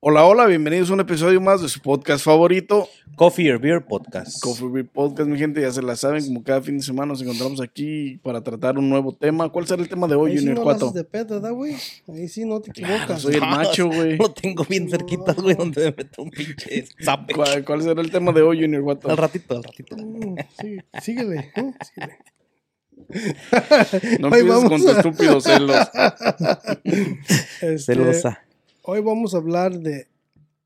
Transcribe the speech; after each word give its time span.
Hola, 0.00 0.24
hola, 0.24 0.46
bienvenidos 0.46 0.90
a 0.90 0.94
un 0.94 1.00
episodio 1.00 1.40
más 1.40 1.60
de 1.60 1.68
su 1.68 1.80
podcast 1.80 2.24
favorito, 2.24 2.88
Coffee 3.16 3.52
or 3.52 3.60
Beer 3.60 3.84
Podcast. 3.84 4.40
Coffee 4.42 4.68
Beer 4.68 4.86
Podcast. 4.88 5.28
Mi 5.28 5.38
gente, 5.38 5.60
ya 5.60 5.70
se 5.70 5.82
la 5.82 5.94
saben, 5.96 6.24
como 6.24 6.42
cada 6.42 6.62
fin 6.62 6.78
de 6.78 6.82
semana 6.82 7.06
nos 7.12 7.20
encontramos 7.22 7.60
aquí 7.60 8.18
para 8.22 8.42
tratar 8.42 8.78
un 8.78 8.88
nuevo 8.88 9.12
tema. 9.14 9.48
¿Cuál 9.50 9.66
será 9.66 9.82
el 9.82 9.88
tema 9.88 10.06
de 10.08 10.14
hoy, 10.14 10.30
Ahí 10.32 10.38
sí 10.38 10.44
Junior 10.44 10.58
no 10.58 10.64
4? 10.64 10.80
la 10.80 10.90
haces 10.90 10.94
de 10.94 11.04
pedo, 11.04 11.34
¿verdad, 11.34 11.52
güey? 11.52 11.76
Ahí 12.08 12.28
sí 12.28 12.44
no 12.46 12.60
te 12.60 12.70
Claro, 12.72 12.94
equivocas. 12.94 13.22
soy 13.22 13.34
el 13.34 13.40
macho, 13.42 13.86
güey. 13.92 14.16
Lo 14.16 14.32
tengo 14.32 14.64
bien 14.64 14.88
cerquita, 14.88 15.34
güey, 15.34 15.54
donde 15.54 15.84
me 15.84 15.94
meto 15.96 16.22
un 16.22 16.30
pinche 16.30 16.86
zape. 17.02 17.34
¿Cuál, 17.34 17.64
cuál 17.64 17.82
será 17.82 18.00
el 18.00 18.10
tema 18.10 18.32
de 18.32 18.42
hoy, 18.42 18.60
Junior 18.60 18.80
Al 18.80 18.84
4? 18.84 19.16
ratito, 19.16 19.56
al 19.56 19.64
ratito. 19.64 19.96
Mm, 19.96 20.36
sí, 20.60 20.76
síguele, 21.02 21.50
¿eh? 21.56 21.72
síguele. 21.94 22.18
No 24.20 24.28
empieces 24.28 24.64
con 24.68 24.80
tus 24.80 24.96
estúpidos 24.96 25.44
celos. 25.44 25.76
Este, 26.84 27.78
Celosa. 27.78 28.40
Hoy 28.82 29.00
vamos 29.02 29.34
a 29.34 29.38
hablar 29.38 29.78
de 29.78 30.08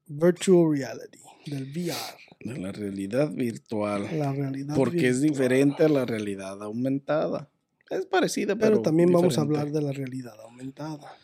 virtual 0.06 0.72
reality, 0.72 1.18
del 1.46 1.64
VR, 1.64 1.94
De 2.40 2.58
la 2.58 2.72
realidad 2.72 3.30
virtual. 3.32 4.06
la 4.18 4.32
realidad 4.32 4.74
Porque 4.76 5.08
es 5.08 5.20
diferente 5.20 5.84
a 5.84 5.88
la 5.88 6.04
realidad 6.04 6.62
aumentada. 6.62 7.50
Es 7.90 8.06
parecida, 8.06 8.54
pero. 8.56 8.72
Pero 8.72 8.82
también 8.82 9.12
vamos 9.12 9.36
a 9.38 9.42
hablar 9.42 9.70
de 9.70 9.82
la 9.82 9.92
realidad 9.92 10.34
aumentada, 10.42 11.16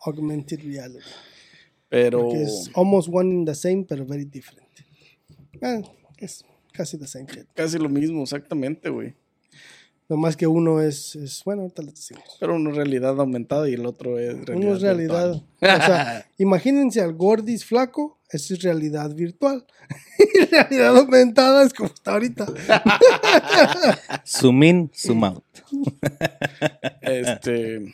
augmented 0.00 0.60
reality, 0.62 1.04
Pero. 1.88 2.20
porque 2.22 2.42
es 2.42 2.70
almost 2.74 3.08
one 3.12 3.32
in 3.32 3.44
the 3.44 3.54
same, 3.54 3.84
pero 3.88 4.04
very 4.04 4.24
different. 4.24 4.68
Eh, 5.60 5.82
es 6.18 6.44
casi 6.72 6.98
the 6.98 7.06
same. 7.06 7.26
Casi 7.54 7.78
lo 7.78 7.88
mismo, 7.88 8.22
exactamente, 8.22 8.90
güey. 8.90 9.14
No 10.14 10.20
más 10.20 10.36
que 10.36 10.46
uno 10.46 10.80
es, 10.80 11.16
es 11.16 11.42
bueno, 11.44 11.62
ahorita 11.62 11.82
les 11.82 11.94
decimos. 11.96 12.22
Pero 12.38 12.54
uno 12.54 12.70
es 12.70 12.76
realidad 12.76 13.18
aumentada 13.18 13.68
y 13.68 13.74
el 13.74 13.84
otro 13.84 14.16
es 14.20 14.32
realidad. 14.46 14.56
Uno 14.56 14.76
es 14.76 14.80
realidad. 14.80 15.32
virtual. 15.32 15.80
O 15.80 15.84
sea, 15.86 16.26
imagínense 16.38 17.00
al 17.00 17.14
gordis 17.14 17.64
flaco, 17.64 18.20
eso 18.30 18.54
es 18.54 18.62
realidad 18.62 19.12
virtual. 19.12 19.66
y 20.36 20.44
realidad 20.44 20.96
aumentada 20.96 21.64
es 21.64 21.74
como 21.74 21.88
está 21.92 22.12
ahorita. 22.12 22.46
Zoom 24.24 24.62
in, 24.62 24.90
zoom 24.94 25.24
out. 25.24 25.44
Este. 27.00 27.92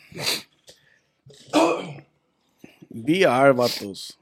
VR, 2.89 3.53
vatos. 3.53 4.19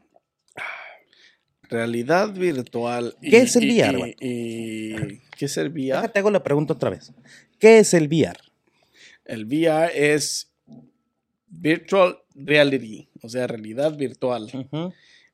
Realidad 1.63 2.31
virtual. 2.31 3.13
y- 3.21 3.29
¿Qué 3.29 3.41
es 3.41 3.55
el 3.57 3.63
y- 3.65 3.81
VR, 3.81 4.15
y- 4.21 4.93
y- 4.95 5.21
¿Qué 5.37 5.45
es 5.45 5.57
el 5.57 5.67
VR? 5.69 6.01
Déjate, 6.01 6.19
hago 6.19 6.31
la 6.31 6.41
pregunta 6.43 6.73
otra 6.73 6.89
vez. 6.89 7.11
¿Qué 7.59 7.79
es 7.79 7.93
el 7.93 8.07
VR? 8.07 8.39
El 9.25 9.45
VR 9.45 9.91
es 10.13 10.49
Virtual 11.47 12.19
Reality, 12.33 13.09
o 13.21 13.29
sea, 13.29 13.47
realidad 13.47 13.95
virtual. 13.97 14.67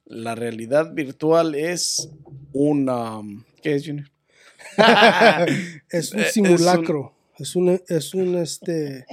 La 0.06 0.36
realidad 0.36 0.94
virtual 0.94 1.56
es 1.56 2.10
una. 2.52 3.22
¿Qué 3.62 3.76
es, 3.76 3.86
Junior? 3.86 4.10
Es 5.90 6.12
un 6.14 6.20
Eh, 6.22 6.26
simulacro. 6.26 7.14
Es 7.38 7.56
un, 7.56 7.82
es 7.88 8.14
un, 8.14 8.36
este, 8.38 9.06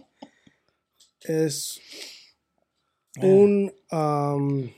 es 1.21 1.81
un, 3.21 3.75
am, 3.91 4.71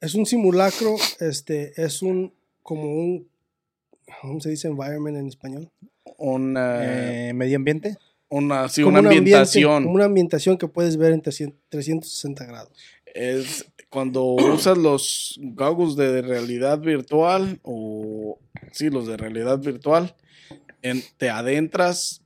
es 0.00 0.14
un 0.14 0.26
simulacro, 0.26 0.96
este, 1.20 1.72
es 1.82 2.02
un, 2.02 2.32
como 2.62 2.84
un, 2.84 3.28
¿cómo 4.20 4.40
se 4.40 4.50
dice 4.50 4.68
environment 4.68 5.16
en 5.16 5.26
español? 5.28 5.70
Una. 6.18 7.28
Eh, 7.28 7.32
¿Medio 7.34 7.56
ambiente? 7.56 7.96
una, 8.30 8.68
sí, 8.68 8.82
Como 8.82 8.94
una 8.94 9.00
un 9.00 9.06
ambiente- 9.06 9.30
ambientación. 9.34 9.82
como 9.84 9.94
una 9.94 10.04
ambientación 10.06 10.58
que 10.58 10.66
puedes 10.68 10.96
ver 10.96 11.12
en 11.12 11.22
300 11.22 11.60
360 11.68 12.44
grados. 12.46 12.72
es 13.06 13.64
cuando 13.90 14.24
usas 14.24 14.76
los 14.76 15.38
goggles 15.40 15.94
de 15.94 16.20
realidad 16.20 16.80
virtual 16.80 17.60
o 17.62 18.40
sí, 18.72 18.90
los 18.90 19.06
de 19.06 19.16
realidad 19.16 19.58
virtual, 19.60 20.16
en- 20.82 21.02
te 21.16 21.30
adentras 21.30 22.22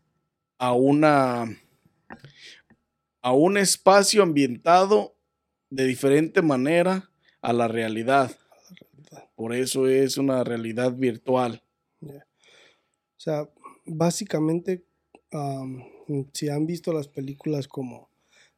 a 0.59 0.73
una 0.73 1.45
a 3.21 3.33
un 3.33 3.59
espacio 3.59 4.23
ambientado 4.23 5.15
de 5.71 5.85
diferente 5.85 6.41
manera 6.41 7.11
a 7.43 7.53
la 7.53 7.69
realidad. 7.69 8.31
Por 9.35 9.53
eso 9.55 9.89
es 9.89 10.17
una 10.17 10.43
realidad 10.45 10.93
virtual. 10.93 11.63
O 13.19 13.21
sea, 13.21 13.49
básicamente, 13.85 14.85
am, 15.33 15.83
si 16.33 16.49
han 16.49 16.67
visto 16.67 16.93
las 16.93 17.09
películas 17.09 17.69
como... 17.69 18.09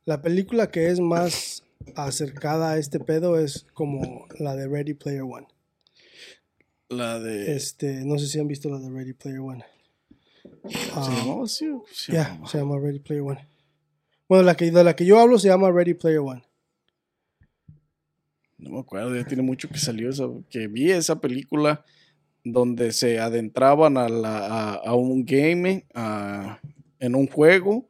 La 0.05 0.23
película 0.23 0.71
que 0.71 0.89
es 0.89 1.01
más 1.01 1.63
acercada 1.97 2.73
a 2.73 2.79
este 2.79 3.01
pedo 3.01 3.39
es 3.39 3.67
como 3.75 4.27
la 4.39 4.55
de 4.57 4.69
Ready 4.69 4.95
Player 4.95 5.23
One. 5.23 5.47
La 6.89 7.19
de 7.21 7.55
Este, 7.55 8.05
no 8.05 8.19
sé 8.19 8.27
si 8.27 8.39
han 8.41 8.49
visto 8.49 8.69
la 8.69 8.79
de 8.79 8.91
Ready 8.91 9.13
Player 9.15 9.41
One. 9.41 9.65
¿se 10.69 10.79
Ah, 10.95 11.09
llamaba 11.19 11.45
así 11.45 11.67
se 11.93 12.13
Ya, 12.13 12.29
llamaba? 12.31 12.49
se 12.49 12.59
llama 12.59 12.79
Ready 12.79 12.99
Player 12.99 13.23
One. 13.23 13.47
Bueno, 14.29 14.45
la 14.45 14.57
que, 14.57 14.71
de 14.71 14.85
la 14.85 14.95
que 14.97 15.05
yo 15.07 15.19
hablo 15.19 15.39
se 15.39 15.49
llama 15.49 15.71
Ready 15.71 15.95
Player 15.95 16.19
One. 16.21 16.43
No 18.59 18.71
me 18.73 18.81
acuerdo, 18.81 19.15
ya 19.17 19.25
tiene 19.25 19.43
mucho 19.43 19.69
que 19.69 19.79
salió 19.79 20.11
esa, 20.11 20.25
que 20.51 20.67
vi 20.69 20.91
esa 20.91 21.21
película 21.21 21.85
donde 22.45 22.93
se 22.93 23.19
adentraban 23.21 23.97
a, 23.97 24.09
la, 24.09 24.39
a, 24.47 24.75
a 24.75 24.95
un 24.95 25.25
game, 25.25 25.87
a- 25.95 26.61
en 26.99 27.15
un 27.15 27.27
juego, 27.27 27.89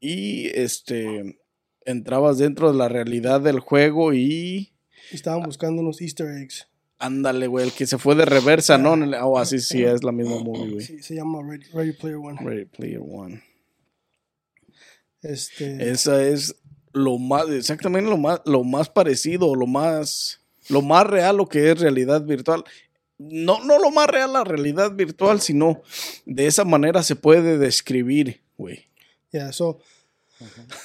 y 0.00 0.46
este 0.58 1.38
entrabas 1.84 2.38
dentro 2.38 2.70
de 2.70 2.78
la 2.78 2.88
realidad 2.88 3.40
del 3.40 3.60
juego 3.60 4.12
y 4.14 4.72
Estaban 5.12 5.42
buscando 5.42 5.82
unos 5.82 6.00
Easter 6.00 6.26
eggs. 6.28 6.68
ándale, 6.98 7.46
güey, 7.48 7.66
el 7.66 7.72
que 7.72 7.86
se 7.86 7.98
fue 7.98 8.14
de 8.14 8.24
reversa, 8.24 8.78
¿no? 8.78 8.94
El- 8.94 9.14
Oh, 9.14 9.38
así 9.38 9.58
sí, 9.58 9.82
es 9.82 10.04
la 10.04 10.12
misma 10.12 10.38
movie, 10.38 10.72
güey. 10.74 10.84
Sí, 10.86 11.02
se 11.02 11.14
llama 11.16 11.40
Ready, 11.42 11.64
Ready 11.72 11.92
Player 11.92 12.16
One. 12.18 12.38
Ready 12.40 12.64
Player 12.66 13.00
One. 13.02 13.42
Este, 15.22 15.90
Esa 15.90 16.22
es 16.24 16.56
lo 16.92 17.18
más, 17.18 17.48
exactamente 17.50 18.08
lo 18.08 18.16
más, 18.16 18.40
lo 18.46 18.64
más 18.64 18.88
parecido, 18.88 19.54
lo 19.54 19.66
más, 19.66 20.40
lo 20.68 20.82
más 20.82 21.06
real 21.06 21.36
lo 21.36 21.46
que 21.46 21.70
es 21.70 21.80
realidad 21.80 22.22
virtual. 22.24 22.64
No, 23.22 23.62
no 23.62 23.78
lo 23.78 23.90
más 23.90 24.06
real 24.06 24.32
la 24.32 24.44
realidad 24.44 24.92
virtual, 24.92 25.42
sino 25.42 25.82
de 26.24 26.46
esa 26.46 26.64
manera 26.64 27.02
se 27.02 27.16
puede 27.16 27.58
describir, 27.58 28.40
güey. 28.56 28.86
Yeah, 29.30 29.52
so, 29.52 29.78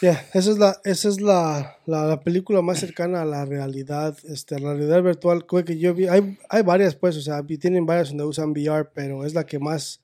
yeah, 0.01 0.27
esa 0.33 0.51
es 0.51 0.57
la, 0.57 0.81
esa 0.83 1.07
es 1.07 1.21
la, 1.21 1.77
la, 1.85 2.05
la 2.05 2.19
película 2.19 2.61
más 2.61 2.79
cercana 2.79 3.21
a 3.21 3.25
la 3.25 3.45
realidad, 3.45 4.17
este, 4.25 4.59
la 4.59 4.73
realidad 4.73 5.01
virtual 5.01 5.45
que 5.65 5.77
yo 5.79 5.93
vi, 5.93 6.07
hay, 6.09 6.37
hay 6.49 6.61
varias 6.61 6.93
pues, 6.95 7.15
o 7.15 7.21
sea, 7.21 7.41
tienen 7.41 7.85
varias 7.85 8.09
donde 8.09 8.25
usan 8.25 8.51
VR, 8.51 8.89
pero 8.93 9.23
es 9.23 9.33
la 9.33 9.45
que 9.45 9.57
más, 9.57 10.01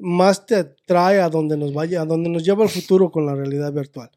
más 0.00 0.44
te 0.44 0.64
trae 0.64 1.20
a 1.20 1.28
donde 1.28 1.56
nos 1.56 1.72
vaya, 1.72 2.02
a 2.02 2.04
donde 2.04 2.30
nos 2.30 2.42
lleva 2.42 2.64
el 2.64 2.68
futuro 2.68 3.12
con 3.12 3.26
la 3.26 3.36
realidad 3.36 3.72
virtual. 3.72 4.10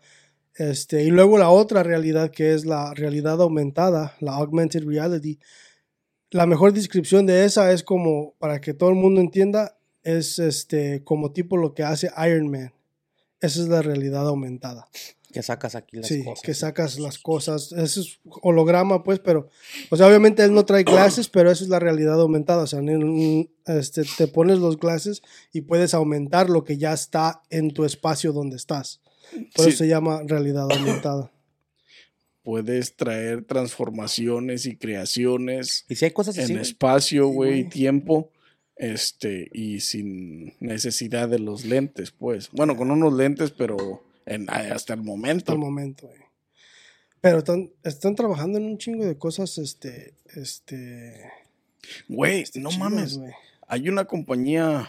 Este, 0.56 1.04
y 1.04 1.12
luego 1.12 1.38
la 1.38 1.50
otra 1.50 1.84
realidad 1.84 2.32
que 2.32 2.56
es 2.56 2.66
la 2.66 2.96
realidad 2.96 3.40
aumentada, 3.42 4.16
la 4.22 4.34
augmented 4.34 4.86
reality. 4.88 5.38
La 6.32 6.46
mejor 6.46 6.74
descripción 6.74 7.26
de 7.26 7.46
esa 7.46 7.72
es 7.72 7.84
como, 7.84 8.34
para 8.40 8.60
que 8.62 8.74
todo 8.74 8.90
el 8.90 8.96
mundo 8.96 9.22
entienda, 9.22 9.78
es 10.04 10.40
este, 10.40 11.04
como 11.04 11.32
tipo 11.32 11.58
lo 11.58 11.74
que 11.74 11.84
hace 11.84 12.10
Iron 12.28 12.50
Man. 12.50 12.74
Esa 13.42 13.62
es 13.62 13.68
la 13.68 13.82
realidad 13.82 14.28
aumentada. 14.28 14.88
Que 15.32 15.44
sacas 15.44 15.76
aquí 15.76 15.98
las 15.98 16.08
sí, 16.08 16.24
cosas. 16.24 16.42
que 16.44 16.54
sacas 16.54 16.98
las 17.00 17.20
cosas. 17.20 17.72
Eso 17.74 18.00
es 18.02 18.20
holograma, 18.42 19.04
pues, 19.04 19.20
pero, 19.20 19.50
o 19.90 19.98
sea, 19.98 20.08
obviamente 20.08 20.44
él 20.44 20.54
no 20.54 20.66
trae 20.66 20.84
glasses, 20.84 21.28
pero 21.28 21.52
esa 21.52 21.64
es 21.64 21.70
la 21.70 21.80
realidad 21.80 22.22
aumentada. 22.22 22.64
O 22.64 22.68
sea, 22.68 22.80
este, 23.66 24.04
te 24.18 24.28
pones 24.28 24.60
los 24.60 24.80
glasses 24.80 25.22
y 25.52 25.62
puedes 25.62 25.94
aumentar 25.94 26.50
lo 26.50 26.64
que 26.64 26.78
ya 26.78 26.94
está 26.94 27.42
en 27.50 27.72
tu 27.72 27.84
espacio 27.84 28.32
donde 28.32 28.56
estás. 28.56 29.02
Por 29.56 29.66
Sí. 29.66 29.70
eso 29.72 29.80
se 29.80 29.88
llama 29.90 30.22
realidad 30.26 30.68
aumentada. 30.72 31.32
Puedes 32.46 32.96
traer 32.96 33.44
transformaciones 33.44 34.68
y 34.68 34.78
creaciones 34.78 35.84
Y 35.90 35.96
si 35.96 36.06
hay 36.06 36.12
cosas 36.12 36.38
así, 36.38 36.54
en 36.54 36.60
espacio, 36.60 37.28
Sí, 37.28 37.34
güey, 37.34 37.52
güey. 37.62 37.70
tiempo, 37.70 38.32
este, 38.76 39.50
y 39.52 39.80
sin 39.80 40.54
necesidad 40.60 41.28
de 41.28 41.40
los 41.40 41.66
lentes, 41.66 42.12
pues. 42.12 42.52
Bueno, 42.52 42.78
con 42.78 42.92
unos 42.92 43.14
lentes, 43.14 43.50
pero 43.52 44.04
en, 44.28 44.48
hasta 44.50 44.94
el 44.94 45.02
momento. 45.02 45.38
hasta 45.40 45.54
el 45.54 45.60
momento. 45.60 46.08
güey. 46.08 46.20
Pero 47.20 47.40
están, 47.40 47.72
están 47.84 48.14
trabajando 48.14 48.60
en 48.60 48.66
un 48.66 48.78
chingo 48.78 49.04
de 49.04 49.18
cosas, 49.18 49.58
este, 49.58 50.14
este, 50.36 51.32
Güey, 52.08 52.42
este, 52.42 52.60
no 52.60 52.70
chidas, 52.70 52.80
mames. 52.92 53.20
Hay 53.68 53.90
una 53.90 54.06
compañía, 54.06 54.88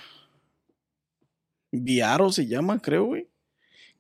Viaro 1.73 2.31
se 2.31 2.47
llama, 2.47 2.81
creo, 2.83 3.07
güey, 3.07 3.29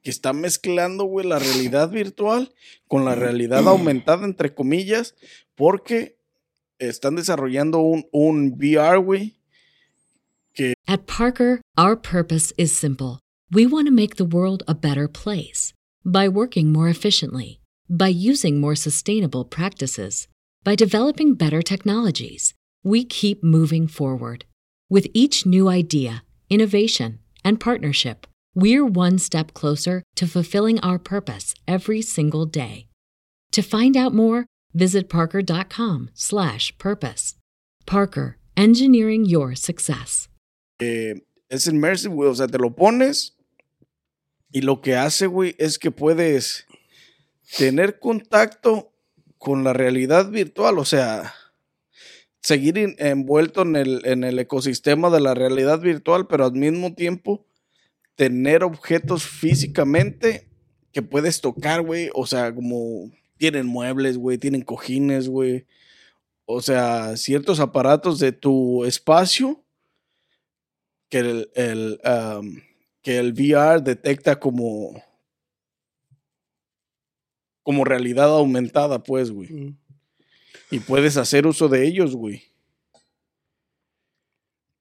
que 0.07 0.11
está 0.11 0.33
mezclando, 0.33 1.03
güey, 1.03 1.27
la 1.27 1.41
realidad 1.41 1.91
virtual 1.91 2.55
con 2.87 3.05
la 3.05 3.17
realidad 3.17 3.67
aumentada, 3.67 4.25
entre 4.25 4.55
comillas, 4.55 5.17
porque 5.57 6.17
están 6.79 7.17
desarrollando 7.17 7.81
un, 7.81 8.07
un 8.13 8.53
VR, 8.57 8.99
güey. 8.99 9.35
At 10.87 11.07
Parker, 11.09 11.61
our 11.77 11.97
purpose 11.97 12.53
is 12.57 12.71
simple. 12.71 13.19
We 13.51 13.67
want 13.67 13.89
to 13.89 13.93
make 13.93 14.15
the 14.15 14.25
world 14.25 14.63
a 14.69 14.75
better 14.75 15.09
place 15.09 15.73
by 16.05 16.29
working 16.29 16.71
more 16.71 16.89
efficiently, 16.89 17.59
By 17.91 18.09
using 18.09 18.61
more 18.61 18.77
sustainable 18.77 19.45
practices, 19.45 20.29
by 20.63 20.77
developing 20.77 21.35
better 21.35 21.63
technologies, 21.63 22.55
we 22.85 23.05
keep 23.05 23.43
moving 23.43 23.89
forward. 23.89 24.45
With 24.89 25.09
each 25.15 25.45
new 25.47 25.69
idea, 25.69 26.23
innovation, 26.49 27.19
and 27.45 27.59
partnership, 27.59 28.29
we're 28.57 28.85
one 28.85 29.19
step 29.19 29.55
closer 29.55 30.03
to 30.17 30.27
fulfilling 30.27 30.81
our 30.81 30.99
purpose 30.99 31.55
every 31.69 32.03
single 32.03 32.47
day. 32.47 32.89
To 33.53 33.63
find 33.63 33.97
out 33.97 34.13
more, 34.13 34.47
visit 34.73 35.09
parker.com/purpose. 35.09 37.37
Parker, 37.87 38.39
engineering 38.57 39.27
your 39.27 39.55
success. 39.55 40.29
Eh, 40.81 41.15
es 41.49 41.69
immersive, 41.69 42.15
güey. 42.15 42.29
O 42.29 42.35
sea, 42.35 42.49
te 42.49 42.59
lo 42.59 42.75
pones 42.75 43.37
y 44.51 44.63
lo 44.63 44.81
que 44.81 44.97
hace, 44.97 45.27
güey, 45.27 45.55
es 45.59 45.79
que 45.79 45.91
puedes 45.91 46.67
tener 47.57 47.99
contacto 47.99 48.93
con 49.39 49.65
la 49.65 49.73
realidad 49.73 50.31
virtual. 50.31 50.79
O 50.79 50.85
sea, 50.85 51.35
seguir 52.41 52.97
envuelto 52.99 53.63
en 53.63 53.77
el, 53.77 54.07
en 54.07 54.25
el 54.25 54.39
ecosistema 54.39 55.11
de 55.11 55.21
la 55.21 55.35
realidad 55.35 55.81
virtual, 55.81 56.27
pero 56.27 56.47
al 56.47 56.53
mismo 56.53 56.95
tiempo 56.95 57.47
tener 58.17 58.65
objetos 58.65 59.25
físicamente 59.25 60.49
que 60.93 61.03
puedes 61.03 61.41
tocar, 61.41 61.83
güey. 61.83 62.11
O 62.15 62.27
sea, 62.27 62.55
como 62.55 63.11
tienen 63.37 63.67
muebles, 63.67 64.19
güey, 64.19 64.39
tienen 64.39 64.63
cojines, 64.63 65.29
güey. 65.29 65.67
O 66.47 66.61
sea, 66.63 67.17
ciertos 67.17 67.61
aparatos 67.61 68.19
de 68.19 68.33
tu 68.33 68.85
espacio 68.85 69.63
que 71.09 71.19
el, 71.19 71.51
el, 71.55 72.01
um, 72.05 72.61
que 73.03 73.19
el 73.19 73.33
VR 73.33 73.81
detecta 73.83 74.41
como 74.41 75.03
como 77.63 77.85
realidad 77.85 78.29
aumentada, 78.29 79.03
pues, 79.03 79.31
güey. 79.33 79.49
Mm. 79.53 79.77
Y 80.71 80.79
puedes 80.81 81.17
hacer 81.17 81.47
uso 81.49 81.69
de 81.69 81.85
ellos, 81.85 82.15
güey. 82.15 82.45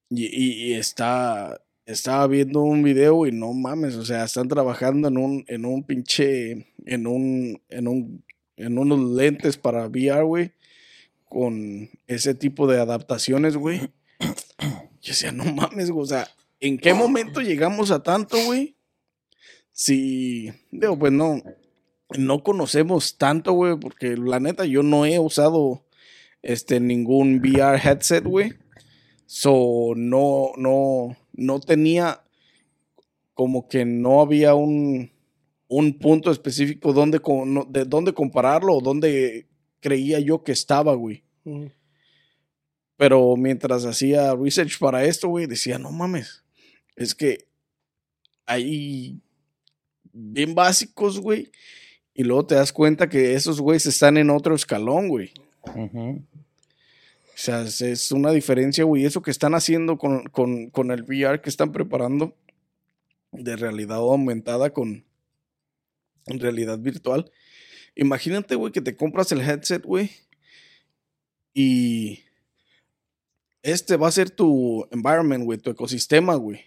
Y, 0.09 0.25
y- 0.25 0.67
y 0.69 0.73
está. 0.75 1.59
Estaba 1.85 2.25
viendo 2.27 2.61
un 2.61 2.81
video 2.81 3.27
y 3.27 3.31
no 3.31 3.53
mames, 3.53 3.95
o 3.95 4.05
sea, 4.05 4.23
están 4.23 4.47
trabajando 4.47 5.07
en 5.07 5.17
un, 5.17 5.45
en 5.47 5.65
un 5.65 5.83
pinche, 5.83 6.67
en 6.85 7.05
un, 7.05 7.61
en 7.69 7.87
un, 7.87 8.23
en 8.57 8.77
unos 8.77 8.99
lentes 9.11 9.57
para 9.57 9.87
VR, 9.87 10.23
güey, 10.23 10.51
con 11.29 11.89
ese 12.07 12.33
tipo 12.33 12.65
de 12.65 12.79
adaptaciones, 12.79 13.55
güey. 13.55 13.81
Yo 14.19 15.09
decía, 15.09 15.31
no 15.31 15.45
mames, 15.45 15.91
güey, 15.91 16.03
o 16.03 16.07
sea, 16.07 16.27
¿en 16.59 16.79
qué 16.79 16.93
momento 16.93 17.41
llegamos 17.41 17.91
a 17.91 18.01
tanto, 18.01 18.37
güey? 18.45 18.75
Si, 19.71 20.51
digo, 20.71 20.97
pues 20.97 21.11
no, 21.11 21.41
no 22.17 22.43
conocemos 22.43 23.17
tanto, 23.17 23.53
güey, 23.53 23.77
porque 23.77 24.17
la 24.17 24.39
neta 24.39 24.65
yo 24.65 24.83
no 24.83 25.05
he 25.05 25.19
usado 25.19 25.85
este 26.41 26.79
ningún 26.79 27.39
VR 27.39 27.77
headset, 27.77 28.23
güey. 28.23 28.53
So 29.25 29.93
no 29.95 30.51
no 30.57 31.17
no 31.35 31.59
tenía 31.59 32.23
como 33.33 33.67
que 33.67 33.85
no 33.85 34.21
había 34.21 34.55
un 34.55 35.11
un 35.67 35.97
punto 35.97 36.31
específico 36.31 36.93
donde 36.93 37.19
de 37.69 37.85
dónde 37.85 38.13
compararlo 38.13 38.75
o 38.75 38.81
dónde 38.81 39.47
creía 39.79 40.19
yo 40.19 40.43
que 40.43 40.51
estaba, 40.51 40.93
güey. 40.95 41.23
Pero 42.97 43.35
mientras 43.35 43.85
hacía 43.85 44.35
research 44.35 44.79
para 44.79 45.03
esto, 45.03 45.27
güey, 45.27 45.47
decía, 45.47 45.77
no 45.77 45.91
mames, 45.91 46.43
es 46.95 47.13
que 47.13 47.45
hay 48.45 49.19
bien 50.13 50.55
básicos, 50.55 51.19
güey, 51.19 51.51
y 52.13 52.23
luego 52.23 52.45
te 52.45 52.55
das 52.55 52.71
cuenta 52.71 53.09
que 53.09 53.33
esos 53.33 53.59
güeyes 53.59 53.85
están 53.85 54.17
en 54.17 54.29
otro 54.29 54.55
escalón, 54.55 55.09
güey. 55.09 55.31
O 57.35 57.37
sea, 57.37 57.63
es, 57.63 58.11
una 58.13 58.31
diferencia, 58.31 58.85
güey. 58.85 59.03
Eso 59.03 59.21
que 59.21 59.29
están 59.29 59.55
haciendo 59.55 59.97
con, 59.97 60.23
con, 60.23 60.69
con 60.69 60.91
el 60.91 61.03
VR 61.03 61.41
que 61.41 61.49
están 61.49 61.73
preparando 61.73 62.33
de 63.33 63.57
realidad 63.57 63.97
aumentada 63.97 64.71
con 64.71 65.03
realidad 66.27 66.79
virtual. 66.79 67.29
Imagínate, 67.93 68.55
güey, 68.55 68.71
que 68.71 68.79
te 68.79 68.95
compras 68.95 69.33
el 69.33 69.41
headset, 69.41 69.83
güey. 69.83 70.11
Y 71.53 72.21
este 73.61 73.97
va 73.97 74.07
a 74.07 74.11
ser 74.11 74.29
tu 74.29 74.87
environment, 74.91 75.43
güey, 75.43 75.59
tu 75.59 75.69
ecosistema, 75.69 76.35
güey. 76.35 76.61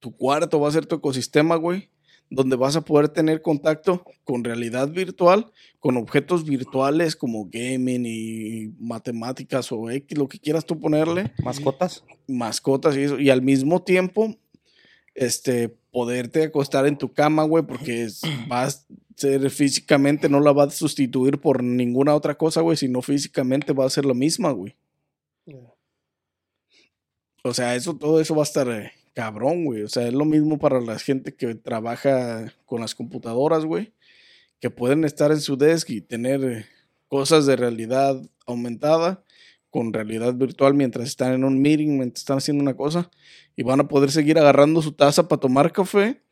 Tu 0.00 0.14
cuarto 0.14 0.60
va 0.60 0.68
a 0.68 0.72
ser 0.72 0.84
tu 0.84 0.96
ecosistema, 0.96 1.56
güey. 1.56 1.88
Donde 2.32 2.54
vas 2.56 2.76
a 2.76 2.80
poder 2.82 3.08
tener 3.08 3.42
contacto 3.42 4.04
con 4.24 4.44
realidad 4.44 4.88
virtual 4.88 5.50
con 5.80 5.96
objetos 5.96 6.44
virtuales 6.44 7.16
como 7.16 7.48
gaming 7.50 8.04
y 8.06 8.72
matemáticas 8.78 9.72
o 9.72 9.90
X, 9.90 10.16
lo 10.16 10.28
que 10.28 10.38
quieras 10.38 10.64
tú 10.64 10.78
ponerle, 10.78 11.32
¿Mascotas? 11.42 12.04
mascotas 12.28 12.96
y 12.96 13.00
eso, 13.02 13.18
y 13.18 13.30
al 13.30 13.42
mismo 13.42 13.82
tiempo, 13.82 14.36
este, 15.14 15.68
poderte 15.90 16.44
acostar 16.44 16.86
en 16.86 16.96
tu 16.98 17.12
cama, 17.12 17.42
güey, 17.44 17.64
porque 17.64 18.02
es- 18.04 18.20
vas 18.46 18.86
a 18.88 18.94
ser 19.16 19.50
físicamente, 19.50 20.28
no 20.28 20.38
la 20.40 20.52
vas 20.52 20.68
a 20.68 20.76
sustituir 20.76 21.38
por 21.40 21.62
ninguna 21.64 22.14
otra 22.14 22.36
cosa, 22.36 22.60
güey, 22.60 22.76
sino 22.76 23.02
físicamente 23.02 23.72
va 23.72 23.86
a 23.86 23.90
ser 23.90 24.04
la 24.04 24.14
misma, 24.14 24.52
güey. 24.52 24.76
Yeah. 25.46 25.74
O 27.42 27.54
sea, 27.54 27.74
eso, 27.74 27.96
todo 27.96 28.20
eso 28.20 28.34
va 28.34 28.42
a 28.42 28.44
estar 28.44 28.68
eh, 28.68 28.92
cabrón, 29.14 29.64
güey. 29.64 29.82
O 29.82 29.88
sea, 29.88 30.06
es 30.06 30.14
lo 30.14 30.24
mismo 30.24 30.58
para 30.58 30.80
la 30.80 30.98
gente 30.98 31.34
que 31.34 31.54
trabaja 31.54 32.52
con 32.66 32.80
las 32.80 32.94
computadoras, 32.94 33.64
güey. 33.64 33.92
Que 34.60 34.70
pueden 34.70 35.04
estar 35.04 35.30
en 35.30 35.40
su 35.40 35.56
desk 35.56 35.90
y 35.90 36.00
tener 36.00 36.66
cosas 37.08 37.46
de 37.46 37.56
realidad 37.56 38.20
aumentada 38.46 39.24
con 39.70 39.92
realidad 39.92 40.34
virtual 40.34 40.74
mientras 40.74 41.08
están 41.08 41.32
en 41.32 41.44
un 41.44 41.62
meeting, 41.62 41.96
mientras 41.98 42.22
están 42.22 42.38
haciendo 42.38 42.62
una 42.62 42.76
cosa. 42.76 43.10
Y 43.56 43.62
van 43.62 43.80
a 43.80 43.88
poder 43.88 44.10
seguir 44.10 44.38
agarrando 44.38 44.82
su 44.82 44.92
taza 44.92 45.28
para 45.28 45.40
tomar 45.40 45.72
café. 45.72 46.22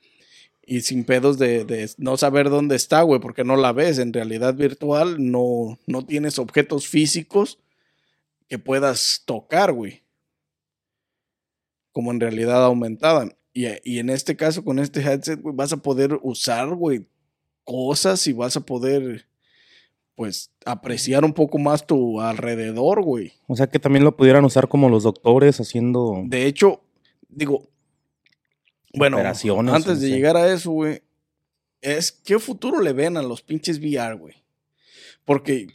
Y 0.67 0.83
sin 0.83 1.05
pedos 1.05 1.39
de, 1.39 1.65
de 1.65 1.91
no 1.97 2.19
saber 2.19 2.51
dónde 2.51 2.77
está, 2.77 3.01
güey, 3.03 3.21
porque 3.21 3.45
no 3.45 3.57
la 3.57 3.73
ves. 3.73 3.99
En 3.99 4.13
realidad 4.13 4.55
virtual 4.55 5.17
no, 5.19 5.79
no 5.87 6.05
tienes 6.05 6.39
objetos 6.39 6.87
físicos 6.87 7.59
que 8.49 8.59
puedas 8.59 9.23
tocar, 9.25 9.73
güey 9.73 10.03
como 11.99 12.13
en 12.13 12.21
realidad 12.21 12.65
aumentada. 12.65 13.29
Y, 13.53 13.67
y 13.83 13.99
en 13.99 14.09
este 14.09 14.37
caso, 14.37 14.63
con 14.63 14.79
este 14.79 15.01
headset, 15.01 15.43
güey, 15.43 15.53
vas 15.53 15.73
a 15.73 15.79
poder 15.79 16.17
usar, 16.23 16.73
güey, 16.77 17.05
cosas 17.65 18.25
y 18.29 18.33
vas 18.33 18.57
a 18.57 18.61
poder, 18.61 19.27
pues, 20.15 20.53
apreciar 20.65 21.25
un 21.25 21.33
poco 21.33 21.59
más 21.59 21.85
tu 21.89 22.21
alrededor, 22.21 23.03
güey. 23.03 23.33
O 23.49 23.57
sea 23.57 23.67
que 23.67 23.81
también 23.81 24.05
lo 24.05 24.17
pudieran 24.17 24.45
usar 24.45 24.69
como 24.69 24.89
los 24.89 25.03
doctores 25.03 25.59
haciendo. 25.59 26.23
De 26.27 26.47
hecho, 26.47 26.85
digo, 27.29 27.69
bueno, 28.95 29.17
Operaciones, 29.17 29.75
antes 29.75 30.01
de 30.01 30.11
llegar 30.11 30.37
a 30.37 30.53
eso, 30.53 30.71
güey, 30.71 31.03
es 31.81 32.13
qué 32.13 32.39
futuro 32.39 32.81
le 32.81 32.93
ven 32.93 33.17
a 33.17 33.23
los 33.23 33.43
pinches 33.43 33.81
VR, 33.81 34.15
güey. 34.15 34.37
Porque 35.25 35.67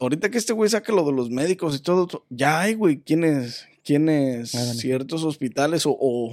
ahorita 0.00 0.32
que 0.32 0.38
este 0.38 0.52
güey 0.52 0.68
saca 0.68 0.92
lo 0.92 1.04
de 1.04 1.12
los 1.12 1.30
médicos 1.30 1.76
y 1.76 1.78
todo, 1.78 2.26
ya 2.28 2.58
hay, 2.58 2.74
güey, 2.74 2.98
quienes, 2.98 3.68
quienes, 3.88 4.54
Ah, 4.54 4.74
ciertos 4.74 5.24
hospitales 5.24 5.86
o, 5.86 5.96
o 5.98 6.30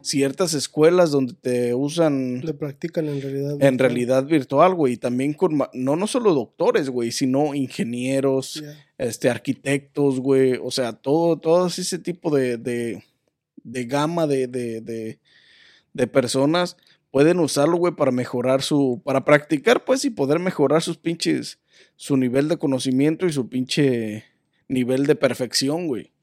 ciertas 0.00 0.54
escuelas 0.54 1.10
donde 1.10 1.34
te 1.34 1.74
usan 1.74 2.40
Le 2.40 2.54
practican 2.54 3.06
en 3.08 3.20
realidad. 3.20 3.50
en 3.52 3.58
virtual. 3.58 3.78
realidad 3.78 4.24
virtual, 4.24 4.74
güey. 4.74 4.94
Y 4.94 4.96
también 4.96 5.34
con, 5.34 5.58
no, 5.74 5.96
no 5.96 6.06
solo 6.06 6.32
doctores, 6.32 6.88
güey, 6.88 7.12
sino 7.12 7.54
ingenieros, 7.54 8.54
Yeah. 8.54 8.86
este, 8.96 9.28
arquitectos, 9.28 10.18
güey. 10.20 10.58
O 10.62 10.70
sea, 10.70 10.94
todo, 10.94 11.36
todo 11.38 11.66
ese 11.66 11.98
tipo 11.98 12.34
de, 12.34 12.56
de, 12.56 13.02
de 13.62 13.84
gama 13.84 14.26
de, 14.26 14.46
de, 14.48 14.80
de, 14.80 15.18
de 15.92 16.06
personas 16.06 16.78
pueden 17.10 17.38
usarlo, 17.38 17.76
güey, 17.76 17.94
para 17.94 18.12
mejorar 18.12 18.62
su, 18.62 19.02
para 19.04 19.26
practicar, 19.26 19.84
pues, 19.84 20.06
y 20.06 20.10
poder 20.10 20.38
mejorar 20.38 20.80
sus 20.80 20.96
pinches, 20.96 21.58
su 21.96 22.16
nivel 22.16 22.48
de 22.48 22.56
conocimiento 22.56 23.26
y 23.26 23.32
su 23.32 23.48
pinche 23.50 24.24
nivel 24.68 25.04
de 25.04 25.14
perfección, 25.16 25.86
güey. 25.86 26.13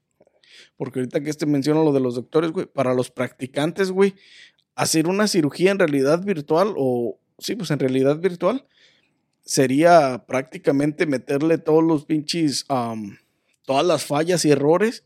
Porque 0.76 0.98
ahorita 1.00 1.20
que 1.22 1.30
este 1.30 1.46
menciona 1.46 1.82
lo 1.84 1.92
de 1.92 2.00
los 2.00 2.14
doctores, 2.14 2.50
güey, 2.50 2.66
para 2.66 2.94
los 2.94 3.10
practicantes, 3.10 3.90
güey, 3.90 4.14
hacer 4.74 5.06
una 5.06 5.28
cirugía 5.28 5.70
en 5.70 5.78
realidad 5.78 6.24
virtual 6.24 6.74
o, 6.76 7.18
sí, 7.38 7.54
pues 7.56 7.70
en 7.70 7.78
realidad 7.78 8.18
virtual, 8.18 8.66
sería 9.44 10.24
prácticamente 10.26 11.06
meterle 11.06 11.58
todos 11.58 11.82
los 11.82 12.04
pinches, 12.04 12.64
am, 12.68 13.18
todas 13.64 13.84
las 13.86 14.04
fallas 14.04 14.44
y 14.44 14.50
errores 14.50 15.04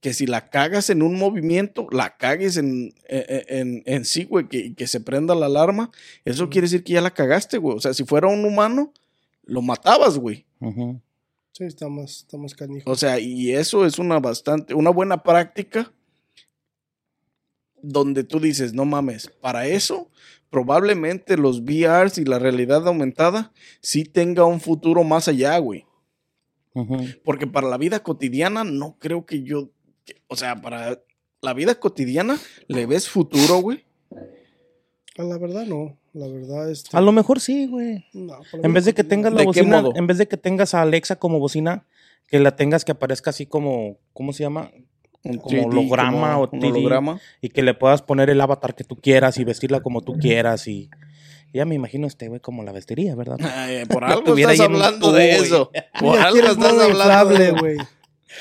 que 0.00 0.12
si 0.12 0.26
la 0.26 0.50
cagas 0.50 0.90
en 0.90 1.00
un 1.02 1.16
movimiento, 1.18 1.86
la 1.90 2.16
cagues 2.18 2.58
en, 2.58 2.92
en, 3.08 3.42
en- 3.48 3.82
en 3.86 4.04
sí, 4.04 4.24
güey, 4.24 4.48
que, 4.48 4.74
que 4.74 4.86
se 4.86 5.00
prenda 5.00 5.34
la 5.34 5.46
alarma, 5.46 5.90
eso 6.26 6.50
quiere 6.50 6.66
decir 6.66 6.84
que 6.84 6.92
ya 6.92 7.00
la 7.00 7.14
cagaste, 7.14 7.56
güey. 7.56 7.76
O 7.76 7.80
sea, 7.80 7.94
si 7.94 8.04
fuera 8.04 8.28
un 8.28 8.44
humano, 8.44 8.92
lo 9.44 9.62
matabas, 9.62 10.18
güey. 10.18 10.44
Sí, 11.56 11.62
está 11.64 11.88
más, 11.88 12.10
está 12.18 12.36
más 12.36 12.52
canijo. 12.52 12.90
O 12.90 12.96
sea, 12.96 13.20
y 13.20 13.52
eso 13.52 13.86
es 13.86 14.00
una 14.00 14.18
bastante, 14.18 14.74
una 14.74 14.90
buena 14.90 15.22
práctica 15.22 15.92
donde 17.80 18.24
tú 18.24 18.40
dices, 18.40 18.72
no 18.72 18.84
mames, 18.84 19.28
para 19.40 19.66
eso, 19.66 20.10
probablemente 20.50 21.36
los 21.36 21.62
VRs 21.62 22.18
y 22.18 22.24
la 22.24 22.38
realidad 22.38 22.86
aumentada 22.88 23.52
sí 23.80 24.04
tenga 24.04 24.44
un 24.46 24.60
futuro 24.60 25.04
más 25.04 25.28
allá, 25.28 25.56
güey. 25.58 25.86
Porque 27.24 27.46
para 27.46 27.68
la 27.68 27.78
vida 27.78 28.02
cotidiana 28.02 28.64
no 28.64 28.96
creo 28.98 29.24
que 29.24 29.44
yo, 29.44 29.70
que- 30.04 30.20
o 30.26 30.34
sea, 30.34 30.60
para 30.60 31.00
la 31.40 31.54
vida 31.54 31.78
cotidiana 31.78 32.36
le 32.66 32.86
ves 32.86 33.08
futuro, 33.08 33.58
güey. 33.60 33.84
Ah, 35.16 35.22
La 35.22 35.38
verdad 35.38 35.66
no, 35.66 35.96
la 36.14 36.26
verdad 36.28 36.70
este, 36.70 36.96
A 36.96 37.00
lo 37.00 37.12
mejor 37.12 37.40
sí, 37.40 37.66
güey. 37.66 38.06
no, 38.14 38.38
por 38.50 38.60
lo 38.60 38.64
En 38.66 38.72
vez 38.72 38.84
de 38.86 38.94
que 38.94 39.04
tengas 39.04 39.32
la 39.32 39.38
¿De 39.40 39.44
qué 39.44 39.60
bocina, 39.60 39.82
modo? 39.82 39.92
en 39.96 40.06
vez 40.06 40.16
de 40.18 40.26
que 40.26 40.36
tengas 40.36 40.72
a 40.74 40.80
Alexa 40.82 41.16
como 41.16 41.38
bocina, 41.40 41.84
que 42.26 42.38
la 42.40 42.56
tengas 42.56 42.84
que 42.84 42.92
aparezca 42.92 43.30
así 43.30 43.44
como, 43.46 43.98
¿cómo 44.12 44.32
se 44.32 44.44
llama? 44.44 44.70
Un 45.24 45.38
Como 45.38 45.56
3D, 45.56 45.66
holograma 45.66 46.38
o 46.38 46.48
un 46.52 46.60
3D. 46.60 46.70
holograma. 46.70 47.20
Y 47.40 47.48
que 47.50 47.62
le 47.62 47.74
puedas 47.74 48.00
poner 48.02 48.30
el 48.30 48.40
avatar 48.40 48.74
que 48.74 48.84
tú 48.84 48.96
quieras 48.96 49.38
y 49.38 49.44
vestirla 49.44 49.80
como 49.80 50.00
tú 50.02 50.14
quieras 50.18 50.66
y 50.68 50.88
ya 51.52 51.64
me 51.64 51.74
imagino 51.76 52.06
este 52.06 52.28
güey 52.28 52.40
como 52.40 52.62
la 52.64 52.72
vestiría, 52.72 53.14
¿verdad? 53.14 53.38
Ay, 53.54 53.84
por 53.86 54.04
algo 54.04 54.36
estás 54.36 54.60
hablando 54.60 55.12
de 55.12 55.36
eso. 55.36 55.70
Por 56.00 56.18
algo 56.18 56.38
estás 56.38 56.56
hablando. 56.72 56.88
inflable, 56.88 57.50
güey. 57.52 57.76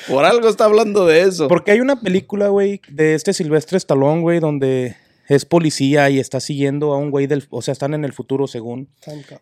Por 0.08 0.26
algo 0.26 0.50
está 0.50 0.66
hablando 0.66 1.06
de 1.06 1.22
eso. 1.22 1.48
Porque 1.48 1.72
hay 1.72 1.80
una 1.80 2.02
película, 2.02 2.48
güey, 2.50 2.82
de 2.90 3.14
este 3.14 3.32
Silvestre 3.34 3.78
Stallone, 3.78 4.22
güey, 4.22 4.40
donde 4.40 4.96
es 5.28 5.46
policía 5.46 6.10
y 6.10 6.20
está 6.20 6.40
siguiendo 6.40 6.94
a 6.94 6.98
un 6.98 7.12
güey 7.12 7.28
del, 7.28 7.46
o 7.50 7.62
sea, 7.62 7.72
están 7.72 7.94
en 7.94 8.06
el 8.06 8.14
futuro 8.14 8.48
según 8.48 8.90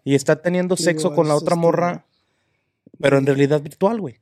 y 0.03 0.15
está 0.15 0.41
teniendo 0.41 0.77
sexo 0.77 1.13
con 1.13 1.27
la 1.27 1.35
otra 1.35 1.55
morra, 1.55 2.05
pero 2.99 3.17
en 3.17 3.25
realidad 3.25 3.61
virtual, 3.61 3.99
güey. 3.99 4.19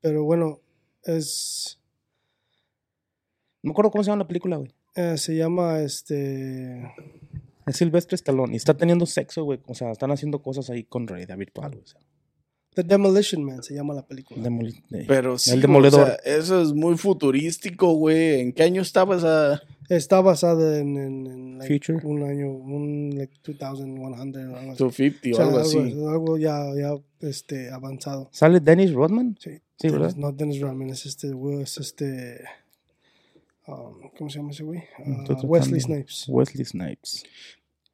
Pero 0.00 0.24
bueno, 0.24 0.60
es 1.04 1.78
No 3.62 3.68
me 3.68 3.70
acuerdo 3.72 3.90
cómo 3.90 4.04
se 4.04 4.10
llama 4.10 4.22
la 4.22 4.28
película, 4.28 4.56
güey. 4.56 4.72
eh, 4.94 5.16
se 5.16 5.36
llama 5.36 5.80
este 5.80 6.92
Es 7.66 7.76
Silvestre 7.76 8.14
Stallone 8.16 8.52
y 8.52 8.56
está 8.56 8.74
teniendo 8.74 9.06
sexo, 9.06 9.44
güey. 9.44 9.60
O 9.66 9.74
sea, 9.74 9.90
están 9.90 10.10
haciendo 10.10 10.40
cosas 10.42 10.70
ahí 10.70 10.84
con 10.84 11.06
realidad 11.06 11.36
virtual, 11.36 11.72
güey. 11.72 11.82
O 11.82 11.86
sea, 11.86 12.00
The 12.78 12.84
Demolition 12.84 13.42
Man 13.42 13.60
se 13.64 13.74
llama 13.74 13.92
la 13.92 14.06
película. 14.06 14.40
demoli- 14.40 14.80
eh, 14.92 15.04
Pero 15.08 15.36
sí, 15.36 15.50
el 15.50 15.56
güey, 15.56 15.62
demoledor. 15.62 16.00
o 16.02 16.06
sea, 16.06 16.14
eso 16.24 16.62
es 16.62 16.72
muy 16.72 16.96
futurístico, 16.96 17.92
güey. 17.94 18.40
¿En 18.40 18.52
qué 18.52 18.62
año 18.62 18.82
estaba 18.82 19.16
esa? 19.16 19.60
Está 19.88 20.20
basada 20.20 20.78
en, 20.78 20.96
en- 20.96 21.26
en, 21.26 21.58
like, 21.58 21.74
Future. 21.80 22.06
un 22.06 22.22
año, 22.22 22.52
un 22.52 23.14
like 23.16 23.32
2100 23.42 23.98
o 23.98 24.56
algo 24.56 24.70
así. 24.72 24.78
250 24.84 25.38
o, 25.42 25.44
algo 25.44 25.58
así. 25.58 25.78
algo 25.78 26.38
ya, 26.38 26.60
ya 26.76 26.94
este, 27.28 27.68
avanzado. 27.72 28.28
¿Sale 28.30 28.60
Dennis 28.60 28.92
Rodman? 28.92 29.36
Sí, 29.40 29.58
Sí, 29.80 29.88
¿verdad? 29.88 30.14
No, 30.16 30.30
Dennis 30.30 30.60
Rodman, 30.60 30.90
es 30.90 31.04
este, 31.06 31.30
güey, 31.32 31.62
es 31.62 31.78
este, 31.78 32.42
um, 33.66 34.08
¿cómo 34.16 34.30
se 34.30 34.38
llama 34.38 34.50
ese 34.52 34.62
güey? 34.62 34.82
Ah, 35.04 35.24
Wesley. 35.42 35.80
Snipes. 35.80 36.26
Wesley 36.28 36.64
Snipes. 36.64 37.24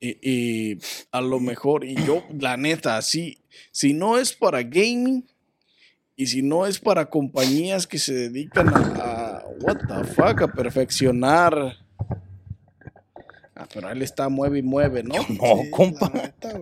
Y, 0.05 0.19
y 0.21 0.79
a 1.13 1.23
lo 1.23 1.41
mejor, 1.41 1.83
y 1.85 1.95
yo, 1.95 2.23
la 2.39 2.59
neta, 2.59 3.01
sí, 3.01 3.39
si 3.73 3.95
no 3.95 4.19
es 4.19 4.35
para 4.35 4.63
gaming 4.63 5.25
y 6.15 6.27
si 6.27 6.43
no 6.43 6.67
es 6.67 6.79
para 6.79 7.07
compañías 7.07 7.87
que 7.87 7.99
se 7.99 8.13
dedican 8.13 8.69
a, 8.69 9.39
a 9.39 9.45
what 9.63 9.79
the 9.89 10.05
fuck, 10.05 10.43
a 10.43 10.49
perfeccionar. 10.49 11.79
Ah, 13.57 13.67
pero 13.73 13.89
él 13.91 14.03
está 14.03 14.29
mueve 14.29 14.59
y 14.59 14.63
mueve, 14.63 15.03
¿no? 15.05 15.15
No, 15.15 15.23
Sí, 15.63 15.71
compa. 15.71 16.11
neta. 16.13 16.61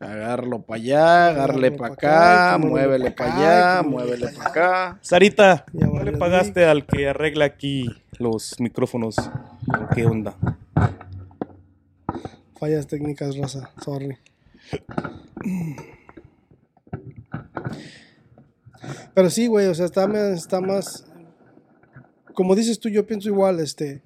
Agarrarlo 0.00 0.60
para 0.60 0.80
allá, 0.82 1.28
Agarrarlo 1.28 1.76
para 1.76 1.88
pa' 1.88 1.94
acá, 1.94 2.48
acá, 2.48 2.58
muévele 2.58 3.10
para 3.12 3.16
pa' 3.30 3.34
acá, 3.36 3.70
allá, 3.78 3.82
que 3.82 3.88
muévele 3.88 4.26
para 4.28 4.38
pa' 4.44 4.50
acá. 4.50 4.98
Sarita, 5.00 5.64
¿no 5.72 6.02
le 6.02 6.12
pagaste 6.12 6.66
al 6.66 6.84
que 6.84 7.08
arregla 7.08 7.46
aquí 7.46 7.86
los 8.18 8.56
micrófonos? 8.60 9.16
¿Qué 9.94 10.04
onda? 10.04 10.34
Fallas 12.64 12.86
técnicas, 12.86 13.36
raza. 13.36 13.70
Sorry. 13.84 14.16
Pero 19.14 19.28
sí, 19.28 19.48
güey, 19.48 19.66
o 19.66 19.74
sea, 19.74 19.84
está, 19.84 20.06
más- 20.06 20.38
está 20.38 20.62
más. 20.62 21.04
Como 22.32 22.54
dices 22.54 22.80
tú, 22.80 22.88
yo 22.88 23.06
pienso 23.06 23.28
igual, 23.28 23.60
este. 23.60 24.00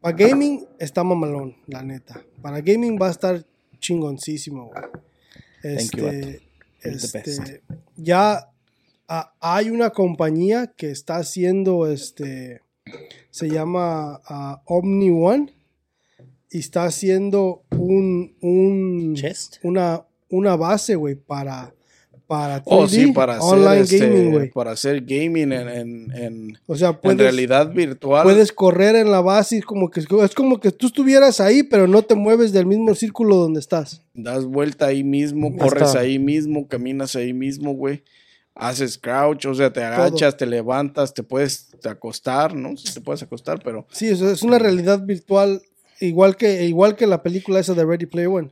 Para 0.00 0.16
gaming 0.16 0.66
está 0.78 1.04
mamalón, 1.04 1.56
la 1.66 1.82
neta. 1.82 2.24
Para 2.40 2.62
gaming 2.62 2.98
va 2.98 3.08
a 3.08 3.10
estar 3.10 3.44
chingoncísimo, 3.78 4.68
güey. 4.68 4.82
Este, 5.62 6.40
este, 6.80 7.62
ya 7.96 8.48
hay 9.40 9.68
una 9.68 9.90
compañía 9.90 10.68
que 10.68 10.90
está 10.90 11.16
haciendo 11.16 11.86
este. 11.86 12.62
Se 13.28 13.50
llama 13.50 14.22
ah, 14.24 14.62
Omni 14.64 15.10
One 15.10 15.57
y 16.50 16.58
está 16.58 16.84
haciendo 16.84 17.62
un, 17.70 18.34
un 18.40 19.14
Chest. 19.14 19.56
una, 19.62 20.04
una 20.30 20.56
base, 20.56 20.94
güey, 20.94 21.14
para, 21.14 21.74
para 22.26 22.58
3D, 22.62 22.66
Oh, 22.66 22.88
sí, 22.88 23.12
para 23.12 23.36
hacer, 23.38 23.54
online 23.58 23.80
este, 23.80 23.98
gaming, 23.98 24.32
güey. 24.32 24.50
para 24.50 24.70
hacer 24.72 25.00
gaming 25.02 25.52
en, 25.52 25.68
en, 25.68 26.12
en- 26.14 26.58
O 26.66 26.76
sea, 26.76 26.90
en 26.90 26.96
puedes, 27.00 27.18
realidad 27.20 27.72
virtual. 27.72 28.22
puedes 28.24 28.52
correr 28.52 28.96
en 28.96 29.10
la 29.10 29.20
base 29.20 29.56
y 29.58 29.60
como 29.62 29.90
que 29.90 30.00
es 30.00 30.34
como 30.34 30.60
que 30.60 30.70
tú 30.72 30.86
estuvieras 30.88 31.40
ahí, 31.40 31.62
pero 31.62 31.86
no 31.86 32.02
te 32.02 32.14
mueves 32.14 32.52
del 32.52 32.66
mismo 32.66 32.94
círculo 32.94 33.36
donde 33.36 33.60
estás. 33.60 34.02
Das 34.14 34.44
vuelta 34.44 34.86
ahí 34.86 35.04
mismo, 35.04 35.50
Ya 35.50 35.58
corres 35.58 35.88
está. 35.88 36.00
ahí 36.00 36.18
mismo, 36.18 36.66
caminas 36.68 37.14
ahí 37.16 37.32
mismo, 37.32 37.72
güey. 37.74 38.02
Haces 38.60 38.98
crouch, 38.98 39.46
o 39.46 39.54
sea, 39.54 39.72
te 39.72 39.84
agachas, 39.84 40.36
te 40.36 40.44
levantas, 40.44 41.14
te 41.14 41.22
puedes 41.22 41.68
acostar, 41.84 42.56
¿no? 42.56 42.76
Sí 42.76 42.92
te 42.92 43.00
puedes 43.00 43.22
acostar, 43.22 43.60
pero 43.62 43.86
Sí, 43.92 44.10
o 44.10 44.16
sea, 44.16 44.32
es 44.32 44.42
una 44.42 44.58
realidad 44.58 45.00
virtual 45.04 45.62
igual 46.00 46.36
que 46.36 46.64
igual 46.64 46.96
que 46.96 47.06
la 47.06 47.22
película 47.22 47.60
esa 47.60 47.74
de 47.74 47.84
Ready 47.84 48.06
Player 48.06 48.28
One. 48.28 48.50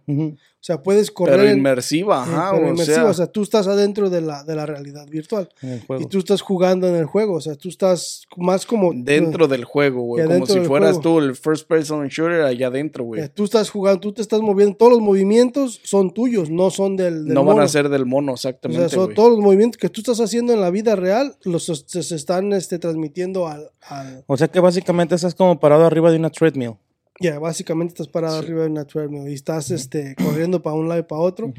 O 0.59 0.67
sea, 0.67 0.83
puedes 0.83 1.13
correr 1.13 1.37
pero 1.37 1.49
en- 1.49 1.59
inmersiva, 1.59 2.17
eh, 2.27 2.29
ajá, 2.29 2.51
pero 2.53 2.67
o, 2.67 2.71
inmersivo, 2.71 2.97
sea, 2.97 3.05
o 3.07 3.15
sea, 3.15 3.27
tú 3.29 3.43
estás 3.45 3.69
adentro 3.69 4.11
de 4.11 4.21
la, 4.21 4.43
de 4.43 4.57
la 4.57 4.67
realidad 4.67 5.07
virtual 5.09 5.49
En 5.63 5.69
el 5.75 5.81
juego. 5.87 6.03
y 6.03 6.07
tú 6.07 6.19
estás 6.19 6.41
jugando 6.41 6.89
en 6.89 6.97
el 6.97 7.05
juego, 7.05 7.35
o 7.35 7.41
sea, 7.41 7.55
tú 7.55 7.69
estás 7.69 8.27
más 8.37 8.67
como 8.67 8.91
dentro 8.93 9.47
del 9.47 9.65
juego, 9.65 10.03
güey, 10.03 10.27
como 10.27 10.45
si 10.45 10.59
fueras 10.61 10.97
juego. 10.97 11.03
tú 11.03 11.19
el 11.21 11.37
first 11.37 11.69
person 11.69 12.09
shooter 12.09 12.43
allá 12.43 12.67
adentro, 12.67 13.05
güey. 13.05 13.29
tú 13.29 13.45
estás 13.45 13.71
jugando, 13.71 14.01
tú 14.01 14.13
te 14.13 14.23
estás 14.23 14.41
moviendo, 14.41 14.75
todos 14.77 14.93
los 14.95 15.01
movimientos 15.03 15.81
son 15.85 16.13
tuyos, 16.13 16.51
no 16.51 16.71
son 16.71 16.97
del, 16.97 17.27
del 17.27 17.35
No 17.35 17.45
van 17.45 17.61
a 17.61 17.69
ser 17.69 17.89
del 17.89 18.05
mono, 18.05 18.33
O 18.33 18.35
exactamente, 18.35 18.89
sea, 18.89 18.99
son 18.99 19.15
todos 19.15 19.31
los 19.31 19.39
movimientos 19.41 19.79
que 19.79 19.89
tú 19.89 20.01
estás 20.01 20.19
haciendo 20.21 20.53
en 20.53 20.61
la 20.61 20.71
vida 20.71 20.97
real, 20.97 21.37
los 21.45 21.65
se, 21.67 22.03
se 22.03 22.17
están 22.17 22.53
este, 22.53 22.81
transmitiendo 22.81 23.47
al... 23.47 23.71
al 23.83 24.25
O 24.27 24.37
sea 24.37 24.49
que 24.49 24.59
básicamente 24.59 25.15
estás 25.15 25.37
como 25.37 25.61
parado 25.61 25.85
arriba 25.85 26.11
de 26.11 26.17
una 26.17 26.31
treadmill. 26.31 26.73
Ya, 27.21 27.39
básicamente 27.39 27.93
estás 27.93 28.09
parado 28.09 28.39
arriba 28.39 28.63
de 28.63 28.71
una 28.71 28.85
treadmill 28.85 29.29
y 29.29 29.35
estás 29.35 29.71
este, 29.71 30.15
corriendo 30.17 30.63
para 30.63 30.77
un 30.77 30.89
lado 30.89 31.01
y 31.01 31.05
para 31.05 31.23
otro. 31.23 31.53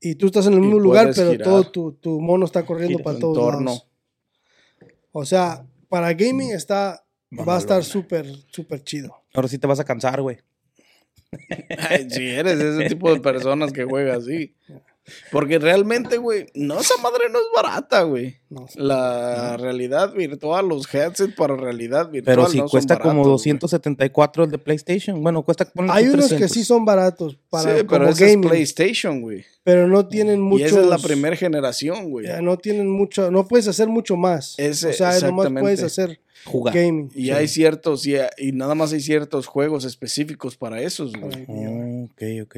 Y 0.00 0.14
tú 0.16 0.26
estás 0.26 0.46
en 0.46 0.54
el 0.54 0.60
mismo 0.60 0.78
lugar, 0.78 1.12
pero 1.14 1.32
girar. 1.32 1.44
todo 1.44 1.70
tu, 1.70 1.92
tu 1.92 2.20
mono 2.20 2.44
está 2.44 2.64
corriendo 2.64 2.98
Gira 2.98 3.04
para 3.04 3.16
tu 3.16 3.20
todos 3.20 3.36
entorno. 3.36 3.70
lados. 3.70 3.88
O 5.12 5.24
sea, 5.24 5.66
para 5.88 6.12
gaming 6.12 6.52
está... 6.52 7.02
Va 7.36 7.56
a 7.56 7.58
estar 7.58 7.82
súper, 7.82 8.26
súper 8.50 8.82
chido. 8.84 9.14
Ahora 9.34 9.48
sí 9.48 9.58
te 9.58 9.66
vas 9.66 9.80
a 9.80 9.84
cansar, 9.84 10.22
güey. 10.22 10.38
Si 12.08 12.28
eres 12.28 12.60
ese 12.60 12.88
tipo 12.88 13.12
de 13.12 13.20
personas 13.20 13.72
que 13.72 13.84
juega 13.84 14.16
así. 14.16 14.54
Porque 15.30 15.58
realmente, 15.58 16.16
güey, 16.18 16.46
no, 16.54 16.80
esa 16.80 16.96
madre 17.02 17.24
no 17.30 17.38
es 17.38 17.44
barata, 17.54 18.02
güey. 18.02 18.36
No, 18.50 18.66
La 18.74 19.56
realidad 19.56 20.12
virtual, 20.12 20.68
los 20.68 20.92
headsets 20.92 21.34
para 21.34 21.56
realidad 21.56 22.10
virtual. 22.10 22.36
Pero 22.36 22.48
si 22.48 22.58
no 22.58 22.64
son 22.64 22.68
cuesta 22.70 22.98
como 22.98 23.22
baratos, 23.22 23.32
274 23.44 24.44
el 24.44 24.50
de 24.50 24.58
PlayStation. 24.58 25.22
Bueno, 25.22 25.42
cuesta 25.44 25.70
Hay 25.90 26.06
unos 26.08 26.24
que 26.28 26.36
300. 26.36 26.50
sí 26.52 26.64
son 26.64 26.84
baratos 26.84 27.36
para 27.50 27.76
sí, 27.78 27.84
pero 27.88 27.88
como 28.04 28.10
ese 28.10 28.24
es 28.26 28.30
gaming, 28.32 28.48
PlayStation, 28.48 29.20
güey. 29.20 29.44
pero 29.62 29.86
no 29.88 30.06
tienen 30.08 30.36
Y 30.40 30.42
muchos... 30.42 30.68
esa 30.72 30.80
es 30.80 30.86
la 30.86 30.98
primera 30.98 31.36
generación, 31.36 32.10
güey. 32.10 32.26
Ya, 32.26 32.40
no 32.40 32.56
tienen 32.56 32.88
mucho, 32.88 33.30
no 33.30 33.46
puedes 33.46 33.68
hacer 33.68 33.88
mucho 33.88 34.16
más. 34.16 34.54
Ese- 34.58 34.88
o 34.90 34.92
sea, 34.92 35.18
nomás 35.20 35.48
puedes 35.60 35.82
hacer 35.82 36.20
Jugar. 36.44 36.74
gaming. 36.74 37.10
Y 37.14 37.30
hay 37.30 37.48
ciertos, 37.48 38.06
y, 38.06 38.14
y 38.38 38.52
nada 38.52 38.74
más 38.74 38.92
hay 38.92 39.00
ciertos 39.00 39.46
juegos 39.46 39.84
específicos 39.84 40.56
para 40.56 40.80
esos, 40.82 41.12
güey. 41.12 41.44
Oh, 41.48 42.04
ok, 42.04 42.22
ok. 42.44 42.56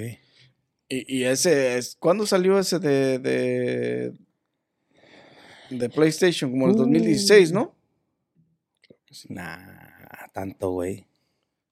Y, 0.88 1.18
y 1.18 1.24
ese 1.24 1.76
es. 1.78 1.96
¿Cuándo 1.96 2.26
salió 2.26 2.58
ese 2.58 2.78
de. 2.78 3.18
de, 3.18 4.12
de 5.70 5.88
PlayStation? 5.90 6.50
Como 6.50 6.64
en 6.66 6.70
el 6.70 6.76
Uh. 6.76 6.78
2016, 6.80 7.52
¿no? 7.52 7.74
Nah, 9.28 10.28
tanto, 10.32 10.70
güey. 10.70 11.06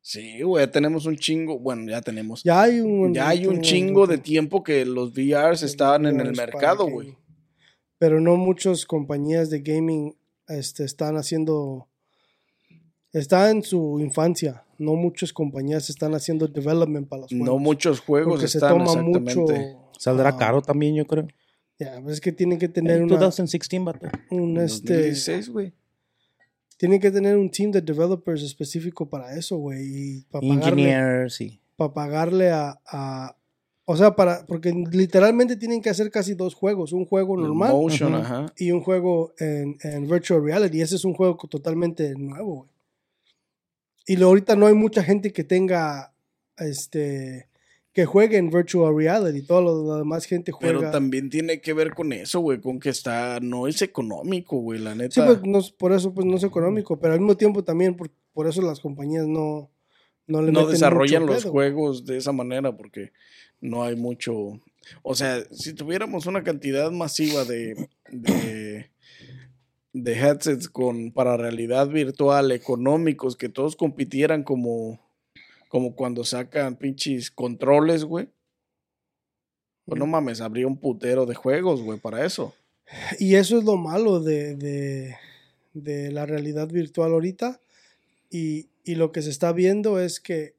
Sí, 0.00 0.42
güey, 0.42 0.70
tenemos 0.70 1.06
un 1.06 1.16
chingo. 1.16 1.58
Bueno, 1.58 1.90
ya 1.90 2.00
tenemos. 2.00 2.42
Ya 2.44 2.62
hay 2.62 2.80
un, 2.80 3.12
Ya 3.12 3.28
hay 3.28 3.46
un 3.46 3.60
chingo 3.60 4.06
de 4.06 4.18
tiempo 4.18 4.62
que 4.62 4.84
los 4.84 5.12
VRs 5.12 5.62
estaban 5.62 6.06
en 6.06 6.20
el 6.20 6.28
VRs 6.28 6.36
mercado, 6.36 6.88
güey. 6.88 7.16
Pero 7.98 8.20
no 8.20 8.36
muchas 8.36 8.84
compañías 8.84 9.50
de 9.50 9.60
gaming 9.60 10.14
este, 10.46 10.84
están 10.84 11.16
haciendo. 11.16 11.88
Está 13.12 13.50
en 13.50 13.62
su 13.62 13.98
infancia. 13.98 14.65
No 14.78 14.94
muchas 14.94 15.32
compañías 15.32 15.88
están 15.90 16.14
haciendo 16.14 16.46
development 16.46 17.08
para 17.08 17.22
los 17.22 17.30
juegos. 17.30 17.46
No 17.46 17.58
muchos 17.58 18.00
juegos 18.00 18.34
porque 18.34 18.48
se 18.48 18.58
están 18.58 18.84
toma 18.84 19.02
mucho. 19.02 19.46
Saldrá 19.98 20.36
caro 20.36 20.60
también, 20.62 20.94
yo 20.94 21.06
creo. 21.06 21.26
Ya, 21.78 22.00
pues 22.02 22.14
es 22.14 22.20
que 22.20 22.32
tienen 22.32 22.58
que 22.58 22.68
tener 22.68 22.96
En 22.98 23.04
una, 23.04 23.18
2016, 23.18 23.84
vato. 23.84 24.08
un 24.30 24.56
en 24.56 24.64
este, 24.64 24.94
2016, 24.94 25.48
güey. 25.50 25.72
tienen 26.78 27.00
que 27.00 27.10
tener 27.10 27.36
un 27.36 27.50
team 27.50 27.70
de 27.70 27.80
developers 27.80 28.42
específico 28.42 29.08
para 29.08 29.36
eso, 29.36 29.56
güey, 29.58 29.80
y 29.84 30.20
para 30.30 30.40
pagarle, 30.46 30.82
Engineers, 30.82 31.34
sí. 31.34 31.60
pagarle 31.76 32.50
a, 32.50 32.78
a- 32.86 33.36
O 33.84 33.96
sea, 33.96 34.16
para. 34.16 34.44
Porque 34.46 34.72
literalmente 34.90 35.54
tienen 35.56 35.80
que 35.80 35.90
hacer 35.90 36.10
casi 36.10 36.34
dos 36.34 36.54
juegos: 36.54 36.92
un 36.92 37.04
juego 37.06 37.36
normal 37.36 37.72
Motion, 37.72 38.50
y 38.58 38.70
un 38.72 38.80
juego 38.80 39.32
en, 39.38 39.76
en 39.82 40.08
virtual 40.08 40.42
reality. 40.42 40.80
Ese 40.80 40.96
es 40.96 41.04
un 41.04 41.14
juego 41.14 41.36
totalmente 41.48 42.14
nuevo, 42.16 42.54
güey. 42.56 42.70
Y 44.06 44.16
lo, 44.16 44.26
ahorita 44.28 44.56
no 44.56 44.66
hay 44.66 44.74
mucha 44.74 45.02
gente 45.02 45.32
que 45.32 45.44
tenga. 45.44 46.12
Este. 46.56 47.48
Que 47.92 48.04
juegue 48.04 48.36
en 48.36 48.50
virtual 48.50 48.94
reality. 48.94 49.40
Toda 49.42 49.62
lo- 49.62 49.88
la 49.92 49.96
demás 49.98 50.26
gente 50.26 50.52
juega. 50.52 50.78
Pero 50.80 50.90
también 50.90 51.30
tiene 51.30 51.60
que 51.62 51.72
ver 51.72 51.94
con 51.94 52.12
eso, 52.12 52.40
güey, 52.40 52.60
con 52.60 52.78
que 52.78 52.90
está, 52.90 53.40
no 53.40 53.66
es 53.66 53.80
económico, 53.80 54.58
güey, 54.58 54.78
la 54.80 54.94
neta. 54.94 55.14
Sí, 55.14 55.20
pues, 55.24 55.42
no 55.50 55.58
es- 55.60 55.70
por 55.70 55.92
eso 55.92 56.12
pues 56.12 56.26
no 56.26 56.36
es 56.36 56.44
económico, 56.44 56.98
pero 57.00 57.14
al 57.14 57.20
mismo 57.20 57.36
tiempo 57.38 57.64
también 57.64 57.96
por, 57.96 58.10
por 58.34 58.46
eso 58.46 58.60
las 58.60 58.80
compañías 58.80 59.26
no, 59.26 59.70
no 60.26 60.42
le 60.42 60.52
no 60.52 60.66
desarrollan 60.66 61.24
los 61.24 61.42
pedo. 61.44 61.52
juegos 61.52 62.04
de 62.04 62.18
esa 62.18 62.32
manera 62.32 62.76
porque 62.76 63.12
no 63.62 63.82
hay 63.82 63.96
mucho. 63.96 64.60
O 65.02 65.14
sea, 65.14 65.42
si 65.50 65.72
tuviéramos 65.72 66.26
una 66.26 66.44
cantidad 66.44 66.90
masiva 66.90 67.44
de, 67.46 67.88
de, 68.12 68.90
de 70.02 70.12
headsets 70.12 70.68
con, 70.68 71.10
para 71.10 71.36
realidad 71.36 71.88
virtual 71.88 72.52
económicos 72.52 73.36
que 73.36 73.48
todos 73.48 73.76
compitieran 73.76 74.42
como, 74.42 75.00
como 75.68 75.94
cuando 75.94 76.22
sacan 76.24 76.76
pinches 76.76 77.30
controles, 77.30 78.04
güey. 78.04 78.28
Pues 79.86 79.98
no 79.98 80.06
mames, 80.06 80.40
habría 80.40 80.66
un 80.66 80.76
putero 80.78 81.26
de 81.26 81.34
juegos, 81.34 81.80
güey, 81.82 81.98
para 81.98 82.24
eso. 82.26 82.54
Y 83.18 83.36
eso 83.36 83.58
es 83.58 83.64
lo 83.64 83.76
malo 83.76 84.20
de, 84.20 84.54
de, 84.56 85.16
de 85.72 86.12
la 86.12 86.26
realidad 86.26 86.68
virtual 86.68 87.12
ahorita. 87.12 87.60
Y, 88.30 88.68
y 88.84 88.96
lo 88.96 89.12
que 89.12 89.22
se 89.22 89.30
está 89.30 89.52
viendo 89.52 89.98
es 89.98 90.20
que 90.20 90.54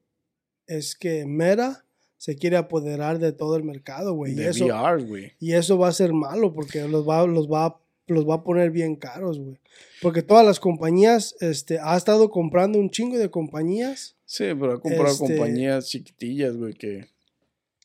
es 0.66 0.96
que 0.96 1.26
Meta 1.26 1.86
se 2.18 2.36
quiere 2.36 2.58
apoderar 2.58 3.20
de 3.20 3.32
todo 3.32 3.56
el 3.56 3.64
mercado, 3.64 4.14
güey. 4.14 4.34
Y 4.34 4.36
De 4.36 4.50
eso, 4.50 4.66
VR, 4.66 5.04
güey. 5.04 5.34
y 5.40 5.54
eso 5.54 5.78
va 5.78 5.88
a 5.90 5.94
ser 5.94 6.12
malo 6.14 6.54
porque 6.54 6.88
los 6.88 7.08
va, 7.08 7.26
los 7.28 7.48
va, 7.50 7.80
los 8.08 8.28
va 8.28 8.36
a 8.36 8.44
poner 8.44 8.72
bien 8.72 8.96
caros, 8.96 9.40
güey. 9.40 9.58
Porque 10.02 10.22
todas 10.22 10.46
las 10.46 10.60
compañías, 10.60 11.36
este, 11.42 11.80
ha 11.80 11.96
estado 11.98 12.30
comprando 12.32 12.80
un 12.80 12.90
chingo 12.90 13.18
de 13.18 13.30
compañías. 13.30 14.16
Sí, 14.26 14.46
pero 14.60 14.74
ha 14.74 14.82
comprado 14.82 15.08
Este- 15.14 15.26
compañías 15.36 15.88
chiquitillas, 15.88 16.56
güey, 16.58 16.74
que... 16.74 17.08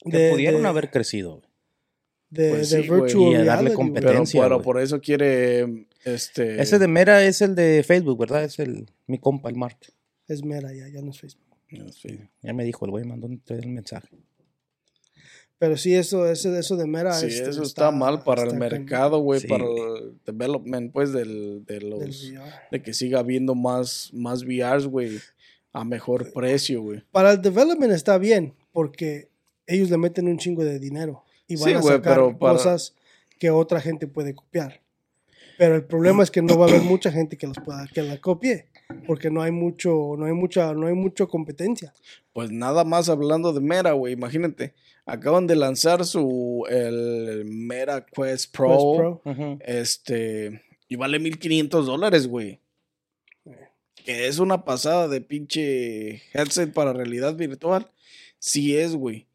Que 0.05 0.17
de- 0.19 0.31
pudieron 0.33 0.63
de- 0.63 0.69
haber 0.69 0.91
crecido. 0.91 1.37
güey. 1.37 1.49
de, 2.31 2.51
Pues 2.51 2.71
de 2.71 2.83
sí, 2.83 2.89
güey. 2.89 3.01
virtual 3.03 3.33
Y 3.33 3.35
a 3.35 3.45
darle. 3.45 3.65
Pero, 3.71 3.77
competencia. 3.77 4.43
pero 4.43 4.55
güey. 4.57 4.65
por 4.65 4.81
eso 4.81 5.01
quiere, 5.01 5.87
este... 6.05 6.63
Ese 6.63 6.79
de 6.79 6.89
Mera 6.89 7.23
es 7.25 7.43
el 7.43 7.55
de 7.55 7.83
Facebook, 7.87 8.19
¿verdad? 8.19 8.43
Es 8.45 8.59
el 8.59 8.87
mi 9.07 9.19
compa, 9.19 9.51
el 9.51 9.57
Mark. 9.57 9.77
Es 10.29 10.43
Meta 10.43 10.73
ya, 10.73 10.89
ya 10.89 11.03
no 11.03 11.11
es 11.11 11.21
Facebook. 11.21 11.47
Sí. 11.93 12.19
Ya 12.43 12.53
me 12.55 12.65
dijo 12.65 12.85
el 12.87 12.91
güey, 12.91 13.05
mandó 13.05 13.27
un- 13.27 13.43
el 13.49 13.69
mensaje. 13.69 14.09
Pero 15.63 15.77
sí, 15.77 15.95
eso, 15.95 16.27
eso, 16.29 16.57
eso 16.59 16.77
de 16.77 16.89
Meta. 16.89 17.13
Sí, 17.13 17.27
este, 17.27 17.51
eso 17.51 17.63
está, 17.63 17.93
mal 17.93 18.25
para 18.25 18.43
el 18.43 18.49
está 18.49 18.59
mercado, 18.59 19.21
güey, 19.21 19.39
Sí, 19.39 19.47
para 19.47 19.63
el 19.65 20.19
development, 20.27 20.93
pues, 20.93 21.13
del, 21.13 21.65
de 21.67 21.75
del 21.79 21.91
los... 21.91 22.33
VR. 22.33 22.51
De 22.73 22.83
que 22.83 22.93
siga 22.93 23.21
habiendo 23.21 23.55
más, 23.55 24.11
más 24.13 24.43
VRs, 24.43 24.89
güey, 24.89 25.21
a 25.73 25.85
mejor 25.85 26.33
precio, 26.33 26.83
güey. 26.83 27.05
Para 27.13 27.31
el 27.31 27.41
development 27.41 27.93
está 27.93 28.19
bien, 28.19 28.55
porque 28.73 29.29
ellos 29.69 29.89
le 29.89 29.99
meten 29.99 30.27
un 30.27 30.37
chingo 30.37 30.65
de 30.65 30.81
dinero 30.81 31.23
y 31.47 31.55
van 31.55 31.65
Sí, 31.69 31.75
a 31.75 31.81
güey, 31.81 31.95
sacar 31.95 32.15
pero 32.17 32.37
para- 32.37 32.55
cosas 32.55 32.97
que 33.39 33.51
otra 33.51 33.81
gente 33.81 34.09
puede 34.09 34.35
copiar. 34.35 34.81
Pero 35.59 35.77
el 35.77 35.85
problema 35.85 36.25
es 36.25 36.33
que 36.33 36.43
no 36.43 36.59
va 36.59 36.67
a 36.67 36.71
haber 36.71 36.83
mucha 36.83 37.13
gente 37.13 37.39
que 37.39 37.47
los 37.47 37.59
pueda, 37.65 37.87
que 37.87 38.03
la 38.03 38.21
copie, 38.21 38.67
porque 39.07 39.31
no 39.31 39.43
hay 39.43 39.53
mucho, 39.53 40.17
no 40.19 40.25
hay 40.27 40.33
mucha, 40.33 40.75
no 40.75 40.89
hay 40.89 40.95
mucho 40.95 41.29
competencia. 41.29 41.95
Pues 42.33 42.51
nada 42.51 42.83
más 42.83 43.09
hablando 43.09 43.53
de 43.53 43.61
Meta, 43.61 43.93
güey, 43.93 44.15
imagínate. 44.15 44.75
Acaban 45.05 45.47
de 45.47 45.57
lanzar 45.57 46.05
su, 46.05 46.65
el 46.69 47.45
Meta 47.45 48.07
Quest 48.07 48.55
Pro, 48.55 49.21
Quest 49.25 49.37
Pro. 49.37 49.59
Este, 49.61 50.63
y 50.89 50.97
vale 50.97 51.19
1500 51.19 51.87
dólares, 51.87 52.29
güey. 52.29 52.61
Que 53.95 54.27
es 54.27 54.39
una 54.39 54.65
pasada 54.65 55.09
de 55.09 55.21
pinche 55.21 56.23
headset 56.33 56.73
para 56.73 56.93
realidad 56.93 57.35
virtual. 57.35 57.91
Sí 58.39 58.77
es, 58.77 58.95
güey. 58.95 59.27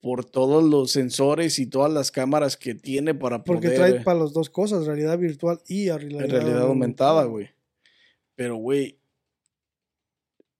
Por 0.00 0.24
todos 0.24 0.62
los 0.64 0.92
sensores 0.92 1.58
y 1.58 1.66
todas 1.66 1.92
las 1.92 2.10
cámaras 2.10 2.56
que 2.56 2.74
tiene 2.74 3.14
para 3.14 3.44
Porque 3.44 3.68
poder... 3.68 3.78
trae 3.78 4.04
para 4.04 4.20
las 4.20 4.32
dos 4.32 4.50
cosas, 4.50 4.86
realidad 4.86 5.18
virtual 5.18 5.60
y 5.66 5.88
realidad, 5.88 6.24
en 6.24 6.30
realidad 6.30 6.62
aumentada, 6.62 7.24
güey. 7.24 7.50
Pero, 8.34 8.56
güey, 8.56 8.95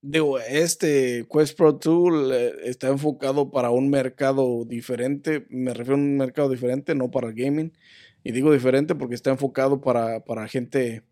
digo, 0.07 0.39
este 0.39 1.27
Quest 1.31 1.57
Pro 1.57 1.77
Tool 1.77 2.33
eh, 2.33 2.55
está 2.65 2.89
enfocado 2.89 3.51
para 3.51 3.71
un 3.71 3.91
mercado 3.91 4.65
diferente. 4.65 5.47
Me 5.49 5.75
refiero 5.75 5.95
a 5.95 6.03
un 6.03 6.17
mercado 6.17 6.49
diferente, 6.49 6.95
no 6.95 7.11
para 7.11 7.29
el 7.29 7.35
gaming. 7.35 7.73
Y 8.23 8.33
digo 8.33 8.53
diferente 8.53 8.95
porque 8.95 9.15
está 9.15 9.31
enfocado 9.31 9.81
para, 9.81 10.25
para 10.25 10.49
gente, 10.49 11.03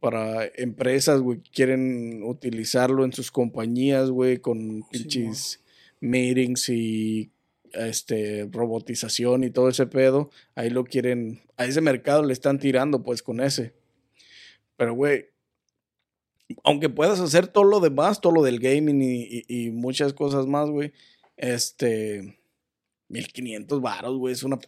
para 0.00 0.46
empresas, 0.56 1.20
güey, 1.20 1.40
que 1.40 1.50
quieren 1.50 2.22
utilizarlo 2.22 3.04
en 3.04 3.12
sus 3.12 3.30
compañías, 3.30 4.10
güey, 4.10 4.38
con 4.38 4.82
Sí, 4.90 4.98
pinches 4.98 5.60
meetings 6.00 6.68
y 6.70 7.30
este 7.72 8.48
robotización 8.50 9.44
y 9.44 9.50
todo 9.50 9.68
ese 9.68 9.86
pedo. 9.86 10.30
Ahí 10.54 10.70
lo 10.70 10.84
quieren, 10.84 11.40
a 11.56 11.66
ese 11.66 11.80
mercado 11.80 12.22
le 12.22 12.32
están 12.32 12.58
tirando, 12.58 13.02
pues, 13.02 13.22
con 13.22 13.40
ese. 13.40 13.74
Pero, 14.76 14.94
güey, 14.94 15.29
aunque 16.64 16.88
puedas 16.88 17.20
hacer 17.20 17.46
todo 17.48 17.64
lo 17.64 17.80
demás, 17.80 18.20
todo 18.20 18.32
lo 18.32 18.42
del 18.42 18.58
gaming 18.60 19.02
y, 19.02 19.22
y- 19.22 19.44
y 19.66 19.70
muchas 19.70 20.12
cosas 20.12 20.46
más, 20.46 20.68
güey, 20.70 20.92
este, 21.36 22.38
1500 23.08 23.80
varos, 23.80 24.16
güey, 24.18 24.32
es 24.34 24.42
una 24.42 24.58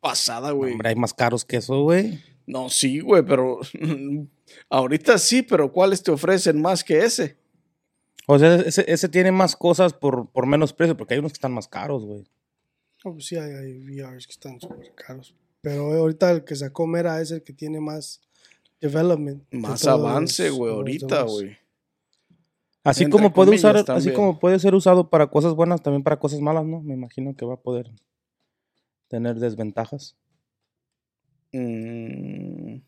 pasada, 0.00 0.50
güey. 0.52 0.72
Hombre, 0.72 0.90
hay 0.90 0.96
más 0.96 1.14
caros 1.14 1.44
que 1.44 1.56
eso, 1.58 1.82
güey. 1.82 2.20
No, 2.46 2.68
sí, 2.68 3.00
güey, 3.00 3.24
pero 3.24 3.60
ahorita 4.68 5.18
sí, 5.18 5.42
pero 5.42 5.72
¿cuáles 5.72 6.02
te 6.02 6.10
ofrecen 6.10 6.60
más 6.60 6.84
que 6.84 6.98
ese? 7.04 7.36
O 8.26 8.38
sea, 8.38 8.56
ese, 8.56 8.84
ese 8.90 9.08
tiene 9.08 9.32
más 9.32 9.54
cosas 9.56 9.92
por, 9.92 10.30
por 10.30 10.46
menos 10.46 10.72
precio, 10.72 10.96
porque 10.96 11.14
hay 11.14 11.20
unos 11.20 11.32
que 11.32 11.36
están 11.36 11.52
más 11.52 11.68
caros, 11.68 12.04
güey. 12.04 12.24
No, 13.04 13.12
pues 13.12 13.26
sí, 13.26 13.36
hay, 13.36 13.52
hay 13.52 13.78
VRs 13.80 14.26
que 14.26 14.32
están 14.32 14.60
súper 14.60 14.94
caros. 14.94 15.34
Pero 15.60 15.92
ahorita 15.94 16.30
el 16.30 16.44
que 16.44 16.54
sacó 16.56 16.86
Mera 16.86 17.20
es 17.20 17.30
el 17.30 17.42
que 17.42 17.52
tiene 17.52 17.80
más 17.80 18.20
development. 18.84 19.42
de 19.50 19.58
Más 19.58 19.86
avance, 19.86 20.50
güey, 20.50 20.72
ahorita, 20.72 21.22
güey. 21.22 21.56
Así 22.82 23.04
Entre 23.04 23.18
como 23.18 23.32
puede 23.32 23.54
usar, 23.54 23.82
así 23.88 24.12
como 24.12 24.38
puede 24.38 24.58
ser 24.58 24.74
usado 24.74 25.08
para 25.08 25.28
cosas 25.28 25.54
buenas, 25.54 25.82
también 25.82 26.02
para 26.02 26.18
cosas 26.18 26.40
malas, 26.40 26.66
¿no? 26.66 26.82
Me 26.82 26.92
imagino 26.92 27.34
que 27.34 27.46
va 27.46 27.54
a 27.54 27.62
poder 27.62 27.90
tener 29.08 29.36
desventajas. 29.36 30.16
Mm, 31.52 32.80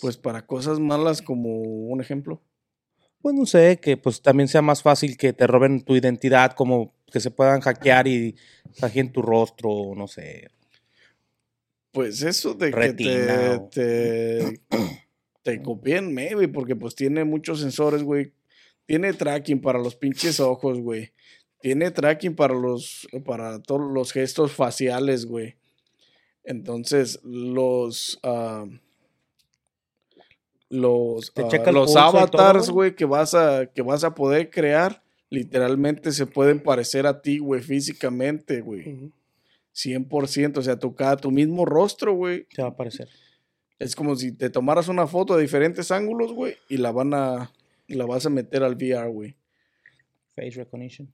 pues 0.00 0.16
para 0.16 0.46
cosas 0.46 0.80
malas 0.80 1.20
como 1.20 1.58
un 1.58 2.00
ejemplo. 2.00 2.40
Pues 3.20 3.34
no 3.34 3.44
sé, 3.44 3.78
que 3.82 3.98
pues 3.98 4.22
también 4.22 4.48
sea 4.48 4.62
más 4.62 4.82
fácil 4.82 5.18
que 5.18 5.34
te 5.34 5.46
roben 5.46 5.84
tu 5.84 5.94
identidad, 5.94 6.52
como 6.52 6.94
que 7.12 7.20
se 7.20 7.30
puedan 7.30 7.60
hackear 7.60 8.06
y 8.08 8.34
hackeen 8.80 9.12
tu 9.12 9.20
rostro, 9.20 9.94
no 9.94 10.06
sé. 10.06 10.48
Pues 11.96 12.20
eso 12.20 12.52
de 12.52 12.70
Retina 12.72 13.58
que 13.70 13.80
te, 13.80 14.60
te, 14.68 14.86
te 15.42 15.62
copien, 15.62 16.12
maybe, 16.12 16.46
porque 16.46 16.76
pues 16.76 16.94
tiene 16.94 17.24
muchos 17.24 17.60
sensores, 17.60 18.02
güey. 18.02 18.34
Tiene 18.84 19.14
tracking 19.14 19.62
para 19.62 19.78
los 19.78 19.96
pinches 19.96 20.38
ojos, 20.38 20.78
güey. 20.78 21.14
Tiene 21.62 21.90
tracking 21.90 22.36
para 22.36 22.52
los, 22.52 23.08
para 23.24 23.62
todos 23.62 23.90
los 23.90 24.12
gestos 24.12 24.52
faciales, 24.52 25.24
güey. 25.24 25.56
Entonces, 26.44 27.18
los, 27.24 28.20
ah, 28.22 28.66
los, 30.68 31.32
ah, 31.34 31.70
los 31.72 31.96
avatars, 31.96 32.68
güey. 32.68 32.94
que 32.94 33.06
vas 33.06 33.32
a, 33.32 33.64
que 33.74 33.80
vas 33.80 34.04
a 34.04 34.14
poder 34.14 34.50
crear, 34.50 35.02
literalmente 35.30 36.12
se 36.12 36.26
pueden 36.26 36.62
parecer 36.62 37.06
a 37.06 37.22
ti, 37.22 37.38
güey, 37.38 37.62
físicamente, 37.62 38.60
güey. 38.60 39.10
100%, 39.76 40.56
o 40.56 40.62
sea, 40.62 40.78
tu, 40.78 40.94
cada, 40.94 41.16
tu 41.18 41.30
mismo 41.30 41.64
rostro, 41.66 42.14
güey. 42.14 42.46
Te 42.54 42.62
va 42.62 42.68
a 42.68 42.70
aparecer. 42.70 43.08
Es 43.78 43.94
como 43.94 44.16
si 44.16 44.32
te 44.32 44.48
tomaras 44.48 44.88
una 44.88 45.06
foto 45.06 45.36
de 45.36 45.42
diferentes 45.42 45.90
ángulos, 45.90 46.32
güey, 46.32 46.56
y 46.68 46.78
la 46.78 46.92
van 46.92 47.12
a, 47.12 47.52
la 47.88 48.06
vas 48.06 48.24
a 48.24 48.30
meter 48.30 48.62
al 48.62 48.74
VR, 48.74 49.08
güey. 49.10 49.36
Face 50.34 50.52
recognition. 50.52 51.12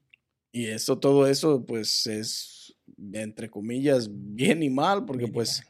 Y 0.52 0.66
eso, 0.66 0.98
todo 0.98 1.26
eso, 1.26 1.64
pues, 1.66 2.06
es, 2.06 2.76
entre 3.12 3.50
comillas, 3.50 4.08
bien 4.10 4.62
y 4.62 4.70
mal, 4.70 5.06
porque 5.06 5.24
Bien 5.24 5.32
pues, 5.32 5.64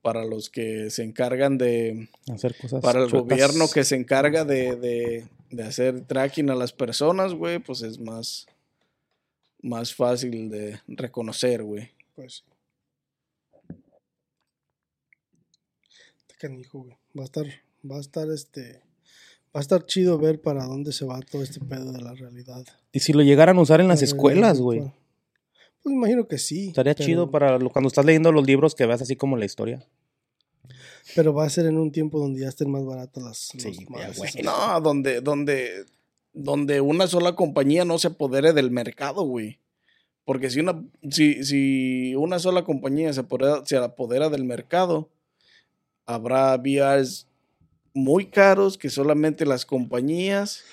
para 0.00 0.24
los 0.24 0.48
que 0.48 0.88
se 0.90 1.02
encargan 1.02 1.58
de, 1.58 2.08
Hacer 2.32 2.56
cosas. 2.56 2.82
para 2.82 3.02
el 3.02 3.10
gobierno 3.10 3.68
que 3.68 3.84
se 3.84 3.96
encarga 3.96 4.44
de, 4.44 4.76
de, 4.76 5.26
de 5.50 5.62
hacer 5.62 6.00
tracking 6.02 6.48
a 6.48 6.54
las 6.54 6.72
personas, 6.72 7.34
güey, 7.34 7.58
pues 7.58 7.82
es 7.82 7.98
más, 7.98 8.46
más 9.60 9.94
fácil 9.94 10.48
de 10.48 10.80
reconocer, 10.86 11.62
güey. 11.62 11.97
Pues 12.18 12.34
sí. 12.38 12.42
Está 16.20 16.34
canijo, 16.40 16.80
güey. 16.80 16.96
Va 17.16 17.22
a 17.22 17.26
estar, 17.26 17.46
va 17.88 17.96
a 17.96 18.00
estar 18.00 18.28
este. 18.28 18.82
Va 19.54 19.60
a 19.60 19.60
estar 19.60 19.86
chido 19.86 20.18
ver 20.18 20.40
para 20.42 20.64
dónde 20.64 20.90
se 20.92 21.04
va 21.04 21.20
todo 21.20 21.44
este 21.44 21.60
pedo 21.60 21.92
de 21.92 22.00
la 22.02 22.14
realidad. 22.14 22.64
Y 22.90 22.98
si 22.98 23.12
lo 23.12 23.22
llegaran 23.22 23.56
a 23.56 23.60
usar 23.60 23.80
en 23.80 23.86
las 23.86 24.00
La 24.00 24.06
escuelas, 24.06 24.58
güey. 24.60 24.80
virtual. 24.80 24.98
Pues 25.80 25.94
imagino 25.94 26.26
que 26.26 26.38
sí. 26.38 26.68
Estaría 26.70 26.94
pero- 26.96 27.06
chido 27.06 27.30
para 27.30 27.56
lo- 27.56 27.70
cuando 27.70 27.86
estás 27.86 28.04
leyendo 28.04 28.32
los 28.32 28.44
libros 28.44 28.74
que 28.74 28.84
veas 28.84 29.00
así 29.00 29.14
como 29.14 29.36
la 29.36 29.44
historia. 29.44 29.86
Pero 31.14 31.32
va 31.32 31.44
a 31.46 31.50
ser 31.50 31.66
en 31.66 31.78
un 31.78 31.92
tiempo 31.92 32.18
donde 32.18 32.40
ya 32.40 32.48
estén 32.48 32.68
más 32.68 32.84
baratas 32.84 33.22
las. 33.22 33.38
Sí, 33.38 33.86
los. 33.88 34.42
No, 34.42 34.80
donde, 34.80 35.20
donde, 35.20 35.86
donde 36.32 36.80
una 36.80 37.06
sola 37.06 37.36
compañía 37.36 37.84
no 37.84 37.96
se 38.00 38.08
apodere 38.08 38.52
del 38.52 38.72
mercado, 38.72 39.22
güey. 39.22 39.60
Porque 40.28 40.50
si 40.50 40.60
una, 40.60 40.84
si, 41.08 41.42
si 41.42 42.14
una 42.14 42.38
sola 42.38 42.62
compañía 42.62 43.10
se 43.14 43.20
apodera, 43.20 43.62
se 43.64 43.78
apodera 43.78 44.28
del 44.28 44.44
mercado, 44.44 45.08
habrá 46.04 46.54
VRs 46.58 47.26
muy 47.94 48.26
caros 48.26 48.76
que 48.76 48.90
solamente 48.90 49.46
las 49.46 49.64
compañías 49.64 50.64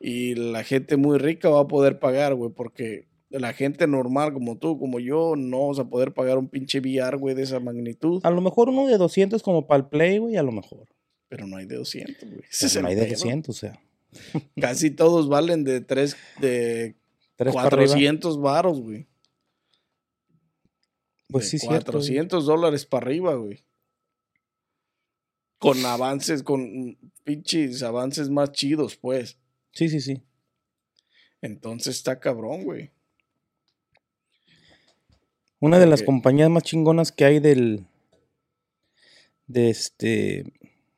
y 0.00 0.36
la 0.36 0.64
gente 0.64 0.96
muy 0.96 1.18
rica 1.18 1.50
va 1.50 1.60
a 1.60 1.68
poder 1.68 1.98
pagar, 1.98 2.34
güey, 2.34 2.50
porque 2.50 3.04
la 3.28 3.52
gente 3.52 3.86
normal 3.86 4.32
como 4.32 4.56
tú, 4.56 4.78
como 4.78 4.98
yo, 5.00 5.34
no 5.36 5.60
vamos 5.60 5.78
a 5.80 5.84
poder 5.84 6.14
pagar 6.14 6.38
un 6.38 6.48
pinche 6.48 6.80
VR, 6.80 7.18
güey, 7.18 7.34
de 7.34 7.42
esa 7.42 7.60
magnitud. 7.60 8.22
A 8.24 8.30
lo 8.30 8.40
mejor 8.40 8.70
uno 8.70 8.86
de 8.86 8.96
200 8.96 9.42
como 9.42 9.66
para 9.66 9.82
el 9.82 9.86
Play, 9.86 10.16
güey, 10.16 10.36
a 10.36 10.42
lo 10.42 10.52
mejor. 10.52 10.88
Pero 11.28 11.46
no 11.46 11.58
hay 11.58 11.66
de 11.66 11.76
200, 11.76 12.16
güey. 12.26 12.40
No 12.80 12.88
hay 12.88 12.94
de 12.94 13.02
pedo. 13.02 13.12
200, 13.16 13.54
o 13.54 13.60
sea. 13.60 13.78
Casi 14.58 14.90
todos 14.90 15.28
valen 15.28 15.62
de 15.64 15.82
tres, 15.82 16.16
de 16.40 16.94
Tres 17.36 17.54
para 17.54 17.66
arriba. 17.66 17.86
400 17.86 18.40
varos, 18.40 18.80
güey. 18.80 19.06
Pues 21.28 21.44
De 21.44 21.50
sí, 21.50 21.58
cierto. 21.58 21.92
güey. 21.92 22.02
400 22.02 22.46
dólares 22.46 22.86
para 22.86 23.06
arriba, 23.06 23.34
güey. 23.34 23.64
Con 25.58 25.84
avances, 25.86 26.42
con 26.42 26.98
pinches 27.24 27.82
avances 27.82 28.28
más 28.28 28.52
chidos, 28.52 28.96
pues. 28.96 29.38
Sí, 29.72 29.88
sí, 29.88 30.00
sí. 30.00 30.22
Entonces 31.40 31.96
está 31.96 32.20
cabrón, 32.20 32.64
güey. 32.64 32.92
Una 35.60 35.78
de 35.78 35.86
las 35.86 36.02
compañías 36.02 36.50
más 36.50 36.62
chingonas 36.62 37.10
que 37.10 37.24
hay 37.24 37.40
del. 37.40 37.86
De 39.46 39.70
este. 39.70 40.44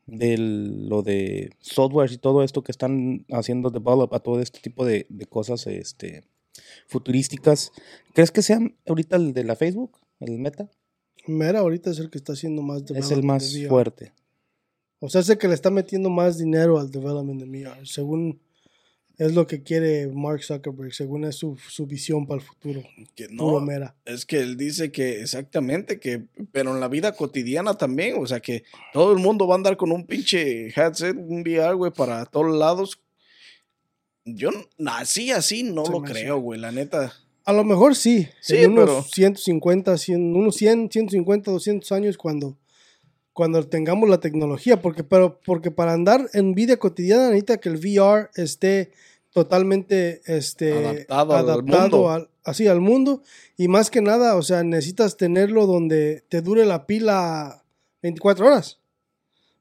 De 0.06 0.36
lo 0.38 1.02
de 1.02 1.50
software 1.60 2.12
y 2.12 2.18
todo 2.18 2.44
esto 2.44 2.62
que 2.62 2.70
están 2.70 3.26
haciendo 3.30 3.70
develop 3.70 4.14
a 4.14 4.20
todo 4.20 4.40
este 4.40 4.60
tipo 4.60 4.84
de, 4.84 5.06
de 5.08 5.26
cosas 5.26 5.66
este, 5.66 6.22
futurísticas. 6.86 7.72
¿Crees 8.14 8.30
que 8.30 8.42
sea 8.42 8.60
ahorita 8.86 9.16
el 9.16 9.32
de 9.32 9.44
la 9.44 9.56
Facebook? 9.56 9.98
¿El 10.20 10.38
Meta? 10.38 10.70
Mera 11.26 11.60
ahorita 11.60 11.90
es 11.90 11.98
el 11.98 12.10
que 12.10 12.18
está 12.18 12.32
haciendo 12.32 12.62
más 12.62 12.82
Es 12.90 13.10
el 13.10 13.22
más 13.22 13.56
fuerte. 13.68 14.12
O 15.00 15.08
sea, 15.08 15.20
es 15.20 15.28
el 15.28 15.38
que 15.38 15.48
le 15.48 15.54
está 15.54 15.70
metiendo 15.70 16.08
más 16.08 16.38
dinero 16.38 16.78
al 16.78 16.90
development 16.90 17.40
de 17.40 17.48
VR. 17.48 17.86
Según 17.86 18.40
es 19.18 19.35
lo 19.35 19.46
que 19.46 19.62
quiere 19.62 20.09
Mark 20.09 20.42
Zuckerberg, 20.44 20.92
según 20.92 21.24
es 21.24 21.37
su, 21.37 21.57
su 21.68 21.87
visión 21.87 22.26
para 22.26 22.40
el 22.40 22.46
futuro. 22.46 22.83
Que 23.14 23.29
no, 23.31 23.59
Mera. 23.61 23.94
es 24.05 24.26
que 24.26 24.38
él 24.40 24.57
dice 24.57 24.92
que 24.92 25.20
exactamente, 25.22 25.98
que, 25.98 26.24
pero 26.52 26.74
en 26.74 26.81
la 26.81 26.88
vida 26.88 27.12
cotidiana 27.12 27.74
también, 27.79 28.16
o 28.18 28.26
sea 28.26 28.40
que 28.40 28.64
todo 28.92 29.12
el 29.12 29.18
mundo 29.18 29.46
va 29.46 29.55
a 29.55 29.57
andar 29.57 29.76
con 29.76 29.90
un 29.90 30.07
pinche 30.07 30.68
headset, 30.68 31.16
un 31.16 31.40
VR, 31.40 31.74
güey, 31.74 31.92
para 31.92 32.26
todos 32.26 32.55
lados. 32.55 33.00
Yo 34.24 34.50
nací 34.76 35.31
así, 35.31 35.62
no 35.62 35.87
Se 35.87 35.92
lo 35.92 36.02
creo, 36.02 36.38
güey, 36.40 36.61
la 36.61 36.72
neta. 36.72 37.12
A 37.44 37.52
lo 37.52 37.62
mejor 37.62 37.94
sí. 37.94 38.29
Sí, 38.40 38.57
en 38.57 38.72
unos 38.72 38.87
pero- 38.87 39.02
150, 39.02 39.96
100, 39.96 40.35
unos 40.37 40.57
100, 40.57 40.90
150, 40.90 41.50
200 41.52 41.92
años 41.92 42.18
cuando, 42.18 42.59
cuando 43.37 43.62
tengamos 43.68 44.09
la 44.09 44.18
tecnología. 44.18 44.81
Porque, 44.81 45.05
pero, 45.05 45.38
porque 45.44 45.70
para 45.70 45.92
andar 45.92 46.27
en 46.33 46.55
vida 46.55 46.79
cotidiana 46.79 47.27
necesita 47.27 47.59
que 47.59 47.68
el 47.68 47.77
VR 47.77 48.31
esté 48.35 48.92
totalmente 49.31 50.22
este, 50.25 51.05
Adaptado 51.07 51.53
al 51.53 51.62
mundo. 51.62 52.11
al- 52.11 52.31
así 52.44 52.66
al 52.66 52.81
mundo. 52.81 53.22
Y 53.59 53.68
más 53.68 53.90
que 53.90 54.01
nada, 54.01 54.37
o 54.37 54.42
sea, 54.42 54.62
necesitas 54.64 55.18
tenerlo 55.18 55.66
donde 55.66 56.25
te 56.31 56.40
dure 56.40 56.64
la 56.64 56.87
pila 56.87 57.62
24 58.03 58.46
horas. 58.46 58.81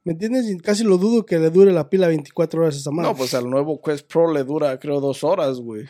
¿Me 0.06 0.14
entiendes? 0.14 0.50
Y 0.50 0.58
casi 0.60 0.84
lo 0.86 0.98
dudo 0.98 1.26
que 1.26 1.38
le 1.38 1.50
dure 1.50 1.74
la 1.74 1.90
pila 1.90 2.08
24 2.08 2.62
horas 2.62 2.76
a 2.76 2.78
esa 2.78 2.92
madre. 2.92 3.10
No, 3.12 3.18
pues 3.18 3.34
al 3.34 3.50
nuevo 3.50 3.82
Quest 3.82 4.08
Pro 4.10 4.32
le 4.32 4.44
dura, 4.46 4.80
creo, 4.80 5.02
dos 5.02 5.24
horas, 5.26 5.60
güey. 5.60 5.84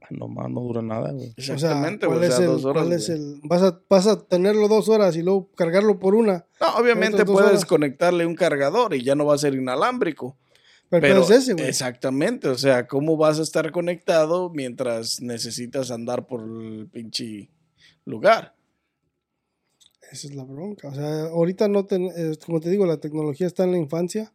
No 0.10 0.28
más, 0.28 0.48
no 0.50 0.60
dura 0.60 0.80
nada, 0.82 1.12
güey. 1.12 1.34
O 1.36 1.42
sea, 1.42 1.54
Exactamente, 1.54 2.06
¿cuál, 2.06 2.18
güey. 2.18 2.28
O 2.28 2.32
es 2.32 2.36
sea, 2.36 2.44
el, 2.46 2.52
dos 2.52 2.64
horas. 2.64 2.82
cuál 2.84 2.92
es 2.94 3.06
güey. 3.08 3.18
el- 3.20 3.40
vas, 3.44 3.62
a, 3.62 3.80
vas 3.88 4.06
a 4.06 4.20
tenerlo 4.26 4.68
dos 4.68 4.88
horas 4.88 5.16
y 5.16 5.22
luego 5.22 5.50
cargarlo 5.54 5.98
por 5.98 6.14
una. 6.14 6.46
No, 6.60 6.76
obviamente 6.76 7.24
puedes 7.24 7.50
horas. 7.50 7.64
conectarle 7.66 8.24
un 8.26 8.34
cargador 8.34 8.94
y 8.94 9.02
ya 9.04 9.14
no 9.14 9.26
va 9.26 9.34
a 9.34 9.38
ser 9.38 9.54
inalámbrico. 9.54 10.36
Pero, 10.90 11.02
Pero, 11.02 11.20
es 11.22 11.30
ese, 11.30 11.52
güey. 11.52 11.66
exactamente, 11.68 12.48
o 12.48 12.56
sea, 12.56 12.86
¿cómo 12.86 13.18
vas 13.18 13.38
a 13.38 13.42
estar 13.42 13.70
conectado 13.72 14.48
mientras 14.48 15.20
necesitas 15.20 15.90
andar 15.90 16.26
por 16.26 16.40
el 16.42 16.88
pinche 16.90 17.50
lugar? 18.06 18.54
Esa 20.10 20.28
es 20.28 20.34
la 20.34 20.44
bronca. 20.44 20.88
O 20.88 20.94
sea, 20.94 21.24
ahorita 21.24 21.68
no, 21.68 21.84
ten- 21.84 22.10
eh, 22.16 22.32
como 22.46 22.60
te 22.60 22.70
digo, 22.70 22.86
la 22.86 22.96
tecnología 22.96 23.46
está 23.46 23.64
en 23.64 23.72
la 23.72 23.78
infancia. 23.78 24.32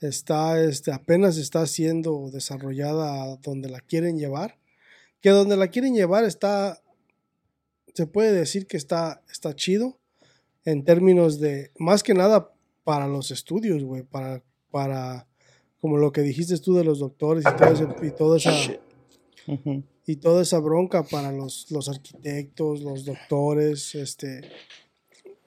Está, 0.00 0.58
este, 0.62 0.92
apenas 0.92 1.36
está 1.36 1.66
siendo 1.66 2.30
desarrollada 2.30 3.36
donde 3.42 3.68
la 3.68 3.80
quieren 3.80 4.18
llevar. 4.18 4.58
Que 5.26 5.30
donde 5.32 5.56
la 5.56 5.66
quieren 5.66 5.92
llevar 5.92 6.22
está, 6.22 6.80
se 7.92 8.06
puede 8.06 8.30
decir 8.30 8.68
que 8.68 8.76
está, 8.76 9.24
está 9.28 9.56
chido 9.56 9.98
en 10.64 10.84
términos 10.84 11.40
de, 11.40 11.72
más 11.80 12.04
que 12.04 12.14
nada 12.14 12.52
para 12.84 13.08
los 13.08 13.32
estudios, 13.32 13.82
güey, 13.82 14.04
para, 14.04 14.44
para, 14.70 15.26
como 15.80 15.96
lo 15.96 16.12
que 16.12 16.20
dijiste 16.20 16.56
tú 16.58 16.74
de 16.76 16.84
los 16.84 17.00
doctores 17.00 17.44
y 17.44 17.56
todo 17.56 17.72
ese- 17.72 18.06
y 18.06 18.10
toda 18.12 18.36
esa, 18.36 18.52
y 20.06 20.14
toda 20.14 20.42
esa 20.42 20.60
bronca 20.60 21.02
para 21.02 21.32
los, 21.32 21.72
los 21.72 21.88
arquitectos, 21.88 22.82
los 22.82 23.04
doctores, 23.04 23.96
este, 23.96 24.42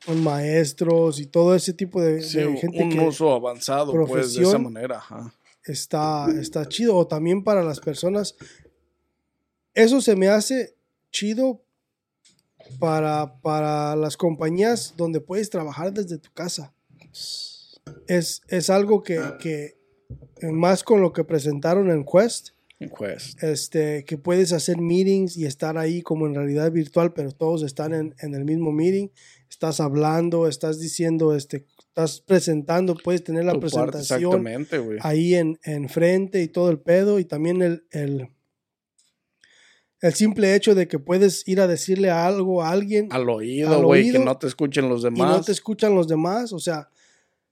los 0.08 0.18
maestros 0.18 1.22
y 1.22 1.28
todo 1.28 1.56
ese 1.56 1.72
tipo 1.72 2.02
de, 2.02 2.22
Sí, 2.22 2.40
de 2.40 2.48
un 2.48 2.58
gente 2.58 2.84
un 2.84 2.90
que 2.90 3.00
uso 3.00 3.32
avanzado, 3.34 3.94
pues, 4.06 4.34
de 4.34 4.44
esa 4.44 4.58
manera. 4.58 4.98
Ajá. 4.98 5.34
está, 5.64 6.28
está 6.38 6.68
chido. 6.68 6.98
O 6.98 7.08
también 7.08 7.46
para 7.46 7.64
las 7.64 7.80
personas. 7.80 8.36
Eso 9.74 10.02
se 10.02 10.16
me 10.16 10.28
hace 10.28 10.76
chido 11.12 11.62
para, 12.80 13.40
para 13.42 13.96
las 13.96 14.18
compañías 14.18 14.94
donde 14.98 15.22
puedes 15.22 15.50
trabajar 15.50 15.94
desde 15.94 16.18
tu 16.18 16.32
casa. 16.34 16.74
Es, 18.08 18.42
es 18.48 18.70
algo 18.70 19.02
que, 19.02 19.20
que, 19.40 19.78
más 20.52 20.84
con 20.84 21.02
lo 21.02 21.12
que 21.14 21.24
presentaron 21.24 21.90
en 21.90 22.06
Quest, 22.06 22.50
Un 22.80 22.90
Quest. 22.90 23.42
este, 23.44 24.06
que 24.06 24.18
puedes 24.18 24.54
hacer 24.54 24.78
meetings 24.78 25.38
y 25.38 25.46
estar 25.46 25.78
ahí 25.78 26.02
como 26.02 26.28
en 26.28 26.36
realidad 26.36 26.72
virtual, 26.72 27.14
pero 27.14 27.32
todos 27.32 27.64
están 27.64 27.94
en, 27.94 28.16
en 28.20 28.36
el 28.36 28.46
mismo 28.46 28.72
meeting. 28.72 29.10
Estás 29.50 29.80
hablando, 29.80 30.48
estás 30.48 30.80
diciendo, 30.80 31.36
este, 31.36 31.66
estás 31.88 32.22
presentando, 32.22 32.96
puedes 32.96 33.24
tener 33.24 33.46
la 33.46 33.54
Tu 33.54 33.62
presentación 33.62 34.46
ahí 35.02 35.36
en, 35.36 35.60
en 35.64 35.90
frente 35.90 36.42
y 36.42 36.48
todo 36.48 36.70
el 36.70 36.80
pedo. 36.80 37.20
Y 37.20 37.26
también 37.26 37.62
el, 37.62 37.84
el, 37.92 38.30
el 40.02 40.14
simple 40.14 40.56
hecho 40.56 40.76
de 40.76 40.88
que 40.88 41.00
puedes 41.00 41.48
ir 41.48 41.60
a 41.60 41.68
decirle 41.68 42.10
algo 42.10 42.64
a 42.64 42.70
alguien 42.72 43.10
Al 43.12 43.30
oído, 43.30 43.82
güey, 43.84 44.12
que 44.12 44.20
no 44.20 44.38
te 44.38 44.48
escuchen 44.48 44.88
los 44.90 45.02
y 45.02 45.06
demás. 45.06 45.38
no 45.38 45.44
te 45.44 45.52
escuchan 45.52 45.94
los 45.96 46.08
demás. 46.08 46.54
O 46.54 46.60
sea, 46.60 46.90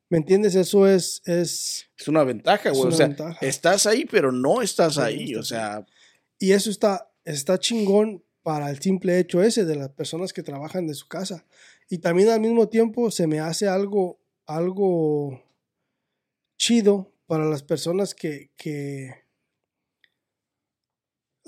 ¿me 0.09 0.17
entiendes? 0.17 0.55
Eso 0.55 0.87
es, 0.87 1.21
es 1.25 1.89
Es 1.97 2.07
una 2.07 2.23
ventaja, 2.23 2.69
güey. 2.69 2.81
O 2.83 2.87
una 2.87 2.95
sea, 2.95 3.07
ventaja. 3.07 3.45
estás 3.45 3.85
ahí, 3.85 4.05
pero 4.05 4.31
no 4.31 4.61
estás 4.61 4.95
Sí, 4.95 5.01
ahí. 5.01 5.35
O 5.35 5.43
sea, 5.43 5.85
y 6.39 6.51
eso 6.51 6.69
está, 6.69 7.11
está 7.25 7.59
chingón 7.59 8.23
para 8.43 8.69
el 8.69 8.79
simple 8.79 9.19
hecho 9.19 9.43
ese 9.43 9.65
de 9.65 9.75
las 9.75 9.89
personas 9.89 10.31
que 10.31 10.41
trabajan 10.43 10.87
de 10.87 10.93
su 10.93 11.07
casa. 11.07 11.45
Y 11.89 11.97
también 11.97 12.29
al 12.29 12.39
mismo 12.39 12.69
tiempo 12.69 13.11
se 13.11 13.27
me 13.27 13.39
hace 13.41 13.67
algo, 13.67 14.19
algo 14.45 15.43
chido 16.57 17.11
para 17.27 17.43
las 17.45 17.63
personas 17.63 18.15
que, 18.15 18.51
que 18.55 19.11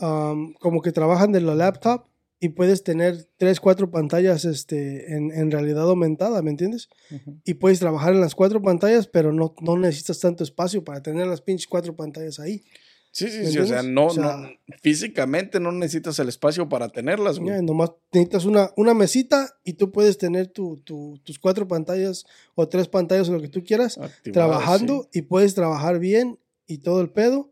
um, 0.02 0.54
como 0.56 0.82
que 0.82 0.92
trabajan 0.92 1.32
de 1.32 1.42
la 1.42 1.56
laptop 1.56 2.06
y 2.42 2.50
puedes 2.50 2.84
tener 2.84 3.28
tres, 3.38 3.60
cuatro 3.60 3.92
pantallas 3.92 4.46
este, 4.46 5.14
en, 5.16 5.32
en 5.32 5.52
realidad 5.52 5.90
aumentada, 5.90 6.42
¿me 6.42 6.52
entiendes? 6.52 6.88
Ujú. 7.12 7.38
Y 7.44 7.56
puedes 7.56 7.80
trabajar 7.80 8.14
en 8.14 8.22
las 8.22 8.34
cuatro 8.34 8.62
pantallas, 8.62 9.08
pero 9.08 9.34
no, 9.34 9.54
no 9.62 9.78
necesitas 9.78 10.20
tanto 10.20 10.44
espacio 10.44 10.84
para 10.84 11.02
tener 11.02 11.28
las 11.28 11.42
pinches 11.42 11.68
cuatro 11.68 11.96
pantallas 11.98 12.40
ahí. 12.40 12.64
sí, 13.12 13.28
sí, 13.30 13.40
¿Me 13.40 13.46
sí. 13.48 13.60
O 13.60 13.66
sea, 13.66 13.84
no, 13.84 14.06
O 14.06 14.10
sea- 14.12 14.38
no, 14.38 14.50
físicamente 14.82 15.60
no 15.60 15.72
necesitas 15.74 16.18
el 16.20 16.30
espacio 16.30 16.70
para 16.70 16.88
tenerlas, 16.88 17.40
güey. 17.40 17.56
Ya, 17.56 17.62
nomás 17.62 17.92
necesitas 18.14 18.46
una, 18.46 18.72
una 18.78 18.94
mesita 18.94 19.58
y 19.66 19.74
tú 19.74 19.92
puedes 19.92 20.18
tener 20.18 20.48
tu, 20.48 20.78
tu- 20.78 21.20
tus 21.26 21.40
cuatro 21.40 21.68
pantallas 21.68 22.26
o 22.56 22.70
tres 22.70 22.88
pantallas 22.88 23.28
o 23.28 23.34
lo 23.34 23.42
que 23.42 23.50
tú 23.50 23.64
quieras 23.66 23.98
Activadas, 23.98 24.32
trabajando 24.34 25.10
sí. 25.12 25.20
y 25.20 25.22
puedes 25.24 25.56
trabajar 25.56 26.00
bien 26.00 26.40
y 26.68 26.78
todo 26.78 27.02
el 27.02 27.10
pedo 27.10 27.50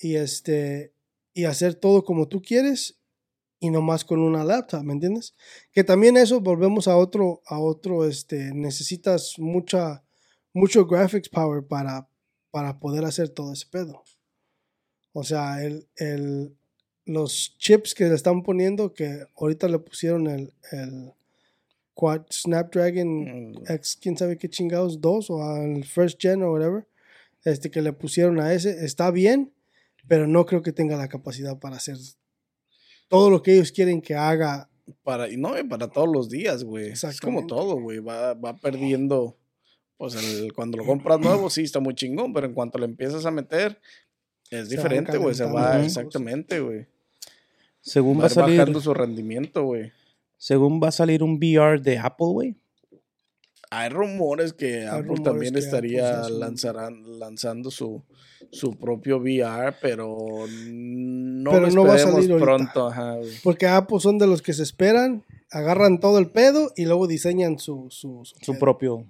y 0.00 0.16
este 0.16 0.92
y 1.38 1.44
hacer 1.44 1.76
todo 1.76 2.02
como 2.02 2.26
tú 2.26 2.42
quieres 2.42 2.98
y 3.60 3.70
nomás 3.70 4.04
con 4.04 4.18
una 4.18 4.42
laptop, 4.42 4.82
¿me 4.82 4.92
entiendes? 4.92 5.36
Que 5.70 5.84
también 5.84 6.16
eso 6.16 6.40
volvemos 6.40 6.88
a 6.88 6.96
otro 6.96 7.42
a 7.46 7.60
otro 7.60 8.04
este 8.08 8.52
necesitas 8.52 9.34
mucha 9.38 10.02
mucho 10.52 10.84
graphics 10.84 11.28
power 11.28 11.64
para 11.64 12.08
para 12.50 12.80
poder 12.80 13.04
hacer 13.04 13.28
todo 13.28 13.52
ese 13.52 13.66
pedo. 13.70 14.02
O 15.12 15.22
sea, 15.22 15.62
el, 15.62 15.86
el, 15.94 16.56
los 17.04 17.56
chips 17.58 17.94
que 17.94 18.08
le 18.08 18.16
están 18.16 18.42
poniendo, 18.42 18.92
que 18.92 19.24
ahorita 19.36 19.68
le 19.68 19.78
pusieron 19.78 20.26
el, 20.26 20.52
el 20.72 21.12
Quad 21.94 22.22
Snapdragon 22.32 23.52
Mm. 23.52 23.72
X, 23.74 23.96
quién 24.02 24.16
sabe 24.16 24.38
qué 24.38 24.48
chingados, 24.48 25.00
2 25.00 25.30
o 25.30 25.42
al 25.44 25.84
First 25.84 26.20
Gen 26.20 26.42
o 26.42 26.50
whatever, 26.52 26.88
este 27.44 27.70
que 27.70 27.80
le 27.80 27.92
pusieron 27.92 28.40
a 28.40 28.52
ese, 28.52 28.84
está 28.84 29.12
bien, 29.12 29.52
pero 30.08 30.26
no 30.26 30.44
creo 30.46 30.62
que 30.62 30.72
tenga 30.72 30.96
la 30.96 31.08
capacidad 31.08 31.58
para 31.58 31.76
hacer 31.76 31.96
todo 33.08 33.30
lo 33.30 33.42
que 33.42 33.54
ellos 33.54 33.70
quieren 33.72 34.00
que 34.00 34.14
haga. 34.14 34.68
Para, 35.02 35.26
no, 35.36 35.58
y 35.58 35.64
para 35.64 35.88
todos 35.88 36.08
los 36.10 36.28
días, 36.30 36.64
güey. 36.64 36.90
Es 36.90 37.00
como 37.02 37.10
Exactamente. 37.40 37.48
todo, 37.48 37.80
güey. 37.80 37.98
Va, 37.98 38.34
va 38.34 38.56
perdiendo. 38.56 39.36
Pues 39.98 40.14
el, 40.14 40.52
cuando 40.52 40.78
lo 40.78 40.86
compras 40.86 41.18
nuevo, 41.20 41.50
sí, 41.50 41.62
está 41.64 41.80
muy 41.80 41.94
chingón, 41.94 42.32
pero 42.32 42.46
en 42.46 42.54
cuanto 42.54 42.78
le 42.78 42.84
empiezas 42.86 43.26
a 43.26 43.30
meter, 43.30 43.80
es 44.50 44.68
Se 44.68 44.76
diferente, 44.76 45.18
güey. 45.18 45.34
Se 45.34 45.44
va, 45.44 45.84
exactamente, 45.84 46.60
güey. 46.60 46.86
Según 47.80 48.18
Va, 48.18 48.22
va 48.22 48.26
a 48.26 48.30
salir, 48.30 48.58
bajando 48.58 48.80
su 48.80 48.94
rendimiento, 48.94 49.64
güey. 49.64 49.90
según 50.36 50.80
va 50.82 50.88
a 50.88 50.92
salir 50.92 51.22
un 51.22 51.34
VR 51.36 51.80
de 51.80 51.98
Apple, 51.98 52.26
güey. 52.28 52.56
Hay 53.70 53.88
rumores 53.90 54.52
que 54.52 54.86
Apple 54.86 55.02
rumores 55.02 55.24
también 55.24 55.52
que 55.54 55.60
estaría 55.60 56.20
Apple 56.20 56.36
lanzarán- 56.38 57.18
lanzando 57.18 57.70
su, 57.70 58.02
su 58.50 58.78
propio 58.78 59.18
VR, 59.18 59.74
pero 59.80 60.16
no 60.48 61.50
Pero 61.50 61.66
lo 61.66 61.72
no 61.72 61.84
va 61.84 61.94
a 61.94 61.98
salir 61.98 62.36
pronto. 62.36 62.88
Ajá. 62.88 63.16
Porque 63.42 63.66
Apple 63.66 64.00
son 64.00 64.18
de 64.18 64.26
los 64.26 64.42
que 64.42 64.52
se 64.52 64.62
esperan, 64.62 65.24
agarran 65.50 66.00
todo 66.00 66.18
el 66.18 66.30
pedo 66.30 66.72
y 66.76 66.86
luego 66.86 67.06
diseñan 67.06 67.58
su, 67.58 67.86
su, 67.90 68.22
su 68.24 68.34
Su 68.44 68.58
propio. 68.58 69.04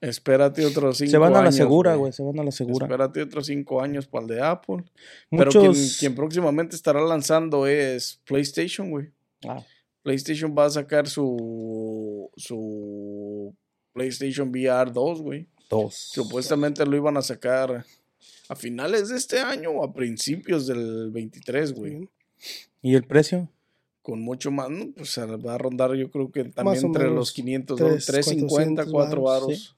Espérate 0.00 0.64
otros 0.64 0.98
cinco 0.98 1.10
Se 1.10 1.18
van 1.18 1.32
a 1.32 1.38
la 1.38 1.46
años, 1.46 1.56
segura, 1.56 1.96
güey. 1.96 2.12
Se 2.12 2.22
van 2.22 2.38
a 2.38 2.44
la 2.44 2.52
segura. 2.52 2.86
Espérate 2.86 3.20
otros 3.20 3.46
cinco 3.46 3.82
años 3.82 4.06
para 4.06 4.22
el 4.22 4.28
de 4.28 4.42
Apple. 4.42 4.84
Pero 5.30 5.50
quien 5.98 6.14
próximamente 6.14 6.76
estará 6.76 7.00
lanzando 7.00 7.66
es 7.66 8.20
PlayStation, 8.24 8.90
güey. 8.90 9.10
Ah, 9.44 9.62
PlayStation 10.02 10.54
va 10.56 10.66
a 10.66 10.70
sacar 10.70 11.08
su, 11.08 12.30
su 12.36 13.54
PlayStation 13.92 14.50
VR 14.50 14.92
2, 14.92 15.22
güey. 15.22 15.48
dos. 15.68 15.94
Supuestamente 15.94 16.86
lo 16.86 16.96
iban 16.96 17.16
a 17.16 17.22
sacar 17.22 17.84
a 18.48 18.56
finales 18.56 19.08
de 19.08 19.16
este 19.16 19.40
año 19.40 19.70
o 19.70 19.84
a 19.84 19.92
principios 19.92 20.66
del 20.66 21.10
23, 21.10 21.72
güey. 21.72 22.08
¿Y 22.82 22.94
el 22.94 23.04
precio? 23.04 23.48
Con 24.02 24.22
mucho 24.22 24.50
más, 24.50 24.70
¿no? 24.70 24.90
pues 24.96 25.10
se 25.10 25.24
va 25.24 25.54
a 25.54 25.58
rondar 25.58 25.94
yo 25.94 26.10
creo 26.10 26.30
que 26.30 26.44
también 26.44 26.84
entre 26.84 27.04
menos 27.04 27.16
los 27.16 27.32
500, 27.32 27.76
tres, 27.76 27.86
dólares, 27.86 28.06
350, 28.06 28.86
400 28.86 28.92
4 28.92 29.22
varos, 29.22 29.46
varos. 29.46 29.76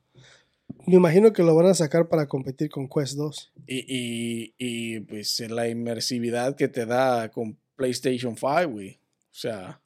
Me 0.87 0.95
imagino 0.95 1.33
que 1.33 1.43
lo 1.43 1.55
van 1.55 1.67
a 1.67 1.75
sacar 1.75 2.09
para 2.09 2.29
competir 2.29 2.71
con 2.71 2.89
Quest 2.89 3.17
2. 3.17 3.53
Y, 3.67 3.85
y, 3.89 4.55
y 4.59 5.01
pues 5.01 5.41
la 5.51 5.69
inmersividad 5.69 6.55
que 6.55 6.69
te 6.69 6.87
da 6.87 7.29
con 7.31 7.59
PlayStation 7.75 8.37
5, 8.37 8.69
güey. 8.69 8.93
O 8.93 9.35
sea, 9.35 9.80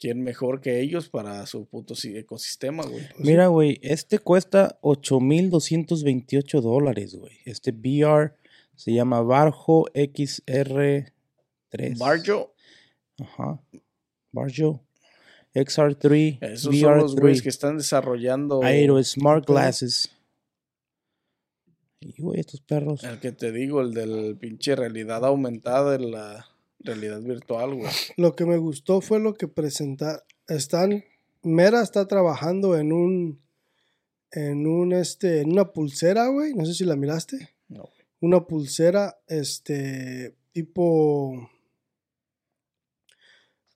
¿quién 0.00 0.22
mejor 0.22 0.60
que 0.60 0.80
ellos 0.80 1.08
para 1.08 1.46
su 1.46 1.66
puto 1.66 1.94
si- 1.94 2.16
ecosistema, 2.16 2.82
güey? 2.84 3.06
Pues 3.14 3.20
Mira, 3.20 3.46
güey, 3.48 3.78
este 3.82 4.18
cuesta 4.18 4.78
8,228 4.80 6.60
dólares, 6.60 7.14
güey. 7.14 7.38
Este 7.44 7.70
VR 7.72 8.32
se 8.74 8.92
llama 8.92 9.20
Barjo 9.20 9.84
XR3. 9.94 11.12
Barjo, 11.98 12.54
Ajá. 13.20 13.60
Barjo. 14.32 14.82
XR3. 15.54 16.38
esos 16.42 16.76
son 16.78 16.98
los 16.98 17.16
güeyes 17.16 17.40
VR3. 17.40 17.42
que 17.42 17.48
están 17.48 17.76
desarrollando 17.78 18.62
Aero 18.62 19.02
Smart. 19.02 19.46
Glasses. 19.46 20.10
Y, 22.00 22.22
güey, 22.22 22.40
estos 22.40 22.60
perros. 22.62 23.02
el 23.04 23.18
que 23.20 23.32
te 23.32 23.52
digo, 23.52 23.80
el 23.82 23.92
del 23.92 24.36
pinche 24.38 24.74
realidad 24.76 25.24
aumentada 25.24 25.98
de 25.98 26.06
la 26.08 26.46
realidad 26.80 27.20
virtual, 27.20 27.74
güey. 27.74 27.90
Lo 28.16 28.34
que 28.34 28.44
me 28.44 28.56
gustó 28.56 29.00
fue 29.00 29.20
lo 29.20 29.34
que 29.34 29.48
presentaron. 29.48 30.20
Están. 30.48 31.04
Mera 31.42 31.82
está 31.82 32.06
trabajando 32.06 32.76
en 32.76 32.92
un. 32.92 33.40
En 34.32 34.66
un 34.66 34.92
este. 34.92 35.40
En 35.40 35.52
una 35.52 35.72
pulsera, 35.72 36.28
güey. 36.28 36.54
No 36.54 36.64
sé 36.64 36.74
si 36.74 36.84
la 36.84 36.96
miraste. 36.96 37.50
No, 37.68 37.82
güey. 37.82 38.06
Una 38.20 38.46
pulsera. 38.46 39.18
Este. 39.26 40.34
Tipo. 40.52 41.48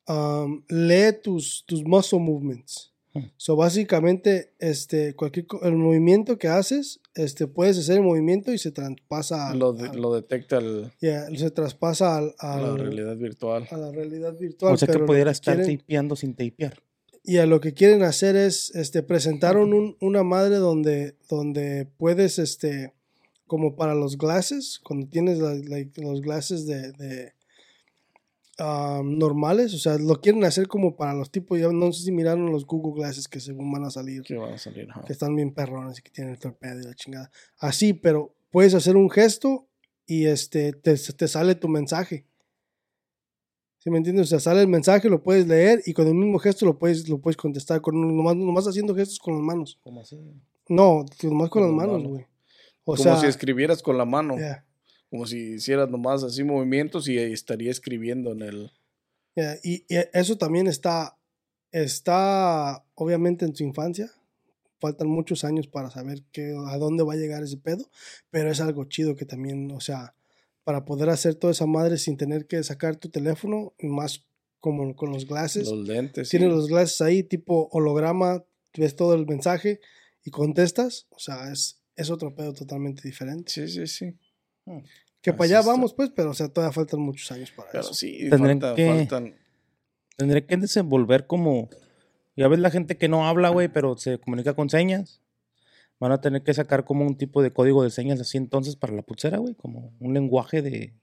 um, 0.07 0.65
lee 0.69 1.13
tus, 1.23 1.65
tus 1.67 1.85
muscle 1.85 2.19
movements. 2.19 2.94
So, 3.37 3.55
básicamente, 3.57 4.55
este, 4.59 5.15
cualquier 5.15 5.47
co- 5.47 5.63
el 5.63 5.75
movimiento 5.77 6.37
que 6.39 6.49
haces, 6.49 7.01
este, 7.15 7.47
puedes 7.47 7.79
hacer 7.79 7.97
el 7.99 8.03
movimiento 8.03 8.53
y 8.53 8.59
se 8.59 8.73
traspasa 8.73 9.51
al, 9.51 9.59
Lo, 9.61 9.73
de- 9.73 9.89
al- 9.89 10.01
lo 10.01 10.15
detecta 10.15 10.59
el- 10.59 10.91
yeah, 11.01 11.27
se 11.37 11.51
traspasa 11.53 12.17
al, 12.17 12.35
la 12.43 12.55
al- 12.73 12.79
realidad 12.79 13.17
virtual. 13.17 13.69
a 13.71 13.77
la 13.77 13.93
realidad 13.93 14.37
virtual. 14.39 14.75
O 14.75 14.77
sea 14.77 14.89
que 14.89 14.99
pudiera 14.99 15.31
estar 15.31 15.57
quieren- 15.57 15.79
tapeando 15.79 16.17
sin 16.17 16.35
tapear. 16.35 16.77
y 17.23 17.39
a 17.39 17.47
lo 17.47 17.61
que 17.61 17.73
quieren 17.73 18.03
hacer 18.03 18.37
es, 18.37 18.75
este, 18.75 19.03
presentaron 19.03 19.73
un- 19.75 19.97
una 20.01 20.23
madre 20.25 20.57
donde, 20.57 21.15
donde 21.31 21.87
puedes, 21.97 22.39
este, 22.39 22.93
como 23.47 23.77
para 23.77 23.95
los 23.95 24.19
glasses, 24.19 24.81
cuando 24.83 25.07
tienes 25.09 25.39
la- 25.39 25.55
los 25.97 26.21
glasses 26.21 26.67
de, 26.67 26.91
de, 26.93 27.33
um, 28.59 29.19
normales, 29.19 29.75
o 29.75 29.79
sea, 29.79 29.99
lo 29.99 30.21
quieren 30.21 30.45
hacer 30.45 30.69
como 30.69 30.97
para 30.97 31.15
los 31.15 31.31
tipos, 31.31 31.59
ya 31.59 31.69
no 31.73 31.93
sé 31.93 32.03
si 32.05 32.13
miraron 32.13 32.51
los 32.53 32.67
Google 32.67 32.95
Glasses 33.03 33.29
que 33.29 33.41
según 33.41 33.71
van 33.73 33.85
a 33.85 33.91
salir, 33.91 34.23
Que 34.23 34.37
va 34.37 34.55
a 34.55 34.59
salir. 34.59 34.89
que 35.07 35.13
están 35.13 35.35
bien 35.37 35.53
perrones 35.53 35.99
y 35.99 36.03
que 36.03 36.11
tienen 36.11 36.35
el 36.35 36.39
torpedo 36.41 36.81
y 36.81 36.85
la 36.85 36.95
chingada. 36.95 37.31
Así, 37.59 37.93
pero 37.95 38.35
puedes 38.51 38.75
hacer 38.75 38.97
un 38.97 39.11
gesto 39.11 39.69
y 40.07 40.27
este, 40.27 40.73
te, 40.73 40.97
te 40.97 41.29
sale 41.29 41.55
tu 41.55 41.69
mensaje. 41.69 42.27
¿Sí 43.79 43.91
me 43.91 43.99
entiendes? 43.99 44.27
O 44.27 44.29
sea, 44.31 44.41
sale 44.41 44.63
el 44.63 44.69
mensaje, 44.69 45.11
lo 45.11 45.23
puedes 45.23 45.47
leer 45.47 45.83
y 45.85 45.93
con 45.93 46.07
el 46.07 46.15
mismo 46.15 46.39
gesto 46.39 46.65
lo 46.65 46.79
puedes, 46.79 47.07
lo 47.09 47.21
puedes 47.21 47.37
contestar, 47.37 47.83
con, 47.83 48.01
nomás, 48.17 48.35
nomás 48.37 48.67
haciendo 48.67 48.95
gestos 48.95 49.19
con 49.19 49.35
las 49.35 49.43
manos. 49.43 49.79
¿Cómo 49.83 50.01
así? 50.01 50.17
No, 50.69 51.05
nomás 51.23 51.51
con, 51.51 51.63
Con 51.63 51.63
las 51.63 51.73
manos, 51.73 52.03
güey. 52.09 52.23
O 52.87 52.93
Como 52.97 53.03
sea, 53.03 53.17
si 53.17 53.27
escribieras 53.27 53.83
con 53.83 53.99
la 53.99 54.05
mano. 54.07 54.37
yeah, 54.37 54.65
Como 55.15 55.27
si 55.27 55.55
hicieras 55.55 55.89
nomás 55.89 56.25
así 56.25 56.43
movimientos 56.43 57.07
y 57.07 57.17
estaría 57.17 57.71
escribiendo 57.71 58.33
en 58.33 58.43
el. 58.43 58.73
yeah, 59.37 59.57
Y, 59.63 59.85
y 59.89 59.99
eso 60.13 60.37
también 60.37 60.67
está, 60.67 61.17
está 61.71 62.85
obviamente 62.97 63.45
en 63.45 63.55
su 63.55 63.63
infancia. 63.63 64.11
Faltan 64.81 65.07
muchos 65.07 65.45
años 65.45 65.69
para 65.69 65.89
saber 65.89 66.25
qué, 66.33 66.57
a 66.67 66.77
dónde 66.79 67.05
va 67.05 67.13
a 67.13 67.17
llegar 67.17 67.45
ese 67.45 67.59
pedo, 67.59 67.89
pero 68.31 68.51
es 68.51 68.61
algo 68.61 68.87
chido 68.87 69.15
que 69.15 69.25
también, 69.25 69.71
o 69.71 69.79
sea, 69.79 70.17
para 70.65 70.85
poder 70.85 71.09
hacer 71.11 71.37
toda 71.37 71.53
esa 71.53 71.67
madre 71.67 71.97
sin 71.97 72.17
tener 72.17 72.49
que 72.49 72.65
sacar 72.65 72.97
tu 72.97 73.09
teléfono, 73.09 73.73
y 73.79 73.87
más 73.87 74.27
como 74.59 74.97
con 74.97 75.13
los 75.13 75.29
glasses. 75.29 75.69
Los 75.69 75.87
lentes. 75.87 76.29
Tienes 76.29 76.49
sí. 76.49 76.57
los 76.57 76.67
glasses 76.67 77.01
ahí, 77.03 77.23
tipo 77.23 77.69
holograma, 77.71 78.45
ves 78.77 78.97
todo 78.97 79.15
el 79.15 79.29
mensaje 79.29 79.79
y 80.25 80.33
contestas. 80.33 81.07
O 81.11 81.21
sea, 81.21 81.53
es, 81.53 81.85
es 81.95 82.11
otro 82.11 82.35
pedo 82.35 82.53
totalmente 82.53 83.03
diferente. 83.07 83.53
Sí, 83.53 83.69
sí, 83.69 83.87
sí. 83.87 84.19
Que 85.25 85.33
para 85.33 85.45
allá 85.47 85.61
está. 85.61 85.73
vamos, 85.73 85.95
pues, 85.95 86.11
pero 86.15 86.31
o 86.31 86.35
sea, 86.35 86.49
todavía 86.49 86.73
faltan 86.73 87.01
muchos 87.01 87.31
años 87.33 87.51
para 87.51 87.71
Pero 87.71 87.83
eso. 87.83 87.95
sí, 87.95 88.29
Tendrían 88.31 88.61
falta- 88.61 88.75
que- 88.77 88.87
faltan. 89.09 89.35
Tendré 90.17 90.47
que 90.47 90.57
desenvolver 90.57 91.27
como. 91.27 91.69
Ya 92.37 92.47
ves 92.49 92.59
la 92.61 92.71
gente 92.71 92.97
que 92.97 93.09
no 93.09 93.27
habla, 93.27 93.49
güey, 93.49 93.69
pero 93.69 93.97
se 93.97 94.19
comunica 94.19 94.55
con 94.55 94.69
señas. 94.71 95.21
Van 96.01 96.13
a 96.13 96.21
tener 96.21 96.43
que 96.43 96.53
sacar 96.55 96.85
como 96.85 97.05
un 97.07 97.17
tipo 97.17 97.43
de 97.43 97.53
código 97.53 97.83
de 97.83 97.91
señas 97.91 98.21
así 98.21 98.37
entonces 98.37 98.77
para 98.77 98.93
la 98.93 99.03
pulsera, 99.03 99.39
güey. 99.39 99.55
Como 99.55 99.93
un 100.01 100.15
lenguaje 100.15 100.61
de 100.63 100.95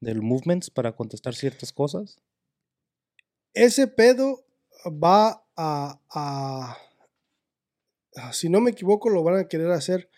del 0.00 0.22
movements 0.22 0.70
para 0.70 0.92
contestar 0.94 1.34
ciertas 1.34 1.72
cosas. 1.72 2.18
Ese 3.54 3.88
pedo 3.88 4.44
va 4.86 5.44
a, 5.56 6.00
a- 6.10 6.76
a- 8.14 8.32
Si 8.32 8.48
no 8.48 8.60
me 8.60 8.70
equivoco, 8.70 9.08
lo 9.10 9.22
van 9.24 9.36
a 9.38 9.48
querer 9.48 9.70
hacer 9.72 10.08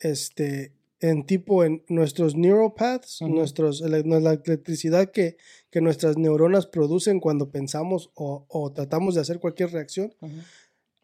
este, 0.00 0.72
en 1.00 1.24
tipo 1.24 1.64
en 1.64 1.84
nuestros 1.88 2.34
neuropaths, 2.34 3.22
Ujú. 3.22 3.32
nuestros, 3.34 3.80
la 3.80 3.98
electricidad 3.98 5.10
que, 5.12 5.36
que 5.70 5.80
nuestras 5.80 6.16
neuronas 6.18 6.66
producen 6.66 7.20
cuando 7.20 7.50
pensamos 7.50 8.10
o, 8.14 8.44
o 8.48 8.72
tratamos 8.72 9.14
de 9.14 9.20
hacer 9.20 9.38
cualquier 9.38 9.70
reacción. 9.70 10.12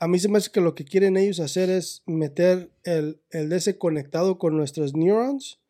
A 0.01 0.09
mí 0.09 0.19
se 0.19 0.29
me 0.29 0.39
hace 0.39 0.51
que 0.51 0.61
lo 0.61 0.75
que 0.75 0.85
quieren 0.85 1.17
ellos 1.17 1.39
hacer 1.41 1.71
es 1.71 2.03
meter 2.07 2.71
el, 2.83 3.21
el 3.31 3.53
ese 3.53 3.79
conectado 3.79 4.39
con 4.39 4.57
nuestros 4.57 4.95
neurons 4.95 5.61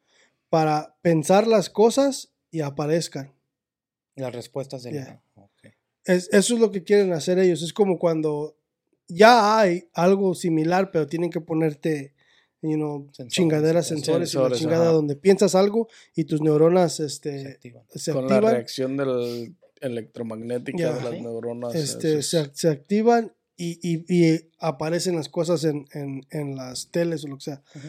para 0.48 0.96
pensar 1.02 1.46
las 1.46 1.68
cosas 1.68 2.30
y 2.50 2.62
aparezcan. 2.62 3.32
Las 4.16 4.34
respuestas 4.34 4.82
de 4.84 4.92
Yeah. 4.92 5.22
Es- 6.04 6.28
eso 6.32 6.54
es 6.54 6.60
lo 6.60 6.70
que 6.70 6.82
quieren 6.82 7.12
hacer 7.12 7.38
ellos. 7.38 7.62
Es 7.62 7.72
como 7.72 7.98
cuando 7.98 8.56
ya 9.08 9.58
hay 9.58 9.88
algo 9.92 10.34
similar, 10.34 10.90
pero 10.90 11.06
tienen 11.06 11.30
que 11.30 11.40
ponerte, 11.40 12.13
you 12.70 12.76
know, 12.76 13.06
Sensores, 13.12 13.32
chingaderas, 13.32 13.86
sensores. 13.86 14.30
sensores, 14.30 14.58
y 14.60 14.64
la 14.64 14.68
chingada 14.68 14.84
ajá. 14.86 14.92
donde 14.94 15.16
piensas 15.16 15.54
algo 15.54 15.88
y 16.16 16.24
tus 16.24 16.40
neuronas 16.40 16.96
Se 16.96 17.06
este, 17.06 17.46
activan. 17.48 17.82
se 17.94 18.12
Con 18.12 18.26
la 18.28 18.40
reacción 18.40 18.96
del 18.96 19.54
electromagnética 19.80 20.78
Ya. 20.78 20.92
de 20.94 21.02
las 21.02 21.12
neuronas. 21.22 21.74
este, 21.74 22.22
se, 22.22 22.50
se 22.54 22.68
activan 22.68 23.32
y, 23.56 23.78
y- 23.88 24.04
y 24.08 24.50
aparecen 24.58 25.14
las 25.16 25.28
cosas 25.28 25.64
en, 25.64 25.86
en- 25.92 26.22
en 26.30 26.56
las 26.56 26.90
teles 26.90 27.24
o 27.24 27.28
lo 27.28 27.36
que 27.36 27.44
sea. 27.44 27.62
Ujú. 27.74 27.86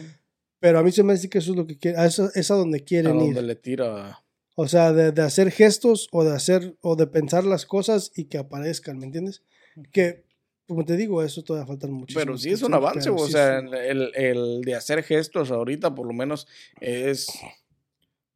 Pero 0.60 0.78
a 0.78 0.82
mí 0.82 0.92
se 0.92 1.02
me 1.02 1.12
hace 1.12 1.28
que 1.28 1.38
eso 1.38 1.50
es 1.52 1.56
lo 1.56 1.66
que 1.66 1.78
quiere, 1.78 1.98
a 1.98 2.06
eso 2.06 2.30
es 2.34 2.50
a 2.50 2.54
donde 2.54 2.78
A 2.78 2.84
quieren 2.84 3.18
donde 3.18 3.40
ir. 3.40 3.46
le 3.46 3.56
tira. 3.56 4.22
O 4.54 4.68
sea, 4.68 4.92
de, 4.92 5.12
de 5.12 5.22
hacer 5.22 5.50
gestos 5.50 6.08
o 6.12 6.24
de 6.24 6.34
hacer 6.34 6.76
o 6.80 6.96
de 6.96 7.06
pensar 7.06 7.44
las 7.44 7.66
cosas 7.66 8.10
y 8.14 8.24
que 8.24 8.38
aparezcan, 8.38 8.98
¿me 8.98 9.06
entiendes? 9.06 9.42
Que, 9.92 10.24
como 10.66 10.84
te 10.84 10.96
digo, 10.96 11.22
eso 11.22 11.42
todavía 11.44 11.66
falta 11.66 11.86
muchísimo. 11.86 12.24
Pero 12.24 12.38
sí 12.38 12.50
es 12.50 12.62
un 12.62 12.74
avance, 12.74 13.08
o 13.10 13.26
sea, 13.28 13.58
el, 13.58 14.10
el 14.14 14.62
de 14.62 14.74
hacer 14.74 15.02
gestos 15.02 15.50
ahorita 15.50 15.94
por 15.94 16.06
lo 16.06 16.12
menos 16.12 16.46
es 16.80 17.26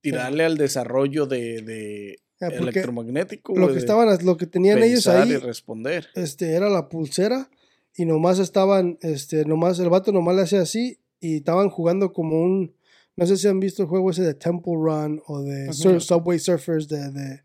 tirarle 0.01 0.45
al 0.45 0.57
desarrollo 0.57 1.27
de, 1.27 1.63
de 1.63 2.21
electromagnético. 2.41 3.57
lo 3.57 3.73
que 3.73 3.79
estaban, 3.79 4.09
lo 4.25 4.37
que 4.37 4.47
tenían 4.47 4.83
ellos 4.83 5.07
ahí, 5.07 5.33
y 5.33 5.37
responder. 5.37 6.07
este, 6.15 6.53
era 6.55 6.69
la 6.69 6.89
pulsera 6.89 7.51
y 7.95 8.05
nomás 8.05 8.39
estaban, 8.39 8.99
este, 9.03 9.45
nomás, 9.45 9.79
el 9.79 9.91
vato 9.91 10.13
nomás 10.13 10.37
le 10.37 10.43
hacía 10.43 10.63
así 10.63 10.99
y 11.21 11.37
estaban 11.37 11.69
jugando 11.69 12.13
como 12.13 12.41
un, 12.41 12.75
no 13.17 13.27
sé 13.27 13.37
si 13.37 13.49
han 13.49 13.61
visto 13.61 13.83
el 13.83 13.89
juego 13.89 14.11
ese 14.11 14.23
de 14.23 14.35
Temple 14.35 14.73
Run 14.75 15.21
o 15.27 15.43
de. 15.43 15.73
Sur- 15.73 16.01
Subway 16.01 16.39
Surfers 16.39 16.89
de, 16.89 17.11
de, 17.11 17.43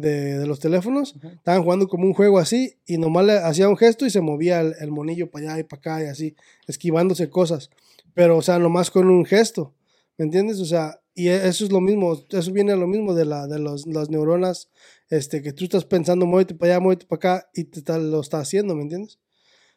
de, 0.00 0.38
de 0.38 0.46
los 0.46 0.60
teléfonos, 0.60 1.14
estaban 1.22 1.62
jugando 1.62 1.88
como 1.88 2.04
un 2.06 2.14
juego 2.14 2.38
así 2.38 2.74
y 2.86 2.98
nomás 2.98 3.24
le 3.26 3.32
hacía 3.38 3.68
un 3.68 3.76
gesto 3.76 4.06
y 4.06 4.10
se 4.10 4.20
movía 4.20 4.60
el, 4.60 4.74
el 4.80 4.90
monillo 4.90 5.30
para 5.30 5.52
allá 5.52 5.60
y 5.60 5.64
para 5.64 5.78
acá 5.78 6.04
y 6.04 6.06
así, 6.06 6.36
esquivándose 6.66 7.30
cosas, 7.30 7.70
pero 8.14 8.36
o 8.36 8.42
sea, 8.42 8.58
nomás 8.58 8.90
con 8.90 9.08
un 9.08 9.24
gesto, 9.24 9.74
¿me 10.16 10.24
entiendes? 10.24 10.60
O 10.60 10.64
sea, 10.64 11.00
y 11.14 11.28
e- 11.28 11.48
eso 11.48 11.64
es 11.64 11.72
lo 11.72 11.80
mismo, 11.80 12.18
eso 12.30 12.52
viene 12.52 12.72
a 12.72 12.76
lo 12.76 12.86
mismo 12.86 13.14
de, 13.14 13.24
la, 13.24 13.46
de 13.46 13.58
los, 13.58 13.86
las 13.86 14.10
neuronas, 14.10 14.68
este, 15.10 15.42
que 15.42 15.52
tú 15.52 15.64
estás 15.64 15.84
pensando, 15.84 16.26
muévete 16.26 16.54
para 16.54 16.74
allá, 16.74 16.80
muévete 16.80 17.06
para 17.06 17.16
acá, 17.38 17.50
y 17.54 17.64
te 17.64 17.80
está- 17.80 17.98
lo 17.98 18.20
está 18.20 18.38
haciendo, 18.40 18.74
¿me 18.74 18.82
entiendes? 18.82 19.18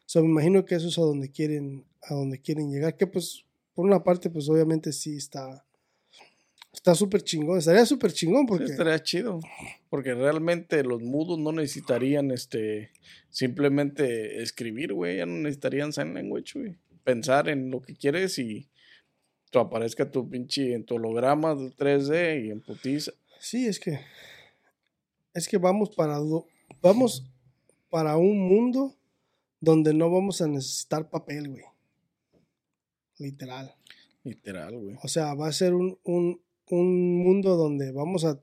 So, 0.06 0.20
me 0.22 0.28
imagino 0.28 0.64
que 0.64 0.74
eso 0.74 0.88
es 0.88 0.98
a 0.98 1.02
donde 1.02 1.30
quieren, 1.30 1.84
a 2.02 2.14
donde 2.14 2.40
quieren 2.40 2.70
llegar, 2.70 2.96
que 2.96 3.06
pues, 3.06 3.44
por 3.74 3.86
una 3.86 4.02
parte, 4.04 4.28
pues 4.30 4.48
obviamente 4.48 4.92
sí 4.92 5.16
está, 5.16 5.64
está 6.72 6.94
súper 6.94 7.22
chingón, 7.22 7.58
estaría 7.58 7.84
súper 7.86 8.12
chingón 8.12 8.42
Sí, 8.42 8.46
porque... 8.48 8.64
estaría 8.64 9.02
chido. 9.02 9.40
Porque 9.90 10.14
realmente 10.14 10.82
los 10.84 11.02
mudos 11.02 11.38
no 11.38 11.52
necesitarían 11.52 12.30
este 12.30 12.90
simplemente 13.30 14.42
escribir, 14.42 14.92
güey. 14.92 15.18
Ya 15.18 15.26
no 15.26 15.34
necesitarían 15.38 15.92
sign 15.92 16.14
language, 16.14 16.58
güey. 16.58 16.76
Pensar 17.04 17.48
en 17.48 17.70
lo 17.70 17.82
que 17.82 17.94
quieres 17.94 18.38
y 18.38 18.68
tú 19.50 19.58
aparezca 19.58 20.10
tu 20.10 20.28
pinche 20.28 20.72
en 20.74 20.84
tu 20.84 20.94
holograma 20.96 21.54
de 21.54 21.70
3D 21.76 22.46
y 22.46 22.50
en 22.50 22.60
putiza. 22.60 23.12
Sí, 23.38 23.66
es 23.66 23.78
que 23.80 23.98
es 25.34 25.48
que 25.48 25.58
vamos 25.58 25.90
para 25.90 26.16
do- 26.18 26.46
vamos 26.80 27.24
para 27.90 28.16
un 28.16 28.38
mundo 28.48 28.94
donde 29.60 29.92
no 29.94 30.10
vamos 30.10 30.40
a 30.42 30.46
necesitar 30.48 31.08
papel, 31.10 31.48
güey. 31.48 31.64
Literal. 33.18 33.74
Literal, 34.24 34.76
güey. 34.78 34.96
O 35.02 35.08
sea, 35.08 35.34
va 35.34 35.48
a 35.48 35.52
ser 35.52 35.74
un, 35.74 35.98
un, 36.04 36.40
un 36.80 37.18
mundo 37.22 37.56
donde 37.56 37.92
vamos 37.92 38.24
a, 38.24 38.38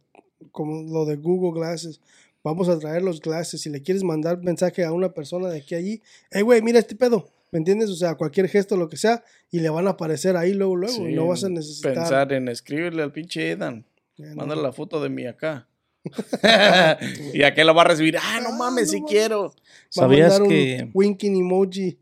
como 0.51 0.83
lo 0.83 1.05
de 1.05 1.15
Google 1.15 1.59
Glasses, 1.59 1.99
vamos 2.43 2.69
a 2.69 2.77
traer 2.79 3.01
los 3.01 3.19
glasses. 3.21 3.61
Si 3.61 3.69
le 3.69 3.81
quieres 3.81 4.03
mandar 4.03 4.41
mensaje 4.43 4.83
a 4.85 4.91
una 4.91 5.13
persona 5.13 5.49
de 5.49 5.59
aquí 5.59 5.75
a 5.75 5.79
allí, 5.79 6.01
hey, 6.31 6.41
güey, 6.43 6.61
mira 6.61 6.79
este 6.79 6.95
pedo. 6.95 7.27
¿Me 7.51 7.57
entiendes? 7.57 7.89
O 7.89 7.95
sea, 7.95 8.13
cualquier 8.15 8.47
gesto, 8.47 8.77
lo 8.77 8.89
que 8.89 8.97
sea, 8.97 9.23
y 9.49 9.59
le 9.59 9.69
van 9.69 9.87
a 9.87 9.91
aparecer 9.91 10.37
ahí 10.37 10.53
luego, 10.53 10.75
luego. 10.75 11.09
y 11.09 11.13
no 11.15 11.25
vas 11.27 11.43
a 11.43 11.49
necesitar. 11.49 11.95
Pensar 11.95 12.31
en 12.33 12.47
escribirle 12.47 13.01
al 13.01 13.11
pinche 13.11 13.49
Edan. 13.51 13.85
No. 14.17 14.35
Mándale 14.35 14.61
la 14.61 14.71
foto 14.71 15.01
de 15.01 15.09
mí 15.09 15.25
acá. 15.25 15.67
y 17.33 17.41
aquel 17.43 17.65
lo 17.67 17.73
va 17.73 17.81
a 17.81 17.85
recibir. 17.85 18.17
Ah, 18.17 18.39
no 18.41 18.49
Ah, 18.49 18.57
mames, 18.57 18.87
no 18.87 18.91
si 18.91 18.97
mames. 18.99 19.11
quiero. 19.11 19.41
Va 19.43 19.47
a 19.47 19.53
¿Sabías 19.89 20.29
mandar 20.33 20.41
un 20.43 20.49
que 20.49 20.89
winking 20.93 21.35
emoji. 21.37 21.97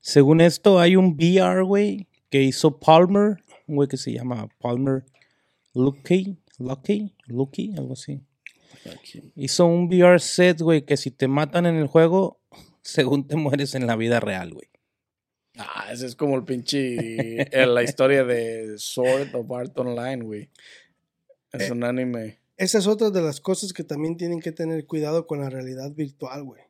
según 0.00 0.40
esto 0.40 0.78
hay 0.78 0.96
un 0.96 1.14
VR, 1.14 1.62
güey, 1.64 2.06
que 2.30 2.42
hizo 2.42 2.78
Palmer, 2.78 3.42
un 3.66 3.76
güey 3.76 3.88
que 3.88 3.96
se 3.96 4.12
llama 4.12 4.48
Palmer 4.60 5.04
Lucky, 5.74 6.38
Lucky, 6.58 7.14
Lucky, 7.26 7.74
algo 7.76 7.94
así. 7.94 8.20
Hizo 9.36 9.66
un 9.66 9.86
VR 9.86 10.18
set, 10.20 10.60
güey, 10.60 10.82
que 10.82 10.96
si 10.96 11.10
te 11.10 11.28
matan 11.28 11.66
en 11.66 11.76
el 11.76 11.86
juego, 11.86 12.40
según 12.82 13.26
te 13.26 13.36
mueres 13.36 13.74
en 13.74 13.86
la 13.86 13.96
vida 13.96 14.20
real, 14.20 14.52
güey. 14.52 14.68
Ah, 15.58 15.88
ese 15.92 16.06
es 16.06 16.16
como 16.16 16.36
el 16.36 16.44
pinche. 16.44 17.42
eh, 17.42 17.66
la 17.66 17.82
historia 17.82 18.24
de 18.24 18.78
Sword 18.78 19.34
of 19.34 19.50
Art 19.52 19.78
Online, 19.78 20.24
güey. 20.24 20.50
Es 21.52 21.68
Eh, 21.68 21.72
un 21.72 21.84
anime. 21.84 22.38
Esa 22.56 22.78
es 22.78 22.86
otra 22.86 23.10
de 23.10 23.20
las 23.20 23.40
cosas 23.40 23.72
que 23.72 23.84
también 23.84 24.16
tienen 24.16 24.40
que 24.40 24.52
tener 24.52 24.86
cuidado 24.86 25.26
con 25.26 25.40
la 25.40 25.50
realidad 25.50 25.92
virtual, 25.92 26.44
güey. 26.44 26.62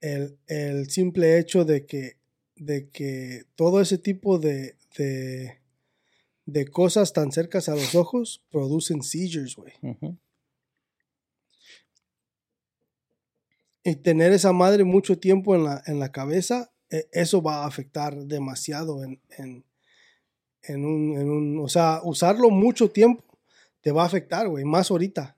El, 0.00 0.36
el 0.48 0.90
simple 0.90 1.38
hecho 1.38 1.64
de 1.64 1.86
que, 1.86 2.16
de 2.56 2.88
que 2.88 3.44
todo 3.54 3.80
ese 3.80 3.98
tipo 3.98 4.38
de, 4.38 4.76
de, 4.98 5.58
de 6.46 6.68
cosas 6.68 7.12
tan 7.12 7.32
cercas 7.32 7.68
a 7.68 7.74
los 7.74 7.94
ojos 7.94 8.42
producen 8.50 9.02
seizures, 9.02 9.56
güey. 9.56 9.72
Y 13.82 13.96
tener 13.96 14.32
esa 14.32 14.52
madre 14.52 14.84
mucho 14.84 15.18
tiempo 15.18 15.54
en 15.54 15.64
la, 15.64 15.82
en 15.86 15.98
la 15.98 16.10
cabeza, 16.10 16.72
eh, 16.90 17.08
eso 17.12 17.42
va 17.42 17.64
a 17.64 17.66
afectar 17.66 18.16
demasiado 18.16 19.04
en, 19.04 19.20
en, 19.36 19.64
en 20.62 20.84
un, 20.84 21.18
en 21.18 21.30
un... 21.30 21.60
O 21.60 21.68
sea, 21.68 22.00
usarlo 22.02 22.50
mucho 22.50 22.90
tiempo 22.90 23.24
te 23.80 23.92
va 23.92 24.02
a 24.02 24.06
afectar, 24.06 24.48
güey, 24.48 24.64
más 24.64 24.90
ahorita. 24.90 25.35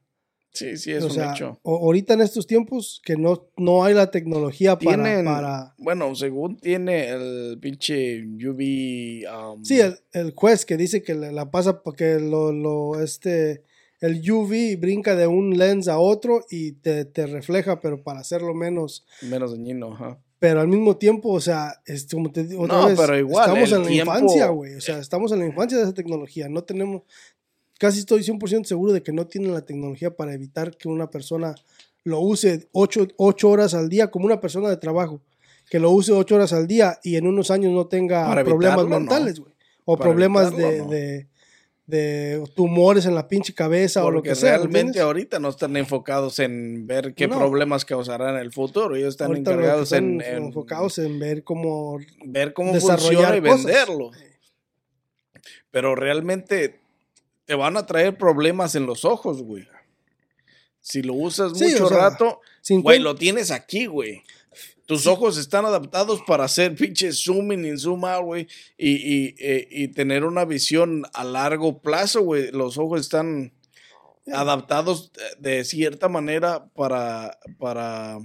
Sí, 0.52 0.76
sí, 0.76 0.90
es 0.92 1.04
o 1.04 1.06
un 1.06 1.12
sea, 1.12 1.32
hecho. 1.32 1.58
o- 1.62 1.76
ahorita 1.86 2.14
en 2.14 2.20
estos 2.22 2.46
tiempos 2.46 3.00
que 3.04 3.16
no, 3.16 3.48
no 3.56 3.84
hay 3.84 3.94
la 3.94 4.10
tecnología 4.10 4.78
para, 4.78 5.02
Tienen, 5.04 5.24
para... 5.24 5.74
bueno, 5.78 6.14
según 6.16 6.56
tiene 6.58 7.10
el 7.10 7.58
pinche 7.60 8.24
UV. 8.26 9.24
um, 9.54 9.64
Sí, 9.64 9.80
el, 9.80 9.98
el 10.12 10.32
juez 10.34 10.64
que 10.66 10.76
dice 10.76 11.02
que 11.02 11.14
la, 11.14 11.30
la 11.32 11.50
pasa 11.50 11.82
porque 11.82 12.18
lo, 12.18 12.52
lo, 12.52 13.00
este, 13.00 13.62
el 14.00 14.28
UV 14.30 14.78
brinca 14.80 15.14
de 15.14 15.26
un 15.26 15.56
lens 15.58 15.86
a 15.88 15.98
otro 15.98 16.44
y 16.50 16.72
te, 16.72 17.04
te 17.04 17.26
refleja, 17.26 17.80
pero 17.80 18.02
para 18.02 18.20
hacerlo 18.20 18.54
menos, 18.54 19.06
menos 19.22 19.52
dañino, 19.52 19.92
ajá. 19.94 20.18
pero 20.38 20.60
al 20.60 20.68
mismo 20.68 20.96
tiempo, 20.96 21.30
o 21.30 21.40
sea, 21.40 21.74
es 21.84 22.06
como 22.10 22.32
te 22.32 22.44
digo, 22.44 22.62
otra 22.62 22.78
No, 22.80 22.86
vez, 22.88 22.98
pero 22.98 23.16
igual, 23.18 23.48
estamos 23.48 23.72
en 23.72 23.84
la 23.84 23.92
infancia, 23.92 24.46
güey, 24.48 24.74
o 24.74 24.80
sea, 24.80 24.98
estamos 24.98 25.30
en 25.32 25.40
la 25.40 25.46
infancia 25.46 25.78
de 25.78 25.84
esa 25.84 25.94
tecnología, 25.94 26.48
no 26.48 26.62
tenemos, 26.64 27.02
casi 27.78 28.00
estoy 28.00 28.22
100% 28.22 28.64
seguro 28.64 28.92
de 28.92 29.02
que 29.02 29.12
no 29.12 29.26
tienen 29.26 29.52
la 29.54 29.62
tecnología 29.64 30.14
para 30.14 30.34
evitar 30.34 30.76
que 30.76 30.88
una 30.88 31.10
persona 31.10 31.54
lo 32.04 32.20
use 32.20 32.68
ocho, 32.72 33.06
ocho 33.16 33.48
horas 33.50 33.74
al 33.74 33.88
día 33.88 34.10
como 34.10 34.26
una 34.26 34.40
persona 34.40 34.68
de 34.68 34.76
trabajo, 34.76 35.20
que 35.70 35.78
lo 35.78 35.90
use 35.90 36.12
ocho 36.12 36.36
horas 36.36 36.52
al 36.52 36.66
día 36.66 36.98
y 37.02 37.16
en 37.16 37.26
unos 37.26 37.50
años 37.50 37.72
no 37.72 37.86
tenga 37.86 38.26
Para 38.26 38.44
problemas 38.44 38.78
evitarlo, 38.80 38.88
no. 38.90 39.00
mentales, 39.00 39.40
güey, 39.40 39.52
o 39.84 39.96
Para 39.96 40.10
problemas 40.10 40.56
de, 40.56 40.62
evitarlo, 40.78 40.84
no. 40.84 40.90
de, 40.90 41.26
de 41.86 42.44
tumores 42.54 43.06
en 43.06 43.14
la 43.14 43.28
pinche 43.28 43.52
cabeza 43.54 44.04
o 44.04 44.10
lo 44.10 44.18
Porque 44.18 44.30
que 44.30 44.34
sea, 44.36 44.52
¿me 44.52 44.56
realmente 44.58 45.00
ahorita 45.00 45.38
no 45.38 45.48
están 45.50 45.76
enfocados 45.76 46.38
en 46.38 46.86
ver 46.86 47.14
qué 47.14 47.28
No. 47.28 47.38
problemas 47.38 47.84
causarán 47.84 48.34
en 48.36 48.40
el 48.42 48.52
futuro. 48.52 48.94
Ellos 48.96 49.10
están 49.10 49.28
Ahorita 49.28 49.50
encargados 49.52 49.92
están 49.92 50.04
en, 50.14 50.20
en 50.22 50.44
enfocados 50.44 50.98
en 50.98 51.18
ver 51.18 51.44
cómo 51.44 51.98
ver 52.26 52.52
cómo 52.54 52.72
desarrollar 52.72 53.34
funciona 53.34 53.36
y 53.36 53.40
cosas. 53.40 53.64
venderlo. 53.66 54.10
Pero 55.70 55.94
realmente 55.94 56.80
te 57.48 57.54
van 57.54 57.78
a 57.78 57.86
traer 57.86 58.18
problemas 58.18 58.74
en 58.74 58.84
los 58.84 59.06
ojos, 59.06 59.42
güey. 59.42 59.66
Si 60.80 61.00
lo 61.00 61.14
usas 61.14 61.56
Sí, 61.56 61.64
mucho 61.64 61.86
o 61.86 61.88
sea, 61.88 62.10
rato, 62.10 62.40
50 62.60 62.82
güey, 62.82 63.00
lo 63.00 63.14
tienes 63.14 63.50
aquí, 63.50 63.86
güey. 63.86 64.22
Tus 64.84 65.06
ojos 65.06 65.38
están 65.38 65.64
adaptados 65.64 66.20
para 66.26 66.44
hacer 66.44 66.74
pinche 66.76 67.10
zoom 67.10 67.52
in 67.52 67.64
y 67.64 67.78
zoom 67.78 68.04
out, 68.04 68.22
güey. 68.26 68.46
Y, 68.76 68.90
y, 68.90 69.34
eh, 69.38 69.66
y 69.70 69.88
tener 69.88 70.24
una 70.24 70.44
visión 70.44 71.06
a 71.14 71.24
largo 71.24 71.80
plazo, 71.80 72.20
güey. 72.20 72.50
Los 72.50 72.76
ojos 72.76 73.00
están 73.00 73.54
adaptados 74.30 75.10
de 75.38 75.52
de 75.52 75.64
cierta 75.64 76.10
manera 76.10 76.68
para, 76.74 77.38
para, 77.58 78.18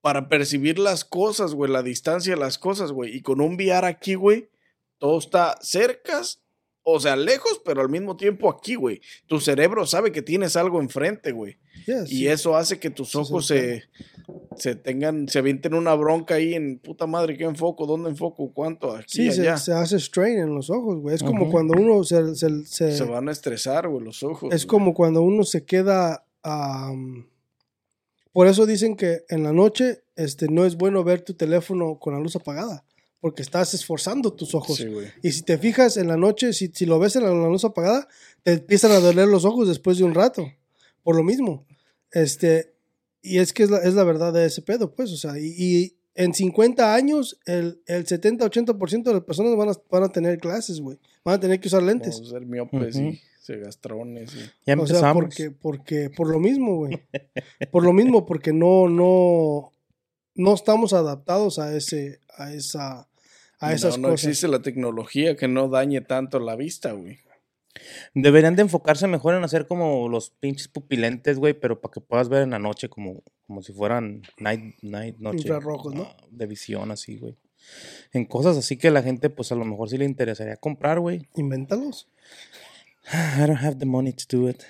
para 0.00 0.30
percibir 0.30 0.78
las 0.78 1.04
cosas, 1.04 1.52
güey, 1.52 1.70
la 1.70 1.82
distancia 1.82 2.32
de 2.32 2.40
las 2.40 2.56
cosas, 2.56 2.90
güey. 2.90 3.14
Y 3.14 3.20
con 3.20 3.42
un 3.42 3.56
VR 3.56 3.86
aquí, 3.86 4.14
güey, 4.14 4.48
todo 4.96 5.18
está 5.18 5.58
cercas, 5.60 6.41
o 6.84 6.98
sea, 7.00 7.14
lejos, 7.16 7.60
pero 7.64 7.80
al 7.80 7.88
mismo 7.88 8.16
tiempo 8.16 8.50
aquí, 8.50 8.74
güey. 8.74 9.00
Tu 9.26 9.38
cerebro 9.40 9.86
sabe 9.86 10.10
que 10.12 10.22
tienes 10.22 10.56
algo 10.56 10.80
enfrente, 10.80 11.32
güey. 11.32 11.58
Yeah, 11.86 12.02
Y 12.04 12.06
sí. 12.06 12.28
eso 12.28 12.56
hace 12.56 12.78
que 12.78 12.90
tus 12.90 13.14
ojos 13.16 13.46
sí, 13.46 13.54
se, 13.54 13.82
se 14.56 14.74
tengan, 14.76 15.28
se 15.28 15.38
avienten 15.40 15.74
una 15.74 15.94
bronca 15.94 16.34
ahí 16.36 16.54
en 16.54 16.78
puta 16.78 17.06
madre, 17.06 17.36
¿qué 17.36 17.44
enfoco? 17.44 17.86
¿Dónde 17.86 18.10
enfoco? 18.10 18.52
¿Cuánto? 18.52 18.94
Aquí, 18.94 19.06
Sí, 19.08 19.32
se, 19.32 19.42
allá. 19.42 19.56
se 19.56 19.72
hace 19.72 19.98
strain 19.98 20.38
en 20.38 20.54
los 20.54 20.70
ojos, 20.70 20.98
güey. 21.00 21.14
Es 21.14 21.22
como 21.22 21.50
cuando 21.50 21.74
uno 21.80 22.02
se, 22.04 22.34
se- 22.34 22.64
se- 22.66 22.96
Se 22.96 23.04
van 23.04 23.28
a 23.28 23.32
estresar, 23.32 23.88
güey, 23.88 24.04
los 24.04 24.22
ojos. 24.22 24.52
es 24.54 24.64
güey. 24.64 24.68
como 24.70 24.94
cuando 24.94 25.22
uno 25.22 25.44
se 25.44 25.64
queda 25.64 26.24
por 28.32 28.46
eso 28.46 28.66
dicen 28.66 28.96
que 28.96 29.24
en 29.28 29.42
la 29.42 29.52
noche 29.52 30.04
este 30.16 30.48
no 30.48 30.64
es 30.64 30.76
bueno 30.76 31.04
ver 31.04 31.22
tu 31.22 31.34
teléfono 31.34 31.98
con 31.98 32.14
la 32.14 32.20
luz 32.20 32.34
apagada, 32.36 32.84
porque 33.22 33.40
estás 33.42 33.72
esforzando 33.72 34.32
tus 34.32 34.52
ojos. 34.52 34.76
Sí, 34.78 34.86
güey. 34.86 35.06
Y 35.22 35.30
si 35.30 35.42
te 35.42 35.56
fijas 35.56 35.96
en 35.96 36.08
la 36.08 36.16
noche, 36.16 36.52
si, 36.52 36.66
si 36.74 36.86
lo 36.86 36.98
ves 36.98 37.14
en 37.14 37.22
la, 37.22 37.30
la 37.32 37.46
luz 37.48 37.64
apagada, 37.64 38.08
te 38.42 38.54
empiezan 38.54 38.90
a 38.90 38.98
doler 38.98 39.28
los 39.28 39.44
ojos 39.44 39.68
después 39.68 39.96
de 39.96 40.02
un 40.02 40.12
rato. 40.12 40.44
Por 41.04 41.14
lo 41.14 41.22
mismo. 41.22 41.64
Este, 42.10 42.74
y 43.22 43.38
es 43.38 43.52
que 43.52 43.62
es 43.62 43.70
la, 43.70 43.78
es 43.78 43.94
la 43.94 44.02
verdad 44.02 44.32
de 44.32 44.44
ese 44.46 44.60
pedo, 44.60 44.92
pues, 44.92 45.12
o 45.12 45.16
sea, 45.16 45.38
y, 45.38 45.54
y 45.56 45.96
en 46.16 46.34
50 46.34 46.94
años, 46.94 47.38
el, 47.46 47.80
el 47.86 48.04
70-80% 48.04 49.04
de 49.04 49.12
las 49.14 49.22
personas 49.22 49.56
van 49.56 49.68
a, 49.68 49.72
van 49.88 50.02
a 50.02 50.08
tener 50.10 50.38
clases, 50.38 50.80
güey. 50.80 50.98
Van 51.24 51.36
a 51.36 51.40
tener 51.40 51.60
que 51.60 51.68
usar 51.68 51.84
lentes. 51.84 52.16
Vamos 52.16 52.28
a 52.28 52.32
ser 52.32 52.46
miopes 52.46 52.96
Ujú. 52.96 53.04
y 53.04 53.20
cegastrones. 53.40 54.34
Y... 54.34 54.38
Ya 54.66 54.74
O 54.74 54.84
sea, 54.84 54.96
empezamos. 54.96 55.14
porque, 55.14 55.50
porque, 55.52 56.10
por 56.10 56.28
lo 56.28 56.40
mismo, 56.40 56.76
güey. 56.76 57.00
Por 57.70 57.84
lo 57.84 57.92
mismo, 57.92 58.26
porque 58.26 58.52
no, 58.52 58.88
no, 58.88 59.72
no 60.34 60.54
estamos 60.54 60.92
adaptados 60.92 61.60
a 61.60 61.74
ese, 61.76 62.18
a 62.36 62.52
esa, 62.52 63.08
a 63.62 63.70
no, 63.70 63.74
esas 63.74 63.98
no 63.98 64.08
cosas. 64.10 64.26
existe 64.26 64.48
la 64.48 64.60
tecnología 64.62 65.36
que 65.36 65.48
no 65.48 65.68
dañe 65.68 66.00
tanto 66.00 66.38
la 66.40 66.56
vista, 66.56 66.92
güey. 66.92 67.18
Deberían 68.14 68.54
de 68.54 68.62
enfocarse 68.62 69.06
mejor 69.06 69.34
en 69.34 69.44
hacer 69.44 69.66
como 69.66 70.08
los 70.08 70.30
pinches 70.30 70.68
pupilentes, 70.68 71.38
güey, 71.38 71.54
pero 71.54 71.80
para 71.80 71.92
que 71.92 72.00
puedas 72.00 72.28
ver 72.28 72.42
en 72.42 72.50
la 72.50 72.58
noche 72.58 72.88
como, 72.88 73.22
como 73.46 73.62
si 73.62 73.72
fueran 73.72 74.22
night, 74.38 74.74
night, 74.82 75.16
noche. 75.18 75.38
Infrarrojos, 75.38 75.94
¿no? 75.94 76.14
De 76.30 76.46
visión 76.46 76.90
así, 76.90 77.16
güey. 77.16 77.36
En 78.12 78.26
cosas 78.26 78.56
así 78.58 78.76
que 78.76 78.90
la 78.90 79.02
gente, 79.02 79.30
pues 79.30 79.52
a 79.52 79.54
lo 79.54 79.64
mejor 79.64 79.88
sí 79.88 79.96
le 79.96 80.04
interesaría 80.04 80.56
comprar, 80.56 81.00
güey. 81.00 81.28
Invéntalos. 81.36 82.08
I 83.12 83.46
don't 83.46 83.62
have 83.62 83.76
the 83.78 83.86
money 83.86 84.12
to 84.12 84.24
do 84.28 84.48
it. 84.48 84.62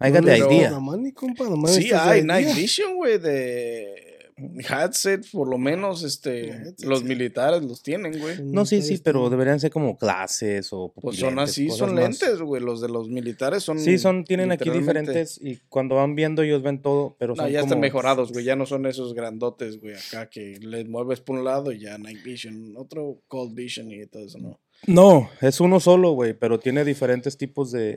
I 0.00 0.10
got 0.10 0.20
No 0.20 0.26
the 0.26 0.36
idea. 0.36 0.70
no, 0.70 0.80
money, 0.80 1.12
compa, 1.12 1.44
Sí, 1.68 1.90
hay 1.92 2.22
night 2.22 2.54
vision, 2.54 2.96
güey, 2.96 3.18
de 3.18 4.15
headset, 4.36 5.24
por 5.30 5.48
lo 5.48 5.58
menos, 5.58 6.02
este, 6.02 6.48
Headset, 6.50 6.84
los 6.84 7.00
sí. 7.00 7.04
militares 7.06 7.62
los 7.62 7.82
tienen, 7.82 8.18
güey. 8.18 8.42
No, 8.42 8.66
sí, 8.66 8.82
sí, 8.82 8.98
pero 9.02 9.30
deberían 9.30 9.60
ser 9.60 9.70
como 9.70 9.96
clases 9.96 10.68
o 10.72 10.92
Pues 11.00 11.18
son 11.18 11.38
así, 11.38 11.70
son 11.70 11.94
más- 11.94 12.02
lentes, 12.20 12.40
güey. 12.40 12.62
Los 12.62 12.80
de 12.80 12.88
los 12.88 13.08
militares 13.08 13.62
son. 13.62 13.78
Sí, 13.78 13.98
son, 13.98 14.24
tienen 14.24 14.52
aquí 14.52 14.68
diferentes 14.70 15.38
y 15.42 15.56
cuando 15.68 15.94
van 15.96 16.14
viendo 16.14 16.42
ellos 16.42 16.62
ven 16.62 16.82
todo, 16.82 17.16
pero 17.18 17.34
No, 17.34 17.42
son 17.44 17.52
ya 17.52 17.60
están 17.60 17.80
mejorados, 17.80 18.32
güey. 18.32 18.44
Ya 18.44 18.56
no 18.56 18.66
son 18.66 18.86
esos 18.86 19.14
grandotes, 19.14 19.80
güey, 19.80 19.94
acá 19.94 20.28
que 20.28 20.58
les 20.60 20.86
mueves 20.88 21.20
por 21.20 21.38
un 21.38 21.44
lado 21.44 21.72
y 21.72 21.80
ya 21.80 21.96
night 21.98 22.22
vision, 22.22 22.74
otro 22.76 23.22
cold 23.28 23.54
vision 23.54 23.90
y 23.90 24.06
todo 24.06 24.24
eso, 24.24 24.38
¿no? 24.38 24.60
No, 24.86 25.30
es 25.40 25.60
uno 25.60 25.80
solo, 25.80 26.10
güey, 26.12 26.34
pero 26.34 26.58
tiene 26.60 26.84
diferentes 26.84 27.38
tipos 27.38 27.72
de... 27.72 27.96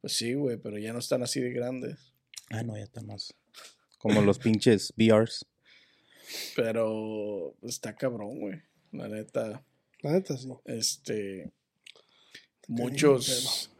Pues 0.00 0.14
sí, 0.14 0.32
güey, 0.32 0.56
pero 0.56 0.78
ya 0.78 0.94
no 0.94 0.98
están 0.98 1.22
así 1.22 1.40
de 1.40 1.50
grandes. 1.52 2.14
Ah, 2.48 2.62
no, 2.62 2.74
ya 2.76 2.84
está 2.84 3.02
más. 3.02 3.34
Como 4.00 4.22
los 4.22 4.38
pinches 4.38 4.94
VRs. 4.96 5.46
Pero 6.56 7.54
está 7.62 7.94
cabrón, 7.94 8.38
güey. 8.38 8.62
La 8.92 9.08
neta, 9.08 9.62
La 10.00 10.12
neta, 10.12 10.36
sí. 10.36 10.48
este. 10.64 11.52
Muchos. 12.66 13.70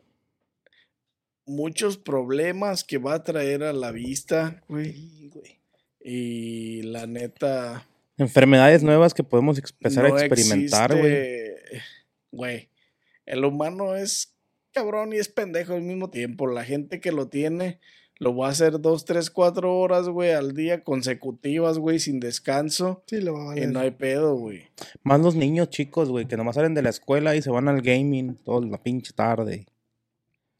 Muchos 1.46 1.96
problemas 1.96 2.84
que 2.84 2.98
va 2.98 3.14
a 3.14 3.24
traer 3.24 3.62
a 3.62 3.72
la 3.72 3.92
vista, 3.92 4.62
güey. 4.68 5.32
Y 6.00 6.82
la 6.82 7.06
neta. 7.06 7.88
Enfermedades 8.18 8.82
nuevas 8.82 9.14
que 9.14 9.24
podemos 9.24 9.58
empezar 9.58 10.06
no 10.06 10.16
a 10.16 10.24
experimentar, 10.24 10.96
güey. 10.96 11.50
Güey, 12.30 12.68
el 13.24 13.44
humano 13.44 13.96
es 13.96 14.34
cabrón 14.72 15.14
y 15.14 15.16
es 15.16 15.28
pendejo 15.28 15.72
al 15.72 15.82
mismo 15.82 16.10
tiempo. 16.10 16.46
La 16.46 16.64
gente 16.64 17.00
que 17.00 17.10
lo 17.10 17.28
tiene 17.28 17.80
lo 18.20 18.36
va 18.36 18.48
a 18.48 18.50
hacer 18.50 18.80
dos, 18.80 19.06
tres, 19.06 19.30
cuatro 19.30 19.76
horas, 19.78 20.06
güey, 20.08 20.32
al 20.32 20.54
día 20.54 20.84
consecutivas, 20.84 21.78
güey, 21.78 21.98
sin 21.98 22.20
descanso. 22.20 23.02
Sí, 23.06 23.20
le 23.20 23.30
va 23.30 23.40
a 23.40 23.56
Y 23.56 23.60
valer. 23.60 23.72
no 23.72 23.80
hay 23.80 23.90
pedo, 23.90 24.34
güey. 24.36 24.64
Más 25.02 25.20
los 25.20 25.34
niños 25.34 25.70
chicos, 25.70 26.10
güey, 26.10 26.26
que 26.26 26.36
nomás 26.36 26.54
salen 26.56 26.74
de 26.74 26.82
la 26.82 26.90
escuela 26.90 27.34
y 27.34 27.40
se 27.42 27.50
van 27.50 27.66
al 27.68 27.80
gaming 27.80 28.36
toda 28.36 28.64
la 28.66 28.80
pinche 28.82 29.14
tarde. 29.14 29.66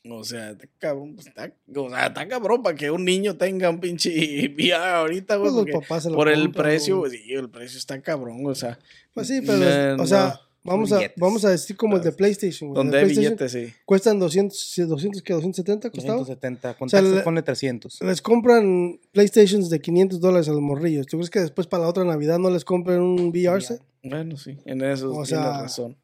O 0.08 0.24
sea, 0.24 0.52
está 0.52 0.66
cabrón, 0.78 1.14
pues, 1.14 1.26
está, 1.26 1.52
o 1.76 1.90
sea, 1.90 2.06
está 2.06 2.26
cabrón 2.26 2.62
para 2.62 2.74
que 2.74 2.90
un 2.90 3.04
niño 3.04 3.36
tenga 3.36 3.68
un 3.68 3.78
pinche 3.80 4.10
VR 4.58 4.74
ahorita, 4.96 5.36
güey. 5.36 5.52
Pues 5.52 5.54
los 5.54 5.64
porque 5.66 5.86
papás 5.86 6.02
se 6.04 6.08
lo 6.08 6.16
por 6.16 6.30
el 6.30 6.50
precio, 6.52 7.00
güey. 7.00 7.12
sí, 7.18 7.32
el 7.34 7.50
precio 7.50 7.76
está 7.76 8.00
cabrón, 8.00 8.46
o 8.46 8.54
sea. 8.54 8.78
Pues 9.12 9.28
sí, 9.28 9.42
pero, 9.46 9.96
no, 9.98 10.02
o 10.02 10.06
sea, 10.06 10.28
no. 10.28 10.49
Vamos 10.64 10.92
a, 10.92 11.00
vamos 11.16 11.44
a 11.44 11.50
decir 11.50 11.76
como 11.76 11.96
el 11.96 12.02
de 12.02 12.12
PlayStation, 12.12 12.68
güey. 12.70 12.76
Donde 12.76 12.98
hay 12.98 13.06
billetes, 13.08 13.52
sí. 13.52 13.72
Cuestan 13.84 14.18
200, 14.18 14.74
200 14.88 15.22
¿qué? 15.22 15.32
270 15.32 15.90
costaba. 15.90 16.18
270, 16.18 16.74
con 16.76 16.86
O 16.86 16.88
sea, 16.88 17.00
taxes 17.00 17.16
le- 17.16 17.22
pone 17.22 17.42
300. 17.42 18.00
Les 18.02 18.20
compran 18.22 18.98
PlayStations 19.12 19.70
de 19.70 19.80
500 19.80 20.20
dólares 20.20 20.48
a 20.48 20.52
los 20.52 20.60
morrillos. 20.60 21.06
¿Tú 21.06 21.16
crees 21.18 21.30
que 21.30 21.40
después 21.40 21.66
para 21.66 21.84
la 21.84 21.88
otra 21.88 22.04
Navidad 22.04 22.38
no 22.38 22.50
les 22.50 22.64
compren 22.64 23.00
un 23.00 23.28
VR 23.30 23.60
set? 23.62 23.82
Bueno, 24.02 24.36
sí, 24.36 24.58
en 24.64 24.82
eso 24.82 25.08
O 25.10 25.24
tienes 25.24 25.28
sea, 25.28 25.62
razón. 25.62 25.96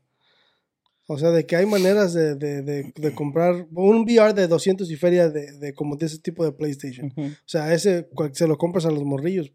O 1.09 1.19
sea, 1.19 1.31
de 1.31 1.47
que 1.47 1.55
hay 1.55 1.67
maneras 1.67 2.15
de, 2.15 2.35
de, 2.35 2.63
de, 2.63 2.93
de 2.97 3.15
comprar 3.15 3.69
un 3.73 4.01
VR 4.03 4.35
de 4.35 4.49
200 4.49 4.91
y 4.91 4.97
feria 4.97 5.29
de, 5.31 5.53
de 5.53 5.73
como 5.73 5.95
de 5.97 6.07
ese 6.07 6.19
tipo 6.19 6.45
de 6.45 6.51
PlayStation. 6.51 7.13
O 7.17 7.31
sea, 7.45 7.73
ese 7.73 8.09
cual- 8.13 8.35
se 8.35 8.49
lo 8.49 8.59
compras 8.59 8.87
a 8.87 8.91
los 8.91 9.05
morrillos 9.05 9.53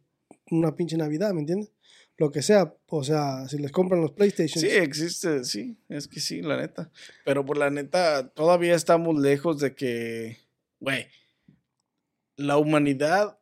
una 0.50 0.76
pinche 0.76 0.96
Navidad, 0.98 1.34
¿me 1.34 1.42
entiendes? 1.42 1.72
Lo 2.18 2.32
que 2.32 2.42
sea, 2.42 2.76
o 2.88 3.04
sea, 3.04 3.48
si 3.48 3.58
les 3.58 3.72
compran 3.72 4.02
los 4.02 4.12
PlayStation. 4.12 4.62
Sí, 4.62 4.70
existe, 4.70 5.44
sí, 5.44 5.78
es 5.90 6.08
que 6.08 6.20
sí, 6.20 6.42
la 6.42 6.58
neta. 6.58 6.92
Pero 7.26 7.46
por 7.46 7.58
la 7.58 7.70
neta, 7.70 8.30
todavía 8.30 8.76
estamos 8.76 9.20
lejos 9.20 9.60
de 9.60 9.74
que, 9.74 10.38
güey, 10.80 11.08
la 12.36 12.58
humanidad, 12.58 13.40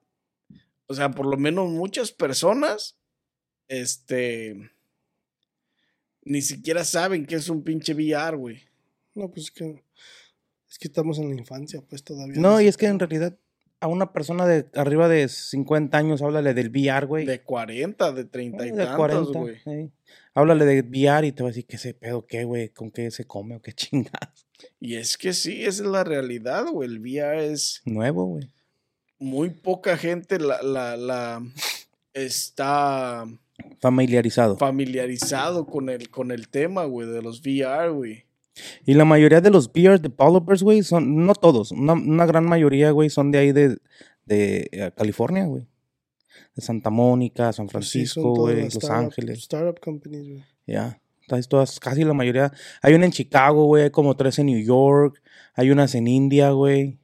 o 0.88 0.94
sea, 0.94 1.12
por 1.12 1.26
lo 1.26 1.38
menos 1.38 1.70
muchas 1.70 2.12
personas, 2.12 2.98
este, 3.68 4.72
ni 6.24 6.42
siquiera 6.42 6.84
saben 6.84 7.26
qué 7.26 7.36
es 7.36 7.50
un 7.50 7.64
pinche 7.64 7.94
VR, 7.94 8.38
güey. 8.38 8.62
No, 9.16 9.30
pues 9.30 9.46
es 9.46 9.52
que, 9.52 9.84
es 10.70 10.78
que 10.78 10.88
estamos 10.88 11.20
en 11.20 11.30
la 11.30 11.36
infancia, 11.36 11.82
pues 11.82 12.04
todavía. 12.04 12.40
No, 12.40 12.58
sé. 12.58 12.66
y 12.66 12.68
es 12.68 12.78
que 12.78 12.86
en 12.86 13.00
realidad 13.00 13.38
a 13.82 13.88
una 13.88 14.12
persona 14.12 14.46
de 14.46 14.68
arriba 14.76 15.08
de 15.08 15.28
50 15.30 15.98
años, 15.98 16.22
háblale 16.22 16.54
del 16.54 16.70
VR, 16.70 17.06
güey. 17.06 17.26
De 17.26 17.42
40, 17.42 18.12
de 18.12 18.26
30 18.26 18.66
y 18.66 18.70
Eh, 18.70 18.72
de 18.74 18.78
tantos, 18.86 18.96
40, 18.98 19.40
güey. 19.40 19.56
sí. 19.64 19.92
Háblale 20.34 20.66
de 20.66 20.82
VR 20.82 21.28
y 21.28 21.32
te 21.32 21.44
va 21.44 21.50
a 21.50 21.52
decir 21.52 21.66
qué 21.66 21.76
ese 21.78 21.94
pedo, 21.94 22.26
qué, 22.26 22.44
güey, 22.44 22.70
con 22.70 22.92
qué 22.92 23.10
se 23.12 23.26
come 23.26 23.56
o 23.56 23.62
qué 23.62 23.74
chingados. 23.74 24.48
Y 24.80 24.96
es 24.96 25.18
que 25.18 25.34
sí, 25.34 25.62
esa 25.66 25.84
es 25.84 25.90
la 25.90 26.04
realidad, 26.04 26.66
güey. 26.72 26.90
El 26.90 27.00
VR 27.00 27.46
es 27.52 27.82
Nuevo, 27.86 28.26
güey. 28.26 28.50
muy 29.18 29.50
poca 29.50 29.98
gente 29.98 30.40
la, 30.40 30.62
la, 30.62 30.96
la 30.98 31.42
está 32.14 33.26
Familiarizado. 33.82 34.58
familiarizado 34.58 35.66
con 35.66 35.90
el, 35.90 36.10
con 36.10 36.32
el 36.32 36.48
tema, 36.50 36.86
güey, 36.86 37.08
de 37.08 37.22
los 37.22 37.42
VR, 37.42 37.90
güey. 37.92 38.26
Y 38.86 38.94
la 38.94 39.06
mayoría 39.06 39.42
de 39.42 39.50
los 39.50 39.68
VR 39.68 40.00
developers, 40.00 40.64
güey, 40.64 40.84
son, 40.84 41.26
no 41.26 41.34
todos, 41.36 41.72
una, 41.72 41.94
una 41.94 42.26
gran 42.26 42.46
mayoría, 42.46 42.92
güey, 42.92 43.10
son 43.10 43.32
de 43.32 43.38
ahí 43.38 43.52
de, 43.52 43.78
de 44.26 44.70
eh, 44.72 44.92
California, 44.96 45.46
güey. 45.46 45.68
De 46.56 46.62
Santa 46.62 46.90
Mónica, 46.90 47.54
San 47.54 47.70
Francisco, 47.70 48.34
güey, 48.34 48.64
Los 48.64 48.90
Ángeles. 48.90 49.40
Startup 49.40 49.80
companies, 49.80 50.28
güey. 50.28 50.44
Ya. 50.66 51.02
Entonces, 51.22 51.48
todas, 51.48 51.80
casi 51.80 52.04
la 52.04 52.14
mayoría. 52.14 52.52
Hay 52.82 52.96
una 52.96 53.06
en 53.06 53.12
Chicago, 53.12 53.66
güey, 53.66 53.84
hay 53.84 53.90
como 53.92 54.16
tres 54.16 54.40
en 54.40 54.48
New 54.48 54.64
York, 54.64 55.22
hay 55.54 55.70
unas 55.70 55.94
en 55.94 56.08
India, 56.08 56.52
güey. 56.52 56.98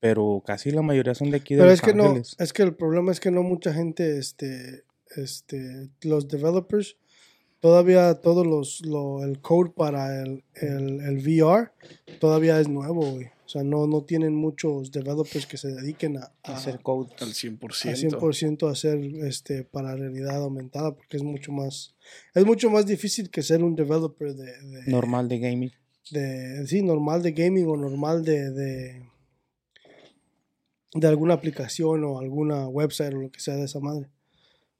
Pero 0.00 0.42
casi 0.44 0.70
la 0.70 0.82
mayoría 0.82 1.14
son 1.14 1.30
de 1.30 1.38
aquí 1.38 1.54
de 1.54 1.60
Pero 1.60 1.70
Los 1.70 1.80
es 1.80 1.80
que 1.80 1.94
no, 1.94 2.14
es 2.14 2.52
que 2.52 2.62
el 2.62 2.74
problema 2.74 3.10
es 3.10 3.20
que 3.20 3.30
no 3.30 3.42
mucha 3.42 3.72
gente, 3.72 4.18
este, 4.18 4.84
este, 5.16 5.88
los 6.02 6.28
developers, 6.28 6.98
todavía 7.64 8.12
todos 8.20 8.46
los, 8.46 8.84
lo, 8.84 9.24
el 9.24 9.40
code 9.40 9.70
para 9.74 10.20
el, 10.22 10.44
el, 10.56 11.00
el 11.00 11.16
VR 11.26 11.70
todavía 12.20 12.60
es 12.60 12.68
nuevo, 12.68 13.12
güey. 13.12 13.24
O 13.46 13.48
sea, 13.48 13.62
no, 13.64 13.86
no 13.86 14.02
tienen 14.04 14.34
muchos 14.34 14.90
developers 14.92 15.46
que 15.46 15.56
se 15.56 15.68
dediquen 15.68 16.18
a, 16.18 16.30
a, 16.42 16.56
Hacer 16.56 16.80
code. 16.80 17.10
Al 17.20 17.28
100%. 17.32 17.88
a 17.88 18.18
100% 18.18 18.70
hacer 18.70 18.98
este 19.26 19.64
para 19.64 19.96
realidad 19.96 20.42
aumentada 20.42 20.94
porque 20.94 21.16
es 21.16 21.22
mucho 21.22 21.52
más 21.52 21.94
es 22.34 22.44
mucho 22.44 22.68
más 22.68 22.84
difícil 22.84 23.30
que 23.30 23.40
ser 23.42 23.64
un 23.64 23.74
developer 23.74 24.34
de, 24.34 24.44
de, 24.44 24.82
normal 24.90 25.26
de 25.30 25.38
gaming. 25.38 25.72
de- 26.10 26.66
sí 26.66 26.82
normal 26.82 27.22
de 27.22 27.32
gaming 27.32 27.66
o 27.66 27.78
normal 27.78 28.24
de, 28.26 28.50
de 28.50 29.08
de 30.92 31.06
alguna 31.08 31.32
aplicación 31.32 32.04
o 32.04 32.18
alguna 32.18 32.68
website 32.68 33.14
o 33.14 33.20
lo 33.22 33.30
que 33.30 33.40
sea 33.40 33.56
de 33.56 33.64
esa 33.64 33.80
madre 33.80 34.10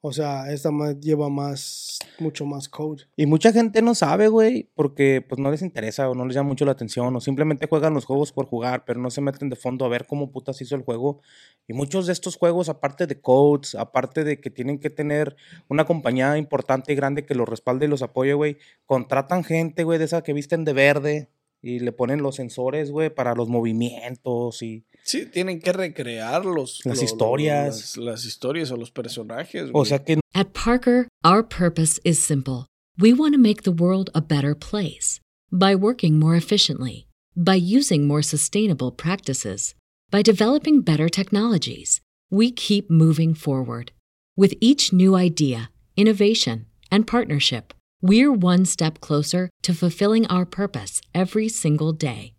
o 0.06 0.12
sea 0.12 0.52
esta 0.52 0.70
madre 0.70 0.98
lleva 1.00 1.30
más 1.30 1.98
mucho 2.18 2.44
más 2.44 2.68
code 2.68 3.04
Y 3.16 3.24
mucha 3.24 3.52
gente 3.52 3.80
no 3.80 3.94
sabe, 3.94 4.28
güey, 4.28 4.68
porque 4.74 5.24
pues 5.26 5.38
no 5.40 5.50
les 5.50 5.62
interesa 5.62 6.10
o 6.10 6.14
no 6.14 6.26
les 6.26 6.34
llama 6.34 6.50
mucho 6.50 6.66
la 6.66 6.72
atención 6.72 7.16
o 7.16 7.20
simplemente 7.22 7.66
juegan 7.66 7.94
los 7.94 8.04
juegos 8.04 8.30
por 8.30 8.44
jugar, 8.44 8.84
pero 8.84 9.00
no 9.00 9.10
se 9.10 9.22
meten 9.22 9.48
de 9.48 9.56
fondo 9.56 9.86
a 9.86 9.88
ver 9.88 10.06
cómo 10.06 10.30
putas 10.30 10.60
hizo 10.60 10.76
el 10.76 10.82
juego. 10.82 11.22
Y 11.66 11.72
muchos 11.72 12.06
de 12.06 12.12
estos 12.12 12.36
juegos, 12.36 12.68
aparte 12.68 13.06
de 13.06 13.18
codes, 13.18 13.74
aparte 13.74 14.24
de 14.24 14.42
que 14.42 14.50
tienen 14.50 14.78
que 14.78 14.90
tener 14.90 15.36
una 15.68 15.86
compañía 15.86 16.36
importante 16.36 16.92
y 16.92 16.96
grande 16.96 17.24
que 17.24 17.34
los 17.34 17.48
respalde 17.48 17.86
y 17.86 17.88
los 17.88 18.02
apoye, 18.02 18.34
güey, 18.34 18.58
contratan 18.84 19.42
gente, 19.42 19.84
güey, 19.84 19.98
de 19.98 20.04
esa 20.04 20.22
que 20.22 20.34
visten 20.34 20.66
de 20.66 20.74
verde 20.74 21.30
y 21.62 21.78
le 21.78 21.92
ponen 21.92 22.20
los 22.20 22.36
sensores, 22.36 22.90
güey, 22.90 23.08
para 23.08 23.34
los 23.34 23.48
movimientos 23.48 24.62
y... 24.62 24.84
Sí, 25.04 25.26
tienen 25.26 25.60
que 25.60 25.72
recrear 25.72 26.44
los, 26.44 26.80
Las 26.84 26.96
lo- 26.96 27.02
lo- 27.02 27.04
historias. 27.04 27.74
Las, 27.76 27.96
las 27.98 28.24
historias 28.24 28.70
o 28.70 28.76
los 28.76 28.90
personajes, 28.90 29.68
O 29.70 29.72
güey. 29.72 29.86
sea 29.86 29.98
que 30.02 30.18
At 30.34 30.52
Parker, 30.54 31.08
our 31.22 31.42
purpose 31.42 32.00
is 32.04 32.18
simple. 32.18 32.66
We 32.98 33.12
want 33.12 33.34
to 33.34 33.38
make 33.40 33.62
the 33.62 33.70
world 33.72 34.08
a 34.14 34.20
better 34.20 34.54
place 34.54 35.20
by 35.52 35.74
working 35.74 36.18
more 36.18 36.36
efficiently, 36.36 37.06
by 37.36 37.54
using 37.56 38.06
more 38.06 38.22
sustainable 38.22 38.90
practices, 38.92 39.74
by 40.10 40.22
developing 40.22 40.80
better 40.80 41.08
technologies. 41.08 42.00
We 42.30 42.50
keep 42.50 42.88
moving 42.90 43.34
forward. 43.34 43.92
With 44.36 44.54
each 44.60 44.92
new 44.92 45.14
idea, 45.16 45.70
innovation, 45.96 46.66
and 46.90 47.06
partnership, 47.06 47.72
we're 48.00 48.32
one 48.32 48.64
step 48.64 49.00
closer 49.00 49.50
to 49.62 49.74
fulfilling 49.74 50.26
our 50.28 50.46
purpose 50.46 51.00
every 51.14 51.48
single 51.48 51.92
day. 51.92 52.34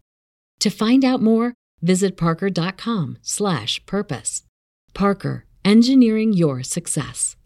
To 0.60 0.70
find 0.70 1.06
out 1.06 1.22
more, 1.22 1.54
visit 1.86 2.16
parker.com/purpose. 2.16 4.44
Parker, 4.94 5.46
engineering 5.64 6.34
your 6.34 6.64
success. 6.64 7.38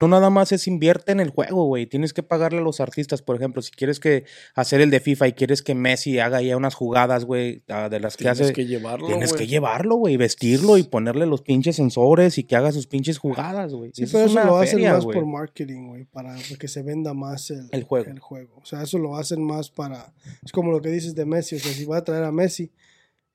No 0.00 0.06
nada 0.06 0.30
más 0.30 0.52
es 0.52 0.68
invierte 0.68 1.10
en 1.10 1.18
el 1.18 1.30
juego, 1.30 1.64
güey. 1.64 1.84
Tienes 1.86 2.12
que 2.12 2.22
pagarle 2.22 2.60
a 2.60 2.62
los 2.62 2.78
artistas, 2.80 3.20
por 3.20 3.34
ejemplo, 3.34 3.62
si 3.62 3.72
quieres 3.72 3.98
que 3.98 4.26
hacer 4.54 4.80
el 4.80 4.90
de 4.90 5.00
FIFA 5.00 5.26
y 5.26 5.32
quieres 5.32 5.60
que 5.60 5.74
Messi 5.74 6.20
haga 6.20 6.40
ya 6.40 6.56
unas 6.56 6.76
jugadas, 6.76 7.24
güey, 7.24 7.64
de 7.66 7.98
las 7.98 8.16
que 8.16 8.22
Tienes 8.22 8.40
hace. 8.42 8.52
que 8.52 8.66
llevarlo, 8.66 9.08
Tienes 9.08 9.32
que 9.32 9.48
llevarlo, 9.48 9.96
güey, 9.96 10.16
vestirlo 10.16 10.78
y 10.78 10.84
ponerle 10.84 11.26
los 11.26 11.42
pinches 11.42 11.74
sensores 11.74 12.38
y 12.38 12.44
que 12.44 12.54
haga 12.54 12.70
sus 12.70 12.86
pinches 12.86 13.18
jugadas, 13.18 13.74
güey. 13.74 13.90
Sí, 13.92 14.04
Eso 14.04 14.12
pero 14.18 14.26
es 14.26 14.30
eso 14.30 14.44
lo 14.44 14.58
hacen 14.58 14.74
feria, 14.76 14.92
más 14.92 15.04
por 15.04 15.26
marketing, 15.26 15.88
güey, 15.88 16.04
para 16.04 16.36
que 16.60 16.68
se 16.68 16.84
venda 16.84 17.12
más 17.12 17.50
el, 17.50 17.66
El 17.72 17.82
juego. 17.82 18.08
el 18.08 18.20
juego. 18.20 18.54
O 18.62 18.66
sea, 18.66 18.84
eso 18.84 18.98
lo 18.98 19.16
hacen 19.16 19.42
más 19.42 19.68
para... 19.68 20.14
Es 20.44 20.52
como 20.52 20.70
lo 20.70 20.80
que 20.80 20.90
dices 20.90 21.16
de 21.16 21.26
Messi, 21.26 21.56
o 21.56 21.58
sea, 21.58 21.72
si 21.72 21.84
vas 21.86 22.02
a 22.02 22.04
traer 22.04 22.22
a 22.22 22.30
Messi 22.30 22.70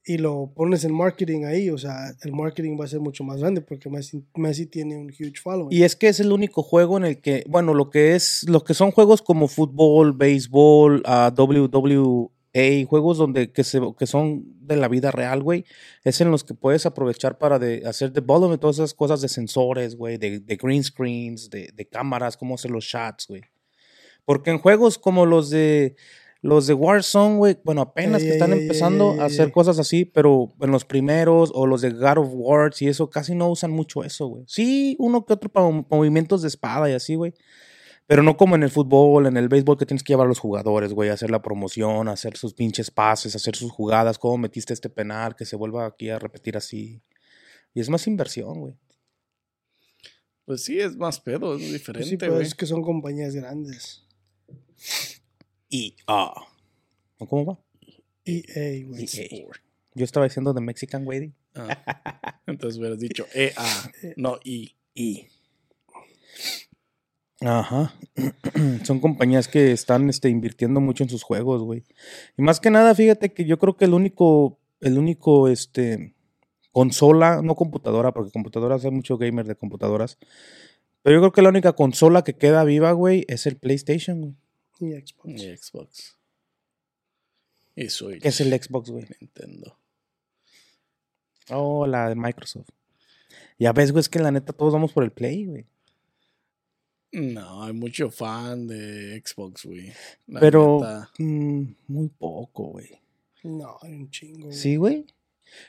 y 0.06 0.18
lo 0.18 0.52
pones 0.54 0.84
en 0.84 0.94
marketing 0.94 1.46
ahí, 1.46 1.70
o 1.70 1.78
sea, 1.78 2.14
el 2.24 2.34
marketing 2.34 2.78
va 2.80 2.86
a 2.86 2.90
ser 2.90 3.00
mucho 3.00 3.24
más 3.24 3.40
grande 3.40 3.62
porque 3.62 3.90
Messi, 3.90 4.24
Messi 4.36 4.66
tiene 4.66 4.98
un 4.98 5.08
huge 5.08 5.40
following. 5.42 5.72
Y 5.72 5.84
es 5.84 5.96
que 5.96 6.10
es 6.10 6.20
el 6.20 6.32
único 6.32 6.62
juego 6.62 6.98
en 6.98 7.06
el 7.06 7.22
que, 7.22 7.46
bueno, 7.48 7.74
lo 7.74 7.90
que 7.90 8.16
es, 8.16 8.44
lo 8.50 8.64
que 8.64 8.74
son 8.74 8.92
juegos 8.92 9.22
como 9.22 9.48
fútbol, 9.48 10.12
béisbol, 10.12 11.04
ah, 11.06 11.34
WWA, 11.36 12.86
juegos 12.86 13.18
donde 13.18 13.52
que, 13.52 13.64
se, 13.64 13.80
que 13.98 14.06
son 14.06 14.44
de 14.60 14.76
la 14.76 14.90
vida 14.90 15.10
real, 15.10 15.42
güey, 15.42 15.64
es 16.04 16.20
en 16.20 16.32
los 16.32 16.44
que 16.44 16.54
puedes 16.54 16.86
aprovechar 16.86 17.38
para 17.38 17.58
de, 17.58 17.84
hacer 17.86 18.12
development, 18.12 18.60
todas 18.60 18.78
esas 18.80 18.94
cosas 18.94 19.22
de 19.22 19.30
sensores, 19.30 19.96
güey, 19.96 20.18
de, 20.18 20.40
de 20.40 20.56
green 20.58 20.84
screens, 20.84 21.50
de, 21.50 21.70
de 21.74 21.86
cámaras, 21.86 22.36
cómo 22.36 22.56
hacer 22.56 22.72
los 22.72 22.84
shots, 22.84 23.28
güey. 23.30 23.42
Porque 24.26 24.52
en 24.52 24.60
juegos 24.60 24.98
como 24.98 25.26
los 25.26 25.50
de 25.50 25.96
los 26.44 26.68
de 26.68 26.74
Warzone, 26.76 27.38
güey, 27.38 27.58
bueno, 27.64 27.82
apenas 27.82 28.22
Ey, 28.22 28.28
que 28.28 28.34
están 28.34 28.54
ey, 28.54 28.60
empezando 28.62 29.14
ey, 29.14 29.20
a 29.20 29.22
ey, 29.24 29.28
hacer 29.28 29.46
ey. 29.48 29.52
cosas 29.54 29.80
así, 29.80 30.06
pero 30.06 30.54
en 30.62 30.70
los 30.72 30.84
primeros 30.86 31.52
o 31.56 31.66
los 31.66 31.82
de 31.82 31.90
God 31.92 32.18
of 32.20 32.30
War 32.34 32.72
y 32.80 32.88
eso 32.90 33.10
casi 33.10 33.34
no 33.34 33.50
usan 33.50 33.72
mucho 33.72 34.04
eso, 34.04 34.28
güey. 34.28 34.44
Sí, 34.48 34.96
uno 35.00 35.26
que 35.26 35.34
otro 35.34 35.50
para 35.50 35.66
mov- 35.68 35.88
movimientos 35.90 36.42
de 36.44 36.50
espada 36.50 36.90
y 36.90 36.94
así, 36.94 37.16
güey. 37.16 37.34
Pero 38.06 38.22
no 38.22 38.36
como 38.36 38.56
en 38.56 38.64
el 38.64 38.70
fútbol, 38.70 39.26
en 39.28 39.38
el 39.38 39.48
béisbol 39.48 39.78
que 39.78 39.86
tienes 39.86 40.04
que 40.04 40.12
llevar 40.12 40.26
a 40.26 40.28
los 40.28 40.40
jugadores, 40.40 40.92
güey, 40.94 41.10
hacer 41.10 41.32
la 41.32 41.42
promoción, 41.42 42.10
hacer 42.10 42.36
sus 42.36 42.54
pinches 42.54 42.92
pases, 42.92 43.34
hacer 43.38 43.56
sus 43.56 43.72
jugadas, 43.72 44.20
cómo 44.20 44.38
metiste 44.38 44.74
este 44.74 44.90
penal, 44.90 45.38
que 45.38 45.46
se 45.46 45.56
vuelva 45.56 45.86
aquí 45.86 46.10
a 46.10 46.20
repetir 46.20 46.58
así. 46.58 47.02
Y 47.74 47.80
es 47.80 47.88
más 47.90 48.06
inversión, 48.06 48.60
güey. 48.60 48.74
Pues 50.44 50.66
sí, 50.66 50.78
es 50.78 50.98
más 50.98 51.22
pedo, 51.22 51.56
es 51.56 51.62
Pues 51.62 51.72
diferente, 51.72 52.10
sí, 52.10 52.18
pero 52.18 52.34
güey. 52.34 52.46
es 52.46 52.54
que 52.54 52.66
son 52.66 52.82
compañías 52.82 53.34
grandes. 53.34 54.06
Ah. 56.08 56.34
¿O 57.18 57.28
¿Cómo 57.28 57.46
va? 57.46 57.60
EA, 58.26 58.86
güey. 58.86 59.06
EA. 59.14 59.48
Yo 59.96 60.06
estaba 60.06 60.26
diciendo 60.26 60.54
de 60.54 60.62
Mexican 60.62 61.06
Waiting. 61.06 61.34
Ah. 61.56 62.42
Entonces 62.48 62.80
hubieras 62.80 63.00
dicho 63.00 63.26
EA, 63.34 63.92
no 64.18 64.40
I. 64.44 64.76
Y. 64.96 65.28
Ajá. 67.42 67.94
Son 68.84 69.00
compañías 69.00 69.48
que 69.48 69.72
están 69.72 70.10
este, 70.10 70.30
invirtiendo 70.30 70.80
mucho 70.80 71.04
en 71.04 71.10
sus 71.10 71.24
juegos, 71.24 71.62
güey. 71.64 71.84
Y 72.38 72.42
más 72.42 72.60
que 72.60 72.70
nada, 72.70 72.96
fíjate 72.96 73.34
que 73.34 73.46
yo 73.46 73.58
creo 73.60 73.76
que 73.76 73.86
el 73.86 73.94
único, 73.94 74.60
el 74.82 74.98
único, 74.98 75.48
este, 75.48 76.16
consola, 76.72 77.42
no 77.42 77.56
computadora, 77.56 78.14
porque 78.14 78.32
computadoras 78.32 78.86
hay 78.86 78.92
mucho 78.92 79.18
gamer 79.18 79.46
de 79.46 79.56
computadoras. 79.56 80.18
Pero 81.02 81.18
yo 81.18 81.22
creo 81.22 81.32
que 81.34 81.42
la 81.42 81.50
única 81.50 81.74
consola 81.74 82.24
que 82.24 82.36
queda 82.36 82.64
viva, 82.64 82.92
güey, 82.94 83.26
es 83.28 83.46
el 83.46 83.58
PlayStation, 83.58 84.22
güey. 84.22 84.36
Y 84.80 84.92
Xbox. 84.94 85.26
Y 85.42 85.58
Xbox. 85.58 86.18
Y 87.76 87.90
Switch. 87.90 88.22
Que 88.22 88.28
es 88.30 88.42
el 88.42 88.52
Xbox, 88.62 88.90
güey. 88.90 89.06
Nintendo. 89.20 89.78
Oh, 91.50 91.86
la 91.88 92.10
de 92.10 92.16
Microsoft. 92.16 92.70
Ya 93.60 93.72
ves, 93.74 93.92
güey, 93.92 94.02
es 94.02 94.10
que 94.10 94.20
la 94.20 94.32
neta 94.32 94.54
todos 94.54 94.74
vamos 94.74 94.94
por 94.94 95.04
el 95.04 95.12
Play, 95.12 95.46
güey. 95.46 95.66
No, 97.12 97.64
hay 97.64 97.74
mucho 97.74 98.10
fan 98.10 98.68
de 98.68 99.22
Xbox, 99.24 99.66
güey. 99.66 99.94
La 100.28 100.40
Pero 100.40 100.80
neta. 100.80 101.12
mm, 101.20 101.64
muy 101.88 102.10
poco, 102.10 102.64
güey. 102.72 102.90
No, 103.44 103.78
hay 103.82 103.94
un 103.94 104.10
chingo. 104.10 104.46
güey. 104.48 104.58
Sí, 104.58 104.76
güey. 104.78 105.06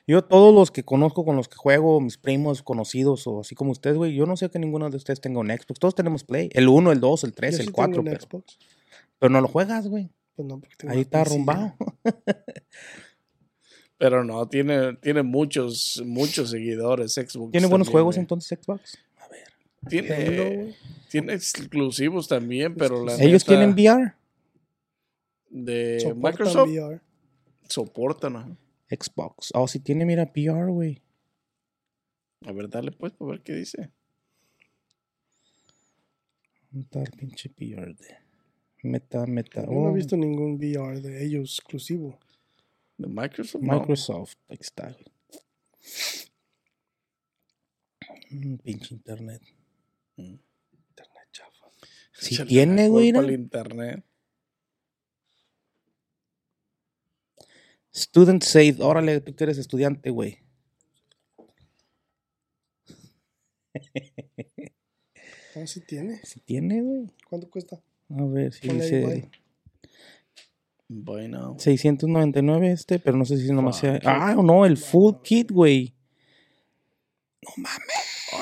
Yo 0.06 0.24
todos 0.24 0.54
los 0.54 0.70
que 0.70 0.82
conozco, 0.84 1.26
con 1.26 1.36
los 1.36 1.48
que 1.48 1.56
juego, 1.56 2.00
mis 2.00 2.16
primos 2.16 2.62
conocidos 2.62 3.26
o 3.26 3.40
así 3.40 3.54
como 3.54 3.72
ustedes, 3.72 3.96
güey, 3.98 4.14
yo 4.14 4.24
no 4.24 4.36
sé 4.38 4.48
que 4.48 4.58
ninguno 4.58 4.88
de 4.88 4.96
ustedes 4.96 5.20
tenga 5.20 5.40
un 5.40 5.48
Xbox. 5.50 5.78
Todos 5.78 5.94
tenemos 5.94 6.24
Play. 6.24 6.48
El 6.52 6.68
1, 6.68 6.92
el 6.92 7.00
2, 7.00 7.24
el 7.24 7.30
Yo 7.30 7.34
3, 7.34 7.54
sí 7.56 7.60
el 7.60 7.66
tengo 7.66 7.76
4, 7.76 8.00
un 8.00 8.04
pero, 8.06 8.20
Xbox. 8.20 8.58
Pero 9.18 9.30
no 9.30 9.40
lo 9.40 9.48
juegas, 9.48 9.88
güey. 9.88 10.10
Pues 10.34 10.48
no, 10.48 10.58
porque 10.60 10.74
tengo 10.76 10.94
Ahí 10.94 11.00
está 11.02 11.20
arrumbado. 11.22 11.74
Pero 13.96 14.24
no, 14.24 14.46
tiene, 14.48 14.94
tiene 14.96 15.22
muchos, 15.22 16.02
muchos 16.04 16.50
seguidores 16.50 17.14
Xbox. 17.14 17.52
¿Tiene 17.52 17.68
buenos 17.68 17.86
también, 17.86 17.92
juegos 17.92 18.16
güey. 18.16 18.22
entonces 18.22 18.58
Xbox? 18.60 18.98
A 19.16 19.28
ver. 19.28 19.44
Tiene, 19.88 20.24
güey. 20.54 20.76
tiene 21.08 21.34
exclusivos 21.34 22.26
también, 22.26 22.74
pero 22.74 23.04
la 23.04 23.14
¿Ellos 23.14 23.44
neta, 23.44 23.46
tienen 23.46 23.70
VR? 23.72 24.14
de 25.48 26.00
Soportan 26.00 26.32
Microsoft 26.32 26.68
VR. 26.68 27.00
soportan. 27.68 28.36
ajá. 28.36 28.56
Xbox. 28.90 29.52
Oh, 29.54 29.68
sí 29.68 29.78
tiene, 29.78 30.04
mira, 30.04 30.24
VR, 30.34 30.70
güey. 30.70 31.00
A 32.44 32.52
ver, 32.52 32.68
dale 32.68 32.90
pues, 32.92 33.14
a 33.18 33.24
ver 33.24 33.42
qué 33.42 33.54
dice. 33.54 33.90
¿Dónde 36.70 36.84
está 36.84 37.02
el 37.02 37.10
pinche 37.12 37.50
VR 37.56 37.94
de 37.94 38.23
Meta, 38.84 39.26
Meta. 39.26 39.62
Yo 39.64 39.72
no 39.72 39.80
oh, 39.80 39.90
he 39.90 39.94
visto 39.94 40.16
ningún 40.16 40.56
VR 40.56 41.00
de 41.00 41.24
ellos 41.24 41.58
exclusivo. 41.58 42.18
¿De 42.98 43.08
Microsoft? 43.08 43.62
No. 43.62 43.78
Microsoft. 43.78 44.34
Ahí 44.48 44.58
está, 44.60 44.92
güey. 44.92 45.04
Mm, 48.30 48.56
pinche 48.56 48.94
internet. 48.94 49.42
Internet 50.16 51.28
chafa. 51.32 51.66
Sí 52.12 52.34
Échale 52.34 52.48
tiene, 52.48 52.88
güey, 52.88 53.10
al 53.10 53.30
internet. 53.30 54.04
Student 57.94 58.42
Safe. 58.42 58.76
Órale, 58.80 59.20
tú 59.20 59.34
que 59.34 59.44
eres 59.44 59.56
estudiante, 59.56 60.10
güey. 60.10 60.38
Ah, 65.56 65.66
sí 65.66 65.80
tiene. 65.80 66.20
Sí 66.24 66.40
tiene, 66.40 66.82
güey. 66.82 67.10
¿Cuánto 67.28 67.48
cuesta? 67.48 67.80
A 68.10 68.24
ver 68.24 68.52
si 68.52 68.66
Ponle 68.68 68.84
dice 68.84 69.06
bye. 69.06 69.30
Buy 70.88 71.28
now. 71.28 71.56
699 71.58 72.70
este, 72.70 72.98
pero 72.98 73.16
no 73.16 73.24
sé 73.24 73.38
si 73.38 73.50
nomás 73.52 73.78
sea. 73.78 74.00
Ah, 74.04 74.34
no, 74.34 74.66
el 74.66 74.76
full 74.76 75.14
kit, 75.22 75.50
güey. 75.50 75.94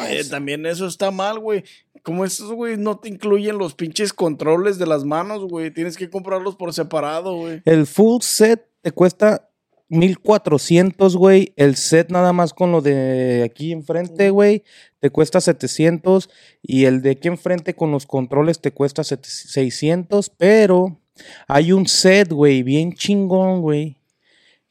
Oye, 0.01 0.25
también 0.25 0.67
eso 0.67 0.87
está 0.87 1.11
mal, 1.11 1.39
güey. 1.39 1.65
Como 2.03 2.25
esos, 2.25 2.53
güey, 2.53 2.77
no 2.77 2.99
te 2.99 3.09
incluyen 3.09 3.59
los 3.59 3.75
pinches 3.75 4.13
controles 4.13 4.79
de 4.79 4.87
las 4.87 5.05
manos, 5.05 5.45
güey. 5.45 5.71
Tienes 5.71 5.97
que 5.97 6.11
comprarlos 6.11 6.57
por 6.57 6.73
separado, 6.73 7.37
güey. 7.37 7.63
El 7.65 7.87
full 7.87 8.23
set 8.23 8.69
te 8.81 8.91
cuesta 8.91 9.52
1400, 9.93 11.17
güey. 11.17 11.53
El 11.57 11.77
set 11.77 12.11
nada 12.11 12.33
más 12.33 12.55
con 12.55 12.73
lo 12.73 12.81
de 12.81 13.43
aquí 13.45 13.73
enfrente, 13.73 14.31
güey, 14.31 14.65
te 15.01 15.11
cuesta 15.11 15.41
700. 15.41 16.31
Y 16.63 16.87
el 16.87 17.03
de 17.03 17.11
aquí 17.11 17.29
enfrente 17.29 17.75
con 17.75 17.91
los 17.91 18.07
controles 18.07 18.61
te 18.61 18.73
cuesta 18.73 19.03
7- 19.03 19.23
600. 19.23 20.31
Pero 20.31 20.99
hay 21.47 21.73
un 21.73 21.87
set, 21.87 22.33
güey, 22.33 22.63
bien 22.63 22.95
chingón, 22.95 23.61
güey. 23.61 23.99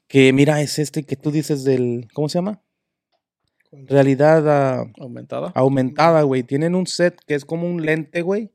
Que 0.07 0.33
mira, 0.33 0.59
es 0.61 0.79
este 0.79 1.03
que 1.03 1.15
tú 1.15 1.31
dices 1.31 1.63
del. 1.63 2.07
¿Cómo 2.13 2.27
se 2.27 2.39
llama? 2.39 2.61
Realidad 3.71 4.49
ah, 4.49 4.91
Aumentada. 4.99 5.51
aumentada, 5.55 6.23
güey. 6.23 6.43
Tienen 6.43 6.75
un 6.75 6.87
set 6.87 7.17
que 7.25 7.35
es 7.35 7.45
como 7.45 7.67
un 7.67 7.85
lente, 7.85 8.21
güey. 8.21 8.49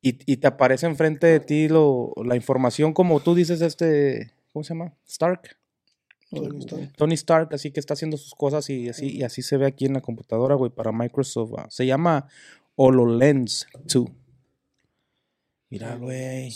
Y, 0.00 0.18
y 0.32 0.36
te 0.36 0.46
aparece 0.46 0.86
enfrente 0.86 1.26
de 1.26 1.40
ti 1.40 1.68
lo, 1.68 2.14
la 2.24 2.36
información 2.36 2.92
como 2.92 3.18
tú 3.18 3.34
dices, 3.34 3.60
este, 3.60 4.30
¿cómo 4.52 4.62
se 4.64 4.70
llama? 4.74 4.94
Stark. 5.06 5.56
Tony 6.30 6.58
Stark. 6.58 6.92
Tony 6.96 7.14
Stark, 7.14 7.54
así 7.54 7.70
que 7.70 7.80
está 7.80 7.94
haciendo 7.94 8.16
sus 8.18 8.34
cosas 8.34 8.68
y 8.68 8.88
así, 8.88 9.08
y 9.16 9.22
así 9.22 9.40
se 9.42 9.56
ve 9.56 9.66
aquí 9.66 9.86
en 9.86 9.94
la 9.94 10.00
computadora, 10.02 10.54
güey, 10.56 10.70
para 10.70 10.92
Microsoft. 10.92 11.52
Se 11.70 11.86
llama 11.86 12.28
HoloLens 12.76 13.66
2. 13.84 14.06
Mira, 15.70 15.96
güey. 15.96 16.52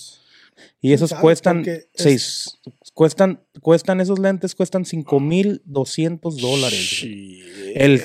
Y 0.80 0.92
esos 0.92 1.12
cuestan, 1.14 1.64
es- 1.66 1.88
seis, 1.94 2.58
cuestan, 2.94 3.42
cuestan, 3.62 4.00
esos 4.00 4.18
lentes 4.18 4.54
cuestan 4.54 4.84
5,200 4.84 6.36
dólares. 6.36 7.02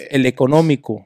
el 0.10 0.26
económico. 0.26 1.06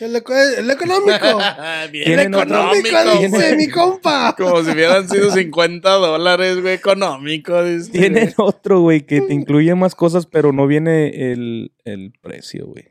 El, 0.00 0.16
eco- 0.16 0.34
el 0.34 0.70
económico. 0.70 1.38
Bien 1.92 2.18
económico, 2.20 2.86
económico, 2.88 3.20
dice 3.20 3.28
güey. 3.28 3.56
mi 3.56 3.68
compa. 3.68 4.34
Como 4.36 4.62
si 4.64 4.70
hubieran 4.70 5.08
sido 5.08 5.30
50 5.30 5.88
dólares, 5.90 6.60
güey, 6.62 6.74
económico. 6.74 7.62
dice, 7.62 7.90
Tienen 7.92 8.32
otro, 8.38 8.80
güey, 8.80 9.02
que 9.02 9.20
te 9.20 9.34
incluye 9.34 9.74
más 9.74 9.94
cosas, 9.94 10.26
pero 10.26 10.52
no 10.52 10.66
viene 10.66 11.32
el, 11.32 11.72
el 11.84 12.12
precio, 12.20 12.66
güey. 12.66 12.86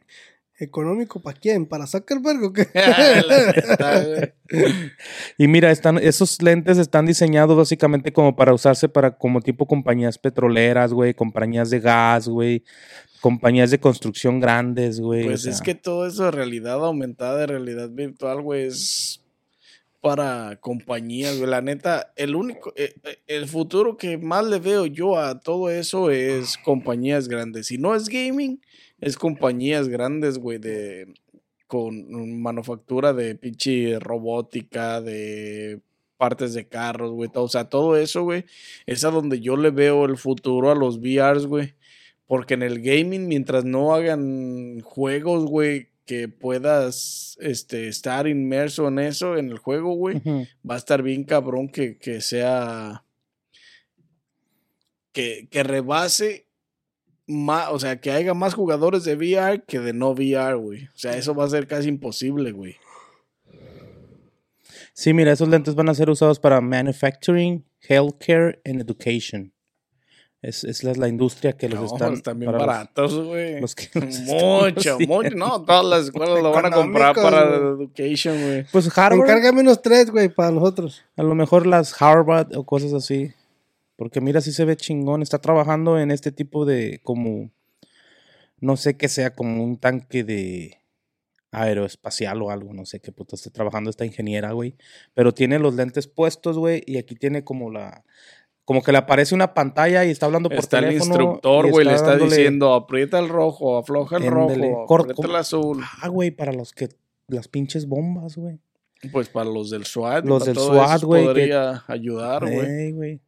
¿Económico 0.62 1.22
para 1.22 1.39
quién? 1.39 1.66
¿Para 1.66 1.88
Zuckerberg 1.88 2.43
o 2.43 2.51
qué? 2.53 2.68
Güey. 4.51 4.74
Y 5.38 5.47
mira, 5.47 5.72
están, 5.72 5.99
esos 5.99 6.41
lentes 6.41 6.78
están 6.78 7.05
diseñados 7.05 7.55
básicamente 7.55 8.12
como 8.12 8.36
para 8.36 8.53
usarse 8.53 8.89
para 8.89 9.18
como 9.18 9.41
tipo 9.41 9.68
compañías 9.68 10.18
petroleras, 10.18 10.91
güey, 10.91 11.14
compañías 11.14 11.70
de 11.70 11.80
gas, 11.80 12.28
güey, 12.28 12.64
compañías 13.22 13.72
de 13.72 13.80
construcción 13.80 14.39
grandes, 14.39 14.99
güey. 14.99 15.26
Pues 15.26 15.45
o 15.45 15.49
es 15.49 15.61
que 15.61 15.76
todo 15.76 16.07
eso 16.07 16.26
de 16.26 16.32
realidad 16.32 16.84
aumentada, 16.86 17.38
de 17.39 17.47
realidad 17.47 17.89
virtual, 17.89 18.41
güey, 18.41 18.67
es 18.67 19.22
para 20.01 20.57
compañías, 20.61 21.38
güey. 21.38 21.49
La 21.49 21.61
neta, 21.61 22.13
el 22.15 22.36
único, 22.36 22.74
eh, 22.76 22.93
eh, 23.03 23.20
el 23.28 23.47
futuro 23.47 23.97
que 23.97 24.17
más 24.17 24.45
le 24.45 24.59
veo 24.59 24.86
yo 24.86 25.17
a 25.17 25.39
todo 25.39 25.70
eso 25.70 26.09
es 26.11 26.57
compañías 26.57 27.28
grandes. 27.28 27.67
Si 27.67 27.78
no 27.78 27.95
es 27.95 28.07
gaming, 28.07 28.61
es 28.99 29.17
compañías 29.17 29.88
grandes, 29.88 30.38
güey, 30.38 30.57
de 30.57 31.13
con 31.67 32.41
manufactura 32.41 33.13
de 33.13 33.36
pinche 33.36 33.99
robótica, 33.99 35.01
de 35.01 35.82
partes 36.17 36.53
de 36.53 36.67
carros, 36.67 37.11
güey, 37.11 37.30
o 37.34 37.47
sea, 37.47 37.70
todo 37.70 37.95
eso, 37.95 38.24
güey, 38.24 38.43
es 38.88 39.05
a 39.05 39.11
donde 39.11 39.39
yo 39.39 39.55
le 39.55 39.70
veo 39.70 40.05
el 40.05 40.17
futuro 40.17 40.72
a 40.72 40.76
los 40.76 40.99
VRs, 40.99 41.45
güey. 41.45 41.76
Porque 42.30 42.53
en 42.53 42.61
el 42.61 42.80
gaming, 42.84 43.27
mientras 43.27 43.65
no 43.65 43.91
hagan 43.91 44.82
juegos, 44.82 45.45
güey, 45.45 45.88
que 46.05 46.27
puedas 46.27 47.36
este, 47.41 47.88
estar 47.88 48.27
inmerso 48.27 48.88
en 48.88 48.99
eso, 48.99 49.36
en 49.36 49.49
el 49.49 49.57
juego, 49.57 49.95
güey, 49.95 50.21
va 50.63 50.75
a 50.75 50.77
estar 50.77 51.01
bien 51.01 51.23
cabrón 51.23 51.69
que, 51.69 51.97
que 51.97 52.21
sea. 52.21 53.03
Que, 55.11 55.47
que 55.49 55.63
rebase 55.63 56.45
más, 57.25 57.69
o 57.71 57.80
sea, 57.80 57.99
que 57.99 58.11
haya 58.11 58.36
más 58.36 58.53
jugadores 58.53 59.05
de 59.05 59.15
VR 59.15 59.63
que 59.67 59.80
de 59.80 59.93
no 59.93 60.11
VR, 60.11 60.53
güey. 60.53 60.86
O 60.86 60.97
sea, 60.97 61.17
eso 61.17 61.34
va 61.34 61.45
a 61.45 61.49
ser 61.49 61.65
casi 61.65 61.89
imposible, 61.89 62.51
güey. 62.51 62.75
Sí, 64.93 65.15
mira, 65.15 65.32
esos 65.32 65.49
lentes 65.49 65.73
van 65.73 65.89
a 65.89 65.95
ser 65.95 66.11
usados 66.11 66.39
para 66.39 66.61
manufacturing, 66.61 67.65
healthcare 67.82 68.61
and 68.65 68.82
education. 68.82 69.51
Es, 70.41 70.63
es 70.63 70.83
la, 70.85 70.93
la 70.93 71.09
industria 71.09 71.53
que 71.53 71.67
los 71.67 71.79
No, 71.81 71.85
están... 71.97 72.13
están 72.13 72.39
bien 72.39 72.51
para 72.51 72.59
los- 72.59 72.67
baratos, 72.67 73.25
güey. 73.25 73.59
Mucho, 74.25 74.97
mucho. 74.99 75.35
No, 75.35 75.63
todas 75.63 75.85
las 75.85 76.05
escuelas 76.05 76.41
lo 76.41 76.51
van 76.51 76.67
a 76.67 76.71
comprar 76.71 77.13
para 77.13 77.57
güey. 77.57 77.83
education, 77.87 78.41
güey. 78.41 78.65
Pues 78.71 78.97
Harvard, 78.97 79.19
Encárgame 79.29 79.61
unos 79.61 79.81
tres, 79.81 80.09
güey, 80.11 80.29
para 80.29 80.51
nosotros. 80.51 81.03
a 81.17 81.23
lo 81.23 81.35
mejor 81.35 81.67
las 81.67 82.01
Harvard 82.01 82.55
o 82.55 82.63
cosas 82.63 82.93
así. 82.93 83.33
Porque 83.97 84.21
mira, 84.21 84.39
sí 84.39 84.53
se 84.53 84.63
ve 84.63 84.77
chingón. 84.77 85.21
Está 85.21 85.39
trabajando 85.39 85.99
en 85.99 86.09
este 86.11 86.31
tipo 86.31 86.65
de 86.65 87.01
como... 87.03 87.49
No 88.61 88.77
sé 88.77 88.95
qué 88.95 89.09
sea, 89.09 89.35
como 89.35 89.61
un 89.63 89.77
tanque 89.77 90.23
de 90.23 90.77
aeroespacial 91.51 92.41
o 92.41 92.49
algo. 92.51 92.73
No 92.73 92.85
sé 92.85 92.99
qué 93.01 93.11
puto 93.11 93.35
esté 93.35 93.49
trabajando 93.49 93.89
esta 93.89 94.05
ingeniera, 94.05 94.51
güey. 94.53 94.75
Pero 95.13 95.33
tiene 95.33 95.59
los 95.59 95.75
lentes 95.75 96.07
puestos, 96.07 96.57
güey. 96.57 96.83
Y 96.85 96.97
aquí 96.97 97.15
tiene 97.15 97.43
como 97.43 97.71
la... 97.71 98.03
Como 98.70 98.84
que 98.84 98.91
le 98.91 98.99
aparece 98.99 99.34
una 99.34 99.55
pantalla 99.55 100.05
y 100.05 100.11
está 100.11 100.28
hablando 100.28 100.47
por 100.47 100.59
Está 100.59 100.78
el 100.78 100.86
teléfono. 100.86 101.09
instructor, 101.15 101.65
y 101.65 101.72
güey, 101.72 101.88
le 101.88 101.95
está 101.95 102.09
dándole- 102.11 102.36
diciendo, 102.36 102.76
aprieta 102.76 103.17
el 103.17 103.28
rojo, 103.28 103.80
afloja 103.80 104.17
el 104.17 104.28
rojo, 104.28 104.86
cor- 104.86 105.01
aprieta 105.01 105.15
¿cómo? 105.15 105.28
el 105.30 105.36
azul. 105.36 105.84
Ah, 106.03 106.07
güey, 106.07 106.30
para 106.30 106.53
los 106.53 106.72
que... 106.72 106.89
Las 107.28 107.47
pinches 107.47 107.88
bombas, 107.88 108.36
güey. 108.38 108.59
Pues 109.11 109.28
para 109.30 109.49
los 109.49 109.72
del 109.72 109.86
SWAT. 109.88 110.24
Los 110.24 110.39
para 110.41 110.45
del 110.45 110.55
todo 110.55 110.74
SWAT, 110.76 110.97
eso 110.97 111.07
güey, 111.07 111.22
que- 111.24 111.28
Podría 111.30 111.84
ayudar, 111.88 112.41
güey. 112.43 112.59
Ey, 112.70 112.91
güey. 112.91 113.20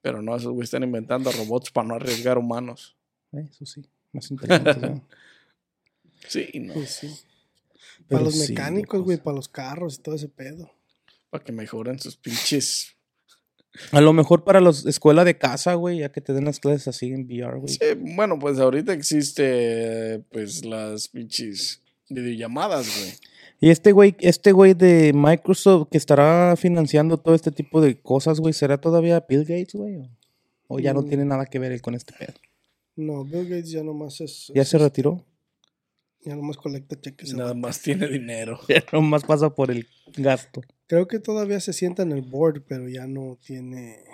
Pero 0.00 0.20
no, 0.20 0.34
esos 0.34 0.50
güey 0.52 0.64
están 0.64 0.82
inventando 0.82 1.30
robots 1.30 1.70
para 1.70 1.86
no 1.86 1.94
arriesgar 1.94 2.36
humanos. 2.36 2.96
Eh, 3.32 3.46
Eso 3.48 3.64
sí. 3.64 3.86
Más 4.12 4.28
inteligentes, 4.32 4.78
¿no? 4.78 5.00
Sí, 6.28 6.48
no. 6.60 6.74
Pues 6.74 6.90
sí. 6.90 7.06
Pero 8.08 8.18
Para 8.18 8.22
los 8.24 8.34
sí, 8.34 8.52
mecánicos, 8.52 9.02
güey, 9.02 9.18
para 9.18 9.36
los 9.36 9.48
carros 9.48 9.94
y 9.96 10.02
todo 10.02 10.14
ese 10.16 10.28
pedo. 10.28 10.70
Para 11.30 11.44
que 11.44 11.52
mejoren 11.52 11.98
sus 12.00 12.16
pinches. 12.16 12.96
A 13.90 14.00
lo 14.00 14.12
mejor 14.12 14.44
para 14.44 14.60
los 14.60 14.84
escuela 14.86 15.24
de 15.24 15.38
casa, 15.38 15.74
güey, 15.74 15.98
ya 16.00 16.10
que 16.12 16.20
te 16.20 16.32
den 16.34 16.44
las 16.44 16.60
clases 16.60 16.88
así 16.88 17.06
en 17.12 17.24
VR, 17.26 17.58
güey. 17.58 17.72
Sí, 17.72 17.80
bueno, 18.16 18.38
pues 18.38 18.58
ahorita 18.58 18.92
existe 18.92 20.22
pues 20.30 20.64
las 20.64 21.08
pinches 21.08 21.80
videollamadas, 22.08 22.86
güey. 22.98 23.12
Y 23.60 23.70
este 23.70 23.92
güey, 23.92 24.14
este 24.20 24.52
güey 24.52 24.74
de 24.74 25.12
Microsoft 25.14 25.88
que 25.90 25.96
estará 25.98 26.54
financiando 26.56 27.16
todo 27.18 27.34
este 27.34 27.50
tipo 27.52 27.80
de 27.80 27.98
cosas, 28.00 28.40
güey, 28.40 28.52
¿será 28.52 28.78
todavía 28.78 29.24
Bill 29.28 29.42
Gates, 29.44 29.74
güey? 29.74 30.10
¿O, 30.68 30.78
ya 30.80 30.92
no 30.92 31.02
Mm. 31.02 31.08
tiene 31.08 31.24
nada 31.24 31.46
que 31.46 31.58
ver 31.58 31.72
él 31.72 31.80
con 31.80 31.94
este 31.94 32.12
pedo? 32.18 32.32
No, 32.96 33.24
Bill 33.24 33.48
Gates 33.48 33.70
ya 33.70 33.82
nomás 33.82 34.20
es. 34.20 34.50
¿Ya 34.54 34.62
es- 34.62 34.68
se 34.68 34.78
retiró? 34.78 35.24
Ya 36.24 36.36
nomás 36.36 36.56
colecta 36.56 37.00
cheques. 37.00 37.34
Nada 37.34 37.54
más 37.54 37.80
tiene 37.82 38.06
dinero. 38.08 38.58
Ya 38.68 38.82
nomás 38.92 39.24
pasa 39.24 39.50
por 39.54 39.70
el 39.70 39.86
gasto. 40.16 40.60
Creo 40.86 41.08
que 41.08 41.18
todavía 41.18 41.58
se 41.60 41.72
sienta 41.72 42.02
en 42.02 42.12
el 42.12 42.22
board, 42.22 42.62
pero 42.68 42.88
ya 42.88 43.06
no 43.06 43.38
tiene. 43.44 44.04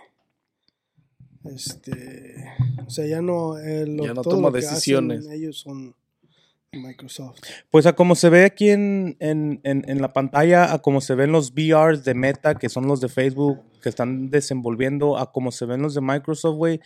Este. 1.45 2.45
O 2.87 2.91
sea, 2.91 3.07
ya 3.07 3.23
no. 3.23 3.59
eh, 3.59 3.87
lo- 3.87 4.05
Ya 4.05 4.15
no 4.15 4.23
todo 4.23 4.37
toma 4.37 4.49
lo 4.49 4.53
que 4.55 4.59
hacen 4.61 4.75
decisiones. 4.75 5.27
ellos 5.31 5.59
son 5.59 5.95
Microsoft. 6.73 7.39
Pues 7.71 7.87
a 7.87 7.95
como 7.95 8.15
se 8.15 8.29
ve 8.29 8.45
aquí 8.45 8.71
en, 8.71 9.17
en, 9.21 9.61
en, 9.65 9.85
en 9.89 10.01
la 10.03 10.13
pantalla, 10.13 10.73
a 10.73 10.81
como 10.83 11.01
se 11.01 11.15
ven 11.15 11.33
los 11.33 11.53
VRs 11.55 12.05
de 12.05 12.15
Meta, 12.15 12.55
que 12.57 12.69
son 12.69 12.87
los 12.87 13.01
de 13.01 13.09
Facebook, 13.09 13.61
que 13.83 13.89
están 13.89 14.31
desenvolviendo, 14.31 15.17
a 15.19 15.33
como 15.33 15.51
se 15.53 15.65
ven 15.67 15.81
los 15.83 15.95
de 15.95 16.01
Microsoft, 16.01 16.57
güey. 16.57 16.81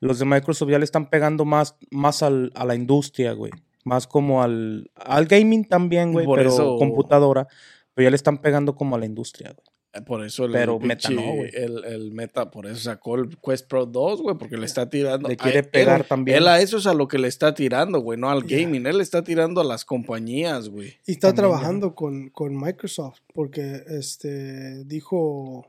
Los 0.00 0.18
de 0.18 0.24
Microsoft 0.26 0.70
ya 0.70 0.78
le 0.78 0.84
están 0.84 1.10
pegando 1.10 1.44
más, 1.44 1.74
más 1.90 2.22
al, 2.22 2.52
a 2.54 2.64
la 2.64 2.74
industria, 2.74 3.32
güey. 3.32 3.52
Más 3.88 4.06
como 4.06 4.42
al, 4.42 4.90
al 4.94 5.26
gaming 5.26 5.64
también, 5.64 6.12
güey, 6.12 6.26
pero 6.32 6.48
eso- 6.50 6.76
computadora. 6.76 7.48
Pero 7.94 8.06
ya 8.06 8.10
le 8.10 8.16
están 8.16 8.38
pegando 8.38 8.76
como 8.76 8.94
a 8.94 8.98
la 8.98 9.06
industria, 9.06 9.52
güey. 9.52 9.66
Eh, 9.94 10.02
Por 10.02 10.22
eso 10.22 10.44
el, 10.44 10.52
Pero 10.52 10.78
el 10.80 10.86
Meta 10.86 11.08
no, 11.08 11.22
güey. 11.34 11.50
el, 11.54 11.82
el 11.86 12.12
Meta, 12.12 12.50
por 12.50 12.66
eso 12.66 12.76
sacó 12.78 13.14
el 13.16 13.38
Quest 13.38 13.66
Pro 13.68 13.86
2, 13.86 14.20
güey, 14.20 14.36
porque 14.36 14.58
le 14.58 14.66
está 14.66 14.88
tirando. 14.90 15.26
Le 15.28 15.36
quiere 15.38 15.60
a- 15.60 15.62
pegar 15.62 16.00
él- 16.02 16.06
también. 16.06 16.36
Él 16.36 16.46
a 16.46 16.60
eso 16.60 16.76
es 16.76 16.86
a 16.86 16.92
lo 16.92 17.08
que 17.08 17.18
le 17.18 17.26
está 17.26 17.54
tirando, 17.54 18.00
güey, 18.00 18.18
no 18.20 18.28
al 18.28 18.42
gaming. 18.44 18.86
Él 18.86 18.98
le 18.98 19.02
está 19.02 19.24
tirando 19.24 19.62
a 19.62 19.64
las 19.64 19.86
compañías, 19.86 20.68
güey. 20.68 20.94
Y 21.06 21.12
está 21.12 21.28
También, 21.28 21.36
trabajando 21.36 21.94
con, 21.94 22.28
con 22.28 22.54
Microsoft 22.54 23.20
porque 23.34 23.82
este 23.88 24.84
dijo, 24.84 25.16
o 25.60 25.64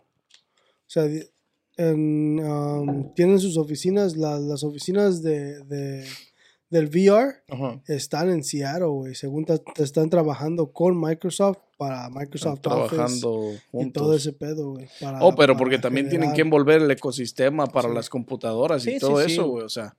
sea, 0.85 1.05
en, 1.77 2.39
um, 2.41 3.13
tienen 3.15 3.39
sus 3.39 3.57
oficinas, 3.57 4.17
la- 4.17 4.37
las 4.39 4.63
oficinas 4.63 5.23
de, 5.23 5.63
de- 5.63 6.05
del 6.69 6.87
VR 6.87 7.35
están 7.87 8.29
en 8.29 8.43
Seattle, 8.43 8.85
güey. 8.87 9.15
Según 9.15 9.45
te 9.45 9.83
están 9.83 10.09
trabajando 10.09 10.71
con 10.71 10.99
Microsoft 10.99 11.57
para 11.77 12.07
Están 12.07 12.13
Microsoft 12.13 12.59
trabajando 12.61 13.31
Office 13.31 13.55
y 13.55 13.69
juntos. 13.71 14.03
todo 14.03 14.15
ese 14.15 14.33
pedo, 14.33 14.71
güey. 14.71 14.87
Oh, 15.21 15.35
pero 15.35 15.55
porque 15.57 15.79
también 15.79 16.09
tienen 16.09 16.33
que 16.33 16.41
envolver 16.41 16.81
el 16.81 16.91
ecosistema 16.91 17.67
para 17.67 17.89
Sí. 17.89 17.95
las 17.95 18.09
computadoras 18.09 18.85
y 18.85 18.91
Sí, 18.93 18.99
todo 18.99 19.19
sí, 19.23 19.33
eso, 19.33 19.47
güey. 19.47 19.63
O 19.65 19.69
sea, 19.69 19.95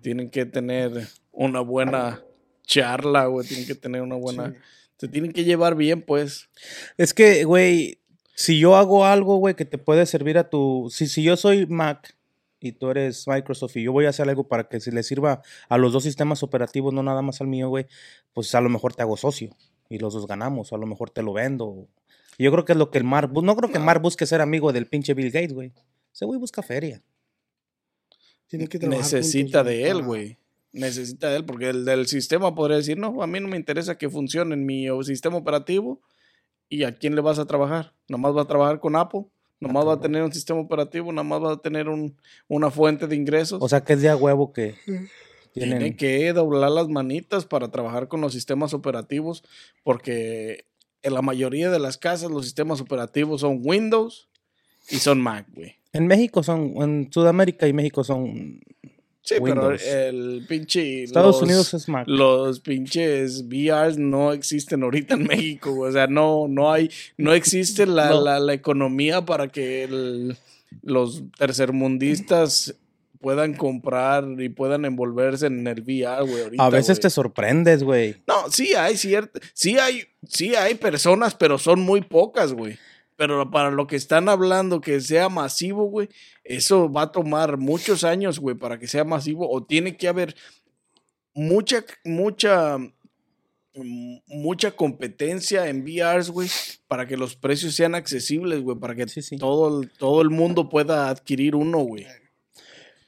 tienen 0.00 0.30
que 0.30 0.46
tener 0.46 1.06
una 1.32 1.60
buena 1.60 2.22
charla, 2.64 3.26
güey. 3.26 3.46
Tienen 3.46 3.66
que 3.66 3.74
tener 3.74 4.02
una 4.02 4.16
buena. 4.16 4.50
Sí. 4.50 4.56
Se 4.98 5.08
tienen 5.08 5.32
que 5.32 5.44
llevar 5.44 5.74
bien, 5.74 6.00
pues. 6.02 6.48
Es 6.96 7.12
que, 7.12 7.44
güey, 7.44 7.98
si 8.34 8.58
yo 8.58 8.76
hago 8.76 9.04
algo, 9.04 9.36
güey, 9.36 9.54
que 9.54 9.64
te 9.66 9.76
puede 9.78 10.06
servir 10.06 10.38
a 10.38 10.48
tu... 10.48 10.88
Si, 10.90 11.06
si 11.06 11.22
yo 11.22 11.36
soy 11.36 11.66
Mac 11.66 12.15
y 12.60 12.72
tú 12.72 12.90
eres 12.90 13.26
Microsoft 13.28 13.76
y 13.76 13.82
yo 13.82 13.92
voy 13.92 14.06
a 14.06 14.10
hacer 14.10 14.28
algo 14.28 14.48
para 14.48 14.68
que 14.68 14.80
se 14.80 14.92
le 14.92 15.02
sirva 15.02 15.42
a 15.68 15.78
los 15.78 15.92
dos 15.92 16.02
sistemas 16.02 16.42
operativos, 16.42 16.92
no 16.92 17.02
nada 17.02 17.22
más 17.22 17.40
al 17.40 17.46
mío, 17.46 17.68
güey, 17.68 17.86
pues 18.32 18.54
a 18.54 18.60
lo 18.60 18.68
mejor 18.68 18.94
te 18.94 19.02
hago 19.02 19.16
socio 19.16 19.50
y 19.88 19.98
los 19.98 20.14
dos 20.14 20.26
ganamos, 20.26 20.72
o 20.72 20.74
a 20.74 20.78
lo 20.78 20.86
mejor 20.86 21.10
te 21.10 21.22
lo 21.22 21.32
vendo. 21.32 21.86
Yo 22.38 22.50
creo 22.50 22.64
que 22.64 22.72
es 22.72 22.78
lo 22.78 22.90
que 22.90 22.98
el 22.98 23.04
Mar... 23.04 23.30
No 23.32 23.56
creo 23.56 23.70
que 23.70 23.78
el 23.78 23.84
Mar 23.84 24.00
busque 24.00 24.26
ser 24.26 24.40
amigo 24.40 24.72
del 24.72 24.86
pinche 24.86 25.14
Bill 25.14 25.30
Gates, 25.30 25.52
güey. 25.52 25.72
Ese 26.12 26.24
güey 26.24 26.38
busca 26.38 26.62
feria. 26.62 27.02
Tienen 28.46 28.68
que 28.68 28.78
Necesita 28.78 29.58
juntos, 29.58 29.66
de 29.66 29.88
él, 29.88 30.02
güey. 30.02 30.38
Necesita 30.72 31.30
de 31.30 31.36
él, 31.36 31.44
porque 31.44 31.70
el 31.70 31.84
del 31.84 32.06
sistema 32.06 32.54
podría 32.54 32.76
decir, 32.76 32.98
no, 32.98 33.22
a 33.22 33.26
mí 33.26 33.40
no 33.40 33.48
me 33.48 33.56
interesa 33.56 33.96
que 33.96 34.10
funcione 34.10 34.54
en 34.54 34.66
mi 34.66 34.86
sistema 35.04 35.36
operativo. 35.36 36.00
¿Y 36.68 36.82
a 36.82 36.96
quién 36.96 37.14
le 37.14 37.20
vas 37.20 37.38
a 37.38 37.46
trabajar? 37.46 37.94
¿Nomás 38.08 38.36
va 38.36 38.42
a 38.42 38.46
trabajar 38.46 38.80
con 38.80 38.96
Apple? 38.96 39.26
¿Nomás 39.58 39.86
va 39.86 39.94
a 39.94 40.00
tener 40.00 40.22
un 40.22 40.32
sistema 40.32 40.60
operativo? 40.60 41.12
¿Nomás 41.12 41.42
va 41.42 41.52
a 41.52 41.56
tener 41.56 41.88
un, 41.88 42.16
una 42.48 42.70
fuente 42.70 43.06
de 43.06 43.16
ingresos? 43.16 43.62
O 43.62 43.68
sea 43.68 43.82
que 43.82 43.94
es 43.94 44.02
de 44.02 44.10
a 44.10 44.16
huevo 44.16 44.52
que 44.52 44.74
Tiene 45.52 45.76
tienen... 45.78 45.96
que 45.96 46.32
doblar 46.32 46.70
las 46.70 46.88
manitas 46.88 47.46
para 47.46 47.70
trabajar 47.70 48.08
con 48.08 48.20
los 48.20 48.32
sistemas 48.32 48.74
operativos, 48.74 49.44
porque 49.82 50.66
en 51.02 51.14
la 51.14 51.22
mayoría 51.22 51.70
de 51.70 51.78
las 51.78 51.96
casas 51.96 52.30
los 52.30 52.44
sistemas 52.44 52.80
operativos 52.80 53.40
son 53.40 53.60
Windows 53.62 54.28
y 54.90 54.96
son 54.96 55.20
Mac, 55.20 55.46
güey. 55.54 55.76
En 55.92 56.06
México 56.06 56.42
son... 56.42 56.74
En 56.82 57.10
Sudamérica 57.10 57.66
y 57.66 57.72
México 57.72 58.04
son... 58.04 58.60
Sí, 59.26 59.34
Windows. 59.40 59.82
pero 59.84 60.00
el 60.08 60.46
pinche... 60.48 61.02
Estados 61.02 61.34
los- 61.36 61.42
Unidos 61.42 61.74
es 61.74 61.88
Mac. 61.88 62.06
Los 62.08 62.60
pinches 62.60 63.44
VRs 63.48 63.98
no 63.98 64.32
existen 64.32 64.82
ahorita 64.84 65.14
en 65.14 65.24
México. 65.24 65.78
O 65.80 65.90
sea, 65.92 66.06
no, 66.06 66.46
no 66.48 66.72
hay, 66.72 66.90
no 67.18 67.32
existe 67.34 67.84
la, 67.86 68.08
No. 68.10 68.22
la- 68.22 68.40
la 68.40 68.52
economía 68.54 69.24
para 69.26 69.48
que 69.48 69.84
el- 69.84 70.36
los 70.82 71.22
tercermundistas 71.38 72.74
puedan 73.20 73.54
comprar 73.54 74.24
y 74.38 74.48
puedan 74.48 74.84
envolverse 74.84 75.46
en 75.46 75.66
el 75.66 75.80
VR, 75.82 76.22
güey. 76.22 76.42
ahorita, 76.44 76.64
A 76.64 76.70
veces 76.70 77.00
te 77.00 77.10
sorprendes, 77.10 77.82
güey. 77.82 78.16
No, 78.26 78.50
sí 78.50 78.74
hay 78.74 78.96
cierto, 78.96 79.40
sí 79.52 79.78
hay, 79.78 80.02
sí 80.28 80.54
hay 80.54 80.74
personas, 80.76 81.34
pero 81.34 81.58
son 81.58 81.80
muy 81.80 82.02
pocas, 82.02 82.52
güey. 82.52 82.78
Pero 83.16 83.50
para 83.50 83.70
lo 83.70 83.86
que 83.86 83.96
están 83.96 84.28
hablando 84.28 84.80
que 84.80 85.00
sea 85.00 85.28
masivo, 85.28 85.84
güey, 85.84 86.08
eso 86.44 86.92
va 86.92 87.02
a 87.02 87.12
tomar 87.12 87.56
muchos 87.56 88.04
años, 88.04 88.38
güey, 88.38 88.56
para 88.56 88.78
que 88.78 88.86
sea 88.86 89.04
masivo. 89.04 89.50
O 89.50 89.64
tiene 89.64 89.96
que 89.96 90.06
haber 90.08 90.34
mucha, 91.34 91.84
mucha, 92.04 92.76
mm, 92.78 94.16
mucha 94.26 94.70
competencia 94.72 95.68
en 95.68 95.82
VRs, 95.82 96.30
güey, 96.30 96.48
para 96.88 97.06
que 97.06 97.16
los 97.16 97.36
precios 97.36 97.74
sean 97.74 97.94
accesibles, 97.94 98.60
güey, 98.60 98.78
para 98.78 98.94
que 98.94 99.08
Sí, 99.08 99.22
sí. 99.22 99.36
todo, 99.38 99.82
todo 99.98 100.20
el 100.20 100.30
mundo 100.30 100.68
pueda 100.68 101.08
adquirir 101.08 101.54
uno, 101.54 101.78
güey. 101.78 102.06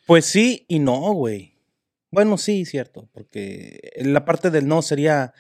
Pues 0.07 0.25
sí 0.25 0.65
y 0.69 0.79
no, 0.79 1.13
güey. 1.13 1.53
Bueno, 2.11 2.39
sí, 2.39 2.65
cierto, 2.65 3.11
porque 3.13 3.79
la 3.97 4.25
parte 4.25 4.51
del 4.51 4.67
no 4.67 4.81
sería, 4.81 5.35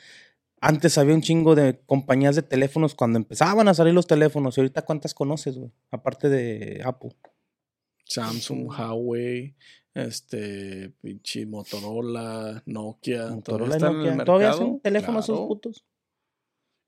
antes 0.60 0.98
había 0.98 1.14
un 1.14 1.22
chingo 1.22 1.54
de 1.54 1.80
compañías 1.86 2.34
de 2.36 2.42
teléfonos 2.42 2.94
cuando 2.94 3.18
empezaban 3.18 3.68
a 3.68 3.74
salir 3.74 3.94
los 3.94 4.06
teléfonos, 4.06 4.56
y 4.56 4.60
ahorita 4.60 4.82
cuántas 4.82 5.14
conoces, 5.14 5.56
güey, 5.56 5.70
aparte 5.90 6.28
de 6.28 6.82
Apple. 6.84 7.10
Samsung, 8.04 8.68
Huawei, 8.68 9.54
este, 9.94 10.90
pinche 11.00 11.44
Motorola, 11.46 12.62
Nokia, 12.66 13.26
Motorola 13.28 13.76
y 13.76 13.78
todavía 13.78 13.78
están 13.78 13.92
en 13.94 14.00
el 14.00 14.10
Nokia. 14.10 14.24
¿Todavía 14.24 14.46
mercado, 14.48 14.64
hacen 14.68 14.80
teléfonos 14.80 15.24
esos 15.24 15.36
claro. 15.36 15.48
putos? 15.48 15.84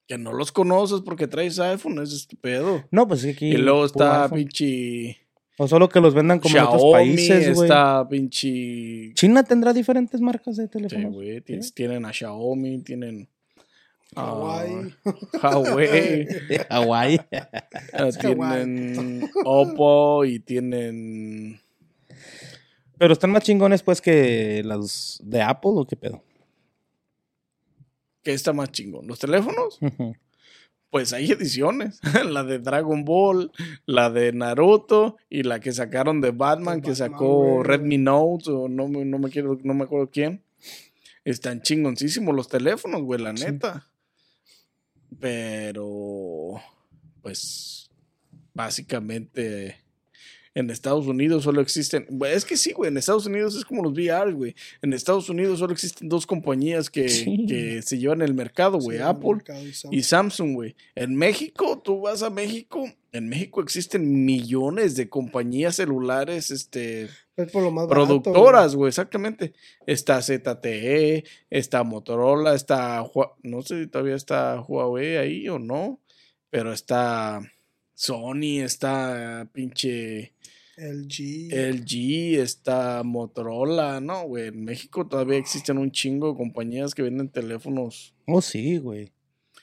Que 0.07 0.19
no 0.19 0.33
los 0.33 0.51
conoces 0.51 1.01
porque 1.03 1.27
traes 1.29 1.59
iPhone, 1.61 2.01
es 2.03 2.13
estupendo. 2.13 2.85
No, 2.91 3.07
pues 3.07 3.25
aquí 3.25 3.47
Y 3.51 3.57
luego 3.59 3.85
está 3.85 4.29
pinche 4.31 5.19
O 5.59 5.69
solo 5.69 5.89
que 5.89 6.01
los 6.01 6.15
vendan 6.15 6.41
como 6.41 6.57
en 6.57 6.63
otros 6.65 6.81
Xiaomi, 6.81 6.93
países, 6.95 7.55
güey. 7.55 7.69
está 7.69 8.09
pinche... 8.09 9.13
China 9.15 9.45
tendrá 9.45 9.73
diferentes 9.75 10.21
marcas 10.21 10.57
de 10.57 10.65
Sí, 10.65 10.71
teléfonos. 10.71 11.13
güey, 11.13 11.41
tienes- 11.43 11.75
tienen 11.75 12.05
a 12.07 12.13
Xiaomi, 12.13 12.83
tienen 12.83 13.29
Hawái. 14.17 14.95
Huawei, 15.43 16.27
Hawái. 16.71 17.21
eh, 17.31 17.43
Hawái. 17.91 18.17
tienen 18.19 19.31
Oppo 19.45 20.25
y 20.25 20.41
tienen... 20.41 21.61
Pero 22.99 23.13
están 23.15 23.31
más 23.31 23.45
chingones, 23.45 23.83
pues, 23.83 24.01
que 24.01 24.63
los 24.65 25.21
de 25.25 25.41
Apple, 25.43 25.71
¿o 25.75 25.87
qué 25.87 25.97
pedo? 25.97 26.23
¿Qué 28.23 28.33
está 28.35 28.53
más 28.53 28.71
chingón? 28.71 29.07
¿Los 29.07 29.19
teléfonos? 29.19 29.79
Pues 30.91 31.13
hay 31.15 31.31
ediciones. 31.31 32.01
la 32.29 32.45
de 32.45 32.59
Dragon 32.59 33.05
Ball, 33.05 33.53
la 33.87 34.11
de 34.11 34.33
Naruto 34.33 35.17
y 35.31 35.45
la 35.45 35.61
que 35.61 35.73
sacaron 35.73 36.21
de 36.21 36.33
Batman, 36.33 36.83
que 36.83 36.95
sacó. 36.95 37.63
Redmi 37.63 37.97
Note 37.97 38.51
o 38.51 38.69
no, 38.69 38.89
me- 38.89 39.05
no 39.07 39.19
me 39.19 39.31
quiero, 39.31 39.57
no 39.63 39.73
me 39.73 39.85
acuerdo 39.85 40.11
quién. 40.11 40.43
Están 41.25 41.63
chingoncísimos 41.63 42.35
los 42.35 42.49
teléfonos, 42.49 43.03
güey, 43.03 43.21
la 43.23 43.35
Sí. 43.37 43.45
neta. 43.47 43.87
Pero, 45.19 46.61
pues, 47.23 47.91
básicamente 48.55 49.77
en 50.53 50.69
Estados 50.69 51.07
Unidos 51.07 51.45
solo 51.45 51.61
existen. 51.61 52.07
Es 52.27 52.45
que 52.45 52.57
sí, 52.57 52.73
güey, 52.73 52.91
en 52.91 52.97
Estados 52.97 53.27
Unidos 53.27 53.55
es 53.55 53.65
como 53.65 53.83
los 53.85 53.93
VR, 53.93 54.33
güey. 54.33 54.55
En 54.83 54.93
Estados 54.93 55.29
Unidos 55.29 55.61
solo 55.61 55.73
existen 55.73 56.09
dos 56.09 56.27
compañías 56.27 56.91
que, 56.91 57.09
Sí. 57.09 57.47
que 57.49 57.83
se 57.83 57.99
llevan 57.99 58.21
el 58.21 58.35
mercado, 58.35 58.79
güey, 58.79 58.99
Sí, 58.99 59.03
Apple 59.05 59.35
mercado 59.35 59.63
y 59.67 59.73
Samsung. 59.73 59.95
y 59.95 60.03
Samsung, 60.03 60.55
güey. 60.55 60.77
En 60.97 61.15
México, 61.15 61.81
tú 61.83 62.01
vas 62.01 62.23
a 62.23 62.31
México, 62.31 62.85
en 63.13 63.29
México 63.29 63.63
existen 63.63 64.25
millones 64.25 64.97
de 64.97 65.09
compañías 65.09 65.77
celulares, 65.77 66.51
este, 66.51 67.09
Es 67.43 67.53
por 67.53 67.63
lo 67.63 67.71
más 67.71 67.87
barato, 67.87 68.07
productoras, 68.07 68.75
güey, 68.75 68.89
exactamente. 68.89 69.53
Está 69.87 70.21
ZTE, 70.23 71.25
está 71.51 71.83
Motorola, 71.83 72.55
está, 72.55 73.05
no 73.43 73.63
sé 73.63 73.83
si 73.83 73.87
todavía 73.89 74.17
está 74.17 74.61
Huawei 74.61 75.17
ahí 75.17 75.49
o 75.49 75.59
no, 75.59 76.01
pero 76.51 76.73
está 76.73 77.41
Sony, 77.95 78.63
está 78.63 79.49
pinche. 79.53 80.33
LG. 80.77 81.51
LG, 81.53 82.41
está 82.41 83.03
Motorola, 83.05 84.01
no, 84.01 84.23
güey. 84.23 84.49
En 84.49 84.65
México 84.65 85.07
todavía 85.07 85.37
existen 85.37 85.77
un 85.77 85.91
chingo 85.91 86.31
de 86.31 86.39
compañías 86.39 86.95
que 86.95 87.03
venden 87.03 87.29
teléfonos. 87.29 88.15
Oh, 88.27 88.41
sí, 88.41 88.79
güey. 88.79 89.13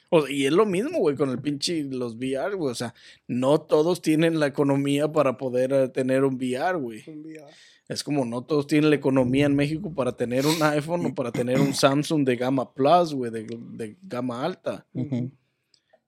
O- 0.10 0.28
y 0.28 0.46
es 0.46 0.54
lo 0.54 0.66
mismo, 0.66 1.00
güey, 1.00 1.16
con 1.16 1.30
el 1.30 1.40
pinche 1.40 1.84
los 1.84 2.16
VR, 2.16 2.56
güey. 2.56 2.72
O 2.72 2.76
sea, 2.76 2.94
no 3.28 3.60
todos 3.62 4.02
tienen 4.02 4.40
la 4.40 4.48
economía 4.48 5.12
para 5.12 5.38
poder 5.38 5.74
eh, 5.74 5.90
tener 5.90 6.24
un 6.24 6.36
VR, 6.36 6.78
güey. 6.78 7.04
Un 7.08 7.22
VR. 7.26 7.46
Es 7.90 8.04
como 8.04 8.26
no 8.26 8.44
todos 8.44 8.68
tienen 8.68 8.90
la 8.90 8.98
economía 8.98 9.46
en 9.46 9.56
México 9.56 9.94
para 9.94 10.12
tener 10.12 10.46
un 10.46 10.62
iPhone 10.62 11.06
o 11.06 11.16
para 11.16 11.32
tener 11.32 11.60
un 11.60 11.74
Samsung 11.74 12.26
de 12.26 12.36
gama 12.36 12.74
plus, 12.74 13.14
güey, 13.14 13.32
de, 13.32 13.46
de 13.46 13.96
gama 14.02 14.44
alta. 14.44 14.86
Ujú. 14.94 15.32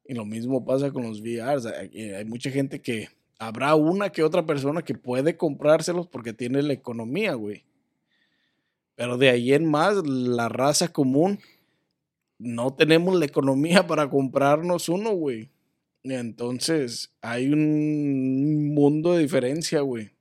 Y 0.06 0.14
lo 0.14 0.26
mismo 0.26 0.66
pasa 0.66 0.92
con 0.92 1.04
los 1.04 1.22
VRs. 1.22 1.66
Hay, 1.68 2.12
hay 2.12 2.26
mucha 2.26 2.50
gente 2.50 2.82
que 2.82 3.08
habrá 3.38 3.76
una 3.76 4.12
que 4.12 4.24
otra 4.24 4.46
persona 4.46 4.82
que 4.82 4.94
puede 4.96 5.38
comprárselos 5.38 6.08
porque 6.08 6.34
tiene 6.34 6.62
la 6.64 6.74
economía, 6.74 7.36
güey. 7.36 7.64
Pero 8.96 9.18
de 9.18 9.30
ahí 9.30 9.54
en 9.54 9.66
más, 9.66 9.96
la 10.06 10.50
raza 10.50 10.90
común, 10.90 11.40
no 12.40 12.74
tenemos 12.74 13.16
la 13.20 13.26
economía 13.26 13.86
para 13.86 14.10
comprarnos 14.10 14.90
uno, 14.90 15.12
güey. 15.12 15.50
Entonces, 16.04 17.12
hay 17.22 17.52
un 17.52 18.74
mundo 18.74 19.14
de 19.14 19.22
diferencia, 19.22 19.82
güey. 19.82 20.12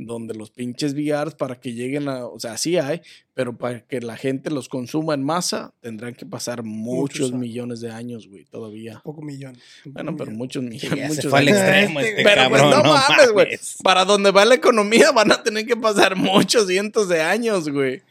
Donde 0.00 0.32
los 0.32 0.50
pinches 0.50 0.94
VRs 0.94 1.34
para 1.34 1.58
que 1.58 1.72
lleguen 1.72 2.08
a, 2.08 2.24
o 2.26 2.38
sea, 2.38 2.56
sí 2.56 2.76
hay, 2.76 3.00
pero 3.34 3.58
para 3.58 3.80
que 3.80 4.00
la 4.00 4.16
gente 4.16 4.48
los 4.48 4.68
consuma 4.68 5.14
en 5.14 5.24
masa, 5.24 5.74
tendrán 5.80 6.14
que 6.14 6.24
pasar 6.24 6.62
muchos 6.62 7.32
millones 7.32 7.80
de 7.80 7.90
años, 7.90 8.28
güey, 8.28 8.44
todavía. 8.44 9.00
Poco 9.02 9.22
millón. 9.22 9.56
Bueno, 9.86 10.14
pero 10.16 10.30
millón. 10.30 10.38
muchos 10.38 10.62
Sí, 10.62 10.68
millones. 10.68 11.16
se 11.16 11.16
muchos 11.16 11.30
fue 11.30 11.38
al 11.40 11.48
extremo 11.48 11.98
este 11.98 12.22
Pero 12.22 12.48
pues 12.48 12.62
cabrón, 12.62 12.70
no 12.70 12.82
no 12.84 12.92
mames, 12.92 13.32
güey. 13.32 13.58
Para 13.82 14.04
donde 14.04 14.30
va 14.30 14.44
la 14.44 14.54
economía 14.54 15.10
van 15.14 15.32
a 15.32 15.42
tener 15.42 15.66
que 15.66 15.76
pasar 15.76 16.14
muchos 16.14 16.68
cientos 16.68 17.08
de 17.08 17.20
años, 17.20 17.68
güey. 17.68 18.02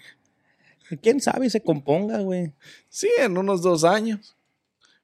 ¿Quién 1.02 1.20
sabe? 1.20 1.50
Se 1.50 1.62
componga, 1.62 2.20
güey. 2.20 2.54
Sí, 2.90 3.10
en 3.18 3.38
unos 3.38 3.62
dos 3.62 3.84
años. 3.84 4.38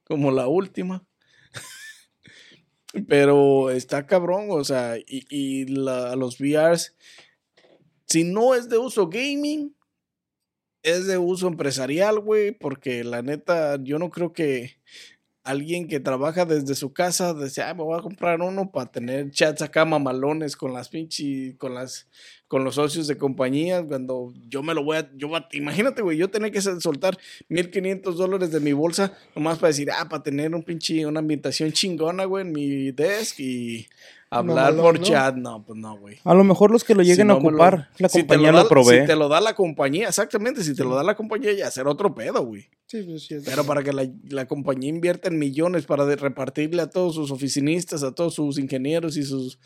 Como 0.03 0.31
la 0.31 0.47
última. 0.47 1.05
Pero 3.07 3.71
está 3.71 4.05
cabrón, 4.05 4.47
o 4.49 4.63
sea, 4.63 4.97
y, 5.05 5.65
los 5.65 6.37
VRs, 6.37 6.95
si 8.05 8.23
no 8.23 8.53
es 8.53 8.69
de 8.69 8.77
uso 8.77 9.07
gaming, 9.07 9.75
es 10.83 11.07
de 11.07 11.17
uso 11.17 11.47
empresarial, 11.47 12.19
güey, 12.19 12.51
porque 12.51 13.03
la 13.03 13.21
neta, 13.21 13.81
yo 13.81 13.97
no 13.97 14.09
creo 14.09 14.33
que 14.33 14.77
alguien 15.43 15.87
que 15.87 15.99
trabaja 15.99 16.45
desde 16.45 16.73
su 16.75 16.93
casa 16.93 17.33
dice, 17.33 17.61
ah, 17.61 17.73
me 17.73 17.83
voy 17.83 17.99
a 17.99 18.01
comprar 18.01 18.39
uno 18.41 18.71
para 18.71 18.91
tener 18.91 19.29
chats 19.31 19.61
acá 19.61 19.83
mamalones 19.85 20.55
con 20.55 20.73
las 20.73 20.89
pinches, 20.89 21.55
con 21.57 21.73
las, 21.73 22.07
con 22.47 22.63
los 22.63 22.75
socios 22.75 23.07
de 23.07 23.17
compañías, 23.17 23.83
cuando 23.87 24.33
yo 24.47 24.63
me 24.63 24.73
lo 24.73 24.83
voy 24.83 24.97
a, 24.97 25.11
yo 25.15 25.29
imagínate, 25.51 26.01
güey, 26.01 26.17
yo 26.17 26.29
tener 26.29 26.51
que 26.51 26.61
sol- 26.61 26.81
soltar 26.81 27.17
1500 27.49 28.17
dólares 28.17 28.51
de 28.51 28.59
mi 28.59 28.71
bolsa 28.73 29.13
nomás 29.35 29.57
para 29.59 29.69
decir, 29.69 29.89
ah, 29.91 30.07
para 30.09 30.23
tener 30.23 30.55
un 30.55 30.63
pinche, 30.63 31.05
una 31.05 31.19
ambientación 31.19 31.71
chingona, 31.71 32.25
güey, 32.25 32.45
en 32.45 32.51
mi 32.53 32.91
desk 32.91 33.39
y 33.39 33.87
hablar 34.39 34.75
por 34.75 34.99
¿no? 34.99 35.05
chat, 35.05 35.35
no, 35.35 35.63
pues 35.65 35.77
no, 35.79 35.97
güey. 35.97 36.17
A 36.23 36.33
lo 36.33 36.43
mejor 36.43 36.71
los 36.71 36.83
que 36.83 36.95
lo 36.95 37.01
lleguen 37.01 37.15
Si 37.15 37.21
a 37.21 37.25
lo- 37.25 37.37
ocupar, 37.37 37.89
la 37.97 38.09
si 38.09 38.19
compañía 38.19 38.51
da- 38.51 38.63
lo, 38.63 38.69
provee. 38.69 39.01
Si 39.01 39.05
te 39.07 39.15
lo 39.15 39.27
da 39.29 39.41
la 39.41 39.53
compañía, 39.55 40.07
exactamente, 40.09 40.63
si 40.63 40.75
te 40.75 40.83
lo 40.83 40.95
da 40.95 41.03
la 41.03 41.15
compañía 41.15 41.53
ya 41.53 41.69
será 41.71 41.89
otro 41.89 42.13
pedo, 42.15 42.43
güey. 42.45 42.67
Sí, 42.87 43.01
pues 43.03 43.25
sí. 43.25 43.37
Pero 43.43 43.63
para 43.65 43.81
que 43.83 43.91
la, 43.93 44.07
la 44.29 44.45
compañía 44.47 44.89
invierta 44.89 45.27
en 45.29 45.39
millones 45.39 45.85
para 45.85 46.05
de- 46.05 46.15
repartirle 46.15 46.81
a 46.81 46.89
todos 46.89 47.15
sus 47.15 47.31
oficinistas, 47.31 48.03
a 48.03 48.11
todos 48.13 48.35
sus 48.35 48.59
ingenieros 48.59 49.17
y 49.17 49.23
sus 49.23 49.57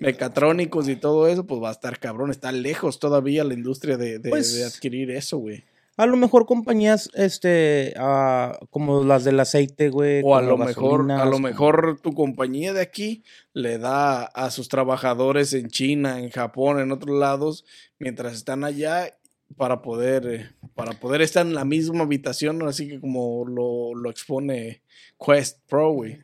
mecatrónicos 0.00 0.88
y 0.88 0.96
todo 0.96 1.28
eso, 1.28 1.46
pues 1.46 1.62
va 1.62 1.68
a 1.68 1.72
estar 1.72 1.98
cabrón. 1.98 2.30
Está 2.30 2.52
lejos 2.52 2.98
todavía 2.98 3.44
la 3.44 3.54
industria 3.54 3.96
de, 3.96 4.18
de- 4.18 4.30
Pues- 4.30 4.54
de 4.54 4.64
adquirir 4.64 5.10
eso, 5.10 5.38
güey. 5.38 5.64
A 5.98 6.06
lo 6.06 6.16
mejor 6.16 6.46
compañías, 6.46 7.10
este, 7.14 7.92
ah, 7.98 8.58
como 8.70 9.04
las 9.04 9.24
del 9.24 9.38
aceite, 9.40 9.90
güey. 9.90 10.22
O 10.24 10.36
a 10.36 10.42
lo 10.42 10.56
mejor, 10.56 11.10
a 11.12 11.26
lo 11.26 11.38
mejor 11.38 12.00
tu 12.00 12.14
compañía 12.14 12.72
de 12.72 12.80
aquí 12.80 13.22
le 13.52 13.78
da 13.78 14.24
a 14.24 14.50
sus 14.50 14.68
trabajadores 14.68 15.52
en 15.52 15.68
China, 15.68 16.18
en 16.18 16.30
Japón, 16.30 16.80
en 16.80 16.92
otros 16.92 17.18
lados, 17.18 17.66
mientras 17.98 18.32
están 18.32 18.64
allá 18.64 19.18
para 19.58 19.82
poder, 19.82 20.26
eh, 20.26 20.50
para 20.74 20.92
poder 20.92 21.20
estar 21.20 21.44
en 21.44 21.54
la 21.54 21.66
misma 21.66 22.04
habitación, 22.04 22.62
así 22.62 22.88
que 22.88 22.98
como 22.98 23.44
lo, 23.46 23.94
lo 23.94 24.10
expone 24.10 24.82
Quest 25.24 25.60
Pro, 25.68 25.92
güey. 25.92 26.20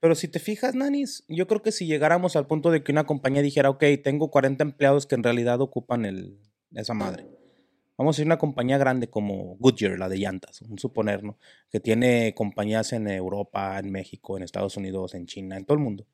Pero 0.00 0.14
si 0.14 0.28
te 0.28 0.38
fijas, 0.38 0.74
Nanis, 0.74 1.24
yo 1.28 1.46
creo 1.46 1.60
que 1.60 1.72
si 1.72 1.86
llegáramos 1.86 2.36
al 2.36 2.46
punto 2.46 2.70
de 2.70 2.82
que 2.82 2.90
una 2.90 3.04
compañía 3.04 3.42
dijera, 3.42 3.68
ok, 3.68 3.84
tengo 4.02 4.30
40 4.30 4.64
empleados 4.64 5.04
que 5.04 5.14
en 5.14 5.22
realidad 5.22 5.60
ocupan 5.60 6.06
el, 6.06 6.38
esa 6.74 6.94
madre. 6.94 7.39
Vamos 8.00 8.14
a 8.14 8.16
decir 8.16 8.26
una 8.26 8.38
compañía 8.38 8.78
grande 8.78 9.10
como 9.10 9.56
Goodyear, 9.58 9.98
la 9.98 10.08
de 10.08 10.16
llantas, 10.16 10.62
un 10.62 10.78
suponer, 10.78 11.22
¿no? 11.22 11.36
Que 11.70 11.80
tiene 11.80 12.32
compañías 12.34 12.94
en 12.94 13.06
Europa, 13.06 13.78
en 13.78 13.92
México, 13.92 14.38
en 14.38 14.42
Estados 14.42 14.78
Unidos, 14.78 15.12
en 15.12 15.26
China, 15.26 15.58
en 15.58 15.66
todo 15.66 15.76
el 15.76 15.84
mundo. 15.84 16.06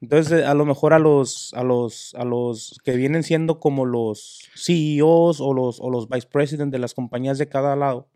Entonces, 0.00 0.44
a 0.44 0.54
lo 0.54 0.64
mejor 0.64 0.92
a 0.92 1.00
los, 1.00 1.52
a 1.54 1.64
los, 1.64 2.14
a 2.14 2.24
los 2.24 2.78
que 2.84 2.92
vienen 2.92 3.24
siendo 3.24 3.58
como 3.58 3.84
los 3.84 4.48
CEOs 4.54 5.40
o 5.40 5.52
los, 5.52 5.80
o 5.80 5.90
los 5.90 6.08
vice 6.08 6.28
president 6.30 6.70
de 6.70 6.78
las 6.78 6.94
compañías 6.94 7.36
de 7.36 7.48
cada 7.48 7.74
lado, 7.74 8.06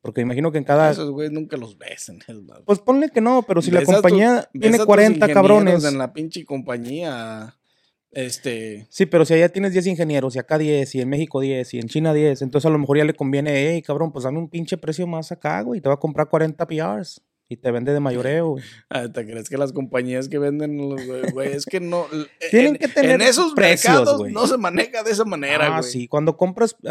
porque 0.00 0.22
imagino 0.22 0.50
que 0.50 0.56
en 0.56 0.64
cada. 0.64 0.90
Esos 0.90 1.10
güeyes 1.10 1.32
nunca 1.32 1.58
los 1.58 1.76
ves 1.76 2.08
en 2.08 2.20
el 2.28 2.46
Pues 2.64 2.78
ponle 2.78 3.10
que 3.10 3.20
no, 3.20 3.42
pero 3.42 3.60
si 3.60 3.72
la 3.72 3.84
compañía 3.84 4.48
ves 4.54 4.62
tiene 4.62 4.76
a 4.76 4.78
tus 4.78 4.86
40 4.86 5.16
ingenieros 5.16 5.34
cabrones. 5.34 5.84
En 5.84 5.98
la 5.98 6.14
pinche 6.14 6.46
compañía. 6.46 7.58
Este. 8.14 8.86
Sí, 8.90 9.06
pero 9.06 9.24
si 9.24 9.34
allá 9.34 9.48
tienes 9.48 9.72
10 9.72 9.86
ingenieros 9.88 10.36
y 10.36 10.38
acá 10.38 10.56
10 10.58 10.94
y 10.94 11.00
en 11.00 11.08
México 11.08 11.40
10 11.40 11.74
y 11.74 11.78
en 11.78 11.88
China 11.88 12.12
10, 12.14 12.42
entonces 12.42 12.66
a 12.66 12.70
lo 12.70 12.78
mejor 12.78 12.98
ya 12.98 13.04
le 13.04 13.14
conviene, 13.14 13.52
hey, 13.72 13.82
cabrón, 13.82 14.12
pues 14.12 14.24
dame 14.24 14.38
un 14.38 14.48
pinche 14.48 14.76
precio 14.76 15.06
más 15.06 15.32
acá, 15.32 15.60
güey, 15.62 15.80
te 15.80 15.88
va 15.88 15.96
a 15.96 16.00
comprar 16.00 16.28
40 16.28 16.66
PRs 16.66 17.20
y 17.48 17.56
te 17.56 17.70
vende 17.70 17.92
de 17.92 18.00
mayoreo, 18.00 18.56
ah, 18.90 19.06
¿Te 19.12 19.26
crees 19.26 19.48
que 19.48 19.58
las 19.58 19.72
compañías 19.72 20.28
que 20.28 20.38
venden 20.38 20.76
los 20.88 21.00
güey, 21.32 21.52
es 21.52 21.66
que 21.66 21.80
no. 21.80 22.06
Tienen 22.50 22.72
en, 22.72 22.76
que 22.78 22.88
tener 22.88 23.10
en 23.12 23.22
esos 23.22 23.52
precios, 23.52 23.94
mercados 23.94 24.18
güey. 24.18 24.32
no 24.32 24.46
se 24.46 24.56
maneja 24.56 25.02
de 25.02 25.10
esa 25.10 25.24
manera, 25.24 25.66
Ah, 25.76 25.80
güey. 25.80 25.90
sí, 25.90 26.08
cuando 26.08 26.36
compras, 26.36 26.76
eh, 26.84 26.90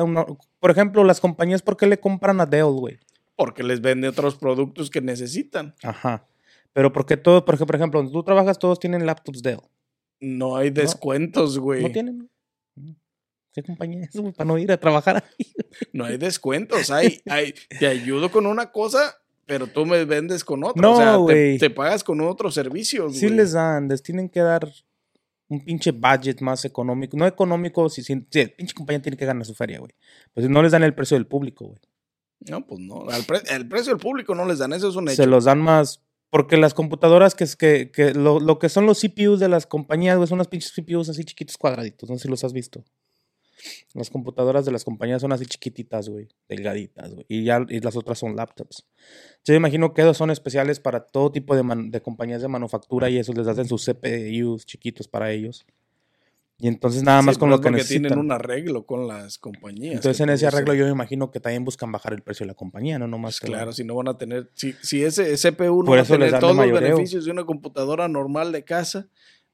por 0.60 0.72
ejemplo, 0.72 1.04
las 1.04 1.20
compañías, 1.20 1.62
¿por 1.62 1.78
qué 1.78 1.88
le 1.88 2.00
compran 2.00 2.40
a 2.42 2.46
Dell, 2.46 2.66
güey? 2.66 3.00
Porque 3.36 3.64
les 3.64 3.82
vende 3.82 4.08
otros 4.08 4.36
productos 4.36 4.90
que 4.92 5.02
necesitan. 5.02 5.74
Ajá. 5.82 6.28
Pero 6.72 6.92
porque 6.94 7.18
todos, 7.18 7.44
por 7.44 7.56
ejemplo, 7.56 7.68
por 7.68 7.76
ejemplo, 7.76 8.00
donde 8.02 8.14
tú 8.14 8.24
trabajas, 8.24 8.60
todos 8.60 8.80
tienen 8.80 9.06
laptops 9.06 9.42
Dell. 9.42 9.60
No 10.26 10.56
hay 10.56 10.70
descuentos, 10.70 11.60
güey. 11.60 11.84
¿No 11.84 11.92
tienen? 11.92 12.30
¿Qué 13.54 13.62
compañía 13.62 14.06
es, 14.06 14.16
güey? 14.16 14.34
Para 14.34 14.48
no 14.48 14.58
ir 14.58 14.72
a 14.72 14.78
trabajar 14.80 15.18
ahí. 15.18 15.46
No 15.92 16.06
hay 16.06 16.18
descuentos. 16.18 16.90
Hay, 16.90 17.22
hay, 17.30 17.54
te 17.80 17.88
ayudo 17.88 18.32
con 18.32 18.46
una 18.48 18.72
cosa, 18.72 19.18
pero 19.46 19.68
tú 19.68 19.86
me 19.86 20.06
vendes 20.06 20.44
con 20.44 20.64
otra. 20.64 20.82
No, 20.82 20.94
o 20.94 20.98
sea, 20.98 21.12
te, 21.12 21.18
güey. 21.18 21.58
te 21.60 21.70
pagas 21.70 22.04
con 22.04 22.22
otros 22.22 22.54
servicios. 22.56 23.18
Sí 23.18 23.30
les 23.30 23.52
dan, 23.52 23.90
les 23.90 24.02
tienen 24.02 24.30
que 24.30 24.40
dar 24.40 24.68
un 25.50 25.64
pinche 25.64 25.92
budget 25.92 26.42
más 26.42 26.66
económico. 26.66 27.16
No 27.18 27.28
económico, 27.28 27.90
si, 27.90 28.02
si, 28.02 28.26
si 28.32 28.40
el 28.40 28.52
pinche 28.54 28.74
compañía 28.74 29.02
tiene 29.02 29.18
que 29.18 29.26
ganar 29.26 29.46
su 29.46 29.54
feria, 29.54 29.80
güey. 29.80 29.92
Pues 30.34 30.50
no 30.50 30.64
les 30.64 30.72
dan 30.72 30.84
el 30.84 30.96
precio 30.96 31.16
del 31.16 31.28
público, 31.28 31.66
güey. 31.66 31.80
No, 32.50 32.66
pues 32.66 32.80
no. 32.82 33.08
Al 33.10 33.24
pre- 33.24 33.44
el 33.52 33.68
precio 33.68 33.94
del 33.94 34.02
público 34.02 34.34
no 34.36 34.46
les 34.46 34.58
dan. 34.60 34.74
Eso 34.74 34.90
es 34.90 34.96
un 34.96 35.08
hecho. 35.08 35.18
Se 35.18 35.28
los 35.28 35.46
dan 35.46 35.62
más. 35.62 36.02
Porque 36.34 36.58
las 36.58 36.74
computadoras 36.74 37.36
que, 37.36 37.46
que, 37.60 37.92
que 37.92 38.16
lo, 38.16 38.40
lo 38.40 38.58
que 38.58 38.68
son 38.68 38.88
los 38.88 39.00
CPUs 39.00 39.40
de 39.40 39.48
las 39.48 39.68
compañías, 39.68 40.18
güey, 40.18 40.28
son 40.28 40.38
unos 40.38 40.48
pinches 40.48 40.74
CPUs 40.74 41.08
así 41.10 41.24
chiquitos 41.24 41.60
cuadraditos. 41.60 42.10
No 42.10 42.18
sé 42.18 42.24
si 42.24 42.28
los 42.28 42.44
has 42.44 42.54
visto. 42.54 42.84
Las 43.94 44.10
computadoras 44.10 44.66
de 44.66 44.72
las 44.72 44.84
compañías 44.84 45.22
son 45.22 45.32
así 45.32 45.46
chiquititas, 45.46 46.10
güey. 46.10 46.28
Delgaditas, 46.50 47.14
güey. 47.14 47.28
Y 47.30 47.44
ya 47.44 47.64
y 47.70 47.82
las 47.82 47.96
otras 47.96 48.18
son 48.18 48.36
laptops. 48.36 48.84
Yo 49.46 49.54
imagino 49.54 49.94
que 49.94 50.02
esos 50.02 50.18
son 50.18 50.32
especiales 50.32 50.80
para 50.80 51.06
todo 51.06 51.32
tipo 51.32 51.56
de, 51.56 51.62
de 51.90 52.02
compañías 52.02 52.42
de 52.42 52.48
manufactura 52.48 53.12
y 53.12 53.20
eso 53.20 53.32
les 53.34 53.46
hacen 53.46 53.68
sus 53.68 53.86
CPUs 53.86 54.66
chiquitos 54.66 55.08
para 55.08 55.32
ellos. 55.32 55.68
Y 56.64 56.68
entonces 56.70 57.04
nada 57.04 57.20
Sí, 57.20 57.26
más 57.26 57.38
con 57.38 57.50
lo 57.50 57.58
que 57.60 57.64
porque 57.64 57.78
necesitan. 57.80 58.04
tienen 58.04 58.20
un 58.20 58.32
arreglo 58.32 58.86
con 58.86 59.06
las 59.06 59.38
compañías. 59.38 59.96
Entonces 59.96 60.22
en 60.22 60.30
ese 60.30 60.48
arreglo 60.48 60.74
yo 60.74 60.86
me 60.86 60.92
imagino 60.92 61.30
que 61.30 61.42
también 61.42 61.66
buscan 61.66 61.92
bajar 61.92 62.14
el 62.14 62.22
precio 62.22 62.46
de 62.46 62.48
la 62.48 62.54
compañía, 62.54 62.98
no 62.98 63.06
nomás 63.06 63.42
que 63.42 63.48
la- 63.50 63.58
Claro, 63.58 63.74
si 63.74 63.84
no 63.84 63.96
van 63.96 64.08
a 64.08 64.18
tener, 64.18 64.50
si, 64.54 64.74
si 64.82 65.04
ese 65.04 65.36
CPU 65.36 65.80
no 65.82 65.86
Por 65.88 65.98
va 65.98 66.02
a 66.04 66.06
tener 66.06 66.40
todos 66.40 66.56
los 66.56 66.72
beneficios 66.72 67.26
de 67.26 67.32
una 67.32 67.44
computadora 67.46 68.08
normal 68.08 68.54
de 68.54 68.64
casa, 68.64 69.08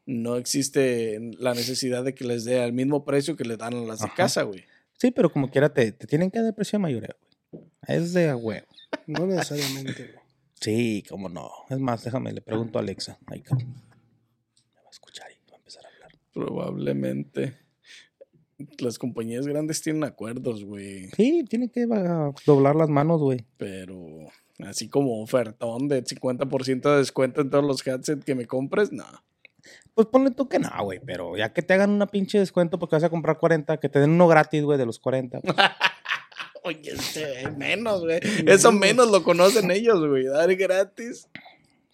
no 0.06 0.36
existe 0.36 1.20
la 1.40 1.56
necesidad 1.56 2.04
de 2.04 2.14
que 2.14 2.26
les 2.26 2.46
dé 2.46 2.62
al 2.62 2.74
mismo 2.74 3.04
precio 3.06 3.36
que 3.36 3.44
le 3.44 3.58
dan 3.58 3.74
a 3.74 3.82
las 3.82 4.02
de 4.02 4.10
casa, 4.16 4.44
güey. 4.44 4.64
Sí, 5.00 5.10
pero 5.10 5.32
como 5.32 5.50
quiera 5.50 5.74
te, 5.74 5.92
te 5.92 6.06
tienen 6.06 6.30
que 6.30 6.40
dar 6.44 6.54
precio 6.54 6.78
de 6.78 6.82
mayoreo, 6.84 7.16
güey. 7.52 7.64
Es 7.88 8.14
de 8.14 8.30
a 8.30 8.36
huevo. 8.36 8.68
No 9.08 9.26
necesariamente, 9.26 10.04
güey. 10.14 10.20
Sí, 10.62 11.04
cómo 11.10 11.28
no. 11.28 11.50
Es 11.72 11.80
más, 11.80 12.04
déjame, 12.04 12.34
le 12.34 12.42
pregunto 12.42 12.78
a 12.78 12.82
Alexa. 12.84 13.18
Ay, 13.26 13.42
cabrón. 13.42 13.68
Me 13.70 14.82
va 14.84 14.88
a 14.88 14.92
escuchar 14.92 15.28
y 15.32 15.50
va 15.50 15.56
a 15.56 15.58
empezar 15.58 15.86
a 15.86 15.90
hablar. 15.90 16.12
Probablemente. 16.34 17.56
Las 18.80 19.00
compañías 19.00 19.48
grandes 19.48 19.82
tienen 19.82 20.04
acuerdos, 20.04 20.66
güey, 20.66 21.10
Sí, 21.16 21.46
tiene 21.50 21.70
que 21.70 21.88
doblar 22.46 22.76
las 22.76 22.90
manos, 22.90 23.22
güey. 23.22 23.46
pero 23.58 23.96
así 24.60 24.90
como 24.90 25.22
ofertón 25.22 25.88
de 25.88 26.04
50% 26.04 26.92
de 26.92 26.98
descuento 26.98 27.40
en 27.40 27.50
todos 27.50 27.64
los 27.64 27.86
headsets 27.88 28.26
que 28.26 28.36
me 28.36 28.46
compres, 28.46 28.92
no. 28.92 29.06
Pues 29.94 30.08
ponle 30.08 30.32
tú 30.32 30.50
que 30.50 30.60
no, 30.60 30.70
güey, 30.84 31.00
pero 31.06 31.38
ya 31.38 31.54
que 31.54 31.62
te 31.62 31.74
hagan 31.74 31.92
una 31.92 32.08
pinche 32.08 32.40
descuento 32.40 32.80
porque 32.80 32.96
vas 32.98 33.04
a 33.04 33.10
comprar 33.10 33.38
40, 33.38 33.78
que 33.78 33.88
te 33.88 34.00
den 34.00 34.12
uno 34.12 34.28
gratis, 34.28 34.64
güey, 34.64 34.78
de 34.78 34.86
los 34.86 35.00
40. 35.00 35.40
pues, 35.42 35.56
Oye, 36.64 36.92
este, 36.92 37.50
menos, 37.52 38.02
güey. 38.02 38.20
Eso 38.46 38.74
menos 38.74 39.10
lo 39.10 39.24
conocen 39.24 39.72
ellos, 39.72 40.06
güey. 40.06 40.26
Dar 40.26 40.54
gratis. 40.56 41.30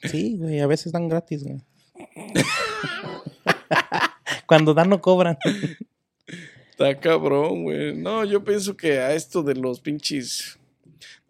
sí, 0.02 0.38
güey, 0.38 0.60
a 0.60 0.68
veces 0.68 0.92
dan 0.92 1.08
gratis, 1.10 1.44
güey. 1.44 1.62
Cuando 4.46 4.74
dan 4.74 4.90
no 4.90 5.02
cobran. 5.02 5.38
Está 6.72 7.00
cabrón, 7.00 7.64
güey. 7.64 7.96
No, 7.96 8.26
yo 8.26 8.44
pienso 8.44 8.76
que 8.76 9.00
a 9.00 9.14
esto 9.14 9.44
de 9.44 9.56
los 9.56 9.80
pinches. 9.80 10.60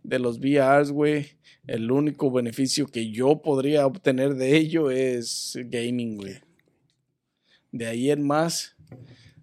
De 0.04 0.20
los 0.20 0.40
VRs, 0.40 0.92
güey. 0.92 1.28
El 1.68 1.92
único 1.92 2.32
beneficio 2.32 2.88
que 2.88 3.12
yo 3.12 3.42
podría 3.42 3.88
obtener 3.88 4.36
de 4.36 4.56
ello 4.56 4.92
es 4.92 5.58
gaming, 5.66 6.18
güey. 6.18 6.36
De 7.72 7.88
ahí 7.88 8.12
en 8.12 8.26
más, 8.26 8.76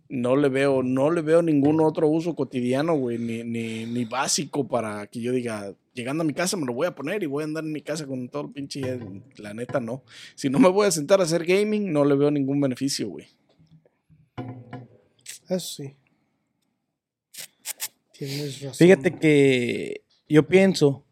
no 0.09 0.37
le 0.37 0.49
veo, 0.49 0.83
no 0.83 1.11
le 1.11 1.21
veo 1.21 1.43
ningún 1.43 1.81
otro 1.81 2.09
uso 2.09 2.35
cotidiano, 2.35 2.95
güey, 2.95 3.19
ni, 3.19 3.43
ni, 3.43 3.87
ni 3.87 4.05
básico 4.05 4.69
para 4.69 5.07
que 5.07 5.21
yo 5.21 5.33
diga, 5.33 5.75
llegando 5.95 6.23
a 6.23 6.27
mi 6.27 6.33
casa 6.33 6.57
me 6.57 6.67
lo 6.67 6.73
voy 6.73 6.87
a 6.87 6.95
poner 6.95 7.23
y 7.23 7.27
voy 7.27 7.43
a 7.43 7.47
andar 7.47 7.65
en 7.65 7.73
mi 7.73 7.83
casa 7.83 8.07
con 8.07 8.29
todo 8.29 8.43
el 8.43 8.53
pinche. 8.53 8.99
La 9.37 9.55
neta, 9.55 9.81
no. 9.81 10.05
Si 10.35 10.49
no 10.51 10.59
me 10.59 10.69
voy 10.69 10.87
a 10.87 10.91
sentar 10.91 11.21
a 11.21 11.25
hacer 11.25 11.45
gaming, 11.45 11.93
no 11.93 12.05
le 12.05 12.15
veo 12.15 12.31
ningún 12.31 12.61
beneficio, 12.61 13.09
güey. 13.09 13.27
Eso 15.55 15.83
sí. 15.83 15.97
Tienes 18.13 18.61
razón. 18.61 18.75
Fíjate 18.75 19.19
que 19.19 20.05
yo 20.29 20.47
pienso, 20.47 21.05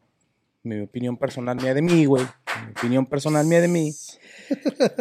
mi 0.62 0.80
opinión 0.80 1.16
personal 1.16 1.56
mía 1.56 1.74
de 1.74 1.82
mí, 1.82 2.04
güey, 2.04 2.24
mi 2.66 2.72
opinión 2.72 3.06
personal 3.06 3.46
mía 3.46 3.60
de 3.60 3.68
mí, 3.68 3.92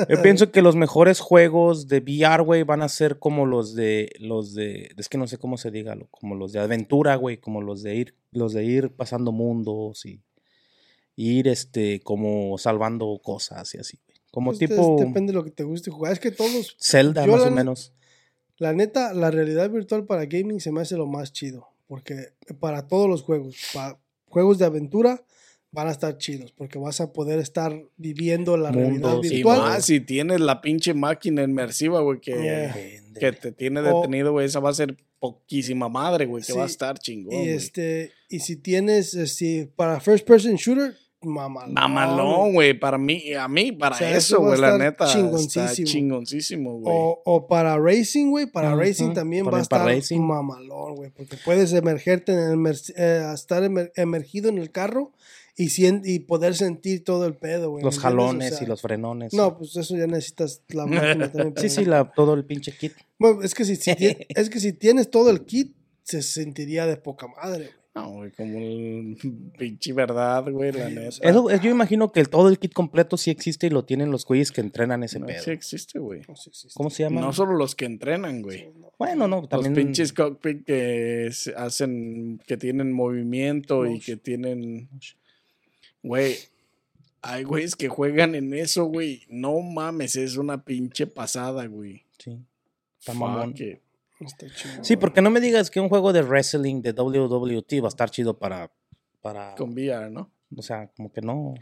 yo 0.09 0.21
pienso 0.23 0.51
que 0.51 0.61
los 0.61 0.75
mejores 0.75 1.19
juegos 1.19 1.87
de 1.87 1.99
VR, 1.99 2.43
güey, 2.43 2.63
van 2.63 2.81
a 2.81 2.89
ser 2.89 3.19
como 3.19 3.45
los 3.45 3.75
de, 3.75 4.09
los 4.19 4.53
de, 4.53 4.93
es 4.97 5.09
que 5.09 5.17
no 5.17 5.27
sé 5.27 5.37
cómo 5.37 5.57
se 5.57 5.71
diga, 5.71 5.97
como 6.11 6.35
los 6.35 6.51
de 6.51 6.59
aventura, 6.59 7.15
güey, 7.15 7.37
como 7.37 7.61
los 7.61 7.83
de 7.83 7.95
ir, 7.95 8.15
los 8.31 8.53
de 8.53 8.63
ir 8.63 8.91
pasando 8.95 9.31
mundos 9.31 10.05
y 10.05 10.21
ir, 11.15 11.47
este, 11.47 11.99
como 11.99 12.57
salvando 12.57 13.19
cosas 13.23 13.75
y 13.75 13.77
así, 13.77 13.99
güey. 14.05 14.19
Como 14.31 14.51
Pues, 14.51 14.59
tipo 14.59 14.97
Depende 14.99 15.31
de 15.31 15.37
lo 15.37 15.43
que 15.43 15.51
te 15.51 15.63
guste 15.63 15.91
jugar. 15.91 16.13
Es 16.13 16.19
que 16.19 16.31
todos, 16.31 16.77
Zelda, 16.79 17.25
yo 17.25 17.31
más 17.31 17.41
la 17.41 17.47
o 17.47 17.51
menos. 17.51 17.93
La 18.59 18.73
neta, 18.73 19.13
la 19.13 19.31
realidad 19.31 19.69
virtual 19.69 20.05
para 20.05 20.25
gaming 20.25 20.59
se 20.59 20.71
me 20.71 20.81
hace 20.81 20.95
lo 20.95 21.07
más 21.07 21.31
chido. 21.33 21.67
Porque 21.87 22.33
para 22.59 22.87
todos 22.87 23.09
los 23.09 23.23
juegos, 23.23 23.55
para 23.73 23.97
juegos 24.27 24.59
de 24.59 24.65
aventura, 24.65 25.23
van 25.71 25.87
a 25.87 25.91
estar 25.91 26.17
chidos. 26.17 26.51
Porque 26.51 26.77
vas 26.77 27.01
a 27.01 27.11
poder 27.13 27.39
estar 27.39 27.75
viviendo 27.97 28.57
la 28.57 28.71
realidad 28.71 29.13
Mundos 29.13 29.25
y 29.31 29.35
virtual. 29.37 29.59
más 29.59 29.85
si 29.85 29.99
tienes 30.01 30.39
la 30.39 30.61
pinche 30.61 30.93
máquina 30.93 31.41
inmersiva, 31.43 32.01
güey, 32.01 32.19
que, 32.19 32.31
Yeah. 32.31 32.75
que 33.19 33.31
te 33.31 33.51
tiene 33.51 33.81
detenido, 33.81 34.31
güey. 34.33 34.45
Esa 34.45 34.59
va 34.59 34.69
a 34.69 34.73
ser 34.73 34.95
poquísima 35.19 35.89
madre, 35.89 36.25
güey, 36.27 36.43
que 36.43 36.51
Sí, 36.53 36.57
va 36.57 36.63
a 36.63 36.67
estar 36.67 36.97
chingón. 36.99 37.33
Y 37.33 37.49
este, 37.49 38.11
y 38.29 38.39
si 38.39 38.55
tienes, 38.55 39.13
eh, 39.15 39.25
si 39.27 39.69
para 39.75 39.99
first 39.99 40.25
person 40.27 40.55
shooter, 40.55 40.95
mamalón. 41.21 41.73
Mamalón, 41.73 42.53
güey, 42.53 42.73
para 42.79 42.97
mí, 42.97 43.33
a 43.33 43.47
mí, 43.47 43.71
para 43.71 43.95
O 43.95 43.97
sea, 43.99 44.15
eso, 44.15 44.39
güey, 44.39 44.59
la 44.59 44.77
neta, 44.77 45.05
está 45.05 45.17
chingoncísimo. 45.19 45.87
chingoncísimo, 45.87 46.79
güey. 46.79 46.95
O, 46.95 47.21
o 47.25 47.47
para 47.47 47.77
racing, 47.77 48.29
güey, 48.29 48.45
para 48.45 48.75
racing 48.75 49.13
también 49.13 49.43
va 49.45 49.49
a 49.49 49.51
para 49.51 49.61
estar 49.63 49.85
racing. 49.85 50.19
mamalón, 50.21 50.95
güey, 50.95 51.09
porque 51.11 51.37
puedes 51.43 51.73
emergerte 51.73 52.31
en 52.31 52.39
el 52.65 52.75
eh, 52.95 53.31
estar 53.33 53.63
emer- 53.63 53.91
emergido 53.95 54.49
en 54.49 54.57
el 54.57 54.71
carro 54.71 55.11
y, 55.57 55.69
sien- 55.69 56.01
y 56.05 56.19
poder 56.19 56.55
sentir 56.55 57.03
todo 57.03 57.25
el 57.25 57.35
pedo, 57.35 57.71
güey. 57.71 57.83
Los 57.83 57.99
jalones 57.99 58.55
sea, 58.55 58.63
y 58.63 58.67
los 58.67 58.81
frenones. 58.81 59.33
No, 59.33 59.57
pues 59.57 59.75
eso 59.75 59.97
ya 59.97 60.07
necesitas 60.07 60.61
la 60.69 60.85
máquina 60.85 61.29
también. 61.33 61.53
Sí, 61.57 61.69
sí, 61.69 61.85
la, 61.85 62.09
todo 62.11 62.33
el 62.33 62.45
pinche 62.45 62.71
kit. 62.71 62.93
Bueno, 63.17 63.43
es 63.43 63.53
que 63.53 63.65
si, 63.65 63.75
si 63.75 63.91
es 64.29 64.49
que 64.49 64.59
si 64.61 64.71
tienes 64.71 65.09
todo 65.11 65.29
el 65.31 65.43
kit, 65.43 65.75
se 66.03 66.21
sentiría 66.21 66.85
de 66.85 66.95
poca 66.97 67.27
madre, 67.27 67.65
güey. 67.65 67.78
No, 68.01 68.11
güey, 68.11 68.31
como 68.31 68.57
el 68.57 69.17
pinche 69.57 69.93
verdad, 69.93 70.49
güey, 70.51 70.71
la 70.71 70.89
neta. 70.89 71.09
Eso, 71.21 71.49
es- 71.49 71.61
yo 71.61 71.69
imagino 71.69 72.11
que 72.11 72.19
el, 72.19 72.29
todo 72.29 72.49
el 72.49 72.59
kit 72.59 72.73
completo 72.73 73.17
sí 73.17 73.31
existe 73.31 73.67
y 73.67 73.69
lo 73.69 73.85
tienen 73.85 74.11
los 74.11 74.25
güeyes 74.25 74.51
que 74.51 74.61
entrenan 74.61 75.03
ese 75.03 75.19
No, 75.19 75.25
pedo. 75.27 75.43
sí 75.43 75.51
existe, 75.51 75.99
güey. 75.99 76.21
No 76.27 76.33
existe. 76.33 76.69
¿Cómo 76.73 76.89
se 76.89 77.03
llama? 77.03 77.21
No 77.21 77.33
solo 77.33 77.53
los 77.55 77.75
que 77.75 77.85
entrenan, 77.85 78.41
güey. 78.41 78.69
Bueno, 78.97 79.27
no, 79.27 79.47
también. 79.47 79.73
Los 79.75 79.83
pinches 79.83 80.13
cockpit 80.13 80.65
que 80.65 81.29
hacen, 81.55 82.41
que 82.45 82.57
tienen 82.57 82.91
movimiento 82.91 83.85
y 83.85 83.99
que 83.99 84.17
tienen, 84.17 84.89
güey, 86.03 86.35
hay 87.21 87.43
güeyes 87.43 87.75
que 87.75 87.89
juegan 87.89 88.35
en 88.35 88.53
eso, 88.53 88.85
güey. 88.85 89.23
No 89.29 89.59
mames, 89.61 90.15
es 90.15 90.37
una 90.37 90.63
pinche 90.63 91.05
pasada, 91.07 91.65
güey. 91.65 92.03
Sí. 92.17 92.37
Está 92.99 93.13
Fuck 93.13 93.21
mamón. 93.21 93.53
it. 93.57 93.79
Está 94.19 94.47
chido. 94.53 94.83
Sí, 94.83 94.97
porque 94.97 95.21
no 95.21 95.29
me 95.29 95.39
digas 95.39 95.69
que 95.71 95.79
un 95.79 95.89
juego 95.89 96.11
de 96.13 96.21
wrestling 96.23 96.81
de 96.81 96.91
WWT 96.93 97.81
va 97.81 97.85
a 97.85 97.89
estar 97.89 98.09
chido 98.11 98.37
para. 98.37 98.71
para 99.21 99.55
Con 99.55 99.71
VR, 99.71 100.09
¿no? 100.09 100.29
o 100.55 100.61
sea, 100.61 100.89
como 100.97 101.11
que 101.11 101.21
no. 101.21 101.53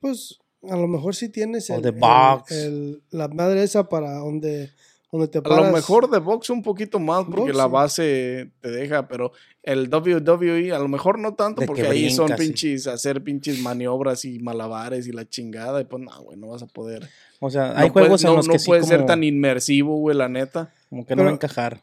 Pues 0.00 0.38
a 0.68 0.76
lo 0.76 0.88
mejor 0.88 1.14
sí 1.14 1.28
tienes 1.28 1.70
O 1.70 1.76
el, 1.76 1.82
de 1.82 1.88
el- 1.90 1.94
box. 1.96 2.50
el- 2.52 3.02
la 3.10 3.28
madre 3.28 3.62
esa 3.62 3.88
para 3.88 4.14
donde, 4.18 4.70
donde 5.10 5.28
te 5.28 5.38
A 5.38 5.42
paras. 5.42 5.66
lo 5.66 5.72
mejor 5.72 6.10
de 6.10 6.18
box 6.18 6.50
un 6.50 6.62
poquito 6.62 6.98
más 6.98 7.24
porque 7.24 7.52
Box, 7.52 7.56
la 7.56 7.66
base 7.68 8.50
te 8.60 8.70
deja, 8.70 9.06
pero 9.08 9.32
el 9.62 9.88
WWE 9.88 10.72
a 10.72 10.78
lo 10.80 10.88
mejor 10.88 11.18
no 11.18 11.34
tanto 11.34 11.60
De 11.60 11.66
porque 11.66 11.82
que 11.82 11.88
ahí 11.88 12.10
son 12.10 12.28
sí. 12.28 12.34
pinches, 12.36 12.86
hacer 12.88 13.22
pinches 13.22 13.60
maniobras 13.60 14.24
y 14.24 14.38
malabares 14.40 15.06
y 15.06 15.12
la 15.12 15.28
chingada 15.28 15.80
y 15.80 15.84
pues 15.84 16.02
no, 16.02 16.22
güey, 16.22 16.36
no 16.38 16.48
vas 16.48 16.62
a 16.62 16.66
poder. 16.66 17.08
O 17.40 17.48
sea, 17.50 17.72
No 17.72 17.78
hay 17.78 17.90
puede- 17.90 18.06
juegos 18.06 18.24
en 18.24 18.30
no, 18.30 18.36
los 18.36 18.46
no 18.48 18.52
que 18.54 18.58
sí 18.58 18.66
puede 18.66 18.82
ser 18.84 18.98
como, 18.98 19.06
tan 19.06 19.22
inmersivo, 19.24 19.96
güey, 19.98 20.16
la 20.16 20.28
neta. 20.28 20.72
como 20.90 21.06
que 21.06 21.14
no 21.16 21.22
va 21.24 21.30
a 21.30 21.32
encajar. 21.32 21.82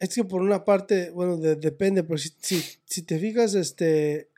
Es 0.00 0.14
que 0.14 0.24
por 0.24 0.42
una 0.42 0.64
parte, 0.64 1.10
bueno, 1.10 1.36
de- 1.36 1.56
depende, 1.56 2.02
pero 2.02 2.18
si, 2.18 2.30
si, 2.40 2.62
si 2.84 3.02
te 3.02 3.18
fijas, 3.18 3.54
este, 3.54 4.28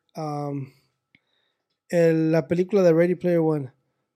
el- 1.89 2.33
la 2.33 2.47
película 2.49 2.83
de 2.83 2.93
Ready 2.93 3.15
Player 3.15 3.39
One, 3.39 3.73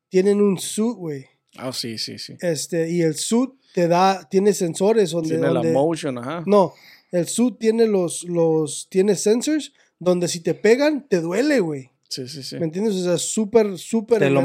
tienen 0.09 0.41
un 0.41 0.59
suit, 0.59 0.97
güey. 0.97 1.27
Ah, 1.57 1.73
sí, 1.73 1.99
sí, 1.99 2.19
sí. 2.19 2.35
Este, 2.41 2.91
y 2.91 3.03
el 3.03 3.15
suit 3.15 3.51
te 3.75 3.89
da, 3.89 4.29
tiene 4.29 4.53
sensores 4.53 5.11
donde, 5.11 5.31
Tiene 5.31 5.47
la 5.49 5.55
donde- 5.55 5.73
motion, 5.73 6.19
ajá. 6.19 6.43
no, 6.47 6.75
el 7.13 7.27
suit 7.27 7.59
tiene 7.59 7.87
los, 7.87 8.25
los, 8.25 8.89
tiene 8.91 9.15
sensors 9.17 9.73
donde 9.99 10.29
si 10.29 10.41
te 10.41 10.55
pegan, 10.55 11.07
te 11.09 11.21
duele, 11.21 11.61
güey. 11.61 11.91
Sí, 12.09 12.27
sí, 12.29 12.43
sí. 12.43 12.57
¿Me 12.57 12.65
entiendes? 12.65 12.95
O 12.97 13.05
sea, 13.05 13.19
súper, 13.19 13.79
súper 13.79 14.19
Te 14.19 14.31
lo 14.31 14.41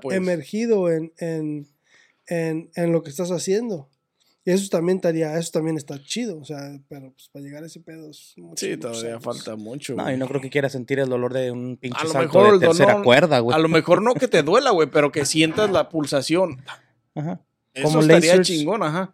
pues. 0.00 0.16
emergido 0.16 0.90
en, 0.90 1.12
en, 1.18 1.68
en, 2.26 2.70
en 2.74 2.92
lo 2.92 3.02
que 3.04 3.10
estás 3.10 3.30
haciendo. 3.30 3.88
Y 4.48 4.52
eso 4.52 4.68
también 4.70 4.96
estaría, 4.96 5.38
eso 5.38 5.50
también 5.52 5.76
está 5.76 6.02
chido, 6.02 6.38
o 6.38 6.44
sea, 6.44 6.80
pero 6.88 7.12
pues 7.12 7.28
para 7.30 7.44
llegar 7.44 7.62
a 7.62 7.66
ese 7.66 7.80
pedo 7.80 8.08
es 8.08 8.32
mucho- 8.38 8.64
Sí, 8.64 8.76
todavía 8.78 9.20
falta 9.20 9.56
mucho. 9.56 9.94
No, 9.94 10.04
güey. 10.04 10.14
y 10.14 10.18
no 10.18 10.26
creo 10.26 10.40
que 10.40 10.48
quiera 10.48 10.70
sentir 10.70 10.98
el 11.00 11.08
dolor 11.10 11.34
de 11.34 11.50
un 11.50 11.76
pinche 11.76 11.98
A 12.00 12.04
lo 12.04 12.10
salto 12.10 12.38
mejor 12.38 12.46
de 12.50 12.54
el 12.54 12.60
tercera 12.60 12.92
dolor- 12.94 13.04
cuerda, 13.04 13.38
güey. 13.40 13.54
A 13.54 13.58
lo 13.58 13.68
mejor 13.68 14.00
no 14.00 14.14
que 14.14 14.26
te 14.26 14.42
duela, 14.42 14.70
güey, 14.70 14.88
pero 14.90 15.12
que 15.12 15.26
sientas 15.26 15.70
la 15.70 15.90
pulsación. 15.90 16.62
Ajá. 17.14 17.42
Eso 17.74 17.88
Como 17.88 18.00
estaría 18.00 18.30
lasers. 18.36 18.48
chingón, 18.48 18.82
ajá. 18.82 19.12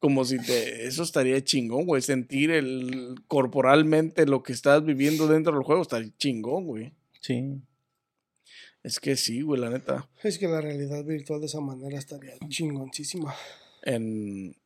Como 0.00 0.24
si 0.26 0.38
te. 0.38 0.86
Eso 0.86 1.02
estaría 1.02 1.42
chingón, 1.42 1.86
güey. 1.86 2.02
Sentir 2.02 2.50
el 2.50 3.14
corporalmente 3.26 4.26
lo 4.26 4.42
que 4.42 4.52
estás 4.52 4.84
viviendo 4.84 5.26
dentro 5.28 5.52
del 5.54 5.62
juego 5.64 5.80
estaría 5.82 6.10
chingón, 6.18 6.66
güey. 6.66 6.92
Sí. 7.20 7.60
Es 8.82 9.00
que 9.00 9.16
sí, 9.16 9.40
güey, 9.40 9.60
la 9.60 9.70
neta. 9.70 10.08
Es 10.22 10.38
que 10.38 10.46
la 10.46 10.60
realidad 10.60 11.04
virtual 11.04 11.40
de 11.40 11.46
esa 11.46 11.60
manera 11.60 11.98
estaría 11.98 12.34
chingoncísima. 12.48 13.34
En 13.82 14.56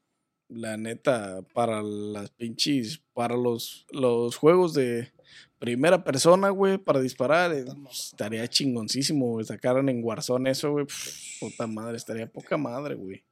la 0.48 0.76
neta, 0.76 1.42
para 1.54 1.82
las 1.82 2.30
pinches. 2.30 3.00
Para 3.14 3.36
los, 3.36 3.86
los 3.90 4.36
juegos 4.36 4.74
de 4.74 5.12
primera 5.58 6.02
persona, 6.04 6.48
güey, 6.50 6.78
para 6.78 7.00
disparar, 7.00 7.52
eh, 7.54 7.64
estaría 7.90 8.46
chingoncísimo, 8.48 9.30
güey. 9.32 9.44
Sacaran 9.46 9.88
en 9.88 10.02
Warzone 10.02 10.50
eso, 10.50 10.72
güey. 10.72 10.86
pf, 10.86 11.38
Puta 11.40 11.66
madre, 11.66 11.96
estaría 11.96 12.26
poca 12.30 12.56
madre, 12.56 12.94
güey. 12.94 13.22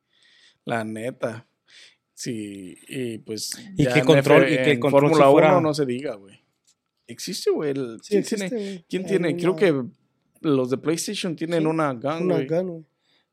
La 0.64 0.84
neta. 0.84 1.46
Sí, 2.14 2.76
y 2.86 3.18
pues. 3.18 3.52
Y 3.76 3.84
ya 3.84 3.94
que 3.94 4.00
en 4.00 4.04
control- 4.04 4.42
F- 4.44 4.52
y 4.54 4.56
que 4.64 4.72
en 4.72 4.80
control 4.80 5.02
Fórmula 5.10 5.30
fuera- 5.30 5.52
1 5.52 5.60
no 5.62 5.74
se 5.74 5.86
diga, 5.86 6.14
güey. 6.16 6.38
Existe, 7.06 7.50
güey. 7.50 7.70
el- 7.70 7.98
Sí, 8.02 8.08
¿Quién 8.10 8.20
existe, 8.20 8.48
tiene? 8.50 8.84
¿Quién 8.88 9.06
tiene? 9.06 9.36
Creo 9.36 9.52
una- 9.52 9.58
que 9.60 9.84
los 10.42 10.70
de 10.70 10.76
PlayStation 10.78 11.34
tienen 11.34 11.60
Sí, 11.62 11.66
una 11.66 11.92
gun, 11.94 12.22
Una 12.24 12.34
güey. 12.36 12.46
gun, 12.46 12.66
güey. 12.68 12.84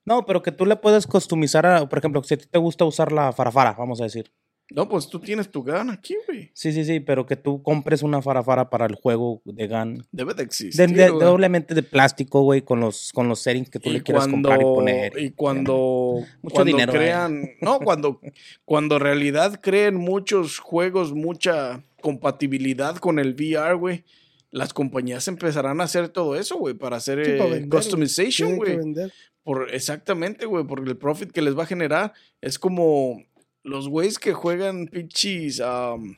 No, 0.07 0.25
pero 0.25 0.41
que 0.41 0.53
tú 0.53 0.65
le 0.65 0.77
puedes 0.77 1.05
customizar, 1.05 1.65
a, 1.65 1.87
por 1.89 1.99
ejemplo, 1.99 2.23
si 2.23 2.33
a 2.33 2.37
ti 2.37 2.45
te 2.49 2.57
gusta 2.57 2.85
usar 2.85 3.11
la 3.11 3.33
farafara, 3.33 3.73
vamos 3.77 3.99
a 3.99 4.05
decir. 4.05 4.31
No, 4.69 4.89
pues 4.89 5.07
tú 5.09 5.19
tienes 5.19 5.49
tu 5.49 5.63
gun 5.63 5.89
aquí, 5.89 6.15
güey. 6.27 6.49
Sí, 6.53 6.73
sí, 6.73 6.83
sí, 6.83 6.99
pero 6.99 7.25
que 7.25 7.35
tú 7.37 7.61
compres 7.63 8.03
una 8.03 8.21
farafara 8.21 8.69
para 8.69 8.85
el 8.85 8.95
juego 8.95 9.41
de 9.45 9.67
GAN. 9.67 10.05
Debe 10.11 10.33
de 10.33 10.43
existir. 10.43 10.87
De, 10.87 10.93
de- 10.93 11.09
güey. 11.09 11.25
doblemente 11.25 11.73
de 11.73 11.83
plástico, 11.83 12.41
güey, 12.41 12.61
con 12.61 12.79
los, 12.81 13.11
con 13.13 13.27
los 13.29 13.39
settings 13.39 13.69
que 13.69 13.79
tú 13.79 13.89
y 13.89 13.93
le 13.93 14.01
quieras 14.03 14.27
cuando, 14.27 14.49
comprar 14.49 14.61
y 14.61 14.63
poner. 14.65 15.19
y 15.19 15.31
cuando, 15.31 16.19
Mucho 16.41 16.53
cuando 16.55 16.63
dinero, 16.65 16.91
eh. 16.93 16.95
crean, 16.97 17.49
no, 17.61 17.79
cuando, 17.79 18.19
cuando 18.65 18.95
en 18.95 19.01
realidad 19.01 19.59
creen 19.61 19.95
muchos 19.95 20.59
juegos, 20.59 21.13
mucha 21.13 21.81
compatibilidad 22.01 22.97
con 22.97 23.19
el 23.19 23.33
VR, 23.35 23.73
güey, 23.75 24.03
las 24.51 24.73
compañías 24.73 25.27
empezarán 25.29 25.79
a 25.79 25.85
hacer 25.85 26.09
todo 26.09 26.35
eso, 26.35 26.57
güey, 26.57 26.73
para 26.73 26.97
hacer 26.97 27.23
Sí, 27.25 27.31
eh, 27.31 27.37
para 27.37 27.49
vender, 27.51 27.69
güey. 27.69 27.81
customization, 27.81 28.55
güey. 28.57 28.77
Por, 29.47 29.73
exactamente, 29.73 30.45
güey, 30.45 30.65
porque 30.67 30.89
el 30.89 30.97
profit 30.97 31.31
que 31.31 31.41
les 31.41 31.57
va 31.57 31.63
a 31.63 31.67
generar 31.67 32.11
es 32.41 32.59
como 32.59 33.23
los 33.63 33.87
güeyes 33.87 34.19
que 34.19 34.33
juegan 34.33 34.87
pinches 34.87 35.61
um, 35.61 36.17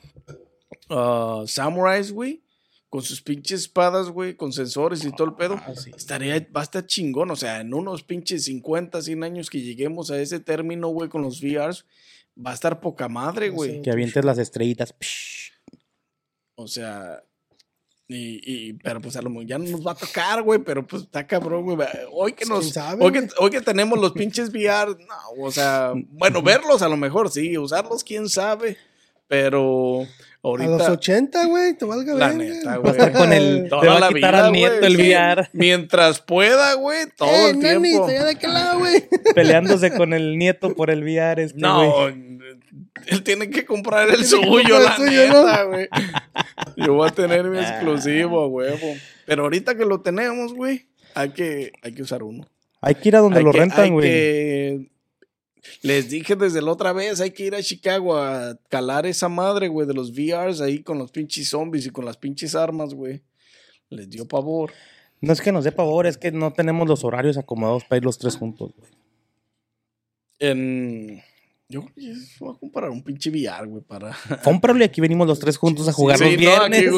ah, 0.88 1.44
samurais, 1.46 2.10
güey, 2.10 2.42
con 2.88 3.02
sus 3.02 3.22
pinches 3.22 3.60
espadas, 3.60 4.10
güey, 4.10 4.34
con 4.34 4.52
sensores 4.52 5.04
y 5.04 5.12
todo 5.12 5.28
el 5.28 5.34
pedo. 5.34 5.60
Ah, 5.64 5.76
sí. 5.76 5.92
Estaría, 5.96 6.44
va 6.54 6.62
a 6.62 6.64
estar 6.64 6.84
chingón, 6.84 7.30
o 7.30 7.36
sea, 7.36 7.60
en 7.60 7.72
unos 7.72 8.02
pinches 8.02 8.46
50, 8.46 9.00
100 9.00 9.22
años 9.22 9.48
que 9.48 9.60
lleguemos 9.60 10.10
a 10.10 10.20
ese 10.20 10.40
término, 10.40 10.88
güey, 10.88 11.08
con 11.08 11.22
los 11.22 11.40
VRs, 11.40 11.86
va 12.36 12.50
a 12.50 12.54
estar 12.54 12.80
poca 12.80 13.08
madre, 13.08 13.50
güey. 13.50 13.80
Que 13.80 13.92
avientes 13.92 14.24
las 14.24 14.38
estrellitas. 14.38 14.92
O 16.56 16.66
sea, 16.66 17.22
y, 18.12 18.40
y- 18.44 18.72
pero 18.74 19.00
pues 19.00 19.14
a 19.16 19.22
lo 19.22 19.30
mejor 19.30 19.46
ya 19.46 19.58
no 19.58 19.64
nos 19.70 19.86
va 19.86 19.92
a 19.92 19.94
tocar, 19.94 20.42
güey, 20.42 20.58
pero 20.58 20.86
pues 20.86 21.02
está 21.02 21.26
cabrón, 21.26 21.64
güey. 21.64 21.88
Hoy 22.12 22.32
que 22.32 22.44
nos, 22.44 22.60
¿quién 22.60 22.72
sabe, 22.74 23.04
hoy 23.04 23.12
que, 23.12 23.28
hoy 23.38 23.50
que 23.50 23.60
tenemos 23.60 23.98
los 23.98 24.12
pinches 24.12 24.50
VR, 24.52 24.96
no, 25.08 25.44
o 25.44 25.50
sea, 25.50 25.92
bueno, 25.94 26.42
verlos 26.42 26.82
a 26.82 26.88
lo 26.88 26.96
mejor 26.96 27.30
sí, 27.30 27.56
usarlos 27.56 28.02
quién 28.02 28.28
sabe, 28.28 28.76
pero 29.30 30.00
A 30.02 30.06
los 30.08 30.10
ahorita 30.42 30.92
80, 30.92 31.44
güey, 31.46 31.74
te 31.74 31.84
valga 31.84 32.14
La 32.14 32.32
neta, 32.32 32.76
güey. 32.78 33.12
con 33.12 33.32
el. 33.32 33.68
Toda 33.68 33.80
te 33.82 33.86
va 33.88 34.00
la 34.00 34.06
a 34.06 34.12
quitar 34.12 34.32
vida, 34.34 34.46
al 34.46 34.52
nieto 34.52 34.76
güey, 34.80 34.86
el 34.92 34.96
sí. 34.96 35.02
VR. 35.08 35.48
mientras 35.52 36.20
pueda, 36.20 36.74
güey, 36.74 37.06
todo 37.16 37.28
Eh, 37.30 37.50
el 37.50 37.60
nani, 37.60 37.88
tiempo. 37.90 38.06
de 38.08 38.18
aquel 38.30 38.52
lado, 38.52 38.80
güey. 38.80 39.04
Peleándose 39.36 39.92
con 39.92 40.12
el 40.14 40.36
nieto 40.36 40.74
por 40.74 40.90
el 40.90 41.04
VR. 41.04 41.42
Este, 41.44 41.60
güey. 41.60 41.62
No, 41.62 42.08
él 42.08 43.22
tiene 43.22 43.48
que 43.50 43.64
comprar 43.64 44.10
el 44.10 44.24
suyo, 44.24 44.80
la 44.80 44.96
suyo, 44.96 45.26
neta, 45.28 45.62
güey. 45.64 45.88
Yo 46.76 46.94
voy 46.94 47.08
a 47.08 47.12
tener 47.12 47.44
mi 47.44 47.58
exclusivo, 47.58 48.40
a 48.40 48.48
huevo. 48.48 48.94
Pero 49.26 49.44
ahorita 49.44 49.76
que 49.76 49.84
lo 49.84 50.00
tenemos, 50.00 50.54
güey, 50.54 50.86
hay 51.14 51.30
que, 51.30 51.70
hay 51.82 51.92
que 51.94 52.02
usar 52.02 52.24
uno. 52.24 52.48
Hay 52.80 52.96
que 52.96 53.08
ir 53.10 53.16
a 53.16 53.20
donde 53.20 53.38
Hay 53.38 53.44
lo 53.44 53.52
que- 53.52 53.58
rentan, 53.60 53.84
hay 53.84 53.90
güey. 53.90 54.90
Les 55.82 56.10
dije 56.10 56.36
desde 56.36 56.62
la 56.62 56.72
otra 56.72 56.92
vez, 56.92 57.20
hay 57.20 57.32
que 57.32 57.44
ir 57.44 57.54
a 57.54 57.62
Chicago 57.62 58.16
a 58.16 58.56
calar 58.68 59.06
esa 59.06 59.28
madre, 59.28 59.68
güey, 59.68 59.86
de 59.86 59.94
los 59.94 60.12
VRs 60.12 60.60
ahí 60.60 60.82
con 60.82 60.98
los 60.98 61.10
pinches 61.10 61.48
zombies 61.50 61.86
y 61.86 61.90
con 61.90 62.04
las 62.04 62.16
pinches 62.16 62.54
armas, 62.54 62.94
güey. 62.94 63.22
Les 63.88 64.08
dio 64.08 64.26
pavor. 64.26 64.72
No 65.20 65.32
es 65.32 65.40
que 65.40 65.52
nos 65.52 65.64
dé 65.64 65.72
pavor, 65.72 66.06
es 66.06 66.16
que 66.16 66.32
no 66.32 66.52
tenemos 66.52 66.88
los 66.88 67.04
horarios 67.04 67.36
acomodados 67.36 67.84
para 67.84 67.98
ir 67.98 68.04
los 68.04 68.18
tres 68.18 68.36
juntos, 68.36 68.72
güey. 68.76 68.90
En... 70.38 71.22
Yo 71.68 71.84
voy 72.40 72.56
a 72.56 72.58
comprar 72.58 72.90
un 72.90 73.04
pinche 73.04 73.30
VR, 73.30 73.66
güey, 73.66 73.82
para... 73.84 74.16
Cómpralo 74.44 74.80
y 74.80 74.82
aquí 74.82 75.00
venimos 75.00 75.26
los 75.28 75.38
tres 75.38 75.56
juntos 75.56 75.86
a 75.88 75.92
jugar 75.92 76.18
Sí, 76.18 76.24
los 76.24 76.36
viernes. 76.36 76.80
aquí. 76.80 76.88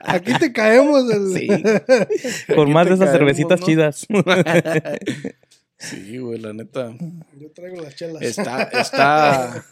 Aquí 0.00 0.32
te 0.38 0.52
caemos. 0.52 1.04
El... 1.10 1.34
Sí. 1.34 1.48
Con 2.54 2.72
más 2.72 2.84
te 2.86 2.90
de 2.90 2.94
esas 2.96 3.10
caemos, 3.10 3.12
cervecitas 3.12 3.60
¿no? 3.60 3.66
chidas. 3.66 4.06
Sí, 5.78 6.18
güey, 6.18 6.38
la 6.40 6.52
neta. 6.52 6.94
Yo 7.38 7.50
traigo 7.52 7.80
las 7.80 7.94
chelas. 7.94 8.22
Está, 8.22 8.62
está, 8.72 9.64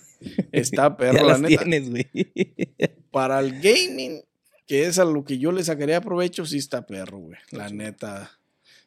está 0.53 0.83
ya 0.89 0.97
perro, 0.97 1.15
la 1.27 1.33
las 1.33 1.41
neta. 1.41 1.63
tienes, 1.65 1.91
güey. 1.91 2.07
Para 3.11 3.41
el 3.41 3.61
gaming, 3.61 4.23
que 4.67 4.87
es 4.87 4.99
a 4.99 5.05
lo 5.05 5.25
que 5.25 5.39
yo 5.39 5.53
le 5.53 5.65
sacaría 5.65 6.01
provecho, 6.01 6.47
sí 6.47 6.59
está 6.59 6.87
perro, 6.87 7.19
güey. 7.19 7.39
La 7.51 7.69
neta. 7.69 8.31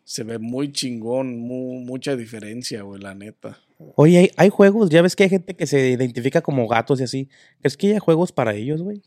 Se 0.03 0.24
ve 0.24 0.39
muy 0.39 0.72
chingón, 0.72 1.38
mu- 1.38 1.82
mucha 1.82 2.15
diferencia, 2.15 2.82
güey, 2.82 2.99
la 3.01 3.13
neta. 3.13 3.59
Oye, 3.95 4.17
hay, 4.17 4.32
hay 4.38 4.49
juegos, 4.49 4.89
ya 4.89 5.01
ves 5.03 5.15
que 5.15 5.24
hay 5.24 5.30
gente 5.30 5.55
que 5.55 5.67
se 5.67 5.89
identifica 5.89 6.41
como 6.41 6.67
gatos 6.67 6.99
y 6.99 7.03
así. 7.03 7.30
¿Crees 7.61 7.78
que 7.78 7.88
haya 7.89 7.99
juegos 7.99 8.32
para 8.32 8.55
ellos, 8.55 8.82
güey? 8.82 9.03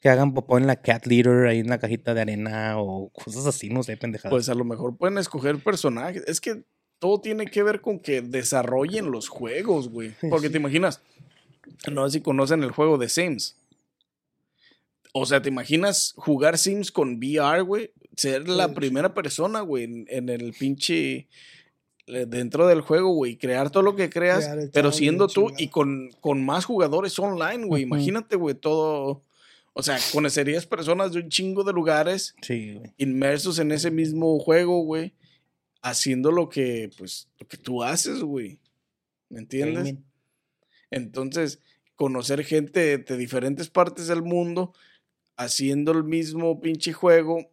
Que 0.00 0.08
hagan 0.08 0.34
popó 0.34 0.58
en 0.58 0.66
la 0.66 0.76
cat 0.82 1.06
litter, 1.06 1.46
ahí 1.46 1.60
en 1.60 1.68
la 1.68 1.78
cajita 1.78 2.12
de 2.12 2.20
arena 2.22 2.78
o 2.80 3.08
cosas 3.10 3.46
así, 3.46 3.70
no 3.70 3.82
sé, 3.84 3.96
pendejadas. 3.96 4.32
Pues 4.32 4.48
a 4.48 4.54
lo 4.54 4.64
mejor 4.64 4.96
pueden 4.98 5.16
escoger 5.16 5.62
personajes. 5.62 6.24
Es 6.26 6.40
que 6.40 6.64
todo 7.04 7.20
tiene 7.20 7.44
que 7.44 7.62
ver 7.62 7.82
con 7.82 7.98
que 7.98 8.22
desarrollen 8.22 9.10
los 9.10 9.28
juegos, 9.28 9.90
güey. 9.90 10.14
Porque 10.30 10.48
te 10.48 10.56
imaginas, 10.56 11.02
no 11.92 12.08
sé 12.08 12.16
si 12.18 12.22
conocen 12.22 12.62
el 12.62 12.70
juego 12.70 12.96
de 12.96 13.10
Sims. 13.10 13.56
O 15.12 15.26
sea, 15.26 15.42
¿te 15.42 15.50
imaginas 15.50 16.14
jugar 16.16 16.56
Sims 16.56 16.90
con 16.90 17.16
VR, 17.18 17.60
güey? 17.60 17.90
Ser 18.16 18.48
la 18.48 18.68
Sí, 18.68 18.74
primera 18.74 19.12
persona, 19.12 19.60
güey, 19.60 19.84
en, 19.84 20.06
en 20.08 20.28
el 20.30 20.54
pinche... 20.54 21.28
eh, 22.06 22.24
Dentro 22.26 22.66
del 22.66 22.80
juego, 22.80 23.10
güey, 23.12 23.36
crear 23.36 23.68
todo 23.70 23.82
lo 23.82 23.96
que 23.96 24.08
creas, 24.08 24.48
pero 24.72 24.90
siendo 24.90 25.28
tú 25.28 25.52
y 25.58 25.68
con, 25.68 26.08
con 26.22 26.42
más 26.42 26.64
jugadores 26.64 27.18
online, 27.18 27.66
güey. 27.66 27.82
Imagínate, 27.82 28.36
güey, 28.36 28.54
todo. 28.54 29.22
O 29.74 29.82
sea, 29.82 29.98
conocerías 30.10 30.64
personas 30.64 31.12
de 31.12 31.20
un 31.20 31.28
chingo 31.28 31.64
de 31.64 31.74
lugares 31.74 32.34
sí, 32.40 32.74
güey. 32.76 32.92
inmersos 32.96 33.58
en 33.58 33.72
ese 33.72 33.90
mismo 33.90 34.38
juego, 34.38 34.82
güey, 34.84 35.12
haciendo 35.84 36.32
lo 36.32 36.48
que, 36.48 36.90
pues, 36.96 37.28
lo 37.38 37.46
que 37.46 37.58
tú 37.58 37.82
haces, 37.82 38.20
güey. 38.22 38.58
¿Me 39.28 39.40
entiendes? 39.40 39.94
Entonces, 40.90 41.60
conocer 41.94 42.42
gente 42.42 42.96
de 42.98 43.16
diferentes 43.16 43.68
partes 43.68 44.06
del 44.06 44.22
mundo 44.22 44.72
haciendo 45.36 45.92
el 45.92 46.02
mismo 46.02 46.60
pinche 46.60 46.94
juego, 46.94 47.50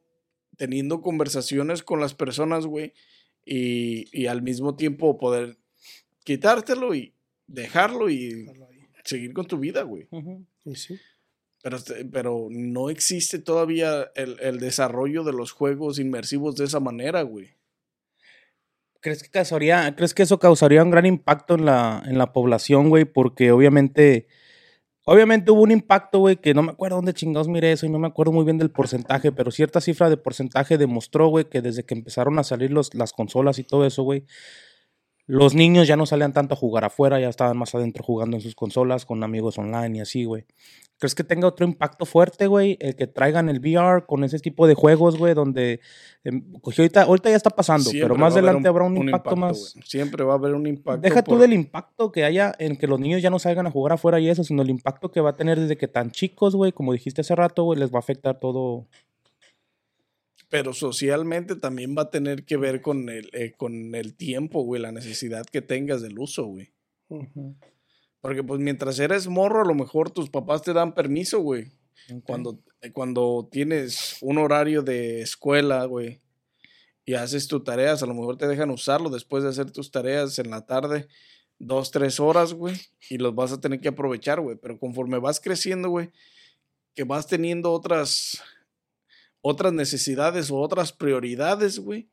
teniendo 0.56 1.02
conversaciones 1.02 1.84
con 1.84 2.00
las 2.00 2.14
personas, 2.14 2.66
güey, 2.66 2.94
y, 3.46 4.06
y 4.18 4.28
al 4.28 4.42
mismo 4.42 4.76
tiempo 4.76 5.18
poder 5.18 5.58
quitártelo 6.24 6.96
y 6.96 7.14
dejarlo 7.48 8.10
y 8.10 8.50
seguir 9.04 9.34
con 9.34 9.46
tu 9.46 9.60
vida, 9.60 9.82
güey. 9.82 10.08
Pero, 11.64 11.78
este, 11.78 12.06
pero 12.06 12.48
no 12.50 12.90
existe 12.90 13.40
todavía 13.40 14.10
el, 14.16 14.40
el, 14.40 14.60
desarrollo 14.60 15.24
de 15.24 15.34
los 15.34 15.52
juegos 15.52 16.00
inmersivos 16.00 16.56
de 16.56 16.66
esa 16.66 16.80
manera, 16.80 17.24
güey. 17.24 17.50
¿Crees 19.02 19.24
que, 19.24 19.30
causaría, 19.30 19.96
¿Crees 19.96 20.14
que 20.14 20.22
eso 20.22 20.38
causaría 20.38 20.84
un 20.84 20.92
gran 20.92 21.08
impacto 21.08 21.56
en 21.56 21.66
la, 21.66 22.04
en 22.06 22.20
la 22.20 22.34
población, 22.34 22.90
güey? 22.90 23.06
Porque 23.06 23.52
obviamente, 23.52 24.28
obviamente 25.06 25.52
hubo 25.52 25.64
un 25.64 25.72
impacto, 25.72 26.20
güey, 26.20 26.36
que 26.38 26.54
no 26.54 26.62
me 26.62 26.72
acuerdo 26.74 26.98
dónde 26.98 27.16
chingados 27.16 27.48
miré 27.48 27.72
eso 27.72 27.88
y 27.88 27.90
no 27.90 27.98
me 27.98 28.08
acuerdo 28.08 28.32
muy 28.32 28.46
bien 28.46 28.60
del 28.60 28.70
porcentaje, 28.70 29.32
pero 29.32 29.50
cierta 29.50 29.82
cifra 29.82 30.10
de 30.12 30.18
porcentaje 30.18 30.78
demostró, 30.78 31.30
güey, 31.30 31.46
que 31.46 31.62
desde 31.62 31.84
que 31.84 31.96
empezaron 31.96 32.38
a 32.38 32.44
salir 32.44 32.70
los, 32.72 32.94
las 32.94 33.12
consolas 33.12 33.58
y 33.58 33.64
todo 33.64 33.88
eso, 33.88 34.04
güey, 34.04 34.24
los 35.32 35.56
niños 35.56 35.88
ya 35.88 35.96
no 35.96 36.06
salían 36.06 36.34
tanto 36.34 36.56
a 36.56 36.58
jugar 36.58 36.84
afuera, 36.84 37.18
ya 37.18 37.30
estaban 37.30 37.58
más 37.58 37.74
adentro 37.74 38.04
jugando 38.04 38.36
en 38.36 38.42
sus 38.42 38.54
consolas 38.54 39.06
con 39.06 39.24
amigos 39.24 39.58
online 39.58 40.00
y 40.00 40.02
así, 40.02 40.26
güey. 40.26 40.44
¿Crees 40.98 41.16
que 41.16 41.24
tenga 41.24 41.48
otro 41.48 41.66
impacto 41.66 42.06
fuerte, 42.06 42.48
güey? 42.48 42.78
El 42.82 42.98
que 42.98 43.08
traigan 43.08 43.48
el 43.48 43.60
VR 43.62 44.06
con 44.06 44.26
ese 44.26 44.40
tipo 44.40 44.68
de 44.68 44.74
juegos, 44.74 45.18
güey, 45.18 45.34
donde 45.34 45.80
em, 46.26 46.44
ahorita, 46.62 47.04
ahorita 47.04 47.30
ya 47.30 47.38
está 47.38 47.50
pasando, 47.50 47.90
pero 47.94 48.16
más 48.16 48.34
adelante 48.34 48.68
habrá 48.68 48.84
un, 48.84 48.98
impacto, 48.98 49.38
más. 49.38 49.74
Siempre 49.86 50.26
va 50.26 50.34
a 50.34 50.36
haber 50.36 50.54
un 50.54 50.68
impacto. 50.68 51.00
Deja 51.00 51.24
tú 51.24 51.38
del 51.38 51.54
impacto 51.54 52.12
que 52.12 52.26
haya 52.26 52.54
en 52.60 52.76
que 52.76 52.88
los 52.88 53.00
niños 53.00 53.22
ya 53.22 53.30
no 53.30 53.40
salgan 53.40 53.68
a 53.68 53.72
jugar 53.72 53.94
afuera 53.94 54.20
y 54.20 54.28
eso, 54.28 54.44
sino 54.44 54.62
el 54.64 54.70
impacto 54.70 55.12
que 55.12 55.22
va 55.22 55.30
a 55.30 55.36
tener 55.38 55.58
desde 55.58 55.78
que 55.78 55.88
tan 55.88 56.12
chicos, 56.12 56.58
güey, 56.58 56.74
como 56.74 56.92
dijiste 56.92 57.22
hace 57.22 57.36
rato, 57.36 57.64
güey, 57.64 57.80
les 57.80 57.90
va 57.90 57.96
a 57.96 58.00
afectar 58.00 58.38
todo 58.38 58.86
pero 60.52 60.74
socialmente 60.74 61.56
también 61.56 61.96
va 61.98 62.04
a 62.04 62.10
tener 62.10 62.44
que 62.44 62.58
ver 62.58 62.82
con 62.82 63.08
el, 63.08 63.30
eh, 63.32 63.54
con 63.56 63.96
el 63.96 64.14
tiempo, 64.16 64.64
güey, 64.64 64.82
la 64.82 64.92
necesidad 64.92 65.46
que 65.46 65.62
tengas 65.62 66.02
del 66.02 66.20
uso, 66.20 66.44
güey. 66.44 66.74
Porque 68.20 68.44
pues 68.44 68.60
mientras 68.60 69.00
eres 69.00 69.30
morro, 69.30 69.62
a 69.62 69.66
lo 69.66 69.74
mejor 69.74 70.12
tus 70.12 70.30
papás 70.30 70.62
te 70.62 70.74
dan 70.74 70.94
permiso, 70.94 71.40
güey. 71.40 71.72
Cuando, 72.26 72.60
eh, 72.82 72.92
cuando 72.92 73.48
tienes 73.50 74.18
un 74.20 74.40
horario 74.40 74.82
de 74.82 75.22
escuela, 75.22 75.86
güey, 75.86 76.20
y 77.06 77.14
haces 77.14 77.48
tus 77.48 77.64
tareas, 77.64 78.04
a 78.04 78.06
lo 78.06 78.14
mejor 78.14 78.38
te 78.38 78.50
dejan 78.50 78.72
usarlo 78.72 79.10
después 79.10 79.44
de 79.44 79.50
hacer 79.50 79.72
tus 79.72 79.90
tareas 79.90 80.38
en 80.38 80.50
la 80.50 80.66
tarde, 80.66 81.08
dos, 81.60 81.92
tres 81.92 82.20
horas, 82.20 82.54
güey, 82.54 82.76
y 83.10 83.20
los 83.20 83.34
vas 83.34 83.54
a 83.54 83.62
tener 83.62 83.80
que 83.80 83.88
aprovechar, 83.88 84.42
güey. 84.42 84.58
Pero 84.58 84.78
conforme 84.78 85.18
vas 85.18 85.40
creciendo, 85.40 85.90
güey, 85.90 86.12
que 86.94 87.06
vas 87.06 87.26
teniendo 87.28 87.72
otras 87.72 88.44
otras 89.42 89.74
necesidades 89.74 90.52
o 90.52 90.58
otras 90.58 90.92
prioridades, 90.94 91.80
güey, 91.80 92.10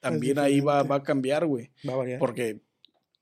también 0.00 0.38
ahí 0.38 0.60
va, 0.60 0.82
va, 0.82 0.96
a 0.96 1.02
cambiar, 1.02 1.46
güey. 1.46 1.70
Va 1.88 1.94
a 1.94 1.96
variar. 1.96 2.18
Porque 2.18 2.60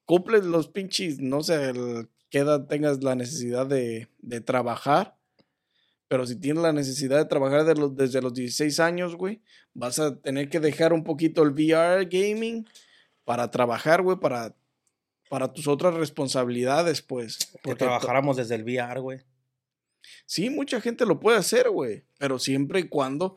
cumples 0.04 0.44
los 0.44 0.68
pinches, 0.68 1.20
no 1.20 1.42
sé, 1.42 1.70
el, 1.70 2.08
qué 2.30 2.38
edad 2.38 2.66
tengas 2.66 3.02
la 3.02 3.14
necesidad 3.14 3.66
de, 3.66 4.08
de, 4.18 4.40
trabajar. 4.40 5.16
Pero 6.08 6.26
si 6.26 6.36
tienes 6.36 6.62
la 6.62 6.72
necesidad 6.72 7.18
de 7.18 7.24
trabajar 7.24 7.64
de 7.64 7.74
los, 7.74 7.96
desde 7.96 8.20
los 8.20 8.34
16 8.34 8.80
años, 8.80 9.16
güey, 9.16 9.40
vas 9.72 9.98
a 9.98 10.16
tener 10.16 10.48
que 10.48 10.60
dejar 10.60 10.92
un 10.92 11.04
poquito 11.04 11.42
el 11.42 11.50
VR 11.50 12.04
gaming 12.04 12.68
para 13.24 13.50
trabajar, 13.50 14.02
güey, 14.02 14.18
para, 14.18 14.54
para 15.30 15.52
tus 15.52 15.66
otras 15.66 15.94
responsabilidades, 15.94 17.02
pues. 17.02 17.38
Que 17.62 17.74
trabajáramos 17.74 18.36
desde 18.36 18.56
el 18.56 18.64
VR, 18.64 19.00
güey. 19.00 19.20
Sí, 20.26 20.50
mucha 20.50 20.80
gente 20.80 21.06
lo 21.06 21.20
puede 21.20 21.38
hacer, 21.38 21.70
güey, 21.70 22.04
pero 22.18 22.38
siempre 22.38 22.80
y 22.80 22.88
cuando 22.88 23.36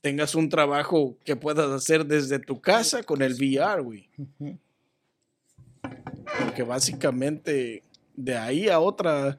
tengas 0.00 0.34
un 0.34 0.48
trabajo 0.48 1.18
que 1.24 1.36
puedas 1.36 1.70
hacer 1.70 2.06
desde 2.06 2.38
tu 2.38 2.60
casa 2.60 3.02
con 3.02 3.22
el 3.22 3.34
VR, 3.34 3.82
güey. 3.82 4.08
Porque 6.44 6.62
básicamente 6.62 7.82
de 8.14 8.36
ahí 8.36 8.68
a 8.68 8.80
otra, 8.80 9.36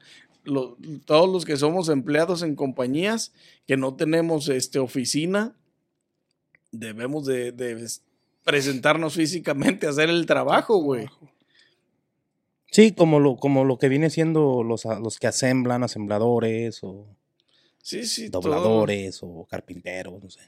todos 1.04 1.28
los 1.30 1.44
que 1.44 1.56
somos 1.56 1.88
empleados 1.88 2.42
en 2.42 2.56
compañías 2.56 3.32
que 3.66 3.76
no 3.76 3.94
tenemos 3.94 4.48
este, 4.48 4.78
oficina, 4.78 5.54
debemos 6.72 7.26
de, 7.26 7.52
de 7.52 7.86
presentarnos 8.44 9.14
físicamente 9.14 9.86
a 9.86 9.90
hacer 9.90 10.08
el 10.08 10.26
trabajo, 10.26 10.78
güey. 10.78 11.08
Sí, 12.70 12.92
como 12.92 13.18
lo, 13.18 13.36
como 13.36 13.64
lo 13.64 13.78
que 13.78 13.88
viene 13.88 14.10
siendo 14.10 14.62
los, 14.62 14.84
los 14.84 15.18
que 15.18 15.26
asemblan, 15.26 15.82
asembladores 15.82 16.82
o 16.82 17.06
sí, 17.82 18.04
sí, 18.04 18.28
dobladores 18.28 19.20
o 19.22 19.46
carpinteros, 19.50 20.22
no 20.22 20.30
sé. 20.30 20.40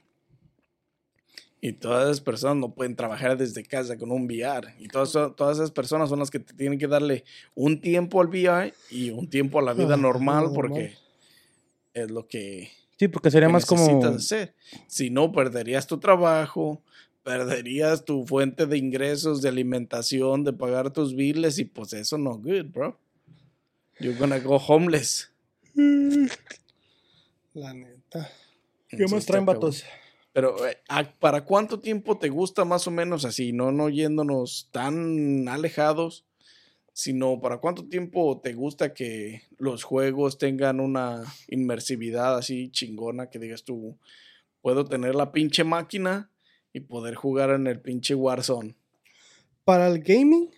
Y 1.64 1.74
todas 1.74 2.06
esas 2.06 2.20
personas 2.20 2.56
no 2.56 2.74
pueden 2.74 2.96
trabajar 2.96 3.36
desde 3.36 3.62
casa 3.62 3.96
con 3.96 4.10
un 4.10 4.24
VR. 4.24 4.74
Y 4.80 4.88
todas, 4.88 5.12
todas 5.36 5.58
esas 5.58 5.70
personas 5.70 6.08
son 6.08 6.18
las 6.18 6.28
que 6.28 6.40
tienen 6.40 6.76
que 6.76 6.88
darle 6.88 7.24
un 7.54 7.80
tiempo 7.80 8.20
al 8.20 8.26
VR 8.26 8.74
y 8.90 9.10
un 9.10 9.30
tiempo 9.30 9.60
a 9.60 9.62
la 9.62 9.72
vida 9.72 9.96
normal 9.96 10.50
porque 10.52 10.96
es 11.94 12.10
lo 12.10 12.26
que... 12.26 12.70
Sí, 12.98 13.06
porque 13.06 13.30
sería 13.30 13.48
más 13.48 13.64
como... 13.64 14.04
Hacer. 14.04 14.56
Si 14.88 15.10
no, 15.10 15.30
perderías 15.30 15.86
tu 15.86 16.00
trabajo, 16.00 16.82
perderías 17.22 18.04
tu 18.04 18.26
fuente 18.26 18.66
de 18.66 18.78
ingresos, 18.78 19.42
de 19.42 19.48
alimentación, 19.48 20.44
de 20.44 20.52
pagar 20.52 20.92
tus 20.92 21.14
biles 21.14 21.58
y 21.58 21.64
pues 21.64 21.92
eso 21.92 22.18
no 22.18 22.38
good, 22.38 22.66
bro. 22.72 22.98
You're 23.98 24.18
gonna 24.18 24.38
go 24.40 24.56
homeless. 24.56 25.30
La 27.54 27.74
neta. 27.74 28.30
¿Qué 28.88 29.06
más 29.06 29.26
traen 29.26 29.46
vatos? 29.46 29.84
Pero, 30.32 30.66
eh, 30.66 30.78
¿para 31.18 31.44
cuánto 31.44 31.78
tiempo 31.78 32.18
te 32.18 32.30
gusta 32.30 32.64
más 32.64 32.86
o 32.86 32.90
menos 32.90 33.24
así? 33.24 33.52
No, 33.52 33.70
no 33.70 33.90
yéndonos 33.90 34.68
tan 34.72 35.46
alejados, 35.48 36.24
sino 36.94 37.40
para 37.40 37.58
cuánto 37.58 37.86
tiempo 37.86 38.40
te 38.42 38.54
gusta 38.54 38.94
que 38.94 39.42
los 39.58 39.82
juegos 39.84 40.38
tengan 40.38 40.80
una 40.80 41.22
inmersividad 41.48 42.36
así 42.36 42.70
chingona 42.70 43.28
que 43.28 43.38
digas 43.38 43.64
tú, 43.64 43.98
puedo 44.62 44.86
tener 44.86 45.14
la 45.14 45.32
pinche 45.32 45.64
máquina 45.64 46.31
y 46.72 46.80
poder 46.80 47.14
jugar 47.14 47.50
en 47.50 47.66
el 47.66 47.80
pinche 47.80 48.14
Warzone. 48.14 48.74
¿Para 49.64 49.88
el 49.88 50.02
gaming? 50.02 50.50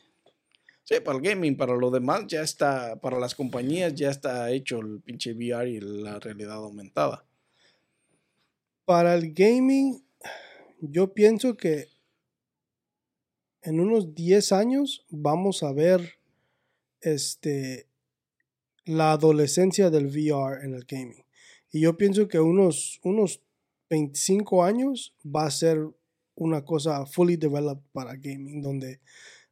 Sí, 0.84 0.96
para 1.04 1.18
el 1.18 1.24
gaming, 1.24 1.56
para 1.56 1.74
lo 1.74 1.90
demás 1.90 2.26
ya 2.26 2.42
está, 2.42 3.00
para 3.00 3.18
las 3.18 3.34
compañías 3.34 3.94
ya 3.94 4.10
está 4.10 4.50
hecho 4.50 4.80
el 4.80 5.00
pinche 5.00 5.32
VR 5.32 5.70
y 5.70 5.80
la 5.80 6.20
realidad 6.20 6.56
aumentada. 6.56 7.24
Para 8.84 9.14
el 9.14 9.32
gaming, 9.32 10.04
yo 10.80 11.14
pienso 11.14 11.56
que 11.56 11.88
en 13.62 13.80
unos 13.80 14.14
10 14.14 14.52
años 14.52 15.06
vamos 15.08 15.62
a 15.62 15.72
ver 15.72 16.18
este 17.00 17.88
la 18.84 19.12
adolescencia 19.12 19.88
del 19.90 20.06
VR 20.06 20.64
en 20.64 20.74
el 20.74 20.84
gaming. 20.84 21.24
Y 21.72 21.80
yo 21.80 21.96
pienso 21.96 22.28
que 22.28 22.38
unos, 22.38 23.00
unos 23.02 23.40
25 23.90 24.62
años 24.64 25.14
va 25.24 25.46
a 25.46 25.50
ser 25.50 25.88
una 26.34 26.64
cosa 26.64 27.06
fully 27.06 27.36
developed 27.36 27.84
para 27.92 28.16
gaming, 28.16 28.62
donde, 28.62 29.00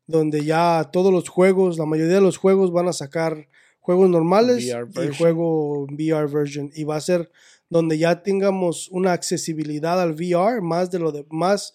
donde 0.07 0.45
ya 0.45 0.89
todos 0.93 1.13
los 1.13 1.29
juegos, 1.29 1.79
la 1.79 1.87
mayoría 1.87 2.15
de 2.15 2.21
los 2.21 2.37
juegos 2.37 2.73
van 2.73 2.89
a 2.89 2.93
sacar 2.93 3.49
juegos 3.81 4.09
normales 4.09 4.65
y 4.65 5.17
juego 5.17 5.85
VR 5.85 6.27
version. 6.29 6.71
Y 6.75 6.85
va 6.85 6.97
a 6.97 7.01
ser 7.01 7.31
donde 7.69 7.99
ya 7.99 8.23
tengamos 8.23 8.89
una 8.91 9.13
accesibilidad 9.13 10.01
al 10.01 10.13
VR 10.13 10.61
más 10.61 10.91
de 10.91 10.99
lo 10.99 11.13
de 11.13 11.27
más 11.31 11.75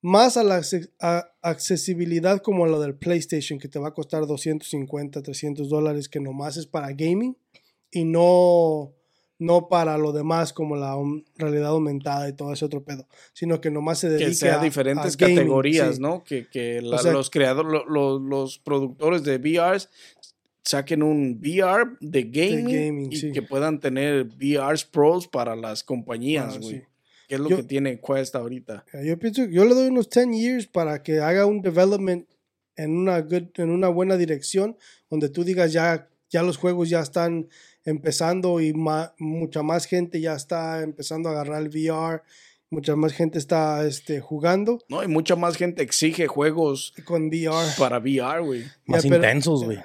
más 0.00 0.36
a 0.36 0.44
la 0.44 0.62
accesibilidad 1.40 2.42
como 2.42 2.66
lo 2.66 2.78
del 2.78 2.94
PlayStation 2.94 3.58
que 3.58 3.68
te 3.68 3.78
va 3.78 3.88
a 3.88 3.94
costar 3.94 4.26
250 4.26 5.22
300 5.22 5.68
dólares 5.68 6.08
que 6.08 6.20
nomás 6.20 6.56
es 6.58 6.66
para 6.66 6.92
gaming 6.92 7.36
y 7.90 8.04
no 8.04 8.92
no 9.38 9.68
para 9.68 9.98
lo 9.98 10.12
demás 10.12 10.52
como 10.52 10.76
la 10.76 10.96
realidad 11.36 11.70
aumentada 11.70 12.28
y 12.28 12.34
todo 12.34 12.52
ese 12.52 12.64
otro 12.64 12.84
pedo, 12.84 13.08
sino 13.32 13.60
que 13.60 13.70
nomás 13.70 13.98
se 13.98 14.08
dedica 14.08 14.28
que 14.28 14.34
sea 14.34 14.58
diferentes 14.58 15.16
categorías, 15.16 15.98
¿no? 15.98 16.22
Que, 16.24 16.46
que 16.48 16.80
los 16.80 17.30
creadores, 17.30 17.82
los 17.88 18.58
productores 18.58 19.24
de 19.24 19.38
VRs 19.38 19.88
saquen 20.64 21.02
un 21.02 21.40
VR 21.42 21.96
de 22.00 22.22
gaming, 22.24 23.12
y 23.12 23.32
que 23.32 23.42
puedan 23.42 23.80
tener 23.80 24.24
VRs 24.24 24.84
pros 24.84 25.28
para 25.28 25.54
las 25.54 25.82
compañías, 25.82 26.58
güey. 26.58 26.82
¿Qué 27.28 27.36
es 27.36 27.40
lo 27.40 27.48
que 27.48 27.62
tiene 27.62 28.00
Quest 28.00 28.34
ahorita? 28.34 28.84
Yo 29.04 29.18
pienso, 29.18 29.44
yo 29.46 29.64
le 29.64 29.74
doy 29.74 29.88
unos 29.88 30.10
10 30.10 30.28
years 30.32 30.66
para 30.66 31.02
que 31.02 31.20
haga 31.20 31.46
un 31.46 31.62
development 31.62 32.28
en 32.76 32.96
una 32.96 33.20
good, 33.20 33.48
en 33.56 33.70
una 33.70 33.88
buena 33.88 34.16
dirección, 34.16 34.76
donde 35.08 35.28
tú 35.30 35.44
digas 35.44 35.72
ya, 35.72 36.08
ya 36.28 36.42
los 36.42 36.56
juegos 36.56 36.88
ya 36.90 37.00
están 37.00 37.48
empezando 37.84 38.60
y 38.60 38.72
mucha 39.18 39.62
más 39.62 39.86
gente 39.86 40.20
ya 40.20 40.34
está 40.34 40.82
empezando 40.82 41.28
a 41.28 41.32
agarrar 41.32 41.62
el 41.62 41.68
VR, 41.68 42.22
Mucha 42.70 42.96
más 42.96 43.12
gente 43.12 43.38
está 43.38 43.86
este, 43.86 44.18
jugando 44.20 44.80
No, 44.88 45.04
y 45.04 45.06
mucha 45.06 45.36
más 45.36 45.56
gente 45.56 45.82
exige 45.84 46.26
juegos 46.26 46.92
con 47.04 47.28
VR. 47.28 47.68
para 47.78 47.98
VR, 47.98 48.40
güey. 48.42 48.64
Más 48.86 49.02
pero- 49.04 49.16
intensos, 49.16 49.64
güey. 49.64 49.78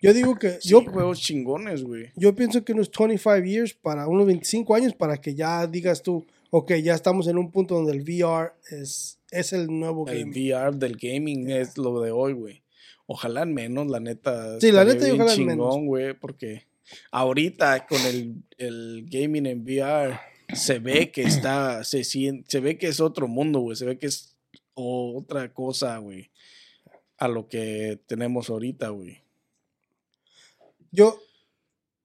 Yo 0.00 0.12
digo 0.12 0.36
que 0.36 0.52
Sí, 0.60 0.70
yo, 0.70 0.82
juegos 0.82 1.20
chingones, 1.20 1.84
güey. 1.84 2.10
yo 2.16 2.34
pienso 2.34 2.64
que 2.64 2.72
unos 2.72 2.90
25 2.90 3.44
years 3.44 3.74
para 3.74 4.08
unos 4.08 4.26
25 4.26 4.74
años 4.74 4.92
para 4.94 5.18
que 5.18 5.34
ya 5.36 5.66
digas 5.68 6.02
tú, 6.02 6.26
ok, 6.50 6.72
ya 6.82 6.94
estamos 6.94 7.28
en 7.28 7.38
un 7.38 7.52
punto 7.52 7.76
donde 7.76 7.92
el 7.92 8.00
VR 8.02 8.52
es, 8.72 9.20
es 9.30 9.52
el 9.52 9.66
nuevo 9.68 10.08
El 10.08 10.20
game. 10.24 10.30
VR 10.32 10.76
del 10.76 10.96
gaming 10.96 11.48
es 11.50 11.78
lo 11.78 12.00
de 12.00 12.10
hoy, 12.10 12.32
güey. 12.32 12.62
Ojalá 13.06 13.42
en 13.42 13.54
menos, 13.54 13.86
la 13.88 14.00
neta. 14.00 14.58
Sí, 14.60 14.72
la 14.72 14.84
neta, 14.84 15.06
y 15.06 15.12
ojalá 15.12 15.34
en 15.34 15.46
menos. 15.46 15.68
chingón, 15.74 15.86
güey, 15.86 16.14
porque 16.18 16.66
ahorita 17.10 17.86
con 17.86 18.00
el, 18.02 18.42
el 18.58 19.06
gaming 19.08 19.46
en 19.46 19.62
VR 19.62 20.18
se 20.54 20.78
ve 20.78 21.10
que 21.10 21.22
está, 21.22 21.84
se 21.84 22.04
se 22.04 22.60
ve 22.60 22.78
que 22.78 22.88
es 22.88 23.00
otro 23.00 23.28
mundo, 23.28 23.60
güey. 23.60 23.76
Se 23.76 23.84
ve 23.84 23.98
que 23.98 24.06
es 24.06 24.34
otra 24.74 25.52
cosa, 25.52 25.98
güey. 25.98 26.30
A 27.18 27.28
lo 27.28 27.48
que 27.48 28.00
tenemos 28.06 28.50
ahorita, 28.50 28.88
güey. 28.90 29.22
Yo, 30.90 31.20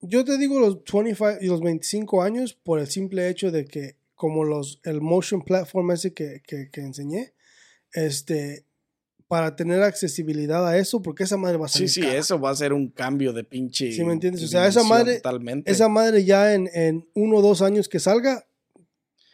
yo 0.00 0.24
te 0.24 0.38
digo 0.38 0.58
los 0.60 0.82
25 0.84 1.38
y 1.40 1.46
los 1.46 1.60
25 1.60 2.22
años 2.22 2.54
por 2.54 2.78
el 2.78 2.86
simple 2.86 3.28
hecho 3.28 3.50
de 3.50 3.66
que 3.66 3.96
como 4.14 4.44
los 4.44 4.80
el 4.84 5.00
motion 5.00 5.42
platform 5.42 5.92
ese 5.92 6.14
que, 6.14 6.42
que, 6.46 6.70
que 6.70 6.80
enseñé, 6.80 7.32
este, 7.92 8.64
para 9.28 9.54
tener 9.56 9.82
accesibilidad 9.82 10.66
a 10.66 10.78
eso, 10.78 11.02
porque 11.02 11.24
esa 11.24 11.36
madre 11.36 11.58
va 11.58 11.66
a 11.66 11.68
Sí, 11.68 11.74
salir 11.80 11.90
sí, 11.90 12.00
cara. 12.00 12.16
eso 12.16 12.40
va 12.40 12.50
a 12.50 12.56
ser 12.56 12.72
un 12.72 12.88
cambio 12.88 13.32
de 13.32 13.44
pinche. 13.44 13.92
Sí, 13.92 14.02
¿me 14.02 14.14
entiendes? 14.14 14.42
O 14.42 14.48
sea, 14.48 14.66
esa 14.66 14.82
madre- 14.82 15.16
Totalmente. 15.16 15.70
Esa 15.70 15.88
madre 15.88 16.24
ya 16.24 16.54
en, 16.54 16.68
en 16.72 17.06
uno 17.14 17.36
o 17.36 17.42
dos 17.42 17.60
años 17.62 17.88
que 17.90 18.00
salga, 18.00 18.46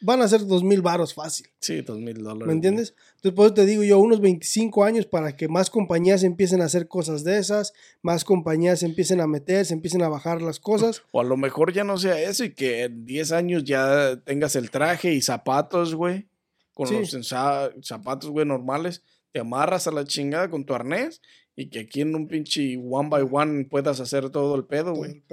van 0.00 0.20
a 0.20 0.28
ser 0.28 0.44
dos 0.46 0.62
mil 0.64 0.82
varos 0.82 1.14
fácil. 1.14 1.46
Sí, 1.60 1.80
dos 1.80 1.98
mil 1.98 2.22
dólares. 2.22 2.46
¿Me 2.48 2.52
entiendes? 2.52 2.94
Entonces, 3.16 3.32
por 3.36 3.46
eso 3.46 3.54
te 3.54 3.64
digo 3.66 3.84
yo, 3.84 3.98
unos 4.00 4.20
25 4.20 4.84
años 4.84 5.06
para 5.06 5.34
que 5.36 5.48
más 5.48 5.70
compañías 5.70 6.24
empiecen 6.24 6.60
a 6.60 6.64
hacer 6.66 6.88
cosas 6.88 7.24
de 7.24 7.38
esas, 7.38 7.72
más 8.02 8.24
compañías 8.24 8.82
empiecen 8.82 9.20
a 9.20 9.26
meter, 9.26 9.64
se 9.64 9.72
empiecen 9.74 10.02
a 10.02 10.08
bajar 10.08 10.42
las 10.42 10.58
cosas. 10.60 11.02
O 11.12 11.20
a 11.20 11.24
lo 11.24 11.36
mejor 11.38 11.72
ya 11.72 11.84
no 11.84 11.96
sea 11.98 12.20
eso 12.20 12.44
y 12.44 12.50
que 12.52 12.82
en 12.82 13.06
10 13.06 13.32
años 13.32 13.64
ya 13.64 14.20
tengas 14.24 14.56
el 14.56 14.70
traje 14.70 15.14
y 15.14 15.22
zapatos, 15.22 15.94
güey. 15.94 16.26
Con 16.74 16.88
Sí. 16.88 16.96
los 16.96 17.28
zapatos, 17.82 18.28
güey, 18.30 18.44
normales. 18.44 19.02
Te 19.34 19.40
amarras 19.40 19.88
a 19.88 19.90
la 19.90 20.04
chingada 20.04 20.48
con 20.48 20.64
tu 20.64 20.74
arnés 20.74 21.20
y 21.56 21.68
que 21.68 21.80
aquí 21.80 22.02
en 22.02 22.14
un 22.14 22.28
pinche 22.28 22.76
one 22.76 23.08
by 23.08 23.26
one 23.28 23.64
puedas 23.64 23.98
hacer 23.98 24.30
todo 24.30 24.54
el 24.54 24.64
pedo, 24.64 24.94
güey. 24.94 25.24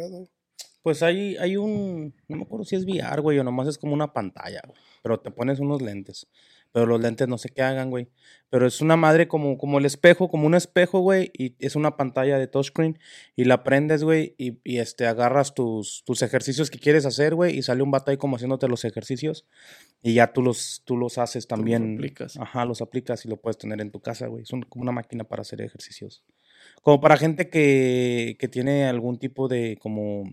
Pues 0.81 1.03
hay, 1.03 1.37
hay 1.37 1.55
un. 1.55 2.15
No 2.27 2.37
me 2.37 2.41
acuerdo 2.41 2.65
si 2.65 2.75
es 2.75 2.83
VR, 2.83 3.21
güey, 3.21 3.37
o 3.37 3.43
nomás 3.43 3.67
es 3.67 3.77
como 3.77 3.93
una 3.93 4.11
pantalla, 4.11 4.59
güey. 4.65 4.79
Pero 5.03 5.19
te 5.19 5.29
pones 5.29 5.59
unos 5.59 5.83
lentes. 5.83 6.27
Pero 6.73 6.85
los 6.85 7.01
lentes 7.01 7.27
no 7.27 7.37
sé 7.37 7.49
qué 7.49 7.61
hagan, 7.61 7.89
güey. 7.89 8.07
Pero 8.49 8.65
es 8.67 8.79
una 8.81 8.95
madre 8.95 9.27
como, 9.27 9.57
como 9.57 9.77
el 9.79 9.85
espejo, 9.85 10.29
como 10.29 10.47
un 10.47 10.55
espejo, 10.55 10.99
güey. 10.99 11.31
Y 11.37 11.55
es 11.59 11.75
una 11.75 11.97
pantalla 11.97 12.37
de 12.37 12.47
touchscreen. 12.47 12.97
Y 13.35 13.43
la 13.45 13.63
prendes, 13.63 14.03
güey. 14.03 14.35
Y, 14.37 14.59
y, 14.63 14.77
este, 14.79 15.05
agarras 15.07 15.53
tus, 15.53 16.03
tus 16.05 16.21
ejercicios 16.21 16.69
que 16.69 16.79
quieres 16.79 17.05
hacer, 17.05 17.35
güey. 17.35 17.57
Y 17.57 17.61
sale 17.61 17.83
un 17.83 17.91
vato 17.91 18.11
ahí 18.11 18.17
como 18.17 18.35
haciéndote 18.37 18.67
los 18.69 18.85
ejercicios. 18.85 19.45
Y 20.01 20.13
ya 20.13 20.31
tú 20.33 20.41
los, 20.41 20.81
tú 20.85 20.95
los 20.97 21.17
haces 21.17 21.47
también. 21.47 21.95
aplicas. 21.95 22.37
Ajá, 22.37 22.65
los 22.65 22.81
aplicas 22.81 23.25
y 23.25 23.29
lo 23.29 23.37
puedes 23.37 23.57
tener 23.57 23.81
en 23.81 23.91
tu 23.91 23.99
casa, 23.99 24.27
güey. 24.27 24.43
Es 24.43 24.51
un- 24.53 24.63
como 24.63 24.83
una 24.83 24.91
máquina 24.93 25.23
para 25.25 25.41
hacer 25.41 25.61
ejercicios. 25.61 26.23
Como 26.81 27.01
para 27.01 27.17
gente 27.17 27.49
que, 27.49 28.37
que 28.39 28.47
tiene 28.47 28.85
algún 28.85 29.17
tipo 29.19 29.47
de 29.47 29.77
como 29.81 30.23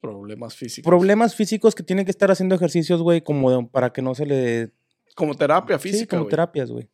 Problemas 0.00 0.56
físicos. 0.56 0.88
problemas 0.88 1.34
físicos 1.34 1.74
que 1.74 1.82
tienen 1.82 2.04
que 2.06 2.10
estar 2.10 2.30
haciendo 2.30 2.54
ejercicios, 2.54 3.02
güey, 3.02 3.20
como 3.22 3.50
de- 3.50 3.66
para 3.68 3.92
que 3.92 4.00
no 4.02 4.14
se 4.14 4.24
le... 4.26 4.70
como 5.14 5.34
terapia 5.34 5.78
Sí, 5.78 5.90
física, 5.90 6.16
como 6.16 6.22
güey. 6.24 6.30
terapias, 6.30 6.70
güey. 6.70 6.88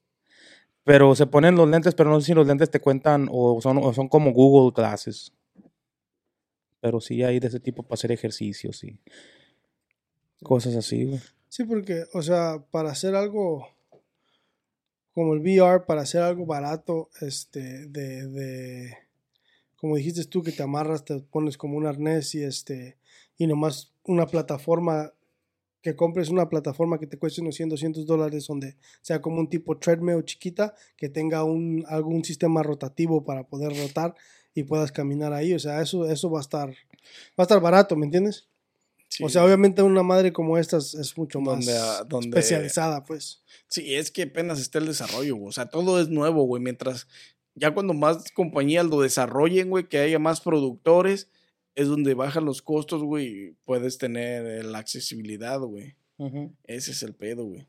Pero 0.82 1.14
se 1.14 1.26
ponen 1.26 1.54
los 1.56 1.68
lentes, 1.68 1.94
pero 1.94 2.10
no 2.10 2.20
sé 2.20 2.26
si 2.26 2.34
los 2.34 2.46
lentes 2.46 2.70
te 2.70 2.80
cuentan 2.80 3.28
o 3.30 3.60
son, 3.60 3.78
o 3.78 3.92
son 3.92 4.08
como 4.08 4.32
Google 4.32 4.72
Glasses. 4.74 5.32
Pero 6.80 7.00
sí 7.00 7.22
hay 7.22 7.40
de 7.40 7.48
ese 7.48 7.60
tipo 7.60 7.82
para 7.82 7.94
hacer 7.94 8.12
ejercicios 8.12 8.82
y 8.84 8.98
cosas 10.42 10.74
así, 10.76 11.04
güey. 11.04 11.20
Sí, 11.48 11.64
porque, 11.64 12.04
o 12.12 12.22
sea, 12.22 12.58
para 12.70 12.90
hacer 12.90 13.14
algo 13.14 13.66
como 15.12 15.32
el 15.34 15.40
VR, 15.40 15.84
para 15.86 16.02
hacer 16.02 16.22
algo 16.22 16.44
barato, 16.44 17.08
este, 17.20 17.86
de, 17.88 18.26
de, 18.28 18.98
como 19.76 19.96
dijiste 19.96 20.24
tú, 20.24 20.42
que 20.42 20.52
te 20.52 20.62
amarras, 20.62 21.04
te 21.04 21.18
pones 21.20 21.56
como 21.56 21.76
un 21.76 21.86
arnés 21.86 22.34
y 22.34 22.42
este, 22.42 22.96
y 23.36 23.46
nomás 23.46 23.92
una 24.04 24.26
plataforma, 24.26 25.12
que 25.82 25.94
compres 25.94 26.30
una 26.30 26.48
plataforma 26.48 26.98
que 26.98 27.06
te 27.06 27.18
cueste 27.18 27.40
unos 27.42 27.54
100, 27.56 27.68
200 27.68 28.06
dólares, 28.06 28.46
donde 28.46 28.76
sea 29.02 29.20
como 29.20 29.38
un 29.38 29.48
tipo 29.48 29.78
treadmill 29.78 30.24
chiquita, 30.24 30.74
que 30.96 31.08
tenga 31.08 31.44
un, 31.44 31.84
algún 31.88 32.24
sistema 32.24 32.62
rotativo 32.62 33.24
para 33.24 33.46
poder 33.46 33.76
rotar 33.76 34.14
y 34.54 34.64
puedas 34.64 34.90
caminar 34.90 35.32
ahí, 35.32 35.52
o 35.52 35.58
sea, 35.58 35.82
eso, 35.82 36.10
eso 36.10 36.30
va 36.30 36.38
a 36.38 36.42
estar, 36.42 36.70
va 36.70 36.74
a 37.38 37.42
estar 37.42 37.60
barato, 37.60 37.94
¿me 37.94 38.06
entiendes? 38.06 38.48
Sí. 39.08 39.22
O 39.22 39.28
sea, 39.28 39.44
obviamente 39.44 39.82
una 39.82 40.02
madre 40.02 40.32
como 40.32 40.58
esta 40.58 40.78
es, 40.78 41.16
mucho 41.16 41.40
más 41.40 41.64
Donde, 41.64 41.78
ah, 41.78 42.04
donde- 42.08 42.28
especializada, 42.28 43.04
pues. 43.04 43.42
Sí, 43.68 43.94
es 43.94 44.10
que 44.10 44.22
apenas 44.22 44.58
está 44.58 44.78
el 44.78 44.86
desarrollo, 44.86 45.36
güey. 45.36 45.48
O 45.48 45.52
sea, 45.52 45.66
todo 45.66 46.00
es 46.00 46.08
nuevo, 46.08 46.42
güey. 46.44 46.60
Mientras 46.62 47.06
ya 47.56 47.72
cuando 47.74 47.92
más 47.94 48.30
compañías 48.32 48.86
lo 48.86 49.00
desarrollen, 49.00 49.70
güey, 49.70 49.88
que 49.88 49.98
haya 49.98 50.18
más 50.20 50.40
productores, 50.40 51.28
es 51.74 51.88
donde 51.88 52.14
bajan 52.14 52.44
los 52.44 52.62
costos, 52.62 53.02
güey. 53.02 53.26
y 53.26 53.50
Puedes 53.64 53.98
tener 53.98 54.46
eh, 54.46 54.62
la 54.62 54.78
accesibilidad, 54.78 55.58
güey. 55.60 55.96
Ese 56.64 56.92
es 56.92 57.02
el 57.02 57.14
pedo, 57.14 57.44
güey. 57.44 57.66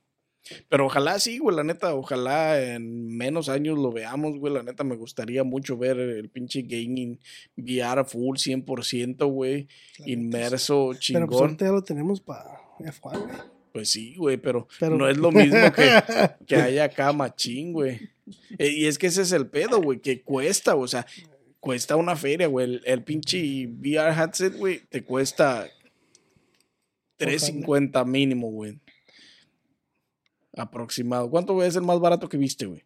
Pero 0.70 0.86
ojalá 0.86 1.20
sí, 1.20 1.40
güey, 1.40 1.54
la 1.58 1.64
neta, 1.66 1.94
ojalá 1.94 2.62
en 2.64 3.18
menos 3.18 3.50
años 3.50 3.78
lo 3.78 3.92
veamos, 3.92 4.40
güey. 4.40 4.54
La 4.54 4.64
neta, 4.64 4.86
me 4.86 4.96
gustaría 4.96 5.44
mucho 5.44 5.78
ver 5.78 6.00
el 6.00 6.30
pinche 6.30 6.62
gaming 6.62 7.20
VR 7.58 8.06
full 8.06 8.38
100%, 8.38 9.26
güey. 9.30 9.68
Inmerso, 10.06 10.90
Pero 10.92 11.00
chingón. 11.00 11.28
pues 11.28 11.42
ahorita 11.42 11.66
ya 11.66 11.72
lo 11.72 11.84
tenemos 11.84 12.22
para 12.22 12.62
F1, 12.80 13.20
güey. 13.26 13.36
Pues 13.74 13.90
sí, 13.92 14.16
güey, 14.16 14.38
pero, 14.38 14.68
Pero- 14.80 14.98
no 14.98 15.10
es 15.10 15.18
lo 15.18 15.32
mismo 15.34 15.72
que, 15.74 15.90
que 16.48 16.56
haya 16.56 16.86
acá 16.86 17.12
machín, 17.14 17.74
güey. 17.74 18.00
Eh, 18.58 18.70
Y 18.70 18.86
es 18.86 18.98
que 18.98 19.08
ese 19.08 19.22
es 19.22 19.32
el 19.32 19.48
pedo, 19.48 19.82
güey, 19.82 20.00
que 20.00 20.22
cuesta, 20.22 20.76
o 20.76 20.88
sea, 20.88 21.06
cuesta 21.60 21.96
una 21.96 22.16
feria, 22.16 22.48
güey. 22.48 22.66
El, 22.66 22.82
el 22.86 23.04
pinche 23.04 23.68
VR 23.68 24.14
headset, 24.14 24.56
güey, 24.56 24.82
te 24.90 25.04
cuesta 25.04 25.70
350 27.18 28.04
mínimo, 28.06 28.50
güey. 28.52 28.80
Aproximado. 30.56 31.30
¿Cuánto 31.30 31.62
es 31.64 31.76
el 31.76 31.84
más 31.84 32.00
barato 32.00 32.30
que 32.30 32.38
viste, 32.38 32.66
güey? 32.66 32.84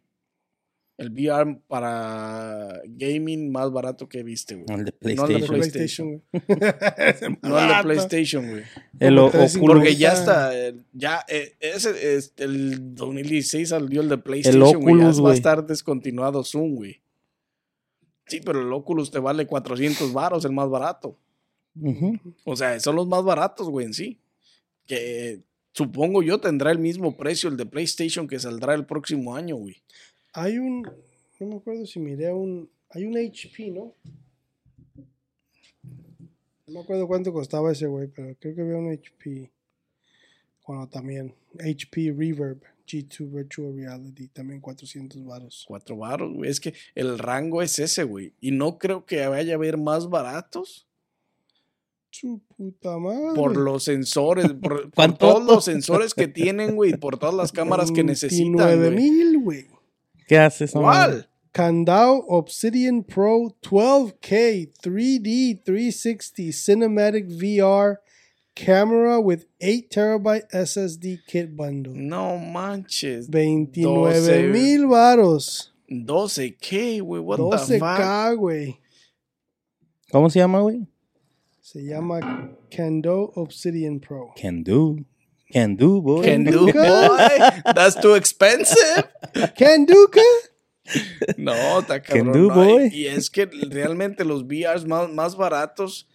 El 0.98 1.10
VR 1.10 1.58
para 1.68 2.80
gaming 2.84 3.50
más 3.50 3.72
barato 3.72 4.08
que 4.08 4.22
viste, 4.22 4.56
güey. 4.56 4.66
El 4.68 4.84
de 4.84 5.14
No 5.14 5.26
el 5.26 5.40
de 5.40 5.46
PlayStation. 5.46 6.08
Güey. 6.08 6.22
No 7.42 7.58
el 7.58 7.68
de 7.68 7.82
PlayStation, 7.82 8.50
güey. 8.50 8.62
el 9.00 9.18
Oculus. 9.18 9.58
Porque 9.58 9.96
ya 9.96 10.12
está, 10.12 10.56
eh, 10.56 10.76
ya, 10.92 11.24
eh, 11.28 11.56
ese, 11.60 12.16
es 12.16 12.34
el 12.36 12.94
2016 12.94 13.70
salió 13.70 14.02
el 14.02 14.08
de 14.08 14.18
PlayStation, 14.18 14.80
güey, 14.80 14.98
ya 14.98 15.08
Oculus, 15.08 15.24
va 15.24 15.30
a 15.30 15.34
estar 15.34 15.66
descontinuado 15.66 16.44
Zoom, 16.44 16.76
güey. 16.76 17.00
Sí, 18.26 18.40
pero 18.44 18.60
el 18.60 18.72
Oculus 18.72 19.10
te 19.10 19.18
vale 19.18 19.46
400 19.46 20.12
varos, 20.12 20.44
el 20.44 20.52
más 20.52 20.68
barato. 20.68 21.18
Ujú. 21.80 22.18
O 22.44 22.56
sea, 22.56 22.78
son 22.80 22.96
los 22.96 23.06
más 23.06 23.24
baratos, 23.24 23.68
güey, 23.68 23.86
en 23.86 23.94
sí. 23.94 24.20
Que 24.86 25.42
supongo 25.72 26.22
yo 26.22 26.38
tendrá 26.38 26.70
el 26.70 26.78
mismo 26.78 27.16
precio 27.16 27.48
el 27.48 27.56
de 27.56 27.66
PlayStation 27.66 28.28
que 28.28 28.38
saldrá 28.38 28.74
el 28.74 28.86
próximo 28.86 29.34
año, 29.34 29.56
güey. 29.56 29.82
Hay 30.34 30.58
un, 30.58 30.82
no 31.40 31.46
me 31.46 31.56
acuerdo 31.56 31.84
si 31.86 32.00
miré 32.00 32.32
un, 32.32 32.70
hay 32.90 33.04
un 33.04 33.16
HP, 33.16 33.70
¿no? 33.70 33.94
No 36.66 36.74
me 36.74 36.80
acuerdo 36.80 37.06
cuánto 37.06 37.32
costaba 37.32 37.72
ese, 37.72 37.86
güey, 37.86 38.08
pero 38.08 38.34
creo 38.38 38.54
que 38.54 38.60
había 38.62 38.76
un 38.76 38.90
HP. 38.92 39.52
Bueno, 40.66 40.88
también, 40.88 41.34
HP 41.58 42.14
Reverb 42.16 42.62
G2 42.86 43.30
Virtual 43.30 43.74
Reality, 43.74 44.28
también 44.28 44.60
400 44.60 45.24
varos. 45.24 45.64
Cuatro 45.66 45.96
varos, 45.96 46.32
güey. 46.32 46.50
Es 46.50 46.60
que 46.60 46.74
el 46.94 47.18
rango 47.18 47.62
es 47.62 47.78
ese, 47.78 48.04
güey. 48.04 48.34
Y 48.40 48.52
no 48.52 48.78
creo 48.78 49.04
que 49.04 49.26
vaya 49.26 49.52
a 49.52 49.56
haber 49.56 49.76
más 49.76 50.08
baratos 50.08 50.86
Su 52.10 52.40
puta 52.56 52.98
madre. 52.98 53.34
por 53.34 53.56
los 53.56 53.84
sensores, 53.84 54.46
por, 54.62 55.18
todos 55.18 55.44
los 55.44 55.64
sensores 55.64 56.14
que 56.14 56.28
tienen, 56.28 56.76
güey, 56.76 56.96
por 56.96 57.18
todas 57.18 57.34
las 57.34 57.52
cámaras 57.52 57.90
que 57.90 58.04
necesitan, 58.04 58.52
29 58.56 58.90
güey. 58.90 59.10
mil, 59.10 59.38
güey. 59.42 59.81
¿Qué 60.26 60.38
haces? 60.38 60.70
esa 60.70 60.80
madre? 60.80 61.12
¿Cuál? 61.12 61.28
Kandao 61.52 62.24
Obsidian 62.28 63.04
Pro 63.04 63.54
12K 63.62 64.72
3D 64.82 65.62
360 65.64 66.50
Cinematic 66.50 67.28
VR 67.28 67.98
camera 68.54 69.20
with 69.20 69.44
8 69.60 69.90
terabyte 69.90 70.48
SSD 70.50 71.18
kit 71.26 71.54
bundle. 71.54 71.94
No 71.94 72.38
manches. 72.38 73.28
29 73.28 74.50
mil 74.50 74.88
varos. 74.88 75.72
12K, 75.90 77.02
güey. 77.02 77.20
What 77.20 77.36
the 77.36 77.78
fuck? 77.78 77.98
12K, 77.98 78.36
güey. 78.36 78.78
¿Cómo 80.10 80.30
se 80.30 80.38
llama, 80.38 80.60
güey? 80.60 80.86
Se 81.60 81.84
llama 81.84 82.20
Kando 82.70 83.32
Obsidian 83.34 84.00
Pro. 84.00 84.32
Can 84.40 84.62
do. 84.62 84.96
Can 85.52 85.76
do, 85.76 86.00
boy. 86.00 86.24
Can 86.24 86.44
do, 86.44 86.66
boy. 86.66 87.72
That's 87.74 88.00
too 88.00 88.14
expensive. 88.14 89.04
Can 89.56 89.84
do. 89.84 90.08
No, 91.36 91.80
está 91.80 92.02
Can 92.02 92.26
cabrón. 92.26 92.32
do, 92.32 92.48
no, 92.48 92.54
boy. 92.54 92.90
Y, 92.92 93.02
y 93.02 93.06
es 93.06 93.30
que 93.30 93.46
realmente 93.46 94.24
los 94.24 94.46
VRs 94.46 94.86
más, 94.86 95.10
más 95.10 95.36
baratos, 95.36 96.08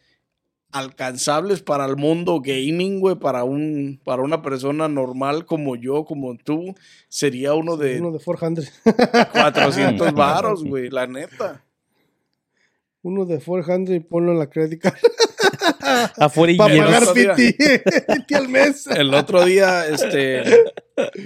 alcanzables 0.72 1.62
para 1.62 1.86
el 1.86 1.96
mundo 1.96 2.42
gaming, 2.42 3.00
güey, 3.00 3.16
para, 3.16 3.44
un, 3.44 4.00
para 4.04 4.22
una 4.22 4.42
persona 4.42 4.88
normal 4.88 5.46
como 5.46 5.76
yo, 5.76 6.04
como 6.06 6.36
tú, 6.38 6.76
sería 7.08 7.54
uno 7.54 7.78
de 7.78 8.00
Uno 8.02 8.12
de 8.12 8.20
400. 8.24 8.72
400 9.32 10.14
varos, 10.14 10.64
güey, 10.64 10.90
la 10.90 11.08
neta. 11.08 11.64
Uno 13.04 13.26
de 13.26 13.40
400 13.40 13.96
y 13.96 14.00
ponlo 14.00 14.32
en 14.32 14.40
la 14.40 14.50
credit 14.50 14.82
card. 14.82 14.96
Afuera 16.18 16.52
y 16.54 16.58
Para 16.58 16.78
pagar 16.78 17.04
otro 17.04 17.14
día- 17.14 17.36
50 17.36 17.92
50 18.16 18.38
al 18.38 18.50
mes. 18.50 18.88
El 18.88 19.14
otro 19.14 19.46
día, 19.46 19.88
este, 19.88 20.42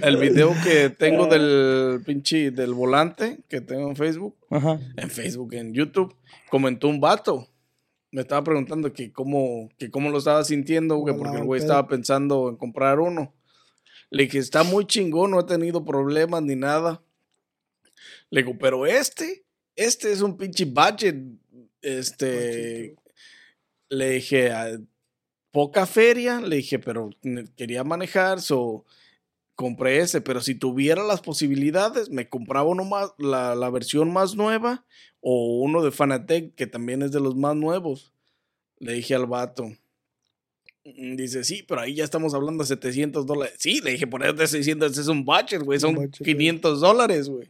el 0.02 0.16
video 0.18 0.54
que 0.62 0.90
tengo 0.90 1.26
del 1.26 2.02
pinche, 2.04 2.50
del 2.50 2.74
volante 2.74 3.40
que 3.48 3.60
tengo 3.60 3.88
en 3.88 3.96
Facebook, 3.96 4.36
Ajá. 4.50 4.78
en 4.96 5.10
Facebook, 5.10 5.54
en 5.54 5.72
YouTube, 5.74 6.14
comentó 6.50 6.88
un 6.88 7.00
vato. 7.00 7.48
Me 8.10 8.20
estaba 8.20 8.44
preguntando 8.44 8.92
que 8.92 9.10
cómo, 9.10 9.70
que 9.78 9.90
cómo 9.90 10.10
lo 10.10 10.18
estaba 10.18 10.44
sintiendo, 10.44 10.96
güey, 10.96 11.16
porque 11.16 11.38
el 11.38 11.44
güey 11.44 11.60
estaba 11.60 11.88
pensando 11.88 12.48
en 12.50 12.56
comprar 12.56 13.00
uno. 13.00 13.34
Le 14.10 14.24
dije, 14.24 14.38
está 14.38 14.62
muy 14.62 14.86
chingón, 14.86 15.30
no 15.30 15.40
he 15.40 15.44
tenido 15.44 15.84
problemas 15.84 16.42
ni 16.42 16.54
nada. 16.54 17.02
Le 18.28 18.42
digo, 18.42 18.58
pero 18.60 18.84
este, 18.84 19.44
este 19.74 20.12
es 20.12 20.20
un 20.20 20.36
pinche 20.36 20.66
budget. 20.66 21.16
Este, 21.82 22.96
le 23.88 24.10
dije, 24.10 24.50
"Ah, 24.52 24.78
poca 25.52 25.86
feria. 25.86 26.40
Le 26.40 26.56
dije, 26.56 26.78
pero 26.80 27.10
quería 27.56 27.84
manejar, 27.84 28.40
so 28.40 28.84
compré 29.54 29.98
ese. 29.98 30.20
Pero 30.20 30.40
si 30.40 30.56
tuviera 30.56 31.04
las 31.04 31.20
posibilidades, 31.20 32.10
me 32.10 32.28
compraba 32.28 32.68
uno 32.68 32.84
más, 32.84 33.12
la, 33.18 33.54
la 33.54 33.70
versión 33.70 34.12
más 34.12 34.34
nueva 34.34 34.84
o 35.20 35.60
uno 35.60 35.82
de 35.84 35.92
Fanatec, 35.92 36.54
que 36.56 36.66
también 36.66 37.02
es 37.02 37.12
de 37.12 37.20
los 37.20 37.36
más 37.36 37.54
nuevos. 37.54 38.12
Le 38.78 38.94
dije 38.94 39.14
al 39.14 39.26
vato. 39.26 39.70
Mm, 40.84 41.14
Dice, 41.14 41.44
sí, 41.44 41.62
pero 41.62 41.82
ahí 41.82 41.94
ya 41.94 42.04
estamos 42.04 42.34
hablando 42.34 42.64
de 42.64 42.68
700 42.68 43.26
dólares. 43.26 43.54
Sí, 43.58 43.80
le 43.80 43.92
dije, 43.92 44.06
por 44.06 44.24
eso 44.24 44.32
de 44.32 44.46
600 44.48 44.98
es 44.98 45.06
un 45.06 45.24
budget, 45.24 45.62
güey. 45.62 45.78
Son 45.78 45.94
budget, 45.94 46.24
500 46.24 46.80
dólares, 46.80 47.28
güey. 47.28 47.48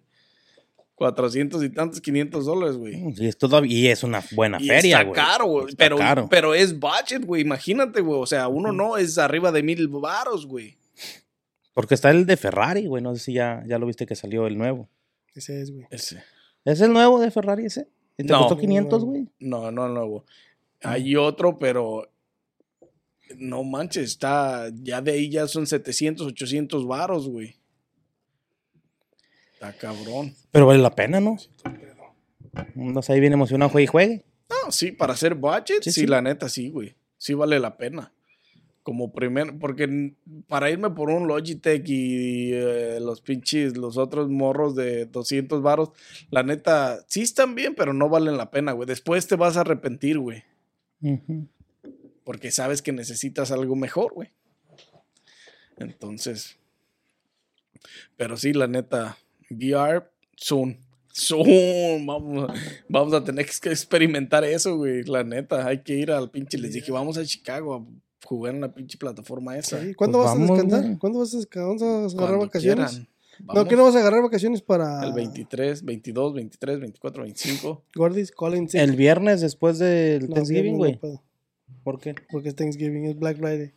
400 0.95 1.63
y 1.65 1.71
tantos, 1.71 2.01
500 2.01 2.45
dólares, 2.45 2.77
güey. 2.77 3.03
Y 3.17 3.27
es, 3.27 3.37
todavía, 3.37 3.73
y 3.77 3.89
es 3.89 4.03
una 4.05 4.23
buena 4.33 4.59
Y 4.61 4.69
feria, 4.69 4.99
está 4.99 5.09
güey. 5.09 5.15
caro, 5.21 5.47
güey. 5.47 5.75
Pero, 5.77 5.97
caro. 5.97 6.29
pero 6.31 6.55
es 6.55 6.79
budget, 6.79 7.25
güey. 7.25 7.43
Imagínate, 7.43 8.01
güey. 8.01 8.21
O 8.21 8.27
sea, 8.27 8.49
uno 8.49 8.73
no 8.73 8.97
es 8.97 9.19
arriba 9.19 9.51
de 9.51 9.63
mil 9.63 9.89
varos, 9.89 10.47
güey. 10.47 10.77
Porque 11.75 11.95
está 11.95 12.11
el 12.11 12.27
de 12.27 12.37
Ferrari, 12.37 12.87
güey. 12.87 13.03
No 13.03 13.15
sé 13.17 13.23
si 13.25 13.33
ya, 13.33 13.65
ya 13.67 13.79
lo 13.79 13.87
viste 13.87 14.07
que 14.07 14.15
salió 14.15 14.47
el 14.47 14.59
nuevo. 14.59 14.89
Ese 15.35 15.61
es, 15.63 15.73
güey. 15.73 15.87
Ese. 15.91 16.23
¿Es 16.65 16.81
el 16.81 16.93
nuevo 16.93 17.19
de 17.19 17.31
Ferrari 17.31 17.65
ese? 17.67 17.89
¿Y 18.19 18.25
te 18.25 18.33
No. 18.33 18.41
costó 18.41 18.59
500, 18.59 19.05
güey? 19.05 19.27
No, 19.41 19.71
no, 19.73 19.89
no. 19.89 20.25
Hay 20.83 21.17
otro, 21.17 21.59
pero 21.59 22.09
no 23.39 23.65
manches, 23.65 24.05
está 24.05 24.71
ya 24.83 25.01
de 25.01 25.13
ahí 25.13 25.31
ya 25.31 25.49
son 25.49 25.67
700, 25.67 26.27
800 26.27 26.87
varos, 26.87 27.29
güey. 27.29 27.57
Está 29.63 29.79
cabrón. 29.79 30.35
Pero 30.51 30.67
vale 30.67 30.83
la 30.83 30.91
pena, 30.95 31.21
¿no? 31.21 31.37
No 32.75 33.01
sé, 33.01 33.13
ahí 33.13 33.21
bien 33.21 33.33
emocionado, 33.33 33.71
juegue 33.71 33.85
y 33.85 33.87
juegue. 33.87 34.25
No, 34.51 34.73
sí, 34.73 34.91
para 34.91 35.13
hacer 35.13 35.37
budget, 35.37 35.83
Sí, 35.85 35.93
sí, 35.93 36.01
sí. 36.01 36.07
la 36.09 36.21
neta 36.21 36.49
sí, 36.49 36.69
güey. 36.71 36.97
Sí 37.17 37.35
vale 37.35 37.61
la 37.61 37.77
pena. 37.77 38.13
Como 38.83 39.13
primer, 39.13 39.57
porque 39.61 40.15
para 40.49 40.69
irme 40.69 40.91
por 40.91 41.11
un 41.11 41.29
Logitech 41.29 41.89
y 41.89 42.53
eh, 42.53 42.99
los 43.01 43.21
pinches, 43.21 43.77
los 43.77 43.97
otros 43.97 44.29
morros 44.29 44.75
de 44.75 45.07
200 45.07 45.63
varos, 45.63 45.91
la 46.31 46.43
neta 46.43 47.05
sí 47.07 47.23
están 47.23 47.55
bien, 47.55 47.77
pero 47.77 47.93
no 47.93 48.09
valen 48.09 48.37
la 48.37 48.51
pena, 48.51 48.73
güey. 48.73 48.89
Después 48.89 49.29
te 49.29 49.37
vas 49.37 49.57
a 49.57 49.61
arrepentir, 49.61 50.19
güey. 50.19 50.43
Porque 52.25 52.51
sabes 52.51 52.83
que 52.83 52.91
necesitas 52.91 53.53
algo 53.53 53.77
mejor, 53.77 54.13
güey. 54.15 54.31
Entonces, 55.77 56.59
pero 58.17 58.37
sí, 58.37 58.53
la 58.53 58.67
neta, 58.67 59.17
VR, 59.57 60.05
soon. 60.37 60.79
Soon, 61.15 62.07
vamos, 62.07 62.51
vamos 62.89 63.13
a 63.13 63.23
tener 63.23 63.45
que 63.47 63.69
experimentar 63.71 64.45
eso, 64.45 64.77
güey. 64.77 65.03
La 65.05 65.23
neta, 65.23 65.67
hay 65.67 65.83
que 65.83 65.95
ir 65.95 66.11
al 66.11 66.31
pinche. 66.31 66.57
Les 66.59 66.73
dije, 66.73 66.91
vamos 66.91 67.19
a 67.19 67.25
Chicago 67.25 67.75
a 67.75 68.27
jugar 68.27 68.55
en 68.55 68.63
la 68.63 68.73
pinche 68.75 68.97
plataforma 68.99 69.57
esa. 69.59 69.81
Sí, 69.83 69.95
¿Cuándo 69.95 70.19
Pues 70.19 70.31
vas 70.31 70.39
vamos, 70.39 70.51
a 70.59 70.63
descansar? 70.63 70.99
¿Cuándo 70.99 71.19
vas 71.19 71.35
a, 71.35 71.39
desca- 71.39 71.61
vamos 71.67 71.83
a 71.83 71.87
agarrar 71.87 72.15
Cuando 72.17 72.39
vacaciones? 72.47 72.91
quieran. 72.91 73.09
No, 73.55 73.67
que 73.67 73.77
no 73.77 73.85
vas 73.85 73.97
a 73.97 73.99
agarrar 74.01 74.23
vacaciones 74.23 74.63
para 74.63 75.03
El 75.05 75.13
23, 75.15 75.85
22, 75.85 76.35
23, 76.35 76.81
24, 76.81 77.23
25. 77.25 77.85
Gordis, 77.95 78.31
Colin 78.31 78.69
sick. 78.69 78.81
El 78.81 78.95
viernes 78.97 79.41
después 79.41 79.79
del 79.79 80.29
No, 80.29 80.35
Thanksgiving, 80.35 80.73
no 80.73 80.79
güey. 80.79 81.01
¿Por 81.83 81.99
qué? 82.01 82.15
porque 82.31 82.51
es 82.51 82.55
Thanksgiving, 82.57 83.07
es 83.07 83.19
Black 83.19 83.39
Friday. 83.39 83.73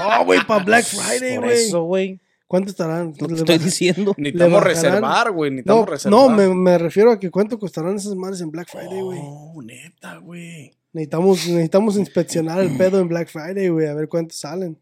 Oh, 0.00 0.24
güey, 0.26 0.40
para 0.46 0.64
Black 0.64 0.84
Friday, 0.84 1.36
Por 1.36 1.44
güey. 1.46 1.56
eso, 1.58 1.82
güey. 1.84 2.20
¿Cuánto 2.48 2.70
estarán? 2.70 3.12
Que 3.12 3.26
Le 3.26 3.34
estoy 3.34 3.58
diciendo. 3.58 4.14
Necesitamos 4.16 4.62
reservar, 4.64 5.30
güey. 5.32 5.50
No, 5.50 5.56
Necesitamos 5.56 5.88
reservar. 5.88 6.20
no 6.20 6.28
me, 6.34 6.54
me 6.54 6.78
refiero 6.78 7.12
a 7.12 7.20
que 7.20 7.30
cuánto 7.30 7.58
costarán 7.58 7.94
esas 7.96 8.14
madres 8.16 8.40
en 8.40 8.50
Black 8.50 8.68
Friday, 8.70 9.00
güey. 9.02 9.20
Oh, 9.22 9.60
neta, 9.62 10.16
güey. 10.16 10.72
Necesitamos, 10.94 11.46
necesitamos 11.46 11.96
inspeccionar 11.98 12.60
el 12.60 12.74
pedo 12.78 12.98
en 13.00 13.08
Black 13.08 13.28
Friday, 13.28 13.68
güey, 13.68 13.86
a 13.86 13.94
ver 13.94 14.08
cuántos 14.08 14.38
salen. 14.38 14.78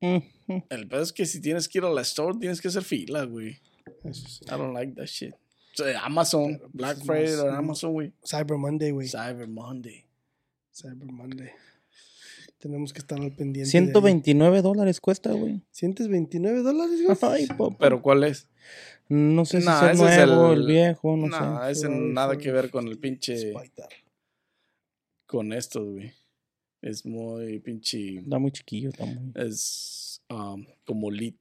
El 0.00 0.88
pedo 0.88 1.02
es 1.02 1.12
que 1.12 1.26
si 1.26 1.40
tienes 1.40 1.68
que 1.68 1.78
ir 1.78 1.84
a 1.84 1.90
la 1.90 2.00
store, 2.02 2.38
tienes 2.38 2.60
que 2.60 2.68
hacer 2.68 2.82
fila, 2.84 3.24
güey. 3.24 3.58
Eso 4.04 4.26
sí. 4.28 4.44
I 4.46 4.50
don't 4.52 4.72
like 4.74 4.94
that 4.94 5.06
shit. 5.06 5.34
So, 5.74 5.84
Amazon, 6.02 6.58
Black 6.72 6.96
pues, 7.04 7.06
Friday 7.06 7.36
más- 7.36 7.44
or 7.44 7.50
Amazon, 7.50 7.92
güey. 7.92 8.12
Cyber 8.24 8.56
Monday, 8.56 8.90
güey. 8.92 9.08
Cyber 9.08 9.46
Monday. 9.46 10.04
Cyber 10.72 11.12
Monday. 11.12 11.50
Tenemos 12.58 12.92
que 12.92 13.00
estar 13.00 13.18
al 13.20 13.32
pendiente. 13.32 13.70
de 13.70 13.78
ahí. 13.78 13.84
129 13.86 14.62
dólares 14.62 15.00
cuesta, 15.00 15.32
güey. 15.32 15.62
¿129 15.72 16.62
dólares, 16.62 17.00
güey? 17.04 17.16
Ay, 17.32 17.46
papá. 17.46 17.76
¿Pero 17.78 18.00
cuál 18.02 18.24
es? 18.24 18.48
No 19.08 19.44
sé 19.44 19.60
si 19.60 19.66
Nah, 19.66 19.90
es 19.92 20.00
el 20.00 20.06
ese 20.06 20.20
es 20.22 20.26
nuevo, 20.26 20.52
el- 20.52 20.60
el, 20.62 20.66
viejo, 20.66 21.16
no, 21.16 21.26
No, 21.28 21.64
sé. 21.64 21.70
ese 21.70 21.88
nada 21.88 22.36
que 22.38 22.50
ver 22.50 22.70
con 22.70 22.88
el 22.88 22.98
pinche. 22.98 23.34
Spider. 23.34 23.88
Con 25.26 25.52
estos, 25.52 25.86
güey. 25.92 26.12
Es 26.82 27.04
muy 27.04 27.58
pinche. 27.60 28.18
Está 28.18 28.38
muy 28.38 28.50
chiquillo, 28.52 28.90
está 28.90 29.04
muy... 29.04 29.32
Es 29.34 30.22
um, 30.30 30.64
como 30.84 31.10
lit. 31.10 31.36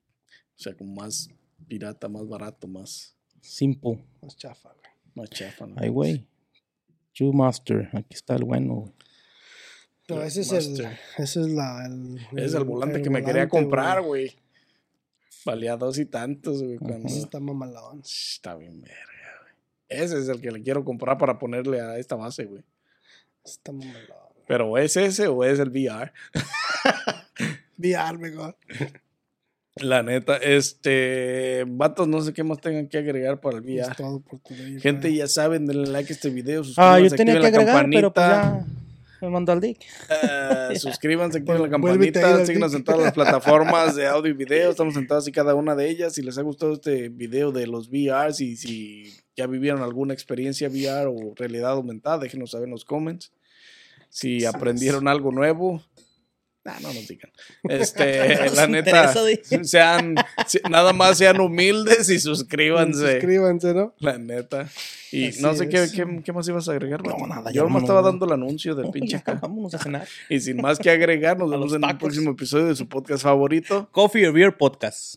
O 0.58 0.62
sea, 0.62 0.76
como 0.76 0.96
más 0.96 1.30
pirata, 1.68 2.08
más 2.10 2.28
barato, 2.28 2.68
más, 2.68 3.16
Simple. 3.42 4.04
Más 4.22 4.36
chafa, 4.38 4.70
güey. 4.70 4.92
más 5.16 5.30
chafa. 5.30 5.68
¿no? 5.68 5.76
Ay, 5.78 5.90
güey. 5.90 6.26
Master. 7.34 7.90
Aquí 7.94 8.16
está 8.16 8.36
el 8.36 8.44
bueno, 8.44 8.74
güey. 8.76 8.92
No, 10.08 10.22
ese 10.22 10.42
es 10.42 10.52
el. 10.52 10.86
Ese 11.18 11.42
es 11.42 11.48
la. 11.50 11.86
El, 11.86 12.20
Es 12.38 12.54
el 12.54 12.64
volante 12.64 12.98
el 12.98 13.04
que 13.04 13.10
me 13.10 13.24
quería 13.24 13.48
comprar, 13.50 14.02
güey. 14.02 14.36
Valía 15.46 15.78
dos 15.78 15.98
y 16.00 16.06
tantos, 16.06 16.62
güey. 16.64 16.78
cuando- 16.78 17.08
Ese 17.08 17.20
está 17.20 17.40
mamalón. 17.40 18.02
Está 18.04 18.56
bien 18.56 18.82
verga, 18.82 18.96
güey. 19.42 20.02
Ese 20.04 20.20
es 20.20 20.28
el 20.30 20.42
que 20.42 20.52
le 20.52 20.62
quiero 20.62 20.84
comprar 20.84 21.18
para 21.18 21.38
ponerle 21.40 21.82
a 21.82 21.98
esta 21.98 22.16
base, 22.16 22.46
güey. 22.46 22.64
Está 23.44 23.72
mamalón. 23.72 23.96
Pero 24.48 24.78
¿es 24.78 24.96
ese 24.98 25.28
o 25.28 25.44
es 25.44 25.58
el 25.60 25.70
VR? 25.70 26.12
VR, 27.78 28.18
mejor. 28.18 28.56
La 29.76 30.04
neta, 30.04 30.38
este. 30.38 31.66
Vatos, 31.68 32.08
no 32.08 32.22
sé 32.22 32.32
qué 32.32 32.44
más 32.44 32.60
tengan 32.62 32.88
que 32.88 32.98
agregar 32.98 33.42
para 33.42 33.58
el 33.58 33.68
Es 33.70 33.86
VR. 33.88 33.96
todo 33.96 34.20
por 34.22 34.40
today, 34.40 34.80
Gente, 34.80 35.08
güey. 35.10 35.18
ya 35.18 35.28
saben, 35.28 35.66
denle 35.66 35.88
like 35.88 36.14
a 36.14 36.16
este 36.16 36.30
video. 36.30 36.62
Ah, 36.78 37.00
yo 37.00 37.10
suscríbanse, 37.10 37.18
tenía 37.18 37.34
que 37.36 37.40
la 37.42 37.48
agregar, 37.48 37.90
pero 37.92 38.14
pues 38.14 38.26
campanita. 38.26 38.66
ya 38.66 38.85
me 39.26 39.32
mandó 39.32 39.52
al 39.52 39.62
dick. 39.62 39.80
Eh, 40.10 40.76
suscríbanse, 40.80 41.40
activen 41.40 41.62
la 41.62 41.70
campanita, 41.70 42.46
síguenos 42.46 42.74
en 42.74 42.84
todas 42.84 43.02
las 43.02 43.14
plataformas 43.14 43.96
de 43.96 44.08
audio 44.08 44.32
y 44.32 44.34
video, 44.34 44.72
estamos 44.72 44.96
en 44.96 45.08
todas 45.08 45.28
y 45.28 45.32
cada 45.32 45.56
una 45.56 45.76
de 45.76 45.90
ellas. 45.90 46.14
Si 46.14 46.22
les 46.22 46.38
ha 46.38 46.42
gustado 46.42 46.74
este 46.74 47.10
video 47.10 47.52
de 47.52 47.68
los 47.68 47.90
VRs 47.90 48.42
y 48.42 48.56
si 48.56 49.14
ya 49.36 49.48
vivieron 49.48 49.82
alguna 49.82 50.14
experiencia 50.14 50.70
VR 50.70 51.08
o 51.08 51.34
realidad 51.36 51.72
aumentada, 51.72 52.20
déjenos 52.20 52.52
saber 52.52 52.66
en 52.66 52.72
los 52.72 52.86
comments. 52.86 53.32
Si 54.10 54.46
aprendieron 54.46 55.08
algo 55.08 55.32
nuevo, 55.32 55.84
nah, 56.66 56.80
no 56.82 56.92
nos 56.94 57.08
digan. 57.08 57.32
Este, 57.64 58.50
la 58.56 58.68
neta, 58.68 59.14
sean, 59.64 60.16
nada 60.70 60.92
más 60.94 61.18
sean 61.18 61.40
humildes 61.40 62.10
y 62.10 62.20
suscríbanse. 62.20 63.14
Suscríbanse, 63.14 63.74
¿no? 63.74 63.94
La 64.00 64.18
neta. 64.18 64.68
Y 65.12 65.28
Así 65.28 65.42
no 65.42 65.54
sé 65.56 65.70
qué, 65.70 65.88
qué, 65.94 66.22
qué 66.24 66.34
más 66.34 66.48
ibas 66.50 66.68
a 66.68 66.74
agregar. 66.74 67.02
No, 67.06 67.16
nada, 67.28 67.52
ya 67.52 67.58
Yo 67.58 67.64
nomás 67.64 67.84
estaba 67.84 68.02
dando 68.02 68.26
el 68.26 68.34
anuncio 68.34 68.76
del 68.76 68.90
pinche 68.92 69.12
Ya, 69.12 69.18
acá. 69.20 69.40
vámonos 69.42 69.74
a 69.76 69.80
cenar. 69.80 70.08
Y 70.30 70.40
sin 70.42 70.58
más 70.58 70.80
que 70.80 70.90
agregar, 70.90 71.38
nos 71.38 71.50
vemos 71.50 71.72
en 71.74 71.84
el 71.84 71.98
próximo 71.98 72.32
episodio 72.32 72.66
de 72.66 72.76
su 72.76 72.88
podcast 72.90 73.24
favorito. 73.24 73.88
Coffee 73.92 74.26
or 74.26 74.34
Beer 74.34 74.52
Podcast. 74.58 75.16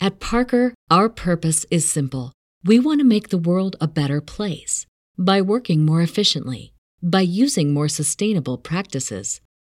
At 0.00 0.18
Parker, 0.18 0.74
our 0.90 1.08
purpose 1.08 1.64
is 1.70 1.88
simple. 1.88 2.32
We 2.64 2.78
want 2.80 3.00
to 3.00 3.06
make 3.06 3.28
the 3.28 3.38
world 3.38 3.76
a 3.80 3.86
better 3.86 4.20
place 4.20 4.84
by 5.16 5.40
working 5.40 5.84
more 5.86 6.02
efficiently, 6.02 6.72
by 7.00 7.20
using 7.22 7.72
more 7.72 7.88
sustainable 7.88 8.58
practices, 8.58 9.40